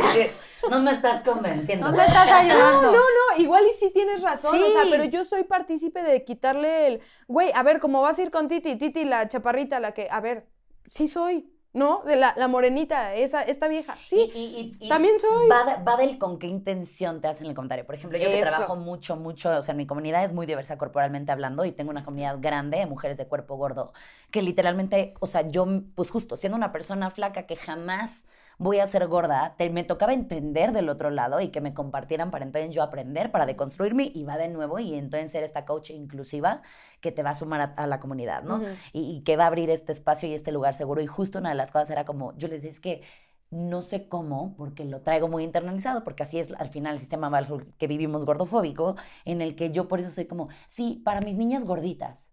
No 0.69 0.81
me 0.81 0.91
estás 0.93 1.23
convenciendo. 1.27 1.91
No 1.91 1.97
me 1.97 2.05
estás 2.05 2.29
ayudando. 2.31 2.83
No, 2.83 2.93
no, 2.93 2.99
no, 2.99 3.43
igual 3.43 3.65
y 3.69 3.73
sí 3.73 3.91
tienes 3.93 4.21
razón, 4.23 4.63
o 4.63 4.71
sea, 4.71 4.83
pero 4.91 5.05
yo 5.05 5.25
soy 5.25 5.45
partícipe 5.45 6.03
de 6.03 6.25
quitarle 6.25 6.87
el, 6.89 7.01
güey, 7.29 7.51
a 7.55 7.63
ver, 7.63 7.81
¿cómo 7.81 8.03
vas 8.03 8.19
a 8.19 8.23
ir 8.23 8.31
con 8.31 8.49
Titi? 8.49 8.77
Titi, 8.77 9.05
la 9.05 9.29
chaparrita, 9.29 9.81
la 9.81 9.93
que, 9.93 10.09
a 10.11 10.21
ver, 10.21 10.47
sí 10.89 11.07
soy, 11.09 11.51
¿no? 11.73 12.03
De 12.05 12.17
la, 12.17 12.35
la 12.37 12.49
morenita, 12.49 13.15
esa, 13.15 13.43
esta 13.43 13.69
vieja, 13.69 13.97
sí, 14.03 14.31
Y- 14.35 14.77
y- 14.81 14.89
también 14.89 15.19
soy. 15.21 15.49
Va, 15.49 15.63
de- 15.65 15.85
va 15.85 15.97
del 15.97 16.19
con 16.19 16.39
qué 16.41 16.49
intención 16.49 17.21
te 17.21 17.29
hacen 17.29 17.47
el 17.47 17.55
comentario. 17.55 17.87
Por 17.87 17.95
ejemplo, 17.95 18.19
yo 18.19 18.29
que 18.29 18.41
trabajo 18.41 18.75
mucho, 18.77 19.15
mucho, 19.17 19.57
o 19.57 19.63
sea, 19.63 19.73
mi 19.75 19.87
comunidad 19.87 20.25
es 20.25 20.33
muy 20.33 20.47
diversa 20.47 20.77
corporalmente 20.79 21.31
hablando 21.31 21.65
y 21.65 21.71
tengo 21.73 21.91
una 21.91 22.03
comunidad 22.05 22.39
grande 22.41 22.79
de 22.79 22.87
mujeres 22.87 23.17
de 23.19 23.27
cuerpo 23.27 23.57
gordo 23.57 23.93
que 24.33 24.43
literalmente, 24.43 25.15
o 25.21 25.27
sea, 25.29 25.49
yo, 25.49 25.65
pues 25.95 26.11
justo, 26.11 26.37
siendo 26.37 26.57
una 26.57 26.73
persona 26.73 27.11
flaca 27.11 27.47
que 27.47 27.55
jamás 27.57 28.27
voy 28.61 28.79
a 28.81 28.87
ser 28.87 29.07
gorda, 29.09 29.55
te- 29.59 29.71
me 29.71 29.85
tocaba 29.85 30.13
entender 30.15 30.73
del 30.73 30.89
otro 30.89 31.11
lado 31.11 31.41
y 31.41 31.49
que 31.51 31.61
me 31.61 31.75
compartieran 31.75 32.31
para 32.31 32.45
entonces 32.45 32.73
yo 32.75 32.83
aprender, 32.83 33.31
para 33.33 33.47
deconstruirme 33.47 34.11
y 34.15 34.25
va 34.25 34.37
de 34.39 34.49
nuevo 34.49 34.79
y 34.79 34.95
entonces 34.95 35.33
ser 35.33 35.43
esta 35.45 35.65
coach 35.65 35.91
inclusiva 35.91 36.63
que 37.01 37.13
te 37.13 37.23
va 37.23 37.31
a 37.31 37.35
sumar 37.35 37.61
a, 37.61 37.65
a 37.77 37.87
la 37.87 38.01
comunidad, 38.01 38.43
¿no? 38.45 38.63
Y, 38.93 39.17
y 39.19 39.23
que 39.23 39.37
va 39.37 39.45
a 39.45 39.47
abrir 39.49 39.71
este 39.71 39.93
espacio 39.93 40.29
y 40.29 40.35
este 40.35 40.53
lugar 40.53 40.75
seguro. 40.75 41.01
Y 41.03 41.07
justo 41.07 41.39
una 41.39 41.51
de 41.51 41.57
las 41.57 41.73
cosas 41.73 41.91
era 41.91 42.05
como, 42.05 42.37
yo 42.39 42.49
les 42.49 42.63
decía, 42.63 42.71
es 42.71 42.81
que 42.81 43.03
no 43.51 43.83
sé 43.83 44.09
cómo, 44.09 44.55
porque 44.57 44.85
lo 44.85 45.01
traigo 45.03 45.29
muy 45.29 45.43
internalizado, 45.45 46.05
porque 46.05 46.23
así 46.23 46.39
es 46.39 46.53
al 46.53 46.69
final 46.71 46.95
el 46.95 47.01
sistema 47.01 47.31
que 47.79 47.87
vivimos 47.89 48.25
gordofóbico, 48.27 48.97
en 49.25 49.43
el 49.43 49.57
que 49.57 49.71
yo 49.73 49.89
por 49.89 50.01
eso 50.01 50.11
soy 50.11 50.27
como, 50.27 50.49
sí, 50.69 51.03
para 51.05 51.21
mis 51.21 51.37
niñas 51.37 51.65
gorditas. 51.65 52.30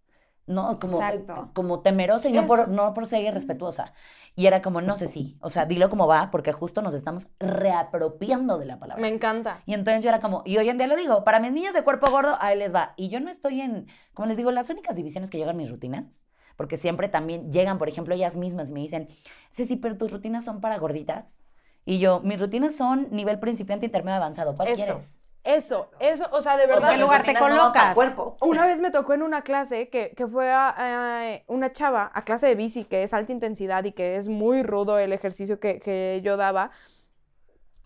¿No? 0.47 0.79
Como, 0.79 1.01
Exacto. 1.01 1.51
como 1.53 1.81
temerosa 1.81 2.29
y 2.29 2.33
no 2.33 2.47
por, 2.47 2.69
no 2.69 2.93
por 2.93 3.05
ser 3.05 3.21
irrespetuosa. 3.21 3.93
Y 4.35 4.47
era 4.47 4.61
como, 4.61 4.81
no 4.81 4.95
sé 4.95 5.07
si, 5.07 5.37
o 5.41 5.49
sea, 5.49 5.65
dilo 5.65 5.89
como 5.89 6.07
va, 6.07 6.31
porque 6.31 6.53
justo 6.53 6.81
nos 6.81 6.93
estamos 6.93 7.27
reapropiando 7.39 8.57
de 8.57 8.65
la 8.65 8.79
palabra. 8.79 9.01
Me 9.01 9.09
encanta. 9.09 9.61
Y 9.65 9.73
entonces 9.73 10.03
yo 10.03 10.09
era 10.09 10.21
como, 10.21 10.43
y 10.45 10.57
hoy 10.57 10.69
en 10.69 10.77
día 10.77 10.87
lo 10.87 10.95
digo, 10.95 11.23
para 11.23 11.39
mis 11.39 11.51
niñas 11.51 11.73
de 11.73 11.83
cuerpo 11.83 12.09
gordo, 12.09 12.37
ahí 12.39 12.57
les 12.57 12.73
va. 12.73 12.93
Y 12.97 13.09
yo 13.09 13.19
no 13.19 13.29
estoy 13.29 13.61
en, 13.61 13.87
como 14.13 14.27
les 14.27 14.37
digo, 14.37 14.51
las 14.51 14.69
únicas 14.69 14.95
divisiones 14.95 15.29
que 15.29 15.37
llegan 15.37 15.57
mis 15.57 15.69
rutinas, 15.69 16.25
porque 16.55 16.77
siempre 16.77 17.09
también 17.09 17.51
llegan, 17.51 17.77
por 17.77 17.89
ejemplo, 17.89 18.15
ellas 18.15 18.37
mismas 18.37 18.71
me 18.71 18.79
dicen, 18.79 19.09
Ceci, 19.49 19.75
pero 19.75 19.97
tus 19.97 20.11
rutinas 20.11 20.45
son 20.45 20.61
para 20.61 20.77
gorditas. 20.77 21.41
Y 21.83 21.99
yo, 21.99 22.19
mis 22.21 22.39
rutinas 22.39 22.75
son 22.75 23.07
nivel 23.11 23.39
principiante, 23.39 23.85
intermedio, 23.85 24.17
avanzado. 24.17 24.55
¿Cuál 24.55 24.69
Eso. 24.69 24.83
quieres? 24.83 25.19
Eso, 25.47 25.89
eso, 25.99 26.25
o 26.31 26.41
sea, 26.41 26.57
de 26.57 26.65
O 26.65 26.67
verdad. 26.67 26.87
sea, 26.87 26.95
¿qué 26.97 27.01
lugar 27.01 27.23
te 27.23 27.33
colocas? 27.33 27.95
cuerpo. 27.95 28.35
Una 28.41 28.65
vez 28.67 28.81
me 28.81 28.91
tocó 28.91 29.13
en 29.13 29.21
una 29.23 29.43
clase 29.43 29.87
que, 29.87 30.11
que 30.11 30.27
fue 30.27 30.51
a, 30.51 30.73
a 30.77 31.41
una 31.47 31.71
chava 31.71 32.11
a 32.13 32.25
clase 32.25 32.47
de 32.47 32.55
bici, 32.55 32.83
que 32.83 33.03
es 33.03 33.13
alta 33.13 33.31
intensidad 33.31 33.85
y 33.85 33.93
que 33.93 34.17
es 34.17 34.27
muy 34.27 34.61
rudo 34.61 34.99
el 34.99 35.13
ejercicio 35.13 35.59
que, 35.61 35.79
que 35.79 36.19
yo 36.21 36.35
daba. 36.35 36.71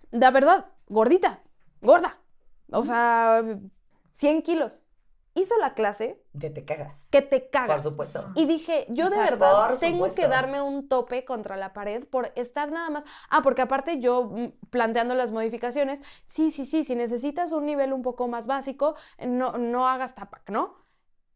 De 0.09 0.32
verdad, 0.32 0.66
gordita, 0.88 1.39
gorda. 1.82 2.18
O 2.72 2.84
sea, 2.84 3.43
100 4.14 4.41
kilos. 4.41 4.82
Hizo 5.34 5.57
la 5.57 5.73
clase 5.73 6.21
De 6.34 6.49
te 6.49 6.65
cagas. 6.65 7.07
que 7.09 7.21
te 7.21 7.49
cagas. 7.49 7.82
Por 7.84 7.91
supuesto. 7.91 8.25
Y 8.36 8.45
dije, 8.45 8.86
yo 8.89 9.05
de 9.09 9.15
Exacto. 9.15 9.39
verdad 9.39 9.67
Por 9.69 9.79
tengo 9.79 9.95
supuesto. 9.97 10.21
que 10.21 10.27
darme 10.27 10.61
un 10.61 10.89
tope 10.89 11.23
contra 11.23 11.55
la 11.55 11.71
pared 11.71 12.03
por 12.05 12.34
estar 12.36 12.69
nada 12.71 12.89
más. 12.89 13.05
Ah, 13.29 13.41
porque 13.41 13.61
aparte 13.61 13.99
yo 13.99 14.23
mm, 14.25 14.47
planteando 14.69 15.15
las 15.15 15.32
modificaciones, 15.32 16.01
sí, 16.25 16.51
sí, 16.51 16.65
sí, 16.65 16.84
si 16.84 16.95
necesitas 16.95 17.53
un 17.53 17.65
nivel 17.65 17.93
un 17.93 18.01
poco 18.01 18.27
más 18.27 18.45
básico, 18.45 18.95
no, 19.25 19.53
no 19.57 19.88
hagas 19.88 20.15
tapac, 20.15 20.49
¿no? 20.49 20.75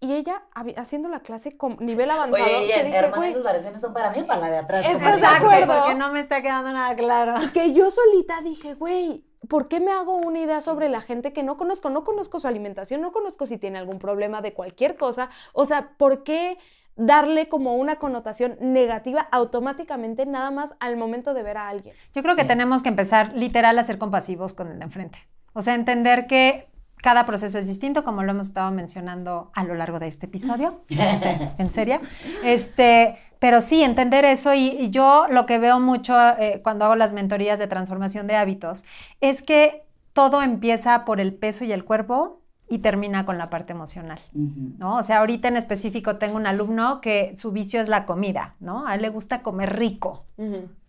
Y 0.01 0.13
ella 0.13 0.43
haciendo 0.75 1.07
la 1.07 1.21
clase 1.21 1.57
con 1.57 1.77
nivel 1.79 2.11
avanzado. 2.11 2.43
Oye, 2.45 2.67
que 2.67 2.73
Ian, 2.75 2.85
dije, 2.87 2.97
hermana, 2.97 3.15
güey, 3.17 3.29
esas 3.31 3.43
variaciones 3.43 3.79
son 3.81 3.93
para 3.93 4.11
mí 4.11 4.19
o 4.21 4.27
para 4.27 4.41
la 4.41 4.49
de 4.51 4.57
atrás. 4.57 4.85
De 4.85 5.25
acuerdo? 5.25 5.73
porque 5.73 5.95
no 5.95 6.11
me 6.11 6.19
está 6.19 6.41
quedando 6.41 6.71
nada 6.73 6.95
claro. 6.97 7.35
que 7.53 7.71
yo 7.71 7.89
solita 7.89 8.41
dije, 8.41 8.73
güey, 8.73 9.25
¿por 9.49 9.67
qué 9.67 9.79
me 9.79 9.91
hago 9.91 10.15
una 10.15 10.39
idea 10.39 10.61
sobre 10.61 10.89
la 10.89 11.01
gente 11.01 11.33
que 11.33 11.43
no 11.43 11.57
conozco? 11.57 11.89
No 11.89 12.03
conozco 12.03 12.39
su 12.39 12.47
alimentación, 12.47 13.01
no 13.01 13.11
conozco 13.11 13.45
si 13.45 13.57
tiene 13.57 13.79
algún 13.79 13.99
problema 13.99 14.41
de 14.41 14.53
cualquier 14.53 14.95
cosa. 14.95 15.29
O 15.53 15.65
sea, 15.65 15.89
¿por 15.97 16.23
qué 16.23 16.57
darle 16.95 17.49
como 17.49 17.75
una 17.75 17.97
connotación 17.97 18.57
negativa 18.61 19.27
automáticamente 19.31 20.25
nada 20.25 20.51
más 20.51 20.75
al 20.79 20.97
momento 20.97 21.33
de 21.33 21.43
ver 21.43 21.57
a 21.57 21.69
alguien? 21.69 21.95
Yo 22.13 22.23
creo 22.23 22.35
que 22.35 22.45
tenemos 22.45 22.83
que 22.83 22.89
empezar 22.89 23.33
literal 23.33 23.77
a 23.77 23.83
ser 23.83 23.97
compasivos 23.97 24.53
con 24.53 24.71
el 24.71 24.79
de 24.79 24.85
enfrente. 24.85 25.19
O 25.53 25.61
sea, 25.61 25.75
entender 25.75 26.27
que 26.27 26.67
cada 27.05 27.25
proceso 27.25 27.59
es 27.59 27.67
distinto, 27.67 28.03
como 28.03 28.23
lo 28.23 28.31
hemos 28.31 28.47
estado 28.47 28.71
mencionando 28.71 29.51
a 29.53 29.63
lo 29.63 29.75
largo 29.75 29.99
de 29.99 30.07
este 30.07 30.25
episodio. 30.25 30.81
En 31.57 31.71
serio. 31.71 31.99
Este, 32.43 33.17
pero 33.45 33.61
sí, 33.61 33.83
entender 33.83 34.25
eso. 34.25 34.55
Y, 34.55 34.89
yo 34.89 35.27
lo 35.29 35.45
que 35.45 35.59
veo 35.59 35.79
mucho 35.79 36.17
eh, 36.19 36.61
cuando 36.63 36.85
hago 36.85 36.95
las 36.95 37.13
mentorías 37.13 37.59
de 37.59 37.67
transformación 37.67 38.25
de 38.25 38.35
hábitos 38.35 38.85
es 39.21 39.43
que 39.43 39.83
todo 40.13 40.41
empieza 40.41 41.05
por 41.05 41.19
el 41.19 41.31
peso 41.31 41.63
y 41.63 41.71
el 41.71 41.85
cuerpo 41.85 42.41
y 42.67 42.79
termina 42.79 43.25
con 43.25 43.37
la 43.37 43.49
parte 43.49 43.73
emocional. 43.73 44.19
¿no? 44.33 44.97
O 44.97 45.03
sea, 45.03 45.19
ahorita 45.19 45.47
en 45.47 45.57
específico 45.57 46.17
tengo 46.17 46.35
un 46.35 46.47
alumno 46.47 46.99
que 46.99 47.35
su 47.37 47.51
vicio 47.51 47.79
es 47.79 47.89
la 47.89 48.05
comida, 48.05 48.55
¿no? 48.59 48.87
A 48.87 48.95
él 48.95 49.03
le 49.03 49.09
gusta 49.09 49.43
comer 49.43 49.77
rico. 49.77 50.25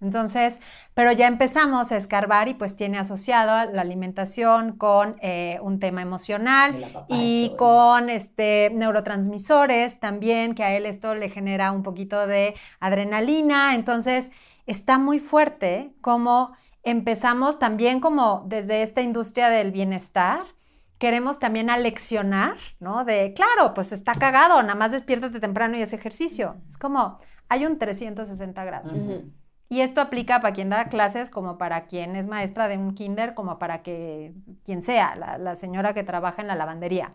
Entonces, 0.00 0.58
pero 0.94 1.12
ya 1.12 1.28
empezamos 1.28 1.92
a 1.92 1.96
escarbar 1.96 2.48
y 2.48 2.54
pues 2.54 2.74
tiene 2.74 2.98
asociado 2.98 3.70
la 3.70 3.82
alimentación 3.82 4.72
con 4.72 5.16
eh, 5.20 5.58
un 5.62 5.78
tema 5.78 6.02
emocional 6.02 6.74
y 7.08 7.52
con 7.56 8.10
este, 8.10 8.70
neurotransmisores 8.74 10.00
también, 10.00 10.54
que 10.54 10.64
a 10.64 10.74
él 10.74 10.86
esto 10.86 11.14
le 11.14 11.28
genera 11.28 11.72
un 11.72 11.82
poquito 11.82 12.26
de 12.26 12.54
adrenalina. 12.80 13.74
Entonces, 13.74 14.32
está 14.66 14.98
muy 14.98 15.18
fuerte 15.18 15.92
como 16.00 16.56
empezamos 16.82 17.58
también 17.58 18.00
como 18.00 18.44
desde 18.46 18.82
esta 18.82 19.02
industria 19.02 19.48
del 19.48 19.72
bienestar. 19.72 20.55
Queremos 20.98 21.38
también 21.38 21.70
aleccionar, 21.70 22.56
¿no? 22.80 23.04
De, 23.04 23.34
claro, 23.34 23.74
pues 23.74 23.92
está 23.92 24.14
cagado, 24.14 24.62
nada 24.62 24.74
más 24.74 24.92
despiértate 24.92 25.40
temprano 25.40 25.76
y 25.76 25.82
haz 25.82 25.92
ejercicio. 25.92 26.56
Es 26.68 26.78
como, 26.78 27.18
hay 27.48 27.66
un 27.66 27.78
360 27.78 28.64
grados. 28.64 28.96
Y 29.68 29.80
esto 29.80 30.00
aplica 30.00 30.40
para 30.40 30.54
quien 30.54 30.70
da 30.70 30.88
clases, 30.88 31.30
como 31.30 31.58
para 31.58 31.86
quien 31.86 32.16
es 32.16 32.28
maestra 32.28 32.68
de 32.68 32.78
un 32.78 32.94
kinder, 32.94 33.34
como 33.34 33.58
para 33.58 33.82
que 33.82 34.32
quien 34.64 34.82
sea, 34.82 35.16
la, 35.16 35.38
la 35.38 35.56
señora 35.56 35.92
que 35.92 36.04
trabaja 36.04 36.40
en 36.40 36.48
la 36.48 36.54
lavandería. 36.54 37.14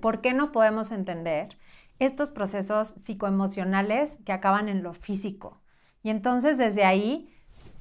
¿Por 0.00 0.20
qué 0.20 0.34
no 0.34 0.52
podemos 0.52 0.92
entender 0.92 1.56
estos 1.98 2.30
procesos 2.30 2.88
psicoemocionales 2.88 4.18
que 4.24 4.32
acaban 4.32 4.68
en 4.68 4.82
lo 4.82 4.94
físico? 4.94 5.62
Y 6.02 6.10
entonces 6.10 6.58
desde 6.58 6.84
ahí, 6.84 7.32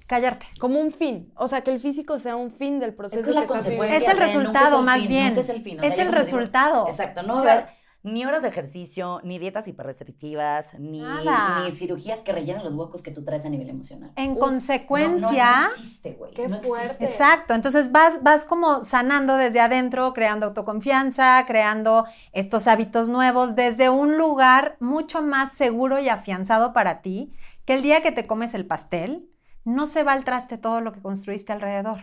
callarte. 0.09 0.47
Como 0.59 0.79
un 0.81 0.91
fin. 0.91 1.31
O 1.35 1.47
sea, 1.47 1.61
que 1.61 1.71
el 1.71 1.79
físico 1.79 2.19
sea 2.19 2.35
un 2.35 2.51
fin 2.51 2.79
del 2.79 2.93
proceso 2.93 3.19
Es 3.19 3.25
que 3.25 3.29
es 3.31 3.35
la 3.35 3.45
consecuencia. 3.47 3.97
Es 3.97 4.07
el 4.07 4.17
resultado, 4.17 4.73
es 4.75 4.79
el 4.79 4.85
más 4.85 4.99
fin, 4.99 5.07
bien. 5.07 5.37
es 5.37 5.49
el 5.49 5.61
fin, 5.61 5.79
o 5.79 5.83
Es 5.83 5.89
sea, 5.89 5.97
yo 5.97 6.01
el 6.03 6.07
digo, 6.09 6.19
resultado. 6.23 6.87
Exacto, 6.87 7.23
no 7.23 7.35
va 7.35 7.39
a 7.39 7.53
haber 7.53 7.79
ni 8.01 8.25
horas 8.25 8.41
de 8.43 8.47
ejercicio, 8.47 9.19
ni 9.25 9.39
dietas 9.39 9.67
hiperrestrictivas, 9.67 10.73
ni, 10.79 11.01
ni 11.01 11.71
cirugías 11.73 12.21
que 12.21 12.31
rellenen 12.31 12.63
los 12.63 12.73
huecos 12.73 13.01
que 13.01 13.11
tú 13.11 13.25
traes 13.25 13.45
a 13.45 13.49
nivel 13.49 13.69
emocional. 13.69 14.11
En 14.15 14.31
Uf, 14.31 14.39
consecuencia... 14.39 15.27
No, 15.27 15.61
no, 15.61 15.67
no 15.67 15.71
existe, 15.75 16.11
güey. 16.13 16.33
Qué 16.33 16.47
no 16.47 16.61
fuerte. 16.61 16.85
existe. 16.85 17.05
Exacto, 17.05 17.53
entonces 17.53 17.91
vas, 17.91 18.23
vas 18.23 18.45
como 18.45 18.85
sanando 18.85 19.35
desde 19.35 19.59
adentro, 19.59 20.13
creando 20.13 20.45
autoconfianza, 20.45 21.43
creando 21.45 22.05
estos 22.31 22.67
hábitos 22.67 23.09
nuevos 23.09 23.55
desde 23.55 23.89
un 23.89 24.17
lugar 24.17 24.77
mucho 24.79 25.21
más 25.21 25.51
seguro 25.53 25.99
y 25.99 26.07
afianzado 26.07 26.71
para 26.71 27.01
ti, 27.01 27.33
que 27.65 27.73
el 27.73 27.81
día 27.81 28.01
que 28.01 28.13
te 28.13 28.25
comes 28.25 28.53
el 28.53 28.65
pastel, 28.65 29.29
no 29.65 29.87
se 29.87 30.03
va 30.03 30.13
al 30.13 30.23
traste 30.23 30.57
todo 30.57 30.81
lo 30.81 30.91
que 30.91 31.01
construiste 31.01 31.53
alrededor, 31.53 31.99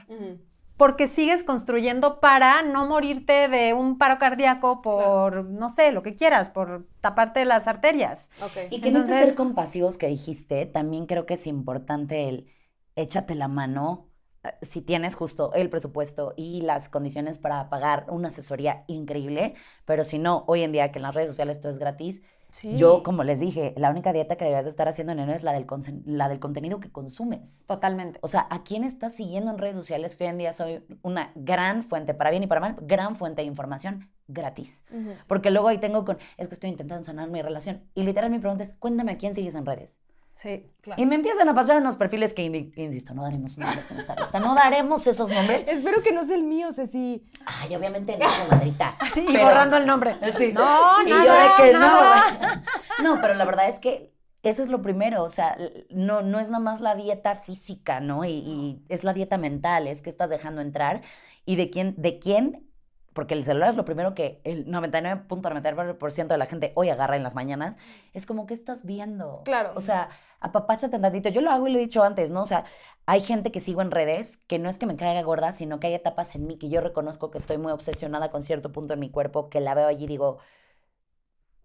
porque 0.76 1.06
sigues 1.06 1.42
construyendo 1.42 2.20
para 2.20 2.62
no 2.62 2.86
morirte 2.86 3.48
de 3.48 3.72
un 3.72 3.96
paro 3.98 4.18
cardíaco 4.18 4.82
por, 4.82 5.44
no 5.44 5.70
sé, 5.70 5.90
lo 5.90 6.02
que 6.02 6.14
quieras, 6.14 6.50
por 6.50 6.86
taparte 7.00 7.44
las 7.44 7.66
arterias. 7.66 8.30
Ok. 8.42 8.70
Y 8.70 8.80
que 8.80 8.88
en 8.88 8.96
Entonces- 8.96 9.28
ser 9.28 9.36
compasivos 9.36 9.96
que 9.96 10.08
dijiste, 10.08 10.66
también 10.66 11.06
creo 11.06 11.24
que 11.24 11.34
es 11.34 11.46
importante 11.46 12.28
el 12.28 12.46
échate 12.94 13.34
la 13.34 13.48
mano 13.48 14.08
eh, 14.44 14.50
si 14.62 14.82
tienes 14.82 15.14
justo 15.14 15.52
el 15.54 15.70
presupuesto 15.70 16.34
y 16.36 16.62
las 16.62 16.88
condiciones 16.88 17.38
para 17.38 17.68
pagar 17.68 18.06
una 18.08 18.28
asesoría 18.28 18.84
increíble, 18.86 19.54
pero 19.84 20.04
si 20.04 20.18
no, 20.18 20.44
hoy 20.46 20.62
en 20.62 20.72
día 20.72 20.92
que 20.92 20.98
en 20.98 21.04
las 21.04 21.14
redes 21.14 21.30
sociales 21.30 21.60
todo 21.60 21.72
es 21.72 21.78
gratis, 21.78 22.22
Sí. 22.50 22.76
yo, 22.76 23.02
como 23.02 23.22
les 23.22 23.38
dije, 23.38 23.74
la 23.76 23.90
única 23.90 24.12
dieta 24.12 24.36
que 24.36 24.44
deberías 24.44 24.64
de 24.64 24.70
estar 24.70 24.88
haciendo 24.88 25.12
en 25.12 25.18
enero 25.18 25.36
es 25.36 25.42
la 25.42 25.52
del, 25.52 25.66
la 26.06 26.28
del 26.28 26.38
contenido 26.38 26.80
que 26.80 26.90
consumes. 26.90 27.64
Totalmente. 27.66 28.18
O 28.22 28.28
sea, 28.28 28.46
¿a 28.50 28.62
quién 28.62 28.84
estás 28.84 29.14
siguiendo 29.14 29.50
en 29.50 29.58
redes 29.58 29.76
sociales? 29.76 30.16
Que 30.16 30.24
hoy 30.24 30.30
en 30.30 30.38
día 30.38 30.52
soy 30.52 30.84
una 31.02 31.32
gran 31.34 31.84
fuente, 31.84 32.14
para 32.14 32.30
bien 32.30 32.42
y 32.42 32.46
para 32.46 32.60
mal, 32.60 32.76
gran 32.80 33.16
fuente 33.16 33.42
de 33.42 33.48
información 33.48 34.08
gratis. 34.28 34.84
Porque 35.28 35.50
luego 35.50 35.68
ahí 35.68 35.78
tengo 35.78 36.04
con, 36.04 36.18
es 36.36 36.48
que 36.48 36.54
estoy 36.54 36.70
intentando 36.70 37.04
sanar 37.04 37.28
mi 37.28 37.42
relación. 37.42 37.82
Y 37.94 38.02
literal 38.02 38.30
mi 38.30 38.38
pregunta 38.38 38.64
es, 38.64 38.72
cuéntame 38.78 39.12
a 39.12 39.18
quién 39.18 39.34
sigues 39.34 39.54
en 39.54 39.66
redes. 39.66 39.98
Sí. 40.36 40.70
Claro. 40.82 41.00
Y 41.00 41.06
me 41.06 41.14
empiezan 41.14 41.48
a 41.48 41.54
pasar 41.54 41.78
unos 41.78 41.96
perfiles 41.96 42.34
que, 42.34 42.42
insisto, 42.42 43.14
no 43.14 43.22
daremos 43.22 43.56
nombres 43.56 43.90
en 43.90 44.00
esta 44.00 44.14
lista. 44.16 44.38
No 44.38 44.54
daremos 44.54 45.06
esos 45.06 45.30
nombres. 45.30 45.64
Espero 45.66 46.02
que 46.02 46.12
no 46.12 46.24
sea 46.24 46.36
el 46.36 46.44
mío, 46.44 46.72
Ceci. 46.72 47.24
Ay, 47.46 47.74
obviamente 47.74 48.18
no, 48.18 48.26
comadrita. 48.46 48.96
Sí, 49.14 49.24
y 49.26 49.32
Pero- 49.32 49.44
borrando 49.46 49.78
el 49.78 49.86
nombre. 49.86 50.14
Sí. 50.36 50.52
No, 50.52 51.02
Y 51.06 51.08
nada, 51.10 51.24
yo 51.24 51.64
de 51.64 51.70
que 51.72 51.78
nada. 51.78 52.38
no. 52.38 52.62
No, 53.14 53.20
pero 53.22 53.32
la 53.32 53.46
verdad 53.46 53.68
es 53.70 53.78
que 53.78 54.12
eso 54.42 54.62
es 54.62 54.68
lo 54.68 54.82
primero, 54.82 55.24
o 55.24 55.28
sea, 55.30 55.56
no, 55.90 56.20
no 56.22 56.38
es 56.38 56.48
nada 56.48 56.62
más 56.62 56.80
la 56.82 56.94
dieta 56.94 57.34
física, 57.36 58.00
¿no? 58.00 58.24
Y, 58.26 58.30
y 58.30 58.82
es 58.90 59.04
la 59.04 59.14
dieta 59.14 59.38
mental, 59.38 59.86
es 59.88 60.02
que 60.02 60.10
estás 60.10 60.28
dejando 60.30 60.60
entrar 60.60 61.00
y 61.46 61.56
de 61.56 61.70
quién, 61.70 61.94
de 61.96 62.18
quién, 62.18 62.65
porque 63.16 63.32
el 63.32 63.44
celular 63.44 63.70
es 63.70 63.76
lo 63.76 63.86
primero 63.86 64.14
que 64.14 64.42
el 64.44 64.66
99.99% 64.66 66.26
de 66.26 66.36
la 66.36 66.44
gente 66.44 66.72
hoy 66.74 66.90
agarra 66.90 67.16
en 67.16 67.22
las 67.22 67.34
mañanas, 67.34 67.78
es 68.12 68.26
como, 68.26 68.46
¿qué 68.46 68.52
estás 68.52 68.84
viendo? 68.84 69.40
Claro. 69.46 69.72
O 69.74 69.80
sea, 69.80 70.10
apapáchate 70.40 70.98
tantito. 70.98 71.30
Yo 71.30 71.40
lo 71.40 71.50
hago 71.50 71.66
y 71.66 71.72
lo 71.72 71.78
he 71.78 71.80
dicho 71.80 72.02
antes, 72.02 72.30
¿no? 72.30 72.42
O 72.42 72.46
sea, 72.46 72.66
hay 73.06 73.22
gente 73.22 73.50
que 73.50 73.60
sigo 73.60 73.80
en 73.80 73.90
redes 73.90 74.36
que 74.46 74.58
no 74.58 74.68
es 74.68 74.76
que 74.76 74.84
me 74.84 74.96
caiga 74.96 75.22
gorda, 75.22 75.52
sino 75.52 75.80
que 75.80 75.86
hay 75.86 75.94
etapas 75.94 76.34
en 76.34 76.46
mí 76.46 76.58
que 76.58 76.68
yo 76.68 76.82
reconozco 76.82 77.30
que 77.30 77.38
estoy 77.38 77.56
muy 77.56 77.72
obsesionada 77.72 78.30
con 78.30 78.42
cierto 78.42 78.70
punto 78.70 78.92
en 78.92 79.00
mi 79.00 79.08
cuerpo, 79.08 79.48
que 79.48 79.60
la 79.60 79.74
veo 79.74 79.86
allí 79.86 80.04
y 80.04 80.08
digo, 80.08 80.36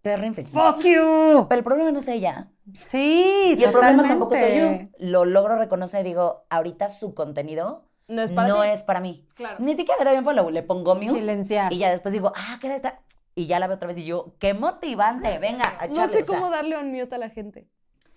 perra 0.02 0.28
infeliz. 0.28 0.52
Fuck 0.52 0.86
you. 0.86 1.47
Pero 1.49 1.60
el 1.60 1.64
problema 1.66 1.91
no 1.91 1.99
es 1.99 2.08
ella. 2.08 2.49
Sí, 2.88 3.56
Y 3.58 3.62
el 3.62 3.72
problema 3.74 4.08
tampoco 4.08 4.38
soy 4.38 4.58
yo. 4.58 4.88
Lo 4.99 5.26
logro 5.26 5.58
reconocer 5.58 5.99
y 6.06 6.10
digo, 6.12 6.45
ahorita 6.49 6.89
su 6.89 7.14
contenido 7.14 7.91
No 8.08 8.22
es 8.22 8.32
para 8.32 8.47
no 8.47 8.62
ti. 8.62 8.68
es 8.70 8.82
para 8.84 8.99
mí. 8.99 9.26
Claro. 9.36 9.56
Ni 9.60 9.76
siquiera 9.76 10.04
le 10.04 10.10
doy 10.10 10.20
un 10.20 10.26
follow, 10.26 10.49
le 10.49 10.64
pongo 10.64 10.95
mute 10.95 11.12
Silenciar. 11.20 11.72
y 11.72 11.78
ya 11.78 11.89
después 11.91 12.12
digo, 12.12 12.34
ah, 12.36 12.58
¿qué 12.60 12.68
era 12.68 12.76
esta? 12.76 12.99
Y 13.36 13.47
ya 13.47 13.60
la 13.60 13.68
veo 13.68 13.78
otra 13.78 13.88
vez 13.88 13.97
y 13.97 14.06
yo, 14.06 14.34
qué 14.39 14.54
motivante, 14.54 15.38
venga, 15.39 15.64
a 15.80 15.88
No 15.88 15.93
echarle", 15.93 16.14
sé 16.14 16.24
o 16.24 16.26
sea, 16.26 16.36
cómo 16.39 16.52
darle 16.52 16.78
un 16.78 16.91
mute 16.91 17.16
a 17.16 17.18
la 17.18 17.30
gente. 17.30 17.68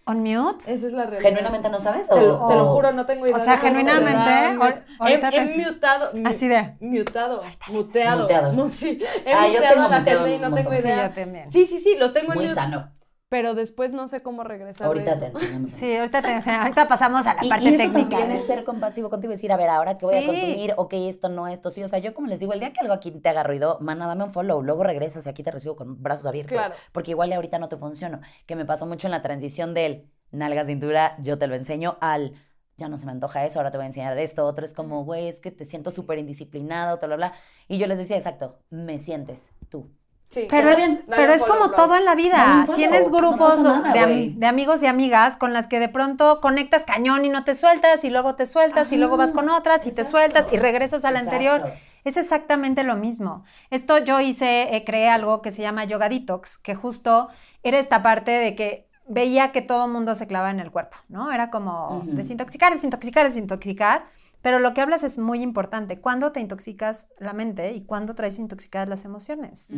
¿On 0.06 0.18
mute? 0.18 0.70
Esa 0.70 0.86
es 0.86 0.92
la 0.92 1.04
realidad. 1.04 1.22
¿Genuinamente 1.30 1.70
no 1.70 1.80
sabes? 1.80 2.08
Te 2.08 2.20
lo, 2.20 2.44
o- 2.44 2.48
te 2.48 2.54
lo 2.56 2.66
juro, 2.66 2.92
no 2.92 3.06
tengo 3.06 3.26
idea. 3.26 3.36
O 3.36 3.38
sea, 3.38 3.56
genuinamente, 3.56 4.58
ahorita 4.98 5.28
he, 5.30 5.36
he 5.36 5.64
mutado. 5.66 6.10
mu- 6.14 6.28
Así 6.28 6.46
de- 6.48 6.76
Mutado. 6.80 7.42
Muteado. 7.70 8.22
Muteado. 8.22 8.52
Mu- 8.52 8.68
sí, 8.70 8.98
he 9.24 9.32
Ah, 9.32 9.46
yo 9.46 9.54
muteado 9.54 9.74
tengo 9.74 9.86
a 9.86 9.88
la 9.88 10.02
gente 10.02 10.34
y 10.34 10.38
no 10.38 10.54
tengo 10.54 10.74
idea. 10.74 11.08
yo 11.08 11.14
también. 11.14 11.50
Sí, 11.50 11.64
sí, 11.64 11.80
sí, 11.80 11.96
los 11.96 12.12
tengo 12.12 12.32
en 12.32 12.38
Muy 12.38 12.44
mute, 12.48 12.54
sano. 12.54 12.90
Pero 13.34 13.54
después 13.56 13.90
no 13.90 14.06
sé 14.06 14.22
cómo 14.22 14.44
regresar. 14.44 14.86
Ahorita 14.86 15.16
de 15.16 15.20
te 15.22 15.26
enseñamos. 15.38 15.70
Sí, 15.72 15.96
ahorita, 15.96 16.22
te- 16.22 16.50
ahorita 16.50 16.86
pasamos 16.86 17.26
a 17.26 17.34
la 17.34 17.44
Y, 17.44 17.48
parte 17.48 17.64
y 17.64 17.68
eso 17.74 17.76
técnica. 17.78 18.10
también 18.18 18.30
es 18.30 18.46
ser 18.46 18.62
compasivo 18.62 19.10
contigo 19.10 19.32
y 19.32 19.34
decir, 19.34 19.50
a 19.50 19.56
ver, 19.56 19.70
ahora 19.70 19.96
que 19.96 20.06
voy 20.06 20.14
Sí. 20.18 20.22
a 20.22 20.26
consumir, 20.28 20.74
ok, 20.76 20.92
esto 20.94 21.28
no, 21.28 21.48
esto 21.48 21.70
sí. 21.70 21.82
O 21.82 21.88
sea, 21.88 21.98
yo 21.98 22.14
como 22.14 22.28
les 22.28 22.38
digo, 22.38 22.52
el 22.52 22.60
día 22.60 22.72
que 22.72 22.78
algo 22.78 22.92
aquí 22.94 23.10
te 23.10 23.28
haga 23.28 23.42
ruido, 23.42 23.78
mana, 23.80 24.06
dame 24.06 24.22
un 24.22 24.30
follow, 24.30 24.62
luego 24.62 24.84
regresas 24.84 25.26
y 25.26 25.28
aquí 25.28 25.42
te 25.42 25.50
recibo 25.50 25.74
con 25.74 26.00
brazos 26.00 26.26
abiertos. 26.26 26.52
Claro. 26.56 26.74
Porque 26.92 27.10
igual 27.10 27.32
ahorita 27.32 27.58
no 27.58 27.68
te 27.68 27.76
funciono. 27.76 28.20
Que 28.46 28.54
me 28.54 28.64
pasó 28.64 28.86
mucho 28.86 29.08
en 29.08 29.10
la 29.10 29.20
transición 29.22 29.74
del 29.74 30.06
nalga 30.30 30.64
cintura, 30.64 31.16
yo 31.20 31.36
te 31.36 31.48
lo 31.48 31.56
enseño, 31.56 31.96
al 32.00 32.34
ya 32.76 32.88
no 32.88 32.98
se 32.98 33.06
me 33.06 33.10
antoja 33.12 33.44
eso, 33.44 33.58
ahora 33.58 33.72
te 33.72 33.78
voy 33.78 33.84
a 33.84 33.88
enseñar 33.88 34.16
esto. 34.18 34.44
Otro 34.46 34.64
es 34.64 34.74
como, 34.74 35.04
güey, 35.04 35.26
es 35.26 35.40
que 35.40 35.50
te 35.50 35.64
siento 35.64 35.90
súper 35.90 36.20
indisciplinado, 36.20 36.98
bla, 36.98 37.06
bla, 37.08 37.16
bla. 37.16 37.32
Y 37.66 37.78
yo 37.78 37.88
les 37.88 37.98
decía, 37.98 38.16
exacto, 38.16 38.60
me 38.70 39.00
sientes 39.00 39.50
tú. 39.68 39.90
Sí, 40.30 40.48
Pero 40.50 40.70
es, 40.70 40.76
bien. 40.76 41.04
Pero 41.08 41.32
es 41.32 41.44
como 41.44 41.70
todo 41.70 41.94
en 41.96 42.04
la 42.04 42.14
vida. 42.16 42.66
Tienes 42.74 43.08
grupos 43.08 43.60
nada, 43.60 43.92
de, 43.92 43.98
am- 44.00 44.08
güey. 44.10 44.30
de 44.34 44.46
amigos 44.46 44.82
y 44.82 44.86
amigas 44.86 45.36
con 45.36 45.52
las 45.52 45.68
que 45.68 45.78
de 45.78 45.88
pronto 45.88 46.40
conectas 46.40 46.82
cañón 46.82 47.24
y 47.24 47.28
no 47.28 47.44
te 47.44 47.54
sueltas 47.54 48.02
y 48.04 48.10
luego 48.10 48.34
te 48.34 48.46
sueltas 48.46 48.90
y 48.90 48.96
luego 48.96 49.16
vas 49.16 49.32
con 49.32 49.48
otras 49.48 49.86
y 49.86 49.94
te 49.94 50.04
sueltas 50.04 50.46
y 50.52 50.56
regresas 50.58 51.04
a 51.04 51.10
la 51.12 51.20
Exacto. 51.20 51.36
anterior. 51.36 51.72
Es 52.04 52.16
exactamente 52.16 52.82
lo 52.82 52.96
mismo. 52.96 53.44
Esto 53.70 53.98
yo 53.98 54.20
hice, 54.20 54.74
eh, 54.76 54.84
creé 54.84 55.08
algo 55.08 55.40
que 55.40 55.52
se 55.52 55.62
llama 55.62 55.84
Yoga 55.84 56.08
Detox, 56.08 56.58
que 56.58 56.74
justo 56.74 57.28
era 57.62 57.78
esta 57.78 58.02
parte 58.02 58.30
de 58.32 58.56
que 58.56 58.88
veía 59.06 59.52
que 59.52 59.62
todo 59.62 59.86
el 59.86 59.92
mundo 59.92 60.14
se 60.14 60.26
clava 60.26 60.50
en 60.50 60.60
el 60.60 60.70
cuerpo, 60.70 60.96
¿no? 61.08 61.30
Era 61.30 61.50
como 61.50 62.02
desintoxicar, 62.06 62.74
desintoxicar, 62.74 63.24
desintoxicar. 63.24 64.06
Pero 64.44 64.58
lo 64.58 64.74
que 64.74 64.82
hablas 64.82 65.04
es 65.04 65.18
muy 65.18 65.40
importante. 65.40 66.00
¿Cuándo 66.00 66.30
te 66.30 66.38
intoxicas 66.38 67.06
la 67.18 67.32
mente 67.32 67.72
y 67.72 67.80
cuándo 67.80 68.14
traes 68.14 68.38
intoxicadas 68.38 68.86
las 68.86 69.06
emociones? 69.06 69.68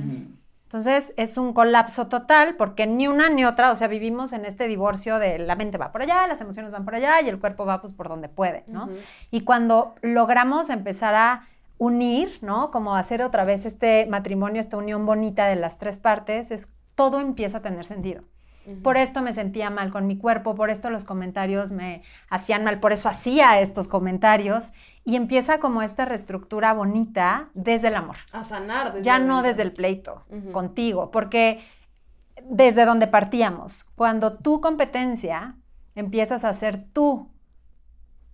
Entonces 0.64 1.14
es 1.16 1.38
un 1.38 1.52
colapso 1.52 2.08
total 2.08 2.56
porque 2.56 2.84
ni 2.88 3.06
una 3.06 3.28
ni 3.28 3.44
otra, 3.44 3.70
o 3.70 3.76
sea, 3.76 3.86
vivimos 3.86 4.32
en 4.32 4.44
este 4.44 4.66
divorcio 4.66 5.20
de 5.20 5.38
la 5.38 5.54
mente 5.54 5.78
va 5.78 5.92
por 5.92 6.02
allá, 6.02 6.26
las 6.26 6.40
emociones 6.40 6.72
van 6.72 6.84
por 6.84 6.96
allá 6.96 7.20
y 7.20 7.28
el 7.28 7.38
cuerpo 7.38 7.64
va 7.64 7.80
pues 7.80 7.92
por 7.92 8.08
donde 8.08 8.28
puede, 8.28 8.64
¿no? 8.66 8.88
Y 9.30 9.42
cuando 9.42 9.94
logramos 10.02 10.68
empezar 10.68 11.14
a 11.14 11.48
unir, 11.78 12.40
¿no? 12.42 12.72
Como 12.72 12.96
hacer 12.96 13.22
otra 13.22 13.44
vez 13.44 13.66
este 13.66 14.06
matrimonio, 14.06 14.60
esta 14.60 14.76
unión 14.76 15.06
bonita 15.06 15.46
de 15.46 15.54
las 15.54 15.78
tres 15.78 16.00
partes, 16.00 16.50
es 16.50 16.66
todo 16.96 17.20
empieza 17.20 17.58
a 17.58 17.62
tener 17.62 17.84
sentido. 17.84 18.24
Por 18.82 18.96
esto 18.96 19.22
me 19.22 19.32
sentía 19.32 19.70
mal 19.70 19.92
con 19.92 20.06
mi 20.06 20.18
cuerpo, 20.18 20.54
por 20.54 20.70
esto 20.70 20.90
los 20.90 21.04
comentarios 21.04 21.70
me 21.70 22.02
hacían 22.28 22.64
mal, 22.64 22.80
por 22.80 22.92
eso 22.92 23.08
hacía 23.08 23.60
estos 23.60 23.86
comentarios. 23.86 24.72
Y 25.04 25.14
empieza 25.14 25.60
como 25.60 25.82
esta 25.82 26.04
reestructura 26.04 26.72
bonita 26.72 27.48
desde 27.54 27.88
el 27.88 27.94
amor. 27.94 28.16
A 28.32 28.42
sanar. 28.42 28.92
desde 28.92 29.04
ya 29.04 29.18
no 29.20 29.42
desde 29.42 29.62
el 29.62 29.72
pleito 29.72 30.24
contigo, 30.52 31.10
porque 31.12 31.64
desde 32.42 32.84
donde 32.84 33.06
partíamos, 33.06 33.84
cuando 33.94 34.34
tu 34.34 34.60
competencia 34.60 35.54
empiezas 35.94 36.44
a 36.44 36.52
ser 36.52 36.84
tú, 36.92 37.30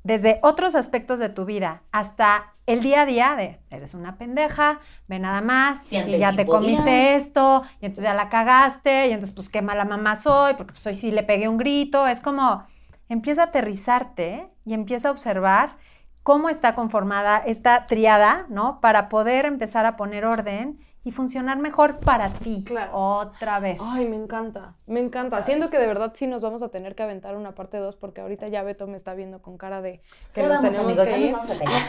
desde 0.04 0.40
otros 0.42 0.74
aspectos 0.74 1.20
de 1.20 1.28
tu 1.28 1.44
vida 1.44 1.82
hasta 1.92 2.51
el 2.66 2.80
día 2.80 3.02
a 3.02 3.06
día 3.06 3.34
de 3.36 3.60
eres 3.70 3.94
una 3.94 4.16
pendeja, 4.16 4.80
ve 5.08 5.18
nada 5.18 5.40
más, 5.40 5.92
y 5.92 6.18
ya 6.18 6.34
te 6.34 6.44
podías. 6.44 6.46
comiste 6.46 7.16
esto, 7.16 7.64
y 7.80 7.86
entonces 7.86 8.04
ya 8.04 8.14
la 8.14 8.28
cagaste, 8.28 9.08
y 9.08 9.12
entonces 9.12 9.34
pues 9.34 9.48
qué 9.48 9.62
mala 9.62 9.84
mamá 9.84 10.20
soy, 10.20 10.54
porque 10.54 10.72
pues 10.72 10.86
hoy 10.86 10.94
sí 10.94 11.10
le 11.10 11.22
pegué 11.22 11.48
un 11.48 11.58
grito, 11.58 12.06
es 12.06 12.20
como 12.20 12.64
empieza 13.08 13.42
a 13.42 13.46
aterrizarte 13.46 14.48
y 14.64 14.74
empieza 14.74 15.08
a 15.08 15.10
observar 15.10 15.76
cómo 16.22 16.48
está 16.48 16.74
conformada 16.74 17.38
esta 17.38 17.86
triada, 17.86 18.46
¿no? 18.48 18.80
Para 18.80 19.08
poder 19.08 19.44
empezar 19.44 19.86
a 19.86 19.96
poner 19.96 20.24
orden 20.24 20.78
y 21.04 21.12
funcionar 21.12 21.58
mejor 21.58 21.98
para 21.98 22.28
ti. 22.30 22.62
Claro. 22.64 22.92
Otra 22.94 23.58
vez. 23.60 23.78
Ay, 23.82 24.08
me 24.08 24.16
encanta, 24.16 24.74
me 24.86 25.00
encanta. 25.00 25.42
Siento 25.42 25.68
que 25.70 25.78
de 25.78 25.86
verdad 25.86 26.12
sí 26.14 26.26
nos 26.26 26.42
vamos 26.42 26.62
a 26.62 26.68
tener 26.68 26.94
que 26.94 27.02
aventar 27.02 27.36
una 27.36 27.54
parte 27.54 27.78
2 27.78 27.96
porque 27.96 28.20
ahorita 28.20 28.48
ya 28.48 28.62
Beto 28.62 28.86
me 28.86 28.96
está 28.96 29.14
viendo 29.14 29.42
con 29.42 29.58
cara 29.58 29.82
de 29.82 30.00
que 30.32 30.42
Ya 30.42 30.48
nos 30.48 30.56
vamos, 30.58 30.70
tenemos 30.70 30.98
amigos, 30.98 31.04
que 31.06 31.10
ya 31.10 31.18
ir. 31.18 31.32
nos 31.32 31.40
vamos 31.42 31.56
a 31.56 31.58
callar. 31.64 31.82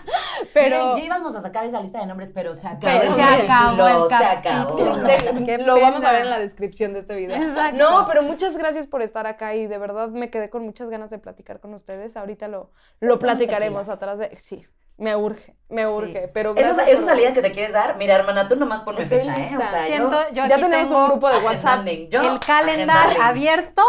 Pero 0.54 0.76
Miren, 0.78 0.96
ya 0.96 1.04
íbamos 1.04 1.34
a 1.36 1.40
sacar 1.42 1.64
esa 1.66 1.80
lista 1.80 2.00
de 2.00 2.06
nombres, 2.06 2.30
pero 2.32 2.54
se 2.54 2.66
acabó 2.66 2.80
Pero 3.00 3.14
se 3.14 3.22
acabó 3.22 3.86
el 3.86 4.08
capítulo, 4.08 4.94
se 4.94 5.04
acabó. 5.28 5.40
de- 5.46 5.58
lo 5.58 5.78
vamos 5.80 6.02
a 6.02 6.12
ver 6.12 6.22
en 6.22 6.30
la 6.30 6.38
descripción 6.38 6.92
de 6.94 7.00
este 7.00 7.14
video. 7.14 7.36
Exacto. 7.36 7.76
No, 7.78 8.06
pero 8.06 8.22
muchas 8.22 8.56
gracias 8.56 8.86
por 8.86 9.02
estar 9.02 9.26
acá 9.26 9.54
y 9.54 9.66
de 9.66 9.76
verdad 9.78 10.08
me 10.08 10.30
quedé 10.30 10.48
con 10.48 10.64
muchas 10.64 10.88
ganas 10.88 11.10
de 11.10 11.18
platicar 11.18 11.60
con 11.60 11.74
ustedes. 11.74 12.16
Ahorita 12.16 12.48
lo, 12.48 12.70
lo 13.00 13.18
platicaremos 13.18 13.88
atrás 13.90 14.18
de... 14.18 14.34
Sí, 14.38 14.64
me 15.00 15.16
urge, 15.16 15.54
me 15.68 15.86
urge, 15.86 16.26
Sí. 16.26 16.30
pero 16.32 16.54
Esa, 16.56 16.88
esa 16.88 17.02
salida 17.04 17.32
que 17.32 17.42
te 17.42 17.52
quieres 17.52 17.72
dar, 17.72 17.96
mira, 17.96 18.14
hermana, 18.14 18.48
tú 18.48 18.56
nomás 18.56 18.82
ponme 18.82 19.02
Estoy 19.02 19.18
fecha, 19.20 19.36
¿eh? 19.36 19.50
O 19.56 19.60
sea, 19.60 19.84
Siento, 19.86 20.28
yo, 20.30 20.42
yo 20.44 20.46
ya 20.46 20.56
tenemos 20.56 20.90
un 20.92 21.06
grupo 21.08 21.28
de 21.28 21.38
WhatsApp. 21.38 21.86
Yo, 22.10 22.20
el 22.20 22.38
calendar 22.40 22.96
agendanding. 22.96 23.22
abierto. 23.22 23.82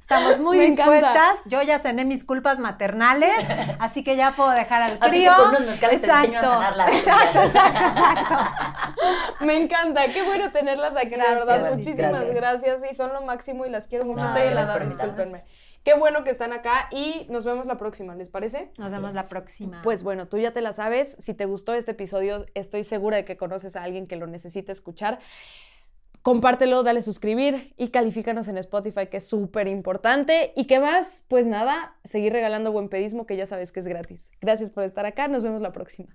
Estamos 0.00 0.40
muy 0.40 0.58
Me 0.58 0.64
encanta. 0.66 0.92
dispuestas. 0.92 1.38
Yo 1.46 1.62
ya 1.62 1.78
cené 1.78 2.04
mis 2.04 2.24
culpas 2.24 2.58
maternales, 2.58 3.32
así 3.78 4.02
que 4.04 4.16
ya 4.16 4.32
puedo 4.32 4.50
dejar 4.50 4.82
al 4.82 4.98
crío. 4.98 5.32
a 5.32 5.92
exacto, 5.92 6.62
exacto, 6.92 7.42
exacto. 7.42 8.36
Me 9.40 9.56
encanta, 9.56 10.06
qué 10.12 10.22
bueno 10.22 10.50
tenerlas 10.52 10.96
aquí, 10.96 11.10
Gracias, 11.10 11.38
de 11.40 11.44
verdad. 11.46 11.74
Muchísimas 11.74 12.10
gracias. 12.24 12.34
gracias. 12.34 12.90
y 12.90 12.94
son 12.94 13.12
lo 13.12 13.22
máximo 13.22 13.64
y 13.66 13.70
las 13.70 13.86
quiero 13.86 14.04
mucho. 14.04 14.20
No, 14.22 14.26
Estoy 14.28 14.42
helada, 14.48 14.78
discúlpenme. 14.78 15.44
Qué 15.84 15.94
bueno 15.94 16.22
que 16.22 16.30
están 16.30 16.52
acá 16.52 16.88
y 16.92 17.26
nos 17.28 17.44
vemos 17.44 17.66
la 17.66 17.76
próxima, 17.76 18.14
¿les 18.14 18.28
parece? 18.28 18.70
Nos 18.78 18.86
Así 18.86 18.94
vemos 18.94 19.10
es. 19.10 19.14
la 19.16 19.28
próxima. 19.28 19.82
Pues 19.82 20.02
bueno, 20.04 20.28
tú 20.28 20.38
ya 20.38 20.52
te 20.52 20.60
la 20.60 20.72
sabes. 20.72 21.16
Si 21.18 21.34
te 21.34 21.44
gustó 21.44 21.74
este 21.74 21.90
episodio, 21.90 22.46
estoy 22.54 22.84
segura 22.84 23.16
de 23.16 23.24
que 23.24 23.36
conoces 23.36 23.74
a 23.74 23.82
alguien 23.82 24.06
que 24.06 24.16
lo 24.16 24.26
necesite 24.28 24.70
escuchar. 24.70 25.18
Compártelo, 26.22 26.84
dale 26.84 27.02
suscribir 27.02 27.74
y 27.76 27.88
califícanos 27.88 28.46
en 28.46 28.56
Spotify, 28.58 29.08
que 29.08 29.16
es 29.16 29.26
súper 29.26 29.66
importante. 29.66 30.52
¿Y 30.54 30.68
qué 30.68 30.78
más? 30.78 31.24
Pues 31.26 31.46
nada, 31.48 31.96
seguir 32.04 32.32
regalando 32.32 32.70
buen 32.70 32.88
pedismo, 32.88 33.26
que 33.26 33.36
ya 33.36 33.46
sabes 33.46 33.72
que 33.72 33.80
es 33.80 33.88
gratis. 33.88 34.30
Gracias 34.40 34.70
por 34.70 34.84
estar 34.84 35.04
acá, 35.04 35.26
nos 35.26 35.42
vemos 35.42 35.60
la 35.62 35.72
próxima. 35.72 36.14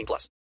18 0.01 0.05
plus. 0.05 0.41